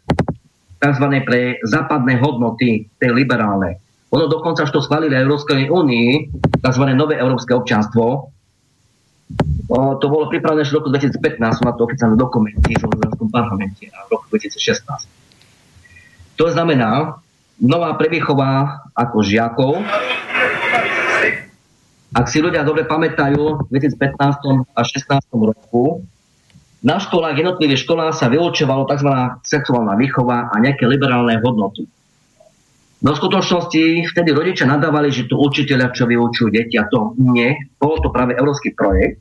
tzv. 0.78 1.06
pre 1.26 1.58
západné 1.66 2.22
hodnoty, 2.22 2.86
tie 2.98 3.10
liberálne. 3.10 3.82
Ono 4.14 4.30
dokonca 4.30 4.62
to 4.70 4.78
schválili 4.78 5.18
Európskej 5.18 5.66
únii, 5.66 6.08
tzv. 6.62 6.84
nové 6.94 7.18
európske 7.18 7.50
občanstvo. 7.52 8.30
O, 9.66 9.98
to 9.98 10.06
bolo 10.06 10.30
pripravené 10.30 10.62
v 10.62 10.78
roku 10.78 10.94
2015, 10.94 11.58
sú 11.58 11.62
na 11.66 11.74
to 11.74 11.82
oficiálne 11.82 12.14
dokumenty 12.14 12.78
v 12.78 12.86
Európskom 12.86 13.26
parlamente 13.34 13.90
a 13.90 14.06
v 14.06 14.14
roku 14.14 14.30
2016. 14.30 16.38
To 16.38 16.46
znamená, 16.46 17.18
nová 17.58 17.98
prevýchova 17.98 18.86
ako 18.94 19.26
žiakov. 19.26 19.82
Ak 22.14 22.30
si 22.30 22.38
ľudia 22.38 22.62
dobre 22.62 22.86
pamätajú, 22.86 23.66
v 23.66 23.68
2015 23.74 24.78
a 24.78 24.80
2016 24.86 25.34
roku 25.34 26.06
na 26.86 27.02
školách, 27.02 27.34
jednotlivých 27.34 27.82
školách 27.82 28.14
sa 28.14 28.30
vyučovalo 28.30 28.86
tzv. 28.86 29.10
sexuálna 29.42 29.98
výchova 29.98 30.54
a 30.54 30.56
nejaké 30.62 30.86
liberálne 30.86 31.34
hodnoty. 31.42 31.90
No 33.02 33.12
v 33.12 33.20
skutočnosti 33.20 34.14
vtedy 34.14 34.30
rodičia 34.30 34.70
nadávali, 34.70 35.10
že 35.10 35.26
to 35.26 35.36
učiteľia, 35.36 35.92
čo 35.92 36.06
vyučujú 36.06 36.48
deti 36.48 36.78
a 36.78 36.86
to 36.86 37.18
nie. 37.18 37.52
Bol 37.76 37.98
to 37.98 38.14
práve 38.14 38.38
európsky 38.38 38.72
projekt, 38.72 39.20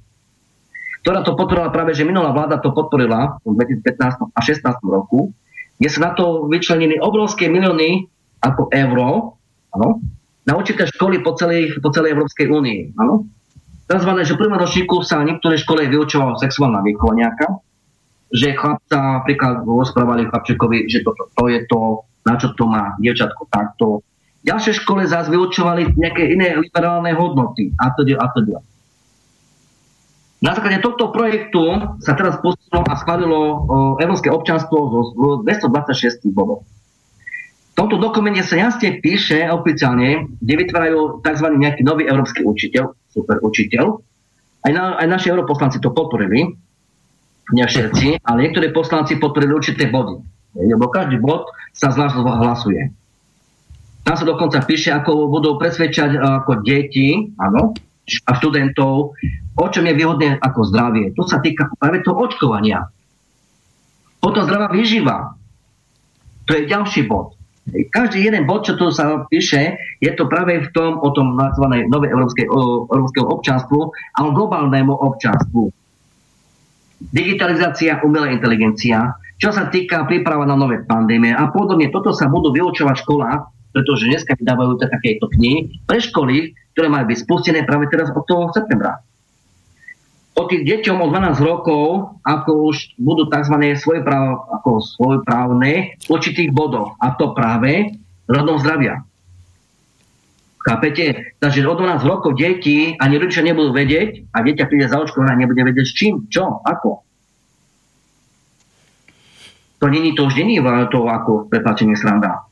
ktorá 1.01 1.25
to 1.25 1.33
podporila 1.33 1.73
práve, 1.73 1.97
že 1.97 2.07
minulá 2.07 2.31
vláda 2.31 2.61
to 2.61 2.71
podporila 2.71 3.41
v 3.43 3.57
2015 3.57 4.29
a 4.29 4.39
2016 4.41 4.79
roku, 4.85 5.33
kde 5.75 5.89
sa 5.91 5.99
na 6.07 6.11
to 6.15 6.47
vyčlenili 6.47 7.01
obrovské 7.01 7.51
milióny 7.51 8.07
ako 8.45 8.71
euro 8.71 9.41
áno, 9.75 9.99
na 10.45 10.53
určité 10.55 10.85
školy 10.87 11.19
po 11.25 11.33
celej, 11.35 11.81
po 11.81 11.89
celej 11.91 12.13
Európskej 12.15 12.47
únii. 12.47 12.79
Áno. 13.01 13.25
Nazvané, 13.85 14.25
že 14.25 14.33
v 14.33 14.41
prvom 14.41 14.57
ročníku 14.57 15.05
sa 15.05 15.21
niektoré 15.21 15.61
škole 15.61 15.85
vyučovala 15.85 16.41
sexuálna 16.41 16.81
výchova 16.81 17.13
nejaká, 17.13 17.47
že 18.33 18.57
chlapca 18.57 19.21
napríklad 19.21 19.61
rozprávali 19.61 20.25
chlapčekovi, 20.25 20.89
že 20.89 21.05
toto 21.05 21.29
to 21.37 21.43
je 21.53 21.61
to, 21.69 22.01
na 22.25 22.33
čo 22.41 22.57
to 22.57 22.65
má 22.65 22.97
dievčatko 22.97 23.45
takto. 23.53 24.01
Ďalšie 24.41 24.81
škole 24.81 25.05
zás 25.05 25.29
vyučovali 25.29 25.97
nejaké 25.97 26.33
iné 26.33 26.57
liberálne 26.57 27.13
hodnoty 27.13 27.73
a 27.77 27.93
to 27.93 28.01
a 28.05 28.25
to 28.33 28.39
Na 30.41 30.53
základe 30.53 30.81
tohto 30.81 31.09
projektu 31.09 31.61
sa 32.01 32.13
teraz 32.17 32.37
pustilo 32.41 32.85
a 32.85 32.93
schválilo 32.97 33.65
Európske 34.01 34.29
občanstvo 34.29 34.77
zo 35.13 35.45
226 35.45 36.25
bodov. 36.33 36.65
Tomto 37.75 37.99
dokumente 37.99 38.41
sa 38.41 38.55
jasne 38.55 39.03
píše 39.03 39.45
oficiálne, 39.51 40.31
kde 40.39 40.53
vytvárajú 40.63 41.19
tzv. 41.21 41.47
nejaký 41.59 41.83
nový 41.83 42.07
európsky 42.07 42.41
učiteľ, 42.41 42.95
super 43.11 43.37
učiteľ. 43.43 43.99
Aj, 44.65 44.71
na, 44.73 44.97
aj 44.97 45.07
naši 45.11 45.29
europoslanci 45.29 45.77
to 45.83 45.93
podporili, 45.93 46.55
nie 47.53 47.65
všetci, 47.67 48.25
ale 48.25 48.49
niektorí 48.49 48.73
poslanci 48.73 49.21
podporili 49.21 49.53
určité 49.53 49.91
body. 49.91 50.17
Lebo 50.55 50.89
každý 50.89 51.21
bod 51.21 51.51
sa 51.75 51.93
zvlášť 51.93 52.17
hlasuje. 52.17 52.81
Tam 54.01 54.15
sa 54.17 54.25
dokonca 54.25 54.63
píše, 54.65 54.89
ako 54.89 55.29
budú 55.29 55.59
presvedčať 55.59 56.17
ako 56.17 56.65
deti, 56.65 57.13
áno, 57.37 57.75
a 58.05 58.31
študentov, 58.37 59.17
o 59.57 59.67
čom 59.69 59.83
je 59.85 59.97
výhodné 59.97 60.37
ako 60.37 60.69
zdravie. 60.69 61.11
To 61.17 61.25
sa 61.25 61.41
týka 61.41 61.69
práve 61.77 62.05
toho 62.05 62.29
očkovania. 62.29 62.85
Potom 64.21 64.45
zdravá 64.45 64.69
výživa. 64.69 65.37
To 66.45 66.51
je 66.53 66.69
ďalší 66.69 67.09
bod. 67.09 67.34
Každý 67.65 68.29
jeden 68.29 68.45
bod, 68.45 68.61
čo 68.61 68.77
tu 68.77 68.93
sa 68.93 69.25
píše, 69.25 69.81
je 69.97 70.11
to 70.13 70.29
práve 70.29 70.61
v 70.61 70.69
tom, 70.69 71.01
o 71.01 71.09
tom 71.09 71.33
novej 71.89 72.09
európskej, 72.13 72.45
európskeho 72.93 73.25
občanstvu 73.25 73.89
a 73.89 74.19
o 74.21 74.29
globálnemu 74.29 74.93
občanstvu. 74.93 75.73
Digitalizácia, 77.09 77.97
umelá 78.05 78.29
inteligencia, 78.29 79.17
čo 79.41 79.49
sa 79.49 79.65
týka 79.73 80.05
príprava 80.05 80.45
na 80.45 80.53
nové 80.53 80.85
pandémie 80.85 81.33
a 81.33 81.49
podobne. 81.49 81.89
Toto 81.89 82.13
sa 82.13 82.29
budú 82.29 82.53
vyučovať 82.53 82.95
v 83.01 83.03
školách, 83.03 83.41
pretože 83.73 84.13
dneska 84.13 84.37
vydávajú 84.37 84.77
takéto 84.79 85.25
knihy 85.33 85.81
pre 85.89 85.97
školy, 85.97 86.53
ktoré 86.77 86.87
majú 86.87 87.09
byť 87.09 87.17
spustené 87.17 87.59
práve 87.65 87.89
teraz 87.89 88.13
od 88.13 88.23
toho 88.29 88.53
septembra 88.53 89.01
o 90.35 90.43
tých 90.51 90.67
deťom 90.67 90.99
od 90.99 91.09
12 91.15 91.39
rokov, 91.39 91.83
ako 92.21 92.51
už 92.69 92.99
budú 92.99 93.31
tzv. 93.31 93.55
Svojpráv, 93.79 94.51
ako 94.59 94.83
svojprávne 94.83 95.95
v 95.95 96.07
určitých 96.11 96.51
bodoch. 96.51 96.99
A 96.99 97.15
to 97.15 97.31
práve 97.31 97.95
rodom 98.27 98.59
zdravia. 98.59 99.07
Chápete? 100.59 101.37
Takže 101.37 101.61
od 101.69 101.77
12 101.77 102.01
rokov 102.03 102.35
deti 102.35 102.97
ani 102.97 103.21
rodičia 103.21 103.45
nebudú 103.45 103.69
vedieť 103.69 104.33
a 104.33 104.41
dieťa 104.41 104.65
príde 104.65 104.89
za 104.89 104.97
očkovanie 104.97 105.37
a 105.37 105.41
nebude 105.45 105.61
vedieť 105.61 105.85
s 105.85 105.93
čím, 105.93 106.13
čo, 106.27 106.59
ako. 106.65 107.05
To 109.79 109.85
není, 109.85 110.17
to 110.17 110.25
už 110.25 110.41
není 110.41 110.57
to 110.89 111.05
ako 111.05 111.45
prepáčenie 111.47 111.93
sranda. 111.93 112.49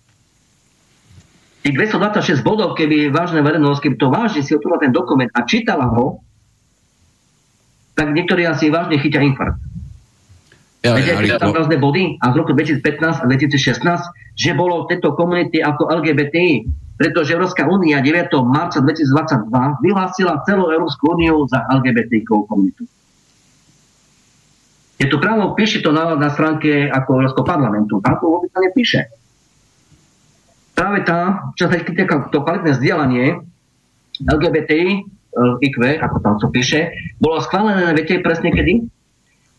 Tých 1.65 1.73
226 1.73 2.45
bodov, 2.45 2.75
keby 2.75 3.09
vážne 3.09 3.41
verejnosť, 3.41 3.79
keby 3.81 3.95
to 3.97 4.07
vážne 4.13 4.43
si 4.45 4.51
otvorila 4.53 4.83
ten 4.83 4.93
dokument 4.93 5.31
a 5.33 5.47
čítala 5.47 5.89
ho, 5.89 6.21
tak 7.93 8.13
niektorí 8.13 8.45
asi 8.45 8.73
vážne 8.73 8.97
chytia 8.97 9.21
infarkt. 9.21 9.61
Ja, 10.83 10.99
Viete, 10.99 11.15
ja, 11.23 11.39
tam 11.39 11.55
rôzne 11.55 11.79
body 11.79 12.19
a 12.19 12.35
z 12.35 12.35
roku 12.35 12.51
2015 12.51 13.23
a 13.23 13.25
2016, 13.31 14.35
že 14.35 14.51
bolo 14.51 14.83
tejto 14.91 15.15
komunity 15.15 15.63
ako 15.63 15.87
LGBTI, 15.87 16.67
pretože 16.99 17.31
Európska 17.39 17.63
únia 17.63 18.03
9. 18.03 18.27
marca 18.43 18.83
2022 18.83 19.47
vyhlásila 19.79 20.43
celú 20.43 20.67
Európsku 20.67 21.15
úniu 21.15 21.47
za 21.47 21.63
LGBTI 21.71 22.27
komunitu. 22.27 22.83
Je 24.99 25.07
to 25.07 25.23
právo, 25.23 25.55
píše 25.55 25.79
to 25.79 25.95
na, 25.95 26.19
na 26.19 26.27
stránke 26.27 26.91
ako 26.91 27.23
Európskeho 27.23 27.47
parlamentu. 27.47 28.03
Tam 28.03 28.19
to 28.19 28.27
vôbec 28.27 28.51
nepíše. 28.51 29.07
Práve 30.75 31.07
tá, 31.07 31.47
čo 31.55 31.71
sa 31.71 31.79
týka 31.79 32.27
to 32.27 32.43
kvalitné 32.43 32.75
vzdielanie 32.75 33.39
LGBTI, 34.19 35.07
IQ, 35.61 35.77
ako 35.97 36.17
tam 36.21 36.37
to 36.37 36.47
píše, 36.53 36.93
bolo 37.17 37.41
schválené, 37.41 37.89
viete 37.97 38.21
presne 38.21 38.53
kedy? 38.53 38.85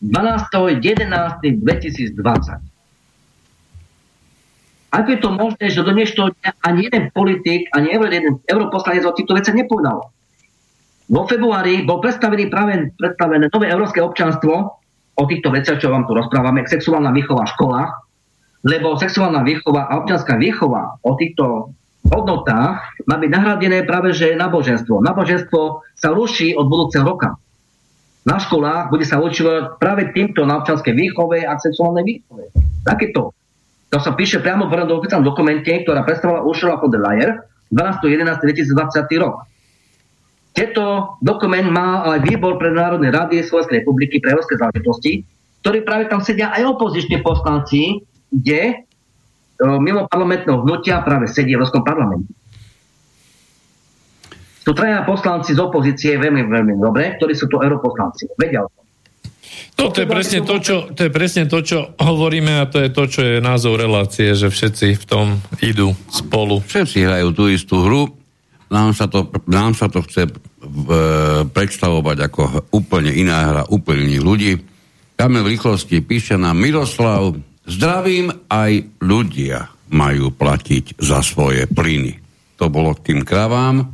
12.11.2020. 0.05 2.60
Ako 4.94 5.09
je 5.10 5.18
to 5.18 5.30
možné, 5.34 5.74
že 5.74 5.82
do 5.82 5.90
dnešného 5.90 6.30
dňa 6.38 6.51
ani 6.62 6.86
jeden 6.86 7.10
politik, 7.10 7.66
ani 7.74 7.90
jeden 7.90 8.38
europoslanec 8.46 9.02
o 9.02 9.16
týchto 9.16 9.34
veciach 9.34 9.59
nepovedal? 9.59 10.06
Vo 11.10 11.22
februári 11.26 11.82
bol 11.82 11.98
predstavený 11.98 12.46
práve 12.46 12.94
predstavené 12.94 13.51
nové 13.51 13.66
európske 13.68 13.98
občanstvo 13.98 14.78
o 15.14 15.24
týchto 15.26 15.51
veciach, 15.51 15.82
čo 15.82 15.90
vám 15.90 16.06
tu 16.06 16.14
rozprávame, 16.14 16.62
sexuálna 16.64 17.10
výchova 17.10 17.44
v 17.44 17.55
školách, 17.59 17.90
lebo 18.64 18.96
sexuálna 18.96 19.42
výchova 19.42 19.90
a 19.90 20.01
občianská 20.01 20.38
výchova 20.38 20.96
o 21.02 21.10
týchto 21.18 21.74
hodnotách 22.15 23.05
má 23.11 23.16
byť 23.19 23.31
nahradené 23.31 23.82
práve 23.82 24.15
že 24.15 24.39
náboženstvo. 24.39 25.03
Náboženstvo 25.03 25.82
sa 25.99 26.09
ruší 26.15 26.55
od 26.55 26.70
budúceho 26.70 27.03
roka. 27.03 27.35
Na 28.24 28.41
školách 28.41 28.89
bude 28.89 29.05
sa 29.05 29.20
učovať 29.20 29.77
práve 29.77 30.09
týmto 30.16 30.49
na 30.49 30.62
občanskej 30.65 30.97
výchove 30.97 31.45
a 31.45 31.61
sexuálnej 31.61 32.05
výchove. 32.07 32.49
Takéto. 32.86 33.36
To 33.93 33.99
sa 34.01 34.16
píše 34.16 34.41
priamo 34.41 34.66
v 34.66 34.74
oficiálnom 34.74 35.28
dokumente, 35.28 35.70
ktorá 35.70 36.03
predstavovala 36.03 36.49
Ursula 36.49 36.81
von 36.81 36.89
der 36.89 37.05
Leyen 37.05 37.31
12.11.2020 37.69 39.23
rok. 39.23 39.45
Tento 40.55 41.19
dokument 41.19 41.66
má 41.66 42.15
aj 42.15 42.31
výbor 42.31 42.57
pre 42.62 42.70
Národnej 42.70 43.11
rady 43.11 43.43
Slovenskej 43.43 43.82
republiky 43.82 44.23
pre 44.23 44.32
európske 44.32 44.55
záležitosti, 44.55 45.27
ktorí 45.66 45.82
práve 45.82 46.07
tam 46.07 46.23
sedia 46.23 46.55
aj 46.55 46.78
opoziční 46.78 47.27
poslanci, 47.27 48.07
kde 48.31 48.86
mimo 49.60 50.10
parlamentného 50.10 50.66
hnutia 50.66 51.02
práve 51.06 51.31
sedí 51.31 51.55
v 51.55 51.62
Európskom 51.62 51.86
parlamente. 51.86 52.31
Sú 54.64 54.72
traja 54.72 55.05
poslanci 55.05 55.52
z 55.52 55.60
opozície 55.60 56.16
veľmi, 56.16 56.48
veľmi 56.48 56.74
dobre, 56.81 57.20
ktorí 57.20 57.36
sú 57.36 57.47
to 57.52 57.60
europoslanci. 57.60 58.32
Vedia 58.40 58.64
o 58.64 58.68
tom. 58.72 58.85
No, 59.74 59.90
to 59.90 60.02
je, 60.02 60.09
presne 60.09 60.40
to, 60.47 60.56
čo, 60.62 60.76
to 60.94 61.01
je 61.05 61.10
presne 61.12 61.44
to, 61.51 61.59
čo 61.60 61.93
hovoríme 61.98 62.62
a 62.62 62.64
to 62.70 62.81
je 62.81 62.90
to, 62.94 63.05
čo 63.10 63.20
je 63.20 63.36
názov 63.44 63.76
relácie, 63.76 64.32
že 64.32 64.48
všetci 64.48 64.97
v 64.97 65.05
tom 65.05 65.26
idú 65.60 65.93
spolu. 66.09 66.62
Všetci 66.62 67.05
hrajú 67.05 67.28
tú 67.35 67.44
istú 67.51 67.82
hru, 67.82 68.14
nám 68.70 68.97
sa 68.97 69.10
to, 69.10 69.28
nám 69.51 69.76
sa 69.76 69.90
to 69.90 70.01
chce 70.06 70.31
e, 70.31 70.32
predstavovať 71.44 72.18
ako 72.31 72.43
úplne 72.72 73.12
iná 73.12 73.51
hra 73.51 73.62
úplne 73.68 74.09
iných 74.09 74.24
ľudí. 74.24 74.52
Kamil 75.14 75.43
v 75.47 75.52
rýchlosti 75.59 76.01
píše 76.02 76.39
nám 76.39 76.59
Miroslav, 76.59 77.35
Zdravím 77.65 78.28
aj 78.53 79.01
ľudia 79.01 79.73
majú 79.89 80.28
platiť 80.36 81.01
za 81.01 81.24
svoje 81.24 81.65
plyny. 81.65 82.20
To 82.61 82.69
bolo 82.69 82.93
k 82.93 83.12
tým 83.12 83.20
kravám. 83.24 83.89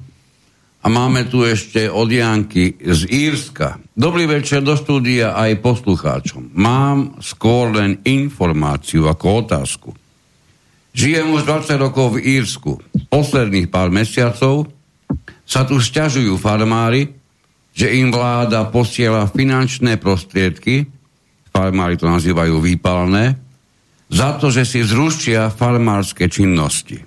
A 0.80 0.86
máme 0.88 1.28
tu 1.28 1.44
ešte 1.44 1.86
od 1.92 2.08
Janky 2.08 2.80
z 2.80 3.04
Írska. 3.06 3.78
Dobrý 3.92 4.24
večer 4.24 4.64
do 4.64 4.74
štúdia 4.74 5.36
aj 5.36 5.60
poslucháčom. 5.60 6.56
Mám 6.56 7.20
skôr 7.20 7.70
len 7.70 8.00
informáciu 8.08 9.04
ako 9.06 9.26
otázku. 9.44 9.90
Žijem 10.90 11.36
už 11.36 11.44
20 11.44 11.84
rokov 11.84 12.16
v 12.16 12.40
Írsku. 12.40 12.80
Posledných 13.12 13.68
pár 13.68 13.92
mesiacov 13.92 14.72
sa 15.44 15.62
tu 15.68 15.78
sťažujú 15.78 16.34
farmári, 16.40 17.12
že 17.76 17.92
im 17.94 18.10
vláda 18.10 18.66
posiela 18.72 19.30
finančné 19.30 20.00
prostriedky, 20.00 20.88
farmári 21.54 21.94
to 22.00 22.08
nazývajú 22.08 22.58
výpalné, 22.58 23.49
za 24.10 24.36
to, 24.36 24.50
že 24.50 24.66
si 24.66 24.82
zrušia 24.82 25.54
farmárske 25.54 26.26
činnosti. 26.26 26.98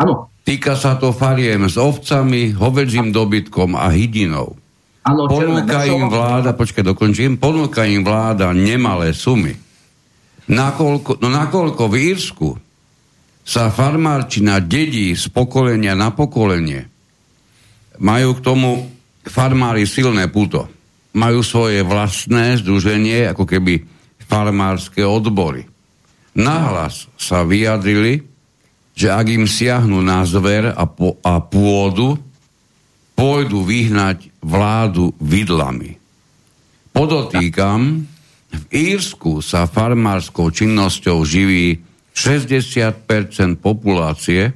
Áno. 0.00 0.32
Týka 0.48 0.80
sa 0.80 0.96
to 0.96 1.12
fariem 1.12 1.68
s 1.68 1.76
ovcami, 1.76 2.56
hovedzím 2.56 3.12
dobytkom 3.12 3.76
a 3.76 3.92
hydinou. 3.92 4.56
Ano, 5.04 5.28
ponúka 5.28 5.84
im 5.84 6.08
vláda, 6.08 6.56
počkaj, 6.56 6.84
dokončím, 6.88 7.36
ponúka 7.36 7.84
im 7.84 8.00
vláda 8.00 8.56
nemalé 8.56 9.12
sumy. 9.12 9.52
Nakoľko, 10.48 11.20
no 11.20 11.28
nakoľko 11.28 11.82
v 11.92 11.96
Írsku 12.16 12.48
sa 13.44 13.68
farmárčina 13.68 14.64
dedí 14.64 15.12
z 15.12 15.28
pokolenia 15.28 15.92
na 15.92 16.16
pokolenie, 16.16 16.88
majú 18.00 18.40
k 18.40 18.44
tomu 18.44 18.88
farmári 19.28 19.84
silné 19.84 20.32
puto. 20.32 20.64
Majú 21.12 21.44
svoje 21.44 21.84
vlastné 21.84 22.56
združenie, 22.60 23.28
ako 23.32 23.44
keby 23.44 23.84
farmárske 24.28 25.04
odbory 25.04 25.68
nahlas 26.38 27.10
sa 27.18 27.42
vyjadrili, 27.42 28.22
že 28.94 29.10
ak 29.10 29.26
im 29.30 29.46
siahnu 29.46 30.02
na 30.02 30.22
zver 30.22 30.70
a, 30.70 30.84
po, 30.86 31.18
a 31.22 31.42
pôdu, 31.42 32.18
pôjdu 33.18 33.66
vyhnať 33.66 34.30
vládu 34.42 35.10
vidlami. 35.18 35.98
Podotýkam, 36.94 38.06
v 38.48 38.64
Írsku 38.72 39.44
sa 39.44 39.68
farmárskou 39.68 40.50
činnosťou 40.50 41.22
živí 41.26 41.78
60% 42.16 43.06
populácie 43.60 44.50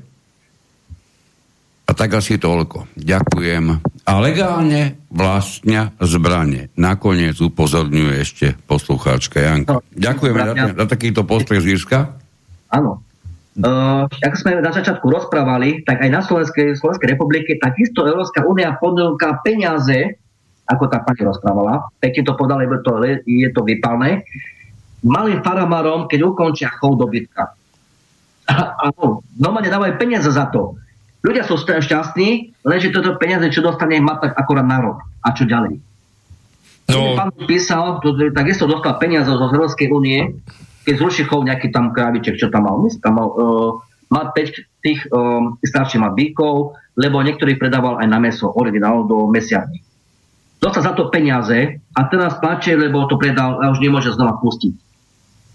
a 1.86 1.90
tak 1.92 2.18
asi 2.18 2.40
toľko. 2.40 2.90
Ďakujem 2.98 3.64
a 4.02 4.18
legálne 4.18 4.98
vlastnia 5.14 5.94
zbranie. 6.02 6.74
Nakoniec 6.74 7.38
upozorňuje 7.38 8.14
ešte 8.18 8.46
poslucháčka 8.66 9.38
Janka. 9.38 9.78
No, 9.78 9.80
Ďakujeme 9.94 10.38
za, 10.42 10.54
za 10.74 10.86
takýto 10.90 11.22
postreh 11.22 11.62
z 11.62 11.78
Írska. 11.78 12.18
Áno. 12.74 12.98
Uh, 13.52 14.08
ako 14.08 14.36
sme 14.40 14.64
na 14.64 14.72
začiatku 14.72 15.04
rozprávali, 15.12 15.84
tak 15.84 16.00
aj 16.00 16.08
na 16.08 16.24
Slovenskej, 16.24 16.72
Slovenskej 16.72 17.14
republike 17.14 17.60
takisto 17.60 18.08
Európska 18.08 18.48
únia 18.48 18.72
ponúka 18.80 19.44
peniaze, 19.44 20.16
ako 20.64 20.88
tá 20.88 21.04
pani 21.04 21.20
rozprávala, 21.28 21.92
pekne 22.00 22.24
to 22.24 22.32
povedala, 22.32 22.64
je 22.64 22.80
to, 22.80 22.92
je 23.28 23.48
to 23.52 23.60
vypalné, 23.60 24.24
malým 25.04 25.44
faramárom, 25.44 26.08
keď 26.08 26.32
ukončia 26.32 26.72
chov 26.80 26.96
dobytka. 26.96 27.52
Áno, 28.88 29.20
normálne 29.36 29.68
dávajú 29.68 30.00
peniaze 30.00 30.32
za 30.32 30.48
to. 30.48 30.80
Ľudia 31.22 31.46
sú 31.46 31.54
šťastní, 31.62 32.58
lenže 32.66 32.90
toto 32.90 33.14
peniaze, 33.14 33.46
čo 33.54 33.62
dostane, 33.62 34.02
má 34.02 34.18
tak 34.18 34.34
akorát 34.34 34.66
na 34.66 34.82
rok. 34.82 35.06
A 35.22 35.30
čo 35.30 35.46
ďalej? 35.46 35.78
No. 36.90 37.14
Pán 37.14 37.30
písal, 37.46 38.02
takisto 38.34 38.66
dostal 38.66 38.98
peniaze 38.98 39.30
zo 39.30 39.46
Európskej 39.46 39.88
únie, 39.94 40.34
keď 40.82 40.94
zruší 40.98 41.22
chov 41.30 41.46
nejaký 41.46 41.70
tam 41.70 41.94
kráviček, 41.94 42.42
čo 42.42 42.50
tam 42.50 42.66
mal. 42.66 42.82
Myslím, 42.82 43.02
tam 43.06 43.14
mal, 43.22 43.28
uh, 43.38 43.70
má 44.10 44.34
5 44.34 44.82
tých 44.82 45.06
um, 45.14 45.56
starších 45.62 46.02
má 46.02 46.10
bíkov, 46.10 46.74
lebo 46.98 47.22
niektorých 47.22 47.56
predával 47.56 48.02
aj 48.02 48.08
na 48.10 48.18
meso, 48.18 48.50
originál 48.50 49.06
do 49.06 49.30
mesiarní. 49.30 49.78
Dostal 50.58 50.90
za 50.90 50.92
to 50.98 51.06
peniaze 51.06 51.78
a 51.78 52.00
teraz 52.10 52.38
plače, 52.42 52.74
lebo 52.74 53.06
to 53.06 53.14
predal 53.14 53.62
a 53.62 53.70
už 53.70 53.78
nemôže 53.78 54.10
znova 54.14 54.42
pustiť. 54.42 54.74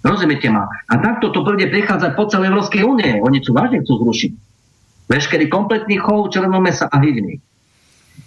Rozumiete 0.04 0.48
ma? 0.48 0.68
A 0.88 0.94
takto 1.04 1.32
to 1.36 1.44
bude 1.44 1.64
prichádzať 1.68 2.12
po 2.16 2.28
celej 2.32 2.56
Európskej 2.56 2.84
únie. 2.88 3.20
Oni 3.20 3.44
sú 3.44 3.52
vážne 3.52 3.84
chcú 3.84 4.04
zrušiť. 4.04 4.47
Veškerý 5.08 5.48
kompletný 5.48 5.98
chov 5.98 6.30
červeného 6.30 6.60
mesa 6.60 6.92
a 6.92 7.00
hydiny. 7.00 7.40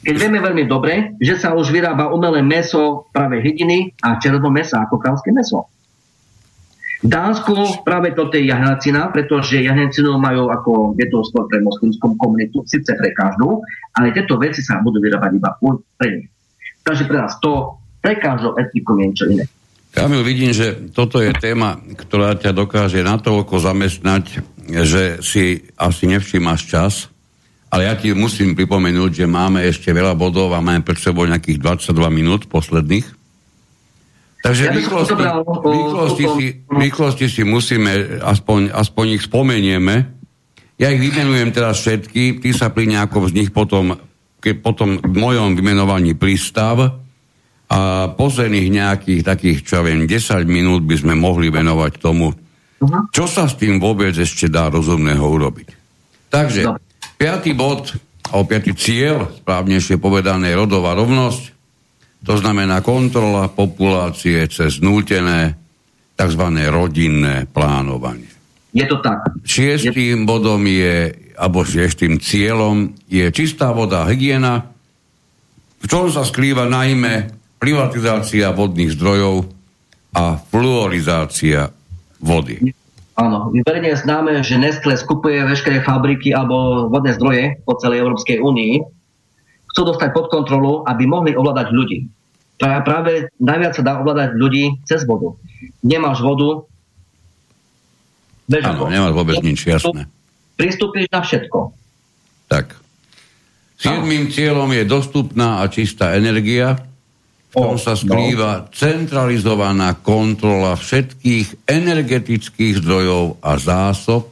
Keď 0.01 0.15
vieme 0.17 0.41
veľmi 0.41 0.65
dobre, 0.65 1.15
že 1.21 1.37
sa 1.37 1.53
už 1.53 1.69
vyrába 1.69 2.09
umelé 2.09 2.41
meso 2.41 3.05
práve 3.13 3.45
hydiny 3.45 3.93
a 4.01 4.17
červeného 4.17 4.49
mesa 4.49 4.81
ako 4.81 4.97
kráľské 4.97 5.29
meso. 5.29 5.69
V 7.01 7.09
Dánsku 7.09 7.81
práve 7.81 8.13
toto 8.13 8.37
je 8.37 8.45
jahnacina, 8.45 9.09
pretože 9.09 9.61
jahnancinu 9.65 10.21
majú 10.21 10.53
ako, 10.53 10.73
je 11.01 11.09
to 11.09 11.25
skôr 11.25 11.49
pre 11.49 11.65
moslimskú 11.65 12.13
komunitu, 12.21 12.61
síce 12.69 12.93
pre 12.93 13.17
každú, 13.17 13.65
ale 13.97 14.13
tieto 14.13 14.37
veci 14.37 14.61
sa 14.61 14.85
budú 14.85 15.01
vyrábať 15.01 15.33
iba 15.33 15.57
pre 15.97 16.09
nich. 16.13 16.29
Takže 16.85 17.09
pre 17.09 17.17
nás 17.25 17.41
to 17.41 17.81
pre 18.05 18.21
každú 18.21 18.57
etniku 18.57 18.97
je 18.97 19.05
niečo 19.05 19.27
iné. 19.33 19.45
Kamil, 19.91 20.23
vidím, 20.23 20.55
že 20.55 20.93
toto 20.95 21.19
je 21.19 21.35
téma, 21.35 21.81
ktorá 21.99 22.39
ťa 22.39 22.55
dokáže 22.55 23.03
natoľko 23.03 23.59
zamestnať, 23.59 24.50
že 24.73 25.19
si 25.21 25.63
asi 25.75 26.05
nevšímaš 26.07 26.61
čas, 26.67 26.95
ale 27.71 27.87
ja 27.87 27.95
ti 27.95 28.11
musím 28.11 28.59
pripomenúť, 28.59 29.23
že 29.23 29.27
máme 29.31 29.63
ešte 29.63 29.95
veľa 29.95 30.19
bodov 30.19 30.51
a 30.51 30.63
máme 30.63 30.83
pred 30.83 30.99
sebou 30.99 31.23
nejakých 31.27 31.63
22 31.63 31.95
minút 32.11 32.51
posledných. 32.51 33.07
Takže 34.41 34.63
ja 34.67 34.73
rýchlosti, 34.73 35.23
rýchlosti, 35.63 36.25
si, 36.25 36.45
rýchlosti 36.67 37.27
si 37.29 37.43
musíme, 37.45 38.25
aspoň, 38.25 38.73
aspoň 38.73 39.21
ich 39.21 39.23
spomenieme. 39.29 40.17
Ja 40.81 40.89
ich 40.89 40.99
vymenujem 40.99 41.53
teraz 41.53 41.85
všetky, 41.85 42.41
ty 42.41 42.51
sa 42.57 42.73
pri 42.73 42.89
nejakom 42.89 43.29
z 43.29 43.37
nich 43.37 43.51
potom, 43.53 44.01
keď 44.41 44.55
potom 44.65 44.97
v 44.97 45.15
mojom 45.15 45.55
vymenovaní 45.55 46.17
prístav, 46.17 47.01
a 47.71 48.11
posledných 48.11 48.67
nejakých 48.67 49.23
takých, 49.23 49.59
čo 49.63 49.79
ja 49.79 49.83
viem, 49.87 50.03
10 50.03 50.43
minút 50.51 50.83
by 50.83 50.97
sme 50.99 51.15
mohli 51.15 51.55
venovať 51.55 52.03
tomu, 52.03 52.35
uh-huh. 52.81 53.13
čo 53.13 53.29
sa 53.29 53.47
s 53.47 53.55
tým 53.61 53.79
vôbec 53.79 54.17
ešte 54.17 54.49
dá 54.49 54.73
rozumného 54.73 55.23
urobiť. 55.23 55.69
Takže, 56.33 56.61
no. 56.67 56.81
piatý 57.21 57.53
bod, 57.53 57.95
alebo 58.31 58.45
piatý 58.49 58.73
cieľ, 58.75 59.29
správnejšie 59.45 60.01
povedané, 60.01 60.57
rodová 60.57 60.97
rovnosť, 60.97 61.61
to 62.21 62.35
znamená 62.37 62.85
kontrola 62.85 63.49
populácie 63.49 64.45
cez 64.53 64.85
nútené 64.85 65.57
tzv. 66.21 66.45
rodinné 66.69 67.49
plánovanie. 67.49 68.29
Je 68.77 68.85
to 68.87 69.01
tak. 69.01 69.25
Šiestým 69.43 70.23
je... 70.23 70.29
bodom 70.29 70.63
je, 70.69 71.17
alebo 71.35 71.65
šiestým 71.65 72.21
cieľom 72.21 72.93
je 73.09 73.25
čistá 73.33 73.73
voda, 73.73 74.05
hygiena, 74.07 74.69
v 75.81 75.87
čom 75.89 76.13
sa 76.13 76.29
skrýva 76.29 76.69
najmä 76.69 77.33
privatizácia 77.57 78.53
vodných 78.53 78.93
zdrojov 78.95 79.49
a 80.13 80.37
fluorizácia 80.37 81.73
vody. 82.21 82.77
Áno, 83.19 83.53
verejne 83.53 83.93
je 83.93 84.03
známe, 84.07 84.41
že 84.41 84.57
Nestle 84.57 84.97
skupuje 84.97 85.45
veškeré 85.45 85.85
fabriky 85.85 86.33
alebo 86.33 86.89
vodné 86.89 87.13
zdroje 87.17 87.61
po 87.69 87.77
celej 87.77 88.01
Európskej 88.07 88.41
únii. 88.41 88.81
Chcú 89.75 89.81
dostať 89.93 90.17
pod 90.17 90.33
kontrolu, 90.33 90.87
aby 90.89 91.05
mohli 91.05 91.37
ovládať 91.37 91.69
ľudí. 91.75 92.09
Práve 92.61 93.33
najviac 93.41 93.73
sa 93.77 93.83
dá 93.85 93.93
ovládať 94.01 94.37
ľudí 94.37 94.81
cez 94.85 95.05
vodu. 95.05 95.37
Nemáš 95.85 96.21
vodu, 96.21 96.65
Áno, 98.51 98.91
nemáš 98.91 99.15
vôbec 99.15 99.39
nič, 99.47 99.63
jasné. 99.63 100.11
Pristúpiš 100.59 101.07
na 101.15 101.23
všetko. 101.23 101.71
Tak. 102.51 102.75
Siedmým 103.79 104.29
cieľom 104.29 104.67
je 104.75 104.83
dostupná 104.85 105.63
a 105.63 105.71
čistá 105.71 106.19
energia, 106.19 106.83
v 107.51 107.55
tom 107.59 107.77
sa 107.83 107.99
skrýva 107.99 108.51
no. 108.63 108.65
centralizovaná 108.71 109.99
kontrola 109.99 110.79
všetkých 110.79 111.67
energetických 111.67 112.79
zdrojov 112.79 113.43
a 113.43 113.59
zásob 113.59 114.31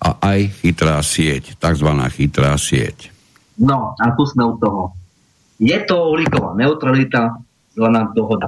a 0.00 0.16
aj 0.16 0.64
chytrá 0.64 0.96
sieť, 1.04 1.60
tzv. 1.60 1.90
chytrá 2.16 2.56
sieť. 2.56 3.12
No, 3.60 3.92
a 3.98 4.04
tu 4.16 4.24
sme 4.24 4.48
u 4.48 4.54
toho. 4.56 4.94
Je 5.58 5.74
to 5.84 6.14
uhlíková 6.14 6.54
neutralita, 6.54 7.36
zvaná 7.74 8.08
dohoda. 8.14 8.46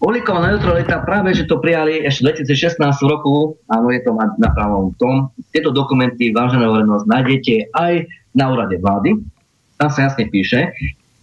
Uhlíková 0.00 0.48
neutralita, 0.48 1.04
práve 1.04 1.36
že 1.36 1.44
to 1.44 1.60
prijali 1.60 2.00
ešte 2.06 2.40
v 2.40 2.56
2016 2.80 2.80
roku, 3.04 3.60
áno, 3.68 3.92
je 3.92 4.00
to 4.00 4.16
na 4.16 4.48
pravom 4.54 4.96
tom, 4.96 5.28
tieto 5.52 5.74
dokumenty, 5.74 6.32
vážená 6.32 6.64
verejnosť, 6.64 7.04
nájdete 7.04 7.54
aj 7.76 8.08
na 8.32 8.44
úrade 8.48 8.80
vlády. 8.80 9.20
Tam 9.76 9.90
sa 9.92 10.08
jasne 10.08 10.30
píše, 10.30 10.72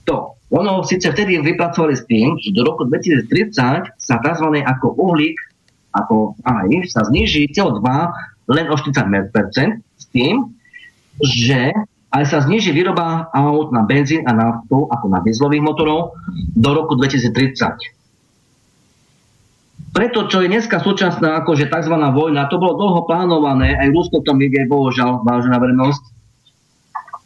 to 0.08 0.40
ono 0.48 0.80
síce 0.88 1.12
vtedy 1.12 1.44
vypracovali 1.44 1.92
s 1.92 2.08
tým, 2.08 2.40
že 2.40 2.56
do 2.56 2.64
roku 2.64 2.88
2030 2.88 4.00
sa 4.00 4.16
tzv. 4.24 4.48
ako 4.64 4.96
uhlík, 4.96 5.36
ako 5.92 6.40
aj, 6.48 6.88
sa 6.88 7.04
zniží 7.04 7.52
CO2 7.52 7.84
len 8.48 8.72
o 8.72 8.80
40% 8.80 9.28
s 9.84 10.06
tým, 10.16 10.56
že 11.20 11.76
aj 12.16 12.24
sa 12.24 12.40
zniží 12.40 12.72
výroba 12.72 13.28
aut 13.36 13.76
na 13.76 13.84
benzín 13.84 14.24
a 14.24 14.32
naftu 14.32 14.88
ako 14.88 15.06
na 15.12 15.20
dieselových 15.20 15.68
motorov 15.68 16.16
do 16.56 16.70
roku 16.72 16.96
2030. 16.96 19.92
Preto, 19.92 20.32
čo 20.32 20.40
je 20.40 20.48
dneska 20.48 20.80
súčasná 20.80 21.44
akože 21.44 21.68
tzv. 21.68 21.92
vojna, 21.92 22.48
to 22.48 22.56
bolo 22.56 22.80
dlho 22.80 23.04
plánované, 23.04 23.76
aj 23.76 23.92
Rusko 23.92 24.24
tom 24.24 24.40
ide, 24.40 24.64
bohužiaľ, 24.64 25.28
vážená 25.28 25.60
verejnosť, 25.60 26.04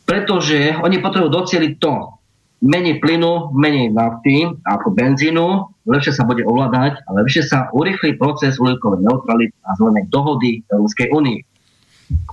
pretože 0.10 0.74
oni 0.82 0.98
potrebujú 1.04 1.30
docieliť 1.30 1.74
to, 1.78 2.21
menej 2.62 3.02
plynu, 3.02 3.52
menej 3.58 3.90
nafty 3.90 4.46
ako 4.70 4.94
benzínu, 4.94 5.66
lepšie 5.90 6.14
sa 6.14 6.24
bude 6.30 6.46
ovládať 6.46 7.02
a 7.06 7.10
lepšie 7.18 7.42
sa 7.42 7.74
urychlí 7.74 8.16
proces 8.22 8.62
uhlíkovej 8.62 9.02
neutrality 9.02 9.58
a 9.66 9.74
zelenej 9.82 10.06
dohody 10.14 10.62
Európskej 10.70 11.10
únie. 11.10 11.42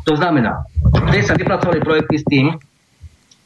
To 0.05 0.13
znamená, 0.21 0.69
vtedy 1.09 1.25
sa 1.25 1.33
vypracovali 1.33 1.81
projekty 1.81 2.17
s 2.21 2.25
tým, 2.29 2.47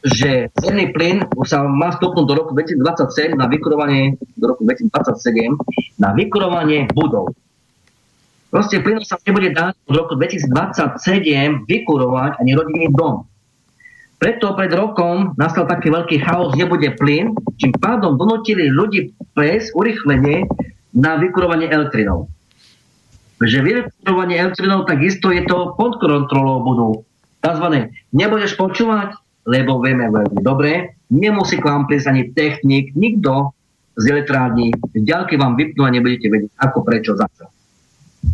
že 0.03 0.51
zemný 0.59 0.91
plyn 0.91 1.23
sa 1.47 1.63
má 1.63 1.95
stopnúť 1.95 2.25
do 2.27 2.35
roku 2.35 2.51
2027 2.51 3.39
na 3.39 3.47
vykurovanie 3.47 4.19
do 4.35 4.45
roku 4.51 4.67
2027 4.67 5.55
na 5.95 6.11
vykurovanie 6.11 6.91
budov. 6.91 7.31
Proste 8.51 8.83
plyn 8.83 8.99
sa 9.07 9.15
nebude 9.23 9.55
dať 9.55 9.73
do 9.87 10.03
roku 10.03 10.19
2027 10.19 11.63
vykurovať 11.63 12.43
ani 12.43 12.51
rodinný 12.51 12.91
dom. 12.91 13.23
Preto 14.23 14.55
pred 14.55 14.71
rokom 14.71 15.35
nastal 15.35 15.67
taký 15.67 15.91
veľký 15.91 16.23
chaos, 16.23 16.55
nebude 16.55 16.95
plyn, 16.95 17.35
čím 17.59 17.75
pádom 17.75 18.15
donútili 18.15 18.71
ľudí 18.71 19.11
prejsť 19.35 19.75
urychlenie 19.75 20.47
na 20.95 21.19
vykurovanie 21.19 21.67
elektrinou. 21.67 22.31
Že 23.43 23.59
vykurovanie 23.67 24.39
elektrinou 24.39 24.87
takisto 24.87 25.27
je 25.27 25.43
to 25.43 25.75
pod 25.75 25.99
kontrolou 25.99 26.63
budú. 26.63 26.89
Tzv. 27.43 27.91
nebudeš 28.15 28.55
počúvať, 28.55 29.19
lebo 29.43 29.83
vieme 29.83 30.07
veľmi 30.07 30.39
dobre, 30.39 30.95
nemusí 31.11 31.59
k 31.59 31.67
vám 31.67 31.91
prísť 31.91 32.15
ani 32.15 32.23
technik, 32.31 32.95
nikto 32.95 33.51
z 33.99 34.07
elektrární, 34.07 34.71
ďalky 35.03 35.35
vám 35.35 35.59
vypnú 35.59 35.83
a 35.83 35.91
nebudete 35.91 36.31
vedieť, 36.31 36.55
ako, 36.63 36.79
prečo, 36.87 37.11
za 37.19 37.27
čo. 37.27 37.51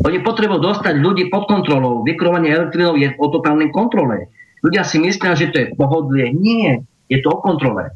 Oni 0.05 0.21
potrebujú 0.21 0.61
dostať 0.61 1.01
ľudí 1.01 1.33
pod 1.33 1.49
kontrolou. 1.49 2.05
Vykurovanie 2.05 2.53
elektrinou 2.53 2.93
je 2.93 3.09
o 3.17 3.25
totálnej 3.33 3.73
kontrole. 3.73 4.29
Ľudia 4.59 4.83
si 4.83 4.99
myslia, 4.99 5.35
že 5.35 5.51
to 5.51 5.57
je 5.59 5.67
pohodlie. 5.75 6.31
Nie, 6.35 6.83
je 7.07 7.19
to 7.23 7.31
o 7.31 7.39
kontrole. 7.39 7.95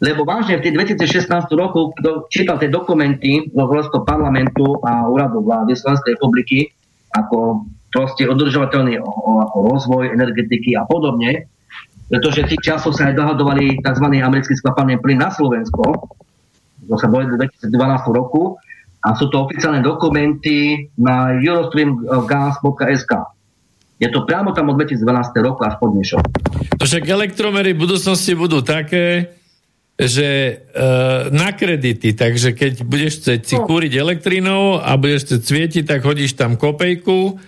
Lebo 0.00 0.24
vážne 0.24 0.56
v 0.56 0.64
tých 0.64 0.96
2016 0.96 1.52
roku, 1.52 1.92
kto 2.00 2.28
čítal 2.32 2.56
tie 2.56 2.72
dokumenty 2.72 3.52
Európskeho 3.52 4.08
parlamentu 4.08 4.80
a 4.80 5.04
úradu 5.04 5.44
vlády 5.44 5.76
Slovenskej 5.76 6.16
republiky, 6.16 6.72
ako 7.12 7.68
proste 7.92 8.24
udržovateľný 8.24 9.00
rozvoj 9.52 10.12
energetiky 10.16 10.76
a 10.76 10.88
podobne, 10.88 11.48
pretože 12.08 12.48
tých 12.48 12.72
časoch 12.72 12.96
sa 12.96 13.12
aj 13.12 13.20
dohadovali 13.20 13.80
tzv. 13.84 14.06
americký 14.16 14.56
skvapalný 14.56 14.96
plyn 15.00 15.20
na 15.20 15.28
Slovensko, 15.28 16.08
to 16.86 16.96
sa 16.96 17.08
boli 17.10 17.28
v 17.28 17.36
2012 17.40 17.72
roku, 18.16 18.56
a 19.06 19.14
sú 19.14 19.30
to 19.30 19.46
oficiálne 19.46 19.84
dokumenty 19.84 20.88
na 20.98 21.36
eurostreamgas.sk. 21.38 23.12
Je 23.96 24.08
to 24.12 24.28
priamo 24.28 24.52
tam 24.52 24.72
od 24.72 24.76
2012 24.76 25.04
roku 25.40 25.64
až 25.64 25.80
po 25.80 25.88
dnešok. 25.88 26.22
To 26.76 26.84
však 26.84 27.04
elektromery 27.08 27.72
v 27.72 27.80
budúcnosti 27.80 28.36
budú 28.36 28.60
také, 28.60 29.32
že 29.96 30.28
e, 30.28 30.52
na 31.32 31.56
kredity, 31.56 32.12
takže 32.12 32.52
keď 32.52 32.84
budeš 32.84 33.24
chcieť 33.24 33.40
si 33.40 33.56
no. 33.56 33.64
kúriť 33.64 33.96
elektrinou 33.96 34.76
a 34.76 35.00
budeš 35.00 35.32
chcieť 35.32 35.42
svietiť, 35.48 35.84
tak 35.88 36.00
hodíš 36.04 36.36
tam 36.36 36.60
kopejku, 36.60 37.40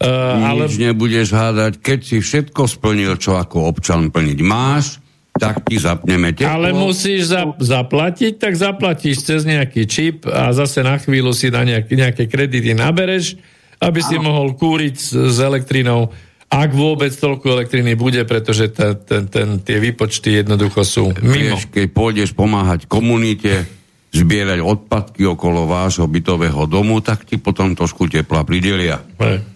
Uh, 0.00 0.40
Nič 0.40 0.80
ale... 0.80 0.88
nebudeš 0.88 1.28
hádať, 1.30 1.72
keď 1.78 1.98
si 2.00 2.16
všetko 2.18 2.64
splnil, 2.64 3.20
čo 3.20 3.36
ako 3.36 3.70
občan 3.70 4.08
plniť 4.08 4.40
máš, 4.40 4.98
tak 5.36 5.62
ti 5.68 5.76
zapneme 5.78 6.32
teplo. 6.32 6.48
Ale 6.48 6.74
musíš 6.74 7.30
za, 7.30 7.44
zaplatiť, 7.56 8.40
tak 8.40 8.56
zaplatíš 8.56 9.22
cez 9.22 9.40
nejaký 9.44 9.84
čip 9.84 10.24
a 10.26 10.50
zase 10.56 10.80
na 10.80 10.96
chvíľu 10.96 11.36
si 11.36 11.52
na 11.52 11.62
nejaké, 11.62 11.92
nejaké 11.94 12.24
kredity 12.26 12.72
nabereš, 12.72 13.36
aby 13.82 14.00
si 14.00 14.16
mohol 14.22 14.54
kúriť 14.54 14.94
s, 14.94 15.10
s 15.10 15.36
elektrinou, 15.42 16.14
ak 16.52 16.70
vôbec 16.76 17.10
toľko 17.16 17.58
elektriny 17.58 17.96
bude, 17.96 18.22
pretože 18.28 18.68
ten, 18.70 18.92
ten, 19.02 19.24
ten, 19.26 19.48
tie 19.64 19.80
výpočty 19.80 20.44
jednoducho 20.44 20.84
sú 20.84 21.04
mimo. 21.24 21.56
Vieš, 21.56 21.72
keď 21.72 21.86
pôjdeš 21.90 22.30
pomáhať 22.36 22.84
komunite, 22.84 23.64
zbierať 24.12 24.60
odpadky 24.60 25.24
okolo 25.24 25.64
vášho 25.64 26.04
bytového 26.04 26.68
domu, 26.68 27.00
tak 27.00 27.24
ti 27.24 27.40
potom 27.40 27.72
trošku 27.72 28.12
tepla 28.12 28.44
pridelia. 28.44 29.00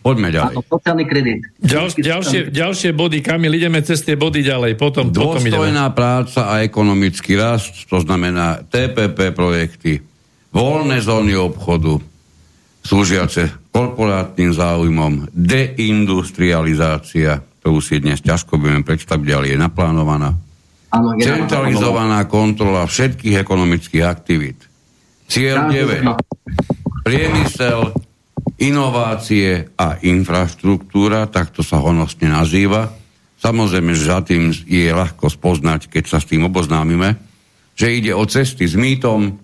Poďme 0.00 0.32
ďalej. 0.32 0.54
Sociálny 0.64 1.04
kredit. 1.04 1.44
Ďal, 1.60 1.92
ďalšie, 1.92 2.40
ďalšie 2.48 2.90
body, 2.96 3.20
Kamil, 3.20 3.52
ideme 3.52 3.84
cez 3.84 4.00
tie 4.00 4.16
body 4.16 4.40
ďalej. 4.40 4.80
Potom, 4.80 5.12
Dôstojná 5.12 5.92
potom 5.92 5.98
práca 6.00 6.48
a 6.48 6.64
ekonomický 6.64 7.36
rast, 7.36 7.84
to 7.84 8.00
znamená 8.00 8.64
TPP 8.64 9.36
projekty, 9.36 10.00
voľné 10.56 11.04
zóny 11.04 11.36
obchodu, 11.36 12.00
slúžiace 12.86 13.50
korporátnym 13.74 14.54
záujmom, 14.54 15.34
deindustrializácia, 15.34 17.42
ktorú 17.60 17.82
si 17.82 17.98
dnes 17.98 18.22
ťažko 18.22 18.62
budeme 18.62 18.86
predstaviť, 18.86 19.28
ale 19.34 19.50
je 19.50 19.58
naplánovaná 19.58 20.30
Áno, 20.94 21.18
Centralizovaná 21.18 22.30
kontrola 22.30 22.86
všetkých 22.86 23.42
ekonomických 23.42 24.06
aktivít. 24.06 24.70
Cieľ 25.26 25.66
9. 25.68 26.06
Priemysel, 27.02 27.90
inovácie 28.62 29.66
a 29.74 29.98
infraštruktúra, 29.98 31.26
takto 31.26 31.66
sa 31.66 31.82
honosne 31.82 32.30
nazýva. 32.30 32.94
Samozrejme, 33.42 33.92
že 33.92 34.08
za 34.08 34.22
tým 34.22 34.54
je 34.54 34.88
ľahko 34.88 35.26
spoznať, 35.26 35.90
keď 35.90 36.04
sa 36.06 36.22
s 36.22 36.30
tým 36.30 36.46
oboznámime, 36.46 37.18
že 37.74 37.92
ide 37.92 38.14
o 38.14 38.24
cesty 38.24 38.64
s 38.64 38.78
mýtom, 38.78 39.36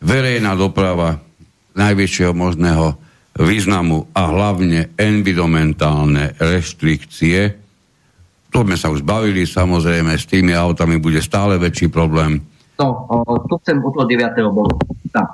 verejná 0.00 0.54
doprava 0.54 1.23
najväčšieho 1.74 2.32
možného 2.34 2.94
významu 3.34 4.14
a 4.14 4.30
hlavne 4.30 4.94
environmentálne 4.94 6.38
reštrikcie, 6.38 7.58
to 8.54 8.62
sme 8.62 8.78
sa 8.78 8.86
už 8.94 9.02
bavili, 9.02 9.42
samozrejme, 9.42 10.14
s 10.14 10.30
tými 10.30 10.54
autami 10.54 11.02
bude 11.02 11.18
stále 11.18 11.58
väčší 11.58 11.90
problém. 11.90 12.38
No, 12.78 12.86
o, 13.10 13.42
tu 13.50 13.58
chcem 13.66 13.82
od 13.82 13.90
toho 13.90 14.06
9. 14.06 14.38
bodu. 14.54 14.78
Tak. 15.10 15.30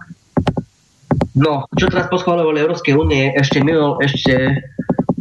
No, 1.36 1.68
čo 1.76 1.92
teraz 1.92 2.08
poschváľovali 2.08 2.64
Európskej 2.64 2.96
únie, 2.96 3.36
ešte 3.36 3.60
minul, 3.60 4.00
ešte 4.00 4.64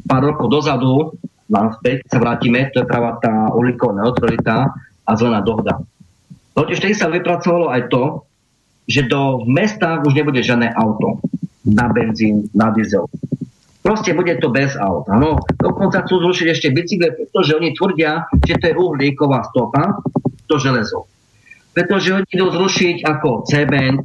pár 0.07 0.31
rokov 0.31 0.47
dozadu, 0.47 1.11
nám 1.51 1.75
späť 1.75 2.07
sa 2.07 2.23
vrátime, 2.23 2.71
to 2.71 2.81
je 2.83 2.87
práva 2.87 3.19
tá 3.19 3.51
uhlíková 3.51 3.99
neutralita 3.99 4.71
a 5.03 5.11
zelená 5.19 5.43
dohoda. 5.43 5.83
Totiž 6.55 6.79
vtedy 6.79 6.95
sa 6.95 7.11
vypracovalo 7.11 7.67
aj 7.67 7.91
to, 7.91 8.23
že 8.89 9.05
do 9.05 9.45
mesta 9.45 10.01
už 10.01 10.17
nebude 10.17 10.41
žiadne 10.41 10.73
auto 10.73 11.21
na 11.61 11.93
benzín, 11.93 12.49
na 12.57 12.73
diesel. 12.73 13.05
Proste 13.85 14.17
bude 14.17 14.35
to 14.41 14.49
bez 14.49 14.73
aut. 14.75 15.07
Ano. 15.07 15.39
Dokonca 15.55 16.03
chcú 16.03 16.19
zrušiť 16.25 16.47
ešte 16.51 16.67
bicykle, 16.73 17.15
pretože 17.15 17.55
oni 17.55 17.77
tvrdia, 17.77 18.27
že 18.43 18.57
to 18.59 18.65
je 18.69 18.75
uhlíková 18.75 19.45
stopa, 19.53 20.01
to 20.49 20.57
železo. 20.57 21.07
Pretože 21.71 22.17
oni 22.17 22.27
idú 22.33 22.49
zrušiť 22.49 23.05
ako 23.05 23.45
cement, 23.47 24.03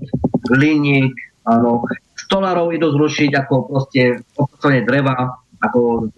hliník, 0.52 1.16
áno. 1.48 1.82
Stolárov 2.14 2.70
idú 2.70 2.92
zrušiť 2.94 3.30
ako 3.34 3.54
proste 3.66 4.20
opracovanie 4.36 4.84
dreva, 4.84 5.42
ako, 5.58 6.12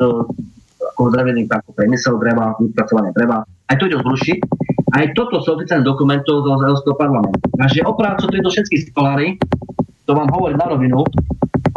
ako 0.94 1.02
drevený 1.14 1.48
ako 1.48 1.70
priemysel 1.72 2.18
dreva, 2.18 2.58
vypracovanie 2.58 3.14
dreva. 3.14 3.46
Aj 3.46 3.76
to 3.78 3.88
idú 3.88 4.02
zrušiť. 4.02 4.38
Aj 4.94 5.04
toto 5.18 5.42
sú 5.42 5.58
oficiálne 5.58 5.82
dokumentov 5.82 6.46
z 6.46 6.46
Európskeho 6.46 6.94
parlamentu. 6.94 7.42
Takže 7.58 7.82
o 7.82 7.92
prácu 7.98 8.30
prídu 8.30 8.48
všetky 8.52 8.76
stolári, 8.86 9.34
to 10.06 10.14
vám 10.14 10.30
hovorím 10.30 10.62
na 10.62 10.70
rovinu, 10.70 11.02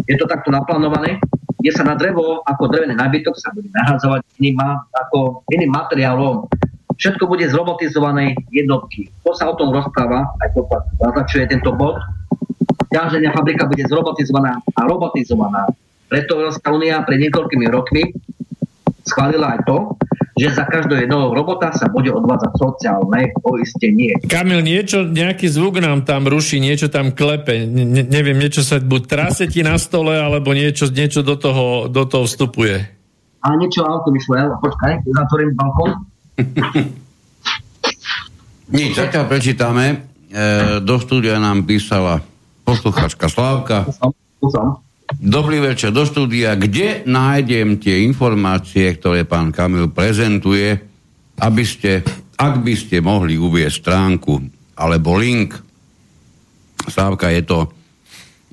je 0.06 0.18
to 0.18 0.30
takto 0.30 0.53
naplánované, 0.53 1.18
kde 1.57 1.72
sa 1.73 1.84
na 1.84 1.98
drevo 1.98 2.45
ako 2.45 2.69
drevený 2.69 2.98
nábytok 2.98 3.34
sa 3.36 3.49
bude 3.52 3.69
nahádzovať 3.73 4.22
iným, 4.38 4.57
ako 4.94 5.41
iným 5.49 5.73
materiálom. 5.73 6.45
Všetko 6.99 7.31
bude 7.31 7.48
z 7.48 7.53
robotizovanej 7.56 8.36
jednotky. 8.52 9.10
To 9.23 9.31
sa 9.34 9.49
o 9.49 9.57
tom 9.57 9.72
rozpráva, 9.72 10.30
aj 10.44 10.52
to 10.52 10.68
naznačuje 10.99 11.48
tento 11.48 11.72
bod. 11.73 11.98
Ťaženia 12.90 13.31
fabrika 13.31 13.69
bude 13.69 13.86
zrobotizovaná 13.86 14.60
a 14.65 14.81
robotizovaná. 14.86 15.69
Preto 16.10 16.41
Európska 16.41 16.73
únia 16.73 17.06
pred 17.06 17.22
niekoľkými 17.22 17.65
rokmi 17.69 18.03
schválila 19.06 19.57
aj 19.57 19.60
to, 19.69 19.77
že 20.40 20.56
za 20.56 20.64
každého 20.64 21.03
jedného 21.03 21.36
robota 21.36 21.76
sa 21.76 21.91
bude 21.91 22.07
odvádzať 22.16 22.52
sociálne 22.56 23.36
poistenie. 23.44 24.16
Kamil, 24.24 24.64
niečo, 24.64 25.03
nejaký 25.03 25.52
zvuk 25.52 25.84
nám 25.84 26.07
tam 26.07 26.32
ruší, 26.32 26.64
niečo 26.64 26.88
tam 26.88 27.11
klepe, 27.11 27.68
ne, 27.68 28.07
neviem, 28.07 28.40
niečo 28.40 28.64
sa 28.64 28.80
buď 28.80 29.02
trase 29.03 29.52
ti 29.52 29.60
na 29.60 29.76
stole, 29.76 30.16
alebo 30.16 30.56
niečo, 30.56 30.88
niečo 30.88 31.20
do, 31.20 31.36
toho, 31.36 31.91
do 31.91 32.07
toho 32.07 32.24
vstupuje. 32.24 32.80
A 33.44 33.48
niečo 33.60 33.84
auto 33.84 34.16
myslel, 34.16 34.56
počkaj, 34.64 35.03
zatvorím 35.03 35.52
balkón. 35.56 35.91
Nič, 38.70 38.94
zatiaľ 38.94 39.26
prečítame. 39.26 39.86
E, 40.30 40.78
do 40.86 41.02
štúdia 41.02 41.41
nám 41.41 41.66
písala 41.66 42.22
posluchačka 42.61 43.26
Slávka. 43.26 43.90
Som, 43.90 44.14
som. 44.45 44.68
Dobrý 45.18 45.57
večer 45.57 45.90
do 45.90 46.06
štúdia. 46.06 46.53
Kde 46.53 47.02
nájdem 47.10 47.81
tie 47.81 48.06
informácie, 48.06 48.94
ktoré 48.94 49.26
pán 49.26 49.49
Kamil 49.49 49.90
prezentuje, 49.90 50.77
aby 51.41 51.64
ste, 51.65 52.06
ak 52.38 52.61
by 52.61 52.73
ste 52.77 53.02
mohli 53.02 53.34
uvieť 53.34 53.73
stránku 53.73 54.38
alebo 54.77 55.18
link, 55.18 55.57
stávka 56.86 57.34
je 57.34 57.41
to, 57.41 57.60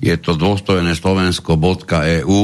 je 0.01 0.17
to 0.17 0.33
dôstojné 0.33 0.97
slovensko.eu. 0.97 2.41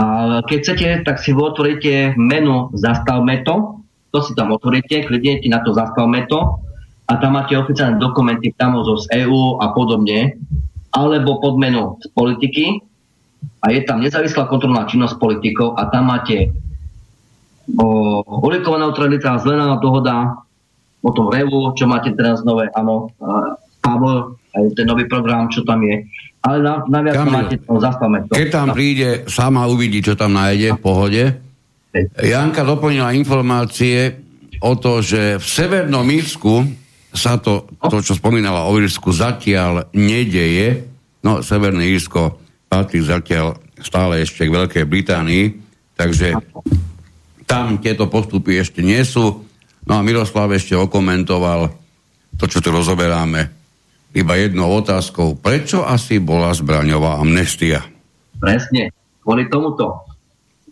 A 0.00 0.04
keď 0.48 0.58
chcete, 0.64 0.88
tak 1.04 1.20
si 1.20 1.36
otvoríte 1.36 2.16
menu 2.16 2.72
Zastavme 2.80 3.44
to, 3.44 3.84
to 4.08 4.24
si 4.24 4.32
tam 4.32 4.56
otvoríte, 4.56 5.04
kliknete 5.04 5.52
na 5.52 5.60
to 5.60 5.76
Zastavme 5.76 6.24
to 6.24 6.64
a 7.04 7.12
tam 7.20 7.36
máte 7.36 7.60
oficiálne 7.60 8.00
dokumenty 8.00 8.56
tam 8.56 8.80
z 8.80 9.04
EU 9.20 9.60
a 9.60 9.76
podobne 9.76 10.40
alebo 10.90 11.38
pod 11.38 11.54
menu 11.58 11.98
z 12.02 12.06
politiky 12.12 12.64
a 13.62 13.70
je 13.72 13.80
tam 13.86 14.02
nezávislá 14.02 14.50
kontrolná 14.50 14.84
činnosť 14.90 15.16
politikov 15.16 15.78
a 15.78 15.88
tam 15.88 16.10
máte 16.10 16.50
o 17.78 18.20
uhlíková 18.26 18.82
neutralita, 18.82 19.38
zelená 19.38 19.78
dohoda, 19.78 20.42
o 21.00 21.10
tom 21.14 21.30
revu, 21.30 21.72
čo 21.78 21.86
máte 21.86 22.12
teraz 22.12 22.42
nové, 22.42 22.68
áno, 22.74 23.14
Pavel, 23.80 24.36
aj 24.52 24.76
ten 24.76 24.84
nový 24.84 25.08
program, 25.08 25.48
čo 25.48 25.64
tam 25.64 25.80
je. 25.86 26.04
Ale 26.40 26.60
na, 26.60 26.84
naviac 26.88 27.24
Kamil, 27.24 27.32
máte 27.32 27.56
to, 27.60 27.72
zastavme 27.80 28.18
to. 28.28 28.32
Keď 28.36 28.48
tam 28.52 28.68
príde, 28.72 29.24
sama 29.28 29.64
uvidí, 29.68 30.04
čo 30.04 30.16
tam 30.16 30.36
nájde, 30.36 30.76
v 30.76 30.80
pohode. 30.80 31.24
Janka 32.20 32.64
doplnila 32.64 33.16
informácie 33.16 34.20
o 34.60 34.76
to, 34.76 35.00
že 35.00 35.40
v 35.40 35.44
Severnom 35.44 36.04
Írsku 36.04 36.54
sa 37.10 37.38
to, 37.38 37.66
to, 37.90 38.02
čo 38.02 38.14
spomínala 38.14 38.70
o 38.70 38.74
Írsku, 38.78 39.10
zatiaľ 39.10 39.90
nedeje. 39.90 40.86
No, 41.20 41.42
Severné 41.42 41.90
Írsko 41.90 42.38
patrí 42.70 43.02
zatiaľ 43.02 43.58
stále 43.82 44.22
ešte 44.22 44.46
k 44.46 44.54
Veľkej 44.54 44.84
Británii, 44.86 45.44
takže 45.98 46.38
tam 47.50 47.82
tieto 47.82 48.06
postupy 48.06 48.62
ešte 48.62 48.84
nie 48.84 49.02
sú. 49.02 49.42
No 49.88 49.92
a 49.98 50.04
Miroslav 50.06 50.52
ešte 50.54 50.78
okomentoval 50.78 51.72
to, 52.38 52.44
čo 52.46 52.62
tu 52.62 52.70
rozoberáme, 52.70 53.50
iba 54.14 54.34
jednou 54.38 54.70
otázkou. 54.78 55.34
Prečo 55.38 55.82
asi 55.82 56.22
bola 56.22 56.54
zbraňová 56.54 57.18
amnestia? 57.18 57.82
Presne, 58.38 58.94
kvôli 59.22 59.50
tomuto. 59.50 60.06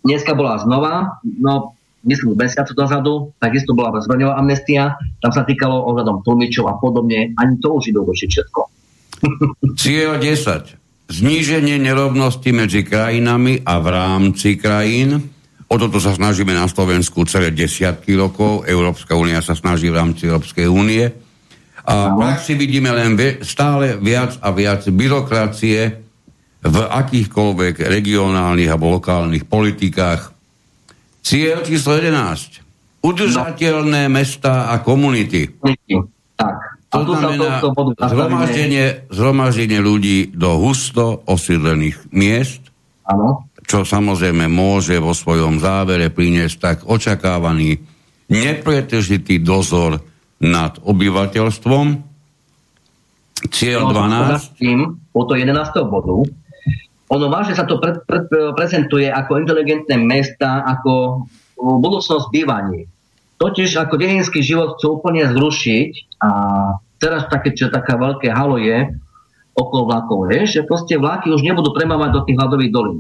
Dneska 0.06 0.38
bola 0.38 0.62
znova, 0.62 1.18
no 1.22 1.77
myslím, 2.06 2.38
mesiacu 2.38 2.72
dozadu, 2.74 3.14
takisto 3.42 3.74
bola 3.74 3.94
zbraňová 3.98 4.38
amnestia, 4.38 4.94
tam 5.18 5.32
sa 5.34 5.42
týkalo 5.42 5.88
ohľadom 5.90 6.22
tlmičov 6.22 6.70
a 6.70 6.74
podobne, 6.78 7.34
ani 7.34 7.52
to 7.58 7.74
už 7.74 7.90
idú 7.90 8.06
rušiť 8.06 8.28
všetko. 8.30 8.60
Cieľ 9.82 10.22
10. 10.22 10.78
Zníženie 11.08 11.80
nerovnosti 11.80 12.52
medzi 12.52 12.84
krajinami 12.84 13.64
a 13.64 13.80
v 13.80 13.86
rámci 13.88 14.60
krajín. 14.60 15.32
O 15.68 15.76
toto 15.80 16.00
sa 16.00 16.12
snažíme 16.12 16.52
na 16.52 16.68
Slovensku 16.68 17.24
celé 17.24 17.48
desiatky 17.52 18.12
rokov. 18.12 18.68
Európska 18.68 19.16
únia 19.16 19.40
sa 19.40 19.56
snaží 19.56 19.88
v 19.88 19.96
rámci 19.96 20.28
Európskej 20.28 20.68
únie. 20.68 21.08
A 21.88 22.12
v 22.12 22.20
praxi 22.20 22.52
vidíme 22.52 22.92
len 22.92 23.16
stále 23.40 23.96
viac 23.96 24.36
a 24.44 24.52
viac 24.52 24.84
byrokracie 24.84 25.80
v 26.60 26.76
akýchkoľvek 26.76 27.88
regionálnych 27.88 28.68
alebo 28.68 29.00
lokálnych 29.00 29.48
politikách 29.48 30.37
Cieľ 31.28 31.60
číslo 31.60 32.00
11. 32.00 33.04
Udržateľné 33.04 34.08
no. 34.08 34.12
mesta 34.16 34.72
a 34.72 34.80
komunity. 34.80 35.52
Tak. 36.40 36.56
To 36.88 37.04
znamená 37.04 37.60
to, 37.60 37.68
to 37.76 37.92
zhromaždenie, 38.00 39.04
zhromaždenie 39.12 39.76
ľudí 39.84 40.32
do 40.32 40.56
husto 40.56 41.20
osídlených 41.28 42.00
miest. 42.16 42.72
Áno. 43.08 43.48
čo 43.64 43.88
samozrejme 43.88 44.52
môže 44.52 44.96
vo 45.00 45.16
svojom 45.16 45.60
závere 45.60 46.12
priniesť 46.12 46.56
tak 46.60 46.76
očakávaný 46.84 47.80
nepretržitý 48.28 49.40
dozor 49.40 50.00
nad 50.40 50.76
obyvateľstvom. 50.80 51.86
Cieľ 53.48 53.80
no, 53.88 53.96
12. 53.96 55.12
Po 55.12 55.24
to 55.24 55.36
11. 55.36 55.52
bodu. 55.88 56.16
Ono 57.08 57.26
vážne 57.32 57.56
sa 57.56 57.64
to 57.64 57.80
pre, 57.80 58.04
pre, 58.04 58.28
prezentuje 58.52 59.08
ako 59.08 59.40
inteligentné 59.40 59.96
mesta, 59.96 60.60
ako 60.64 61.24
budúcnosť 61.56 62.28
bývaní. 62.28 62.84
Totiž 63.38 63.78
ako 63.80 63.96
dedinský 63.96 64.44
život 64.44 64.76
chcú 64.76 65.00
úplne 65.00 65.24
zrušiť 65.30 66.20
a 66.20 66.30
teraz 66.98 67.30
také, 67.30 67.54
čo 67.54 67.70
taká 67.72 67.96
veľké 67.96 68.28
halo 68.34 68.58
je 68.58 68.92
okolo 69.58 69.90
vlakov, 69.90 70.18
je, 70.30 70.58
že 70.58 70.66
proste 70.66 70.94
vlaky 70.98 71.34
už 71.34 71.42
nebudú 71.42 71.74
premávať 71.74 72.10
do 72.14 72.20
tých 72.26 72.38
hladových 72.38 72.74
dolín. 72.74 72.98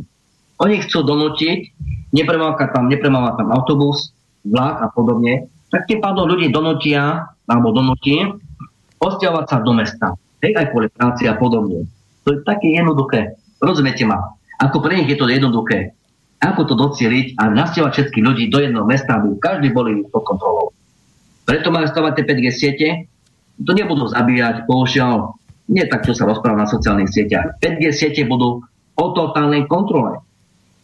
Oni 0.58 0.82
chcú 0.82 1.06
donútiť, 1.06 1.70
nepremávať 2.10 2.74
tam, 2.74 2.90
nepremávať 2.90 3.34
tam 3.44 3.48
autobus, 3.54 4.10
vlak 4.42 4.82
a 4.82 4.86
podobne, 4.90 5.46
tak 5.70 5.86
tým 5.86 6.02
pádom 6.02 6.26
ľudí 6.26 6.50
donútia, 6.50 7.30
alebo 7.46 7.70
donúti, 7.70 8.18
osťahovať 8.98 9.44
sa 9.46 9.56
do 9.62 9.72
mesta. 9.76 10.06
Hej, 10.42 10.54
aj 10.54 10.66
kvôli 10.70 10.88
práci 10.90 11.30
a 11.30 11.34
podobne. 11.34 11.86
To 12.26 12.34
je 12.34 12.42
také 12.42 12.74
jednoduché. 12.74 13.38
Rozumiete 13.58 14.06
ma? 14.06 14.38
Ako 14.58 14.82
pre 14.82 14.98
nich 14.98 15.10
je 15.10 15.18
to 15.18 15.30
jednoduché. 15.30 15.94
Ako 16.38 16.66
to 16.66 16.78
docieliť 16.78 17.34
a 17.34 17.50
nasťahovať 17.50 17.92
všetkých 17.94 18.26
ľudí 18.26 18.44
do 18.50 18.62
jedného 18.62 18.86
mesta, 18.86 19.18
aby 19.18 19.34
každý 19.42 19.74
boli 19.74 20.06
pod 20.06 20.22
kontrolou. 20.22 20.70
Preto 21.42 21.74
majú 21.74 21.90
stavať 21.90 22.12
tie 22.14 22.24
5G 22.28 22.46
siete, 22.54 22.88
to 23.58 23.74
nebudú 23.74 24.06
zabíjať, 24.06 24.70
bohužiaľ, 24.70 25.34
nie 25.66 25.82
tak, 25.90 26.06
čo 26.06 26.14
sa 26.14 26.30
rozpráva 26.30 26.62
na 26.62 26.70
sociálnych 26.70 27.10
sieťach. 27.10 27.58
5G 27.58 27.84
siete 27.90 28.22
budú 28.22 28.62
o 28.94 29.04
totálnej 29.16 29.66
kontrole. 29.66 30.22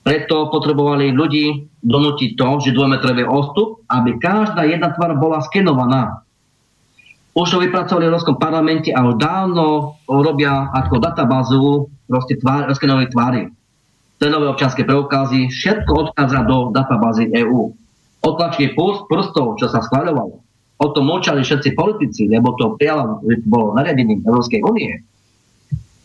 Preto 0.05 0.51
potrebovali 0.52 1.14
ľudí 1.14 1.70
donútiť 1.80 2.36
to, 2.36 2.48
že 2.60 2.76
dvojmetrový 2.76 3.24
odstup, 3.24 3.86
aby 3.88 4.20
každá 4.20 4.66
jedna 4.68 4.92
tvár 4.92 5.16
bola 5.16 5.40
skenovaná. 5.40 6.23
Už 7.35 7.51
to 7.51 7.59
vypracovali 7.59 8.06
v 8.06 8.11
Európskom 8.15 8.39
parlamente 8.39 8.94
a 8.94 9.02
už 9.11 9.19
dávno 9.19 9.98
robia 10.06 10.70
ako 10.70 11.02
databázu 11.02 11.90
proste 12.06 12.39
tvár, 12.39 12.70
skenovej 12.70 13.11
tvári. 13.11 13.51
Cenové 14.23 14.47
občanské 14.47 14.86
preukazy, 14.86 15.51
všetko 15.51 15.93
odchádza 16.15 16.47
do 16.47 16.70
databázy 16.70 17.35
EÚ. 17.35 17.74
Otlačky 18.23 18.73
prstov, 19.11 19.59
čo 19.59 19.66
sa 19.66 19.82
schváľovalo, 19.82 20.40
o 20.78 20.86
tom 20.94 21.05
močali 21.11 21.43
všetci 21.43 21.74
politici, 21.74 22.31
lebo 22.31 22.55
to 22.55 22.78
prijala, 22.78 23.19
bolo 23.44 23.74
nariadením 23.74 24.23
Európskej 24.23 24.62
únie. 24.62 25.02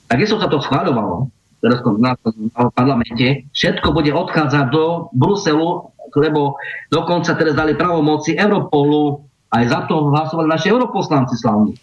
A 0.10 0.18
kde 0.18 0.26
som 0.26 0.42
sa 0.42 0.50
to 0.50 0.58
schváľovalo? 0.58 1.30
v 1.60 2.72
parlamente, 2.72 3.52
všetko 3.52 3.92
bude 3.92 4.16
odchádzať 4.16 4.66
do 4.72 5.12
Bruselu, 5.12 5.92
lebo 6.16 6.56
dokonca 6.88 7.36
teraz 7.36 7.52
dali 7.52 7.76
pravomoci 7.76 8.40
Europolu, 8.40 9.28
aj 9.50 9.64
za 9.66 9.80
to 9.90 10.14
hlasovali 10.14 10.48
naši 10.50 10.70
europoslanci 10.70 11.36
slavní. 11.38 11.74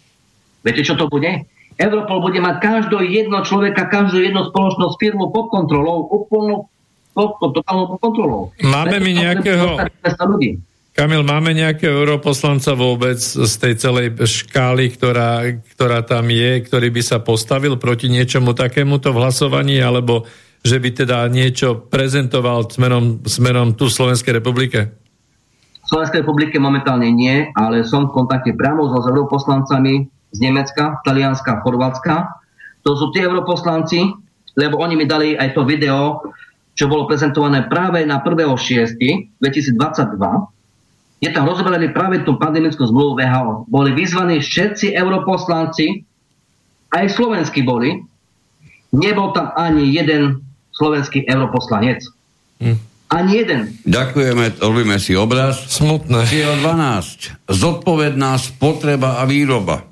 Viete, 0.63 0.81
čo 0.83 0.95
to 0.95 1.11
bude? 1.11 1.47
Europol 1.77 2.25
bude 2.25 2.41
mať 2.41 2.55
každého 2.57 3.05
jedno 3.05 3.45
človeka, 3.45 3.85
každú 3.85 4.17
jednu 4.17 4.49
spoločnosť 4.49 4.95
firmu 4.97 5.29
pod 5.29 5.53
kontrolou, 5.53 6.09
úplnou 6.09 6.65
pod, 7.13 7.37
pod 7.37 7.53
totálnou 7.53 8.01
kontrolou. 8.01 8.49
Máme 8.65 8.97
mi 8.97 9.13
nejakého... 9.13 9.77
Kamil, 10.97 11.21
máme 11.21 11.53
nejakého 11.53 11.93
europoslanca 11.93 12.73
vôbec 12.73 13.21
z 13.21 13.53
tej 13.61 13.77
celej 13.77 14.17
škály, 14.17 14.89
ktorá, 14.97 15.45
ktorá 15.77 16.01
tam 16.01 16.25
je, 16.33 16.57
ktorý 16.65 16.89
by 16.89 17.01
sa 17.05 17.21
postavil 17.21 17.77
proti 17.77 18.09
niečomu 18.09 18.57
takémuto 18.57 19.13
v 19.13 19.21
hlasovaní, 19.21 19.77
alebo 19.77 20.25
že 20.65 20.81
by 20.81 21.05
teda 21.05 21.29
niečo 21.29 21.85
prezentoval 21.85 22.65
smerom, 22.73 23.21
smerom 23.29 23.77
tu 23.77 23.93
Slovenskej 23.93 24.41
republike? 24.41 24.97
Slovenskej 25.87 26.21
republike 26.23 26.59
momentálne 26.59 27.07
nie, 27.09 27.47
ale 27.55 27.87
som 27.87 28.11
v 28.11 28.15
kontakte 28.23 28.51
priamo 28.51 28.91
so 28.91 28.99
europoslancami 29.07 30.07
z 30.35 30.37
Nemecka, 30.43 30.99
Talianska, 31.07 31.63
Chorvátska. 31.63 32.43
To 32.83 32.99
sú 32.99 33.15
tí 33.15 33.23
europoslanci, 33.23 34.11
lebo 34.59 34.83
oni 34.83 34.99
mi 34.99 35.07
dali 35.07 35.39
aj 35.39 35.55
to 35.55 35.63
video, 35.63 36.19
čo 36.75 36.91
bolo 36.91 37.07
prezentované 37.07 37.65
práve 37.71 38.03
na 38.03 38.19
1.6.2022 38.19 39.39
je 41.17 41.29
tam 41.33 41.49
rozoberaný 41.49 41.97
práve 41.97 42.21
tú 42.21 42.37
pandemickú 42.37 42.85
zmluvu 42.85 43.17
VHO. 43.17 43.65
Boli 43.65 43.89
vyzvaní 43.97 44.37
všetci 44.37 44.93
europoslanci, 44.93 46.05
aj 46.93 47.05
slovenskí 47.09 47.65
boli. 47.65 48.05
Nebol 48.93 49.33
tam 49.33 49.49
ani 49.57 49.89
jeden 49.89 50.45
slovenský 50.77 51.25
europoslanec. 51.25 52.05
Hm. 52.61 52.77
Ani 53.07 53.39
jeden. 53.39 53.71
Ďakujeme, 53.87 54.59
robíme 54.59 54.99
si 54.99 55.15
obraz. 55.15 55.63
Smutné. 55.71 56.27
Cieľ 56.27 56.59
12. 56.59 57.47
Zodpovedná 57.47 58.35
spotreba 58.35 59.19
a 59.19 59.23
výroba. 59.23 59.87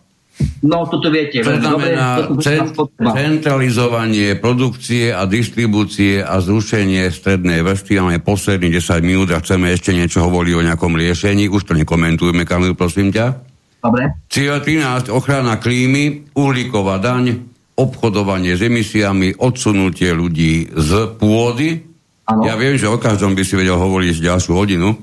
No, 0.59 0.83
toto 0.83 1.07
viete. 1.07 1.39
To 1.39 1.55
znamená 1.55 2.27
cent, 2.43 2.75
centralizovanie 2.99 4.35
produkcie 4.35 5.15
a 5.15 5.23
distribúcie 5.23 6.19
a 6.19 6.43
zrušenie 6.43 7.07
strednej 7.07 7.63
vrstvy. 7.63 8.03
Máme 8.03 8.19
posledných 8.19 8.83
10 8.83 8.99
minút 8.99 9.31
a 9.31 9.39
chceme 9.39 9.71
ešte 9.71 9.95
niečo 9.95 10.19
hovoriť 10.27 10.53
o 10.59 10.65
nejakom 10.67 10.91
riešení. 10.99 11.47
Už 11.47 11.71
to 11.71 11.73
nekomentujeme, 11.79 12.43
Kamil, 12.43 12.75
prosím 12.75 13.15
ťa. 13.15 13.31
Dobre. 13.79 14.11
Cieľ 14.27 14.59
13. 14.59 15.07
Ochrana 15.07 15.55
klímy, 15.55 16.35
uhlíková 16.35 16.99
daň, 16.99 17.39
obchodovanie 17.79 18.59
s 18.59 18.65
emisiami, 18.65 19.39
odsunutie 19.39 20.11
ľudí 20.11 20.67
z 20.73 21.15
pôdy. 21.15 21.85
Ano. 22.26 22.41
Ja 22.41 22.57
viem, 22.57 22.73
že 22.73 22.89
o 22.89 22.97
každom 22.97 23.38
by 23.38 23.43
si 23.45 23.53
vedel 23.53 23.77
hovoriť 23.77 24.18
ďalšiu 24.18 24.52
hodinu. 24.57 24.97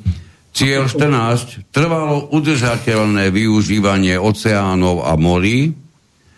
Cieľ 0.53 0.91
14. 0.91 1.71
Trvalo 1.73 2.29
udržateľné 2.35 3.31
využívanie 3.33 4.21
oceánov 4.21 5.07
a 5.07 5.17
morí, 5.17 5.73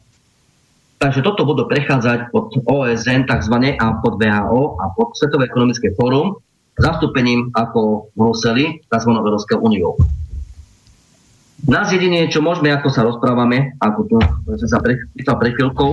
Takže 0.99 1.23
toto 1.23 1.47
budú 1.47 1.71
prechádzať 1.71 2.35
pod 2.35 2.51
OSN 2.67 3.31
tzv. 3.31 3.55
a 3.79 3.87
pod 4.03 4.19
VHO 4.19 4.83
a 4.83 4.91
pod 4.97 5.15
Svetové 5.15 5.47
ekonomické 5.47 5.95
fórum. 5.95 6.43
zastúpením 6.79 7.55
ako 7.55 8.11
v 8.11 8.19
Bruseli, 8.19 8.67
tzv. 8.87 9.11
Európskou 9.15 9.63
úniou. 9.63 9.95
Nás 11.67 11.91
jedine, 11.91 12.31
čo 12.31 12.39
môžeme, 12.39 12.71
ako 12.71 12.89
sa 12.91 13.03
rozprávame, 13.03 13.75
ako 13.83 14.01
tu 14.07 14.17
sme 14.47 14.69
sa 14.71 14.79
pýtal 15.15 15.37
pre 15.43 15.55
chvíľkou, 15.59 15.91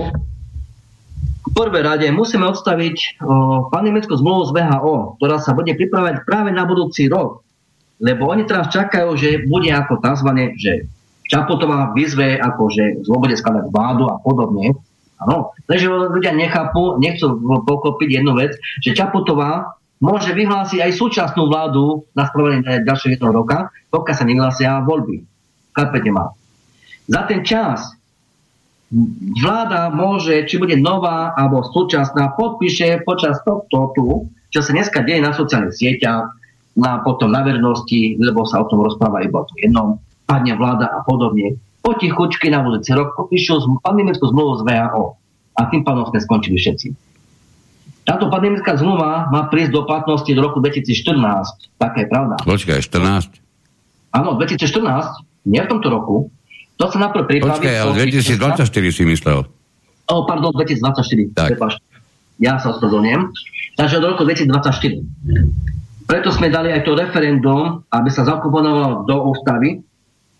v 1.46 1.52
prvé 1.54 1.82
rade 1.82 2.06
musíme 2.10 2.46
odstaviť 2.46 3.22
pandemickú 3.70 4.14
zmluvu 4.14 4.50
z 4.50 4.54
VHO, 4.62 4.94
ktorá 5.18 5.38
sa 5.38 5.54
bude 5.54 5.74
pripravať 5.74 6.26
práve 6.26 6.50
na 6.50 6.66
budúci 6.66 7.06
rok. 7.06 7.42
Lebo 8.02 8.30
oni 8.30 8.46
teraz 8.46 8.70
čakajú, 8.70 9.14
že 9.18 9.46
bude 9.46 9.70
ako 9.70 10.02
tzv. 10.02 10.30
že 10.58 10.86
Čaputová 11.26 11.90
vyzve, 11.92 12.38
ako 12.38 12.62
že 12.70 12.84
bude 13.02 13.34
skladať 13.34 13.70
vládu 13.74 14.06
a 14.06 14.16
podobne. 14.22 14.78
Áno. 15.16 15.56
Takže 15.66 15.88
ľudia 15.88 16.36
nechápu, 16.36 17.00
nechcú 17.02 17.40
pokopiť 17.66 18.20
jednu 18.20 18.36
vec, 18.36 18.54
že 18.84 18.94
Čaputová 18.94 19.76
môže 19.98 20.36
vyhlásiť 20.36 20.84
aj 20.86 20.92
súčasnú 20.92 21.48
vládu 21.48 22.04
na 22.12 22.28
spravenie 22.28 22.84
ďalšieho 22.84 23.16
jednoho 23.16 23.42
roka, 23.42 23.72
pokiaľ 23.88 24.16
sa 24.16 24.28
nehlasia 24.28 24.70
voľby. 24.84 25.24
Chápete 25.72 26.10
ma? 26.12 26.30
Za 27.08 27.22
ten 27.24 27.40
čas 27.46 27.96
vláda 29.42 29.90
môže, 29.90 30.46
či 30.46 30.62
bude 30.62 30.78
nová 30.78 31.34
alebo 31.34 31.66
súčasná, 31.66 32.38
podpíše 32.38 33.02
počas 33.02 33.42
tohto 33.42 33.90
tu, 33.96 34.30
čo 34.54 34.60
sa 34.62 34.70
dneska 34.70 35.02
deje 35.02 35.20
na 35.24 35.34
sociálnych 35.34 35.74
sieťach, 35.74 36.30
na, 36.76 37.00
potom 37.02 37.32
na 37.32 37.42
vernosti, 37.42 38.14
lebo 38.20 38.44
sa 38.44 38.62
o 38.62 38.68
tom 38.68 38.84
rozpráva 38.84 39.24
iba 39.24 39.42
o 39.42 39.48
jednom, 39.56 39.98
padne 40.26 40.58
vláda 40.58 40.90
a 40.90 41.00
podobne. 41.06 41.56
Potichučky 41.80 42.50
na 42.50 42.66
budúci 42.66 42.90
rok 42.92 43.14
podpíšu 43.14 43.62
pandemickú 43.80 44.26
zmluvu 44.26 44.60
z 44.60 44.62
VHO. 44.66 45.04
A 45.56 45.60
tým 45.70 45.86
pádom 45.86 46.04
sme 46.10 46.18
skončili 46.20 46.58
všetci. 46.58 46.92
Táto 48.06 48.30
pandemická 48.30 48.78
zmluva 48.78 49.30
má 49.30 49.50
prísť 49.50 49.72
do 49.74 49.82
platnosti 49.82 50.30
do 50.30 50.38
roku 50.38 50.62
2014. 50.62 51.18
Taká 51.78 51.98
je 52.04 52.08
pravda. 52.10 52.34
Počkaj, 52.42 52.78
14? 52.82 53.42
Áno, 54.14 54.38
2014 54.38 55.26
nie 55.46 55.62
v 55.62 55.68
tomto 55.70 55.88
roku. 55.90 56.30
To 56.76 56.86
sa 56.92 56.98
najprv 57.08 57.24
pripraví... 57.24 57.62
Počkaj, 57.62 57.74
ale 57.82 57.92
2024 58.06 58.68
si 58.92 59.02
myslel. 59.08 59.48
O, 60.06 60.14
pardon, 60.22 60.52
2024. 60.54 61.34
Tak. 61.34 61.50
Ja 62.38 62.60
sa 62.60 62.76
ospravedlňujem. 62.76 63.22
Takže 63.74 63.98
do 63.98 64.06
roku 64.12 64.22
2024. 64.22 66.06
Preto 66.06 66.28
sme 66.30 66.46
dali 66.52 66.70
aj 66.70 66.86
to 66.86 66.94
referendum, 66.94 67.82
aby 67.90 68.08
sa 68.14 68.22
zakomponovalo 68.22 69.08
do 69.08 69.16
ústavy, 69.34 69.82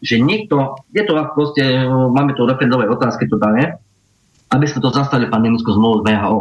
že 0.01 0.21
nikto, 0.21 0.77
je 0.93 1.03
to 1.05 1.13
proste, 1.33 1.63
máme 1.89 2.37
tu 2.37 2.45
referendové 2.45 2.89
otázky 2.89 3.29
to 3.29 3.41
dané, 3.41 3.81
aby 4.53 4.65
sme 4.69 4.85
to 4.85 4.95
zastali 4.95 5.27
pandemickú 5.27 5.73
zmluvu 5.73 6.05
z 6.05 6.13
VHO. 6.13 6.41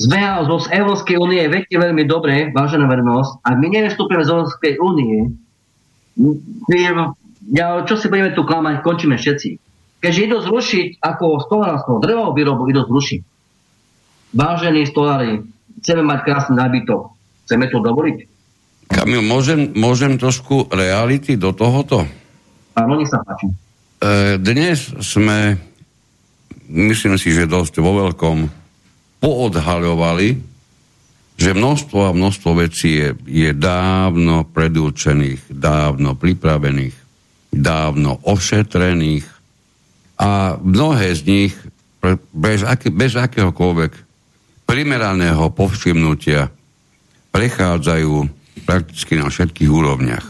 Z 0.00 0.04
VHO, 0.08 0.56
z 0.60 0.68
Európskej 0.80 1.16
únie, 1.20 1.42
viete 1.48 1.76
veľmi 1.76 2.04
dobre, 2.08 2.52
vážená 2.52 2.88
vernosť, 2.88 3.44
ak 3.44 3.54
my 3.56 3.66
nevystúpime 3.68 4.22
z 4.24 4.32
Európskej 4.32 4.72
únie, 4.80 5.34
ja, 7.50 7.82
čo 7.88 7.96
si 7.96 8.06
budeme 8.06 8.36
tu 8.36 8.44
klamať, 8.44 8.84
končíme 8.84 9.16
všetci. 9.16 9.50
Keďže 10.00 10.20
idú 10.24 10.36
zrušiť 10.40 11.04
ako 11.04 11.44
stolárstvo, 11.44 12.00
drevovú 12.00 12.32
výrobu 12.32 12.68
idú 12.72 12.88
zrušiť. 12.88 13.20
Vážení 14.32 14.86
stolári, 14.86 15.44
chceme 15.82 16.06
mať 16.06 16.18
krásny 16.24 16.54
nábytok. 16.56 17.12
Chceme 17.44 17.66
to 17.66 17.82
dovoliť? 17.82 18.29
Kamil, 18.90 19.22
môžem, 19.22 19.70
môžem 19.78 20.18
trošku 20.18 20.66
reality 20.68 21.38
do 21.38 21.54
tohoto? 21.54 22.04
Áno, 22.74 22.98
nech 22.98 23.08
sa 23.08 23.22
páči. 23.22 23.48
E, 23.48 23.54
dnes 24.36 24.90
sme, 25.00 25.56
myslím 26.66 27.14
si, 27.16 27.30
že 27.30 27.46
dosť 27.46 27.78
vo 27.78 28.02
veľkom, 28.06 28.50
poodhaľovali, 29.22 30.28
že 31.40 31.56
množstvo 31.56 31.98
a 32.10 32.16
množstvo 32.16 32.50
vecí 32.58 33.00
je, 33.00 33.08
je 33.24 33.50
dávno 33.56 34.44
predurčených, 34.48 35.48
dávno 35.48 36.18
pripravených 36.18 37.00
dávno 37.50 38.22
ošetrených 38.22 39.26
a 40.16 40.54
mnohé 40.62 41.10
z 41.18 41.22
nich 41.26 41.54
bez, 42.32 42.62
bez 42.94 43.12
akéhokoľvek 43.18 43.92
primeraného 44.64 45.50
povšimnutia 45.50 46.48
prechádzajú 47.34 48.39
prakticky 48.66 49.18
na 49.18 49.28
všetkých 49.28 49.70
úrovniach. 49.70 50.26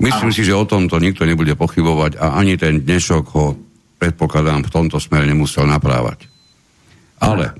Myslím 0.00 0.32
si, 0.32 0.48
že 0.48 0.56
o 0.56 0.64
tomto 0.64 0.96
nikto 0.96 1.28
nebude 1.28 1.52
pochybovať 1.52 2.16
a 2.16 2.40
ani 2.40 2.56
ten 2.56 2.80
dnešok 2.80 3.24
ho 3.36 3.52
predpokladám 4.00 4.64
v 4.64 4.72
tomto 4.72 4.96
smere 4.96 5.28
nemusel 5.28 5.68
naprávať. 5.68 6.24
Ale 7.20 7.52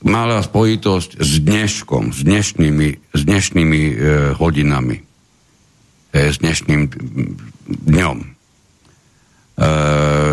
malá 0.00 0.40
spojitosť 0.40 1.20
s 1.20 1.32
dneškom, 1.44 2.16
s 2.16 2.24
dnešnými, 2.24 3.12
s 3.12 3.20
dnešnými 3.20 3.82
e, 3.84 3.94
hodinami. 4.40 5.04
E, 6.08 6.32
s 6.32 6.40
dnešným 6.40 6.88
dňom. 7.84 8.16
E, 8.24 8.28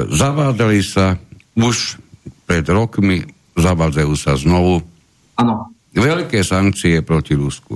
zavádzali 0.07 0.79
sa 0.87 1.19
už 1.59 1.99
pred 2.47 2.63
rokmi, 2.71 3.27
zavádzajú 3.59 4.13
sa 4.15 4.39
znovu 4.39 4.79
ano. 5.35 5.67
veľké 5.91 6.47
sankcie 6.47 7.03
proti 7.03 7.35
Rusku. 7.35 7.75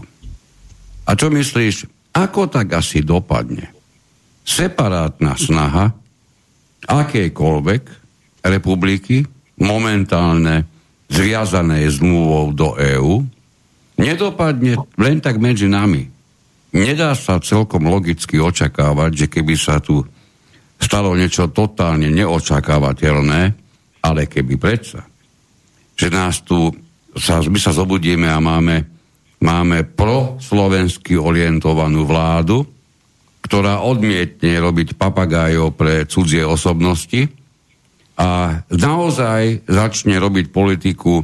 A 1.05 1.11
čo 1.13 1.29
myslíš, 1.29 1.89
ako 2.17 2.49
tak 2.49 2.73
asi 2.73 3.05
dopadne? 3.05 3.69
Separátna 4.45 5.37
snaha 5.37 5.93
akejkoľvek 6.85 7.83
republiky, 8.45 9.25
momentálne 9.57 10.65
zviazané 11.09 11.85
zmluvou 11.89 12.53
do 12.53 12.77
EÚ, 12.77 13.25
nedopadne 13.97 14.77
len 14.97 15.17
tak 15.21 15.41
medzi 15.41 15.65
nami 15.65 16.15
nedá 16.75 17.15
sa 17.15 17.39
celkom 17.39 17.87
logicky 17.87 18.35
očakávať, 18.35 19.11
že 19.15 19.27
keby 19.31 19.55
sa 19.55 19.79
tu 19.79 20.03
stalo 20.75 21.15
niečo 21.15 21.47
totálne 21.55 22.11
neočakávateľné, 22.11 23.41
ale 24.03 24.21
keby 24.27 24.59
predsa, 24.59 25.07
že 25.95 26.11
nás 26.11 26.43
tu 26.43 26.67
sa, 27.15 27.39
my 27.39 27.55
sa 27.55 27.71
zobudíme 27.71 28.27
a 28.27 28.43
máme, 28.43 28.94
máme 29.45 29.85
proslovensky 29.85 31.13
orientovanú 31.21 32.09
vládu, 32.09 32.65
ktorá 33.45 33.85
odmietne 33.85 34.57
robiť 34.57 34.97
papagájov 34.97 35.77
pre 35.77 36.09
cudzie 36.09 36.41
osobnosti 36.41 37.29
a 38.17 38.61
naozaj 38.73 39.69
začne 39.69 40.17
robiť 40.17 40.49
politiku 40.49 41.21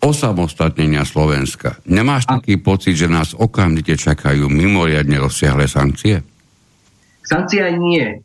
osamostatnenia 0.00 1.04
Slovenska. 1.04 1.80
Nemáš 1.84 2.24
taký 2.24 2.56
pocit, 2.60 2.96
že 2.96 3.12
nás 3.12 3.36
okamžite 3.36 4.00
čakajú 4.00 4.48
mimoriadne 4.48 5.20
rozsiahle 5.20 5.68
sankcie? 5.68 6.24
Sankcia 7.24 7.72
nie. 7.76 8.20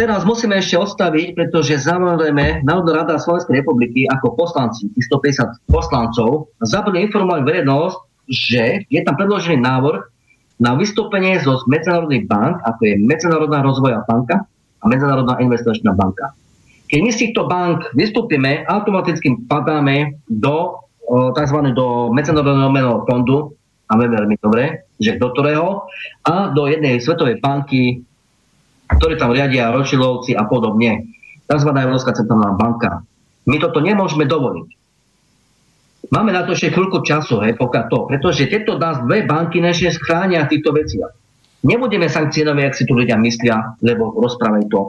Teraz 0.00 0.24
musíme 0.24 0.56
ešte 0.56 0.80
odstaviť, 0.80 1.36
pretože 1.36 1.76
samozrejme 1.76 2.64
Národná 2.64 3.04
rada 3.04 3.20
Slovenskej 3.20 3.60
republiky 3.60 4.08
ako 4.08 4.32
poslanci, 4.32 4.88
150 4.96 5.68
poslancov, 5.68 6.48
zabudli 6.64 7.04
informovať 7.04 7.44
verejnosť, 7.44 7.96
že 8.32 8.88
je 8.88 9.00
tam 9.04 9.12
predložený 9.20 9.60
návrh 9.60 10.00
na 10.56 10.72
vystúpenie 10.72 11.36
zo 11.44 11.60
medzinárodných 11.68 12.24
bank, 12.32 12.64
ako 12.64 12.80
je 12.80 12.94
Medzinárodná 12.96 13.60
rozvoja 13.60 14.00
banka 14.08 14.40
a 14.80 14.84
Medzinárodná 14.88 15.36
investičná 15.42 15.92
banka. 15.92 16.32
Keď 16.88 16.98
my 17.04 17.10
z 17.12 17.20
týchto 17.20 17.44
bank 17.44 17.92
vystúpime, 17.92 18.64
automaticky 18.64 19.36
padáme 19.52 20.16
do 20.32 20.80
tzv. 21.36 21.58
do 21.76 22.08
Medzinárodného 22.08 22.72
menového 22.72 23.04
fondu, 23.04 23.38
a 23.92 24.00
veľmi 24.00 24.40
dobre, 24.40 24.88
že 24.96 25.20
do 25.20 25.28
ktorého, 25.36 25.84
a 26.24 26.48
do 26.56 26.64
jednej 26.64 26.96
svetovej 26.96 27.44
banky, 27.44 28.00
ktoré 28.96 29.16
tam 29.16 29.32
riadia 29.32 29.72
Ročilovci 29.72 30.36
a 30.36 30.44
podobne. 30.48 31.12
Tzv. 31.46 31.70
Európska 31.72 32.16
centrálna 32.16 32.56
banka. 32.56 33.04
My 33.48 33.58
toto 33.58 33.82
nemôžeme 33.82 34.24
dovoliť. 34.24 34.68
Máme 36.12 36.34
na 36.34 36.44
to 36.44 36.52
ešte 36.52 36.74
chvíľku 36.74 37.06
času, 37.06 37.40
hej, 37.46 37.56
pokiaľ 37.56 37.84
to, 37.88 37.98
pretože 38.10 38.50
tieto 38.50 38.76
nás 38.76 39.00
dve 39.06 39.24
banky 39.24 39.62
naše 39.62 39.94
schránia 39.94 40.44
týchto 40.44 40.74
veciach. 40.74 41.12
Nebudeme 41.62 42.10
sankcionovať, 42.10 42.64
ak 42.68 42.74
si 42.74 42.84
tu 42.84 42.92
ľudia 42.98 43.16
myslia, 43.22 43.78
lebo 43.80 44.10
rozprávajú 44.18 44.66
to. 44.66 44.82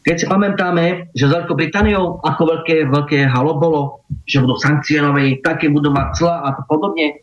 Keď 0.00 0.16
si 0.16 0.24
pamätáme, 0.24 1.12
že 1.12 1.28
s 1.28 1.34
Veľkou 1.36 1.60
Britániou 1.60 2.24
ako 2.24 2.42
veľké, 2.56 2.88
veľké 2.88 3.18
halo 3.28 3.60
bolo, 3.60 3.80
že 4.24 4.40
budú 4.40 4.56
sankcionové, 4.56 5.44
také 5.44 5.68
budú 5.68 5.92
mať 5.92 6.08
cla 6.16 6.34
a 6.40 6.50
podobne. 6.64 7.20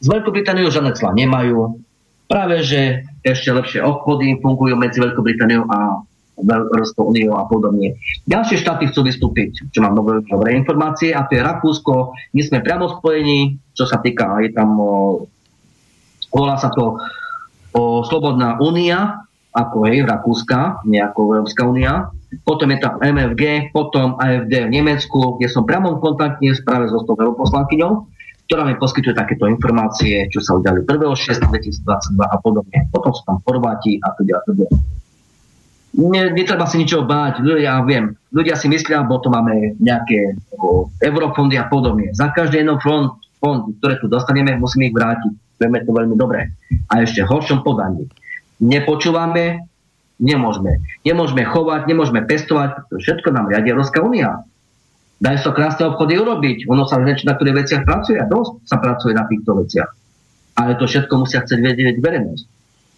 S 0.00 0.06
Veľkou 0.08 0.32
Britániou 0.32 0.72
žiadne 0.72 0.96
cla 0.96 1.12
nemajú. 1.12 1.84
Práve, 2.24 2.64
že 2.64 3.04
ešte 3.32 3.52
lepšie 3.52 3.80
obchody 3.84 4.38
fungujú 4.40 4.74
medzi 4.78 4.98
Veľkou 5.00 5.24
Britániou 5.24 5.68
a 5.68 6.02
Európskou 6.38 7.10
úniou 7.10 7.34
a 7.34 7.44
podobne. 7.50 7.98
Ďalšie 8.30 8.62
štáty 8.62 8.86
chcú 8.90 9.02
vystúpiť, 9.02 9.74
čo 9.74 9.82
mám 9.82 9.98
dobré, 9.98 10.22
dobré 10.22 10.54
informácie, 10.54 11.10
a 11.10 11.26
to 11.26 11.34
je 11.34 11.42
Rakúsko. 11.42 12.14
My 12.34 12.42
sme 12.46 12.62
priamo 12.62 12.86
spojení, 12.98 13.58
čo 13.74 13.84
sa 13.90 13.98
týka, 13.98 14.38
je 14.46 14.54
tam, 14.54 14.78
volá 16.30 16.54
sa 16.54 16.70
to 16.70 17.02
o, 17.74 18.06
Slobodná 18.06 18.62
únia, 18.62 19.26
ako 19.50 19.90
je 19.90 20.06
Rakúska, 20.06 20.86
nejako 20.86 21.42
Európska 21.42 21.66
únia. 21.66 22.14
Potom 22.44 22.68
je 22.70 22.78
tam 22.78 23.00
MFG, 23.00 23.72
potom 23.72 24.14
AFD 24.20 24.68
v 24.68 24.72
Nemecku, 24.78 25.40
kde 25.40 25.48
som 25.48 25.64
priamo 25.64 25.96
v 25.96 26.02
kontakte 26.04 26.44
práve 26.62 26.92
so 26.92 27.00
s 27.00 27.08
tou 27.08 27.16
poslankyňou. 27.16 28.06
Ktorá 28.48 28.64
mi 28.64 28.80
poskytuje 28.80 29.12
takéto 29.12 29.44
informácie, 29.44 30.24
čo 30.32 30.40
sa 30.40 30.56
udiali 30.56 30.80
1.6.2022 30.88 31.84
a 32.16 32.36
podobne. 32.40 32.88
Potom 32.88 33.12
sú 33.12 33.20
tam 33.28 33.44
Chorváti 33.44 34.00
a 34.00 34.16
teda 34.16 34.40
a 34.40 34.42
teda. 34.48 34.66
Ne, 36.00 36.32
netreba 36.32 36.64
si 36.64 36.80
ničoho 36.80 37.04
báť, 37.04 37.44
ja 37.60 37.84
viem, 37.84 38.16
ľudia 38.32 38.56
si 38.56 38.72
myslia, 38.72 39.04
bo 39.04 39.20
to 39.20 39.28
máme 39.28 39.76
nejaké 39.76 40.40
o, 40.56 40.88
eurofondy 40.96 41.60
a 41.60 41.68
podobne. 41.68 42.08
Za 42.16 42.32
každý 42.32 42.64
jedno 42.64 42.80
fond, 42.80 43.20
fond, 43.36 43.68
ktoré 43.84 44.00
tu 44.00 44.08
dostaneme, 44.08 44.56
musíme 44.56 44.88
ich 44.88 44.96
vrátiť. 44.96 45.60
Vieme 45.60 45.84
to 45.84 45.92
veľmi 45.92 46.16
dobre. 46.16 46.48
A 46.88 47.04
ešte 47.04 47.26
horšom 47.28 47.60
podaní. 47.60 48.08
Nepočúvame, 48.64 49.68
nemôžeme. 50.22 50.80
Nemôžeme 51.04 51.44
chovať, 51.44 51.84
nemôžeme 51.84 52.24
pestovať, 52.24 52.88
všetko 52.96 53.28
nám 53.28 53.52
riadi 53.52 53.76
Európska 53.76 54.00
únia. 54.00 54.40
Dajú 55.18 55.38
sa 55.42 55.50
krásne 55.50 55.90
obchody 55.90 56.14
urobiť. 56.14 56.70
Ono 56.70 56.86
sa 56.86 57.02
na 57.02 57.34
ktorých 57.34 57.58
veciach 57.66 57.82
pracuje 57.82 58.22
a 58.22 58.26
dosť 58.30 58.62
sa 58.62 58.78
pracuje 58.78 59.12
na 59.18 59.26
týchto 59.26 59.58
veciach. 59.58 59.90
Ale 60.54 60.78
to 60.78 60.86
všetko 60.86 61.14
musia 61.26 61.42
chcieť 61.42 61.58
vedieť 61.58 61.98
verejnosť. 61.98 62.44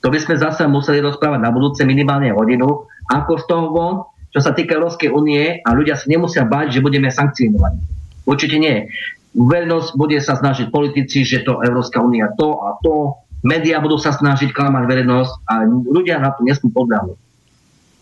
To 0.00 0.08
by 0.08 0.18
sme 0.20 0.34
zase 0.36 0.64
museli 0.68 1.00
rozprávať 1.04 1.40
na 1.40 1.52
budúce 1.52 1.84
minimálne 1.84 2.32
hodinu, 2.32 2.88
ako 3.08 3.32
z 3.40 3.44
toho 3.48 3.64
von, 3.72 3.94
čo 4.32 4.40
sa 4.40 4.56
týka 4.56 4.76
Európskej 4.76 5.12
únie 5.12 5.60
a 5.60 5.68
ľudia 5.76 5.96
sa 5.96 6.08
nemusia 6.08 6.44
báť, 6.44 6.76
že 6.76 6.84
budeme 6.84 7.12
sankcionovaní. 7.12 7.84
Určite 8.24 8.56
nie. 8.56 8.88
Verejnosť 9.36 9.88
bude 9.96 10.16
sa 10.20 10.36
snažiť 10.36 10.72
politici, 10.72 11.24
že 11.24 11.44
to 11.44 11.60
Európska 11.60 12.00
únia 12.00 12.32
to 12.36 12.48
a 12.64 12.76
to. 12.80 13.16
Média 13.40 13.80
budú 13.80 13.96
sa 13.96 14.12
snažiť 14.12 14.52
klamať 14.52 14.84
verejnosť 14.84 15.32
a 15.48 15.64
ľudia 15.64 16.20
na 16.20 16.36
to 16.36 16.44
nesmú 16.44 16.68
podľahnuť 16.76 17.16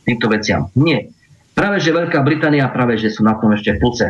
týmto 0.06 0.26
veciam. 0.32 0.66
Nie. 0.74 1.14
Práve, 1.58 1.82
že 1.82 1.90
Veľká 1.90 2.22
Británia, 2.22 2.70
práve, 2.70 2.94
že 3.02 3.10
sú 3.10 3.26
na 3.26 3.34
tom 3.34 3.50
ešte 3.50 3.74
v 3.74 3.82
pluce, 3.82 4.06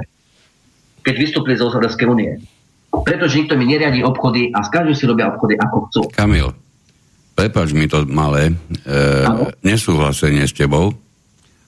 keď 1.00 1.14
vystúpili 1.16 1.56
z 1.56 1.64
Európskej 1.64 2.04
únie. 2.04 2.36
Pretože 2.92 3.40
nikto 3.40 3.56
mi 3.56 3.64
neriadi 3.64 4.04
obchody 4.04 4.52
a 4.52 4.60
s 4.60 4.68
každým 4.68 4.92
si 4.92 5.08
robia 5.08 5.32
obchody 5.32 5.56
ako 5.56 5.76
chcú. 5.88 6.00
Kamil, 6.12 6.52
prepač 7.32 7.72
mi 7.72 7.88
to 7.88 8.04
malé, 8.04 8.52
e, 8.52 8.54
nesúhlasenie 9.64 10.44
s 10.44 10.52
tebou. 10.52 10.92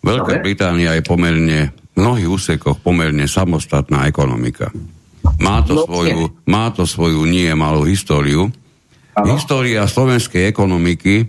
Veľká 0.04 0.36
Dobre. 0.36 0.44
Británia 0.52 1.00
je 1.00 1.02
pomerne 1.04 1.72
v 1.72 1.96
mnohých 1.96 2.28
úsekoch 2.28 2.76
pomerne 2.84 3.24
samostatná 3.24 4.04
ekonomika. 4.04 4.68
Má 5.40 5.64
to, 5.64 5.80
no, 5.80 5.84
svoju, 5.88 6.44
má 6.44 6.68
to 6.72 6.84
svoju 6.84 7.24
nie 7.24 7.48
malú 7.56 7.88
históriu. 7.88 8.52
Ano. 9.16 9.36
História 9.36 9.84
slovenskej 9.88 10.48
ekonomiky 10.48 11.24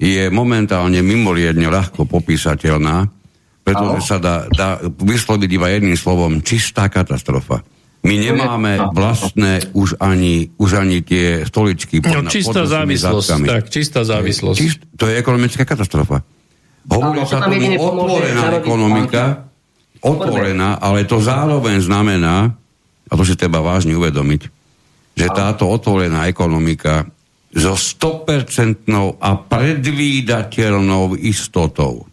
je 0.00 0.32
momentálne 0.32 1.04
mimoriadne 1.04 1.68
ľahko 1.68 2.08
popísateľná 2.08 3.19
pretože 3.70 4.02
sa 4.02 4.18
dá, 4.18 4.36
dá 4.50 4.68
vysloviť 4.82 5.50
iba 5.54 5.70
jedným 5.70 5.94
slovom 5.94 6.42
čistá 6.42 6.90
katastrofa. 6.90 7.62
My 8.00 8.16
nemáme 8.16 8.80
vlastné 8.96 9.76
už 9.76 10.00
ani, 10.00 10.48
už 10.56 10.70
ani 10.80 11.04
tie 11.04 11.44
stoličky 11.44 12.00
pod, 12.00 12.24
no, 12.24 12.32
čistá 12.32 12.64
pod 12.64 12.72
závislosť, 12.72 13.28
zadkami. 13.28 13.46
tak, 13.46 13.62
čistá 13.68 14.00
závislosť. 14.08 14.56
Čist, 14.56 14.80
to 14.96 15.04
je 15.04 15.20
ekonomická 15.20 15.68
katastrofa. 15.68 16.24
Hovorí 16.88 17.20
sa 17.28 17.44
tomu 17.44 17.76
otvorená 17.76 18.42
ekonomika, 18.56 19.24
otvorená, 20.00 20.80
ale 20.80 21.04
to 21.04 21.20
zároveň 21.20 21.84
znamená, 21.84 22.56
a 23.04 23.12
to 23.12 23.22
si 23.22 23.36
treba 23.36 23.60
vážne 23.60 23.92
uvedomiť, 23.92 24.42
že 25.12 25.26
táto 25.36 25.68
otvorená 25.68 26.24
ekonomika 26.24 27.04
so 27.52 27.76
100% 27.76 28.88
a 29.20 29.30
predvídateľnou 29.36 31.20
istotou 31.20 32.09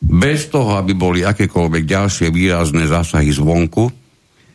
bez 0.00 0.48
toho, 0.48 0.80
aby 0.80 0.96
boli 0.96 1.20
akékoľvek 1.20 1.84
ďalšie 1.84 2.32
výrazné 2.32 2.88
zásahy 2.88 3.28
zvonku, 3.30 3.92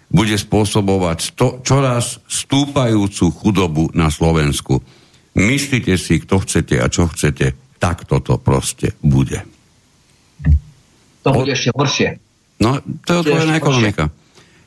bude 0.09 0.37
spôsobovať 0.37 1.37
to, 1.37 1.61
čoraz 1.61 2.21
stúpajúcu 2.25 3.25
chudobu 3.33 3.83
na 3.93 4.09
Slovensku. 4.09 4.81
Myslíte 5.35 5.97
si, 6.01 6.21
kto 6.21 6.41
chcete 6.41 6.75
a 6.81 6.87
čo 6.89 7.09
chcete, 7.11 7.77
tak 7.77 8.07
toto 8.07 8.39
proste 8.39 8.95
bude. 9.03 9.43
To 11.25 11.29
bude 11.33 11.51
ešte 11.53 11.73
horšie. 11.73 12.09
No, 12.61 12.79
to 13.03 13.09
je 13.11 13.21
otvorená 13.25 13.59
ekonomika. 13.59 14.13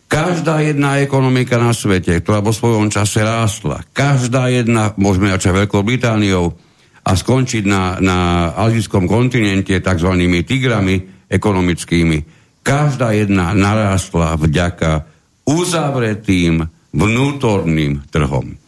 Každá 0.08 0.64
jedna 0.64 1.00
ekonomika 1.00 1.60
na 1.60 1.76
svete, 1.76 2.16
ktorá 2.20 2.40
vo 2.40 2.52
svojom 2.52 2.88
čase 2.88 3.20
rástla, 3.20 3.84
každá 3.92 4.48
jedna, 4.48 4.96
môžeme 4.96 5.28
začať 5.28 5.64
Veľkou 5.64 5.84
Britániou, 5.84 6.56
a 7.08 7.12
skončiť 7.16 7.64
na, 7.64 7.96
na 8.04 8.18
azijskom 8.52 9.08
kontinente 9.08 9.80
tzv. 9.80 10.12
tigrami 10.44 11.24
ekonomickými. 11.32 12.18
Každá 12.60 13.16
jedna 13.16 13.56
narástla 13.56 14.36
vďaka 14.36 15.08
uzavretým 15.48 16.68
vnútorným 16.92 18.04
trhom. 18.12 18.60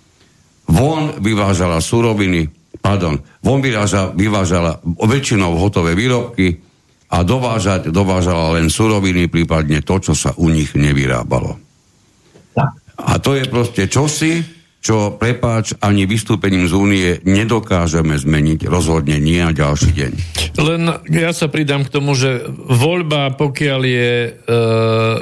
Von 0.71 1.21
vyvážala 1.21 1.85
suroviny, 1.85 2.49
pardon, 2.81 3.21
von 3.45 3.61
vyvážala, 3.61 4.17
vyvážala 4.17 4.73
väčšinou 4.85 5.61
hotové 5.61 5.93
výrobky 5.93 6.57
a 7.13 7.21
dovážať, 7.21 7.93
dovážala 7.93 8.57
len 8.57 8.73
suroviny, 8.73 9.29
prípadne 9.29 9.85
to, 9.85 10.01
čo 10.01 10.15
sa 10.17 10.33
u 10.41 10.49
nich 10.49 10.73
nevyrábalo. 10.73 11.61
A 13.01 13.17
to 13.21 13.37
je 13.37 13.45
proste 13.49 13.89
čosi, 13.89 14.60
čo, 14.81 15.13
prepáč, 15.13 15.77
ani 15.85 16.09
vystúpením 16.09 16.65
z 16.65 16.73
únie 16.73 17.09
nedokážeme 17.29 18.17
zmeniť, 18.17 18.65
rozhodne 18.65 19.21
nie 19.21 19.45
na 19.45 19.53
ďalší 19.53 19.93
deň. 19.93 20.13
Len 20.57 20.83
ja 21.13 21.37
sa 21.37 21.53
pridám 21.53 21.85
k 21.85 21.93
tomu, 21.93 22.17
že 22.17 22.49
voľba, 22.65 23.37
pokiaľ 23.37 23.81
je 23.85 24.13
e, 24.25 24.31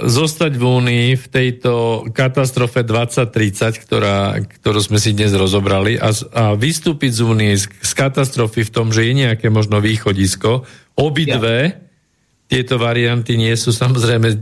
zostať 0.07 0.55
v 0.55 0.63
únii 0.63 1.07
v 1.19 1.27
tejto 1.27 2.07
katastrofe 2.15 2.87
2030, 2.87 3.83
ktorá, 3.83 4.39
ktorú 4.39 4.79
sme 4.79 5.03
si 5.03 5.11
dnes 5.11 5.35
rozobrali, 5.35 5.99
a, 5.99 6.15
a 6.15 6.55
vystúpiť 6.55 7.19
z 7.19 7.21
únie 7.27 7.53
z, 7.59 7.67
z 7.67 7.93
katastrofy 7.99 8.63
v 8.63 8.71
tom, 8.71 8.95
že 8.95 9.11
je 9.11 9.27
nejaké 9.27 9.51
možno 9.51 9.83
východisko, 9.83 10.63
obidve 10.95 11.59
ja 11.75 11.87
tieto 12.49 12.81
varianty 12.81 13.37
nie 13.37 13.53
sú 13.61 13.77
samozrejme 13.77 14.33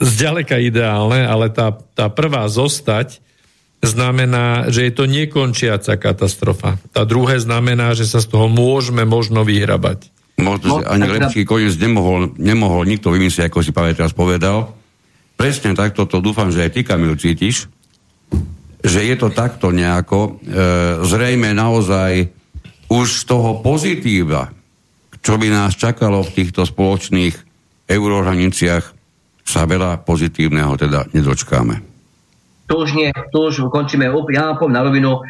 zďaleka 0.00 0.56
ideálne, 0.56 1.28
ale 1.28 1.52
tá, 1.52 1.76
tá 1.92 2.08
prvá 2.08 2.48
zostať 2.48 3.20
znamená, 3.82 4.70
že 4.70 4.86
je 4.88 4.92
to 4.94 5.10
nekončiaca 5.10 5.98
katastrofa. 5.98 6.78
Tá 6.94 7.02
druhé 7.02 7.42
znamená, 7.42 7.92
že 7.98 8.06
sa 8.06 8.22
z 8.22 8.30
toho 8.30 8.46
môžeme 8.46 9.02
možno 9.02 9.42
vyhrabať. 9.42 10.08
Možno, 10.38 10.80
že 10.80 10.88
ani 10.88 11.06
lepší 11.10 11.42
koniec 11.44 11.74
nemohol, 11.76 12.32
nemohol 12.38 12.86
nikto 12.88 13.12
vymyslieť, 13.12 13.50
ako 13.50 13.60
si 13.60 13.74
Pavel 13.74 13.98
teraz 13.98 14.14
povedal. 14.14 14.72
Presne 15.36 15.74
takto 15.74 16.06
to 16.06 16.22
dúfam, 16.22 16.48
že 16.54 16.62
aj 16.62 16.70
ty, 16.72 16.80
Kamil, 16.86 17.18
cítiš, 17.18 17.66
že 18.80 19.00
je 19.02 19.14
to 19.18 19.34
takto 19.34 19.74
nejako. 19.74 20.20
E, 20.22 20.30
zrejme 21.02 21.50
naozaj 21.52 22.30
už 22.86 23.06
z 23.06 23.22
toho 23.26 23.60
pozitíva, 23.60 24.54
čo 25.20 25.36
by 25.36 25.50
nás 25.50 25.74
čakalo 25.74 26.22
v 26.22 26.34
týchto 26.34 26.62
spoločných 26.62 27.34
eurohraniciach, 27.90 28.84
sa 29.42 29.66
veľa 29.66 30.06
pozitívneho 30.06 30.78
teda 30.78 31.10
nedočkáme 31.12 31.91
to 32.72 32.80
už 32.80 32.96
nie, 32.96 33.12
to 33.12 33.52
už 33.52 33.68
končíme, 33.68 34.08
ja 34.08 34.56
poviem 34.56 34.72
na 34.72 34.80
rovinu, 34.80 35.20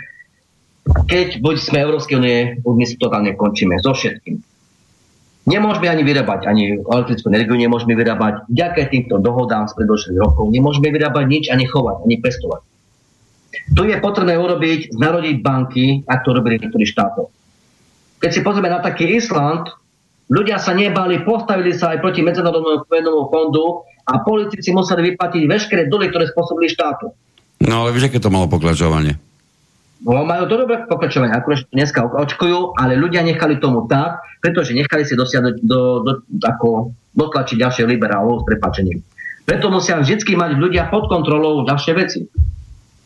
keď 1.10 1.42
buď 1.42 1.56
sme 1.58 1.82
Európskej 1.82 2.14
únie, 2.14 2.38
my 2.62 2.84
si 2.86 2.94
totálne 2.94 3.34
končíme 3.34 3.82
so 3.82 3.90
všetkým. 3.90 4.38
Nemôžeme 5.42 5.90
ani 5.90 6.06
vyrábať, 6.06 6.46
ani 6.46 6.78
elektrickú 6.78 7.26
energiu 7.34 7.58
nemôžeme 7.58 7.98
vyrábať. 7.98 8.46
Vďaka 8.46 8.94
týmto 8.94 9.18
dohodám 9.18 9.66
z 9.66 9.74
predošlých 9.74 10.22
rokov 10.22 10.54
nemôžeme 10.54 10.86
vyrábať 10.94 11.24
nič, 11.26 11.44
ani 11.50 11.66
chovať, 11.66 12.06
ani 12.06 12.22
pestovať. 12.22 12.62
Tu 13.74 13.82
je 13.90 13.96
potrebné 13.98 14.38
urobiť, 14.38 14.94
znarodiť 14.94 15.36
banky, 15.42 16.06
ako 16.06 16.22
to 16.22 16.30
robili 16.38 16.62
niektorí 16.62 16.86
štátov. 16.86 17.34
Keď 18.22 18.30
si 18.30 18.40
pozrieme 18.46 18.70
na 18.70 18.78
taký 18.78 19.18
Island, 19.18 19.66
ľudia 20.30 20.62
sa 20.62 20.78
nebali, 20.78 21.26
postavili 21.26 21.74
sa 21.74 21.90
aj 21.90 22.06
proti 22.06 22.22
Medzinárodnému 22.22 23.26
fondu 23.34 23.82
a 24.06 24.22
politici 24.22 24.70
museli 24.70 25.10
vyplatiť 25.10 25.42
veškeré 25.50 25.90
doly, 25.90 26.06
ktoré 26.06 26.30
spôsobili 26.30 26.70
štátu. 26.70 27.10
No 27.62 27.86
ale 27.86 27.94
vieš, 27.94 28.10
aké 28.10 28.18
to 28.18 28.34
malo 28.34 28.50
pokračovanie? 28.50 29.18
No, 30.02 30.26
majú 30.26 30.50
to 30.50 30.66
dobré 30.66 30.82
pokračovanie, 30.90 31.30
akurát 31.30 31.62
dneska 31.70 32.02
očkujú, 32.02 32.74
ale 32.74 32.98
ľudia 32.98 33.22
nechali 33.22 33.62
tomu 33.62 33.86
tak, 33.86 34.18
pretože 34.42 34.74
nechali 34.74 35.06
si 35.06 35.14
dosiahnuť 35.14 35.62
do, 35.62 36.02
do, 36.02 36.12
ako, 36.42 36.90
dotlačiť 37.14 37.56
ďalšie 37.62 37.84
liberálov 37.86 38.42
s 38.42 38.44
prepačením. 38.50 38.98
Preto 39.46 39.70
musia 39.70 40.02
vždy 40.02 40.34
mať 40.34 40.58
ľudia 40.58 40.90
pod 40.90 41.06
kontrolou 41.06 41.62
ďalšie 41.62 41.92
veci. 41.94 42.26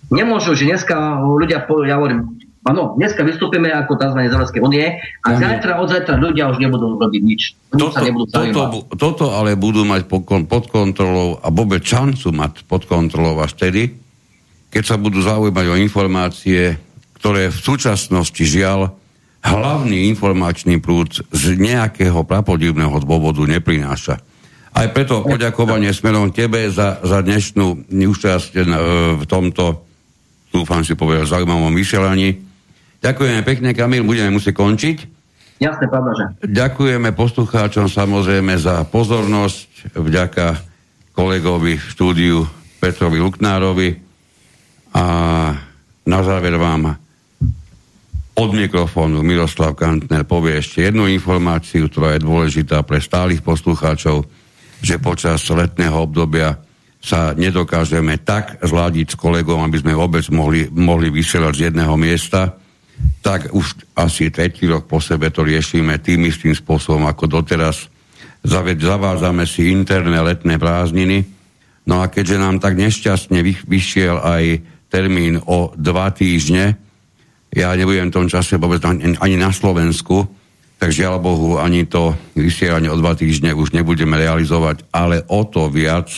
Nemôžu, 0.08 0.56
že 0.56 0.72
dneska 0.72 1.20
ľudia, 1.20 1.68
ja 1.84 1.96
hovorím, 2.00 2.40
áno, 2.64 2.96
dneska 2.96 3.28
vystúpime 3.28 3.68
ako 3.76 4.00
tzv. 4.00 4.20
z 4.24 4.32
Európskej 4.32 4.62
únie 4.64 4.86
a 4.96 5.26
ja 5.32 5.36
zajtra 5.36 5.76
od 5.76 5.88
zajtra 5.92 6.16
ľudia 6.16 6.48
už 6.48 6.64
nebudú 6.64 6.96
robiť 6.96 7.22
nič. 7.24 7.42
Toto, 7.76 7.92
sa 7.92 8.00
nebudú 8.00 8.30
toto, 8.32 8.88
toto 8.96 9.24
ale 9.36 9.52
budú 9.52 9.84
mať 9.84 10.08
pod 10.08 10.64
kontrolou 10.72 11.44
a 11.44 11.52
vôbec 11.52 11.84
šancu 11.84 12.32
mať 12.32 12.64
pod 12.64 12.88
kontrolou 12.88 13.36
až 13.44 13.52
tedy, 13.52 14.05
keď 14.70 14.82
sa 14.84 14.96
budú 14.98 15.22
zaujímať 15.22 15.66
o 15.72 15.80
informácie, 15.80 16.76
ktoré 17.16 17.48
v 17.48 17.58
súčasnosti 17.58 18.42
žiaľ 18.44 18.92
hlavný 19.46 20.10
informačný 20.10 20.82
prúd 20.82 21.22
z 21.30 21.54
nejakého 21.54 22.26
prapodivného 22.26 22.98
dôvodu 23.02 23.46
neprináša. 23.46 24.18
Aj 24.76 24.86
preto 24.92 25.24
poďakovanie 25.24 25.88
smerom 25.94 26.34
tebe 26.34 26.68
za, 26.68 27.00
za 27.00 27.24
dnešnú 27.24 27.88
účasť 27.88 28.50
v 29.16 29.24
tomto 29.24 29.86
dúfam 30.52 30.80
si 30.84 30.96
povedal, 30.96 31.28
zaujímavom 31.28 31.72
vysielaní. 31.72 32.36
Ďakujeme 33.04 33.40
pekne, 33.44 33.76
Kamil, 33.76 34.08
budeme 34.08 34.32
musieť 34.32 34.56
končiť. 34.56 34.96
Jasne, 35.60 35.88
pravda, 35.88 36.12
že. 36.16 36.24
Ďakujeme 36.52 37.16
poslucháčom 37.16 37.88
samozrejme 37.88 38.56
za 38.60 38.84
pozornosť, 38.88 39.96
vďaka 39.96 40.46
kolegovi 41.16 41.80
v 41.80 41.86
štúdiu 41.92 42.44
Petrovi 42.76 43.20
Luknárovi 43.20 44.05
a 44.96 45.04
na 46.08 46.20
záver 46.24 46.56
vám 46.56 46.96
od 48.36 48.50
mikrofónu 48.52 49.20
Miroslav 49.20 49.76
Kantner 49.76 50.24
povie 50.24 50.60
ešte 50.60 50.88
jednu 50.88 51.04
informáciu, 51.08 51.88
ktorá 51.92 52.16
je 52.16 52.24
dôležitá 52.24 52.80
pre 52.84 53.00
stálych 53.00 53.44
poslucháčov, 53.44 54.24
že 54.80 55.00
počas 55.00 55.44
letného 55.48 56.04
obdobia 56.04 56.56
sa 57.00 57.36
nedokážeme 57.36 58.20
tak 58.24 58.60
zladiť 58.64 59.12
s 59.12 59.20
kolegom, 59.20 59.60
aby 59.64 59.76
sme 59.80 59.92
vôbec 59.92 60.24
mohli, 60.32 60.68
mohli 60.72 61.12
vysielať 61.12 61.52
z 61.52 61.64
jedného 61.70 61.94
miesta, 61.96 62.56
tak 63.20 63.52
už 63.52 63.76
asi 63.96 64.32
tretí 64.32 64.64
rok 64.64 64.88
po 64.88 65.00
sebe 65.00 65.28
to 65.28 65.44
riešime 65.44 66.00
tým 66.00 66.24
istým 66.24 66.56
spôsobom 66.56 67.04
ako 67.04 67.40
doteraz. 67.40 67.92
Zavádzame 68.44 69.44
si 69.44 69.68
interné 69.68 70.16
letné 70.24 70.56
prázdniny, 70.56 71.24
no 71.84 72.00
a 72.00 72.08
keďže 72.08 72.36
nám 72.40 72.60
tak 72.60 72.80
nešťastne 72.80 73.44
vyšiel 73.64 74.16
aj 74.20 74.75
termín 74.88 75.42
o 75.44 75.72
dva 75.74 76.10
týždne, 76.14 76.78
ja 77.56 77.72
nebudem 77.72 78.12
v 78.12 78.16
tom 78.16 78.26
čase 78.28 78.60
vôbec 78.60 78.84
ani, 78.84 79.36
na 79.40 79.50
Slovensku, 79.54 80.28
tak 80.76 80.92
žiaľ 80.92 81.24
Bohu, 81.24 81.56
ani 81.56 81.88
to 81.88 82.12
vysielanie 82.36 82.92
o 82.92 83.00
dva 83.00 83.16
týždne 83.16 83.56
už 83.56 83.72
nebudeme 83.72 84.20
realizovať, 84.20 84.84
ale 84.92 85.24
o 85.32 85.40
to 85.48 85.72
viac 85.72 86.12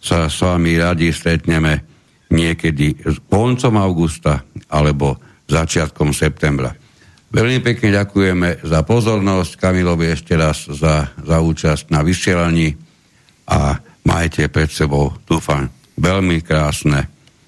sa 0.00 0.32
s 0.32 0.38
vami 0.40 0.80
radi 0.80 1.12
stretneme 1.12 1.84
niekedy 2.32 3.04
koncom 3.28 3.74
augusta 3.76 4.40
alebo 4.72 5.20
začiatkom 5.44 6.16
septembra. 6.16 6.72
Veľmi 7.32 7.60
pekne 7.60 7.92
ďakujeme 7.96 8.64
za 8.64 8.80
pozornosť, 8.84 9.60
Kamilovi 9.60 10.08
ešte 10.12 10.36
raz 10.36 10.68
za, 10.68 11.12
za 11.12 11.36
účasť 11.40 11.92
na 11.92 12.00
vysielaní 12.00 12.76
a 13.48 13.76
majte 14.08 14.48
pred 14.48 14.68
sebou, 14.72 15.12
dúfam, 15.28 15.68
veľmi 15.96 16.40
krásne, 16.44 17.08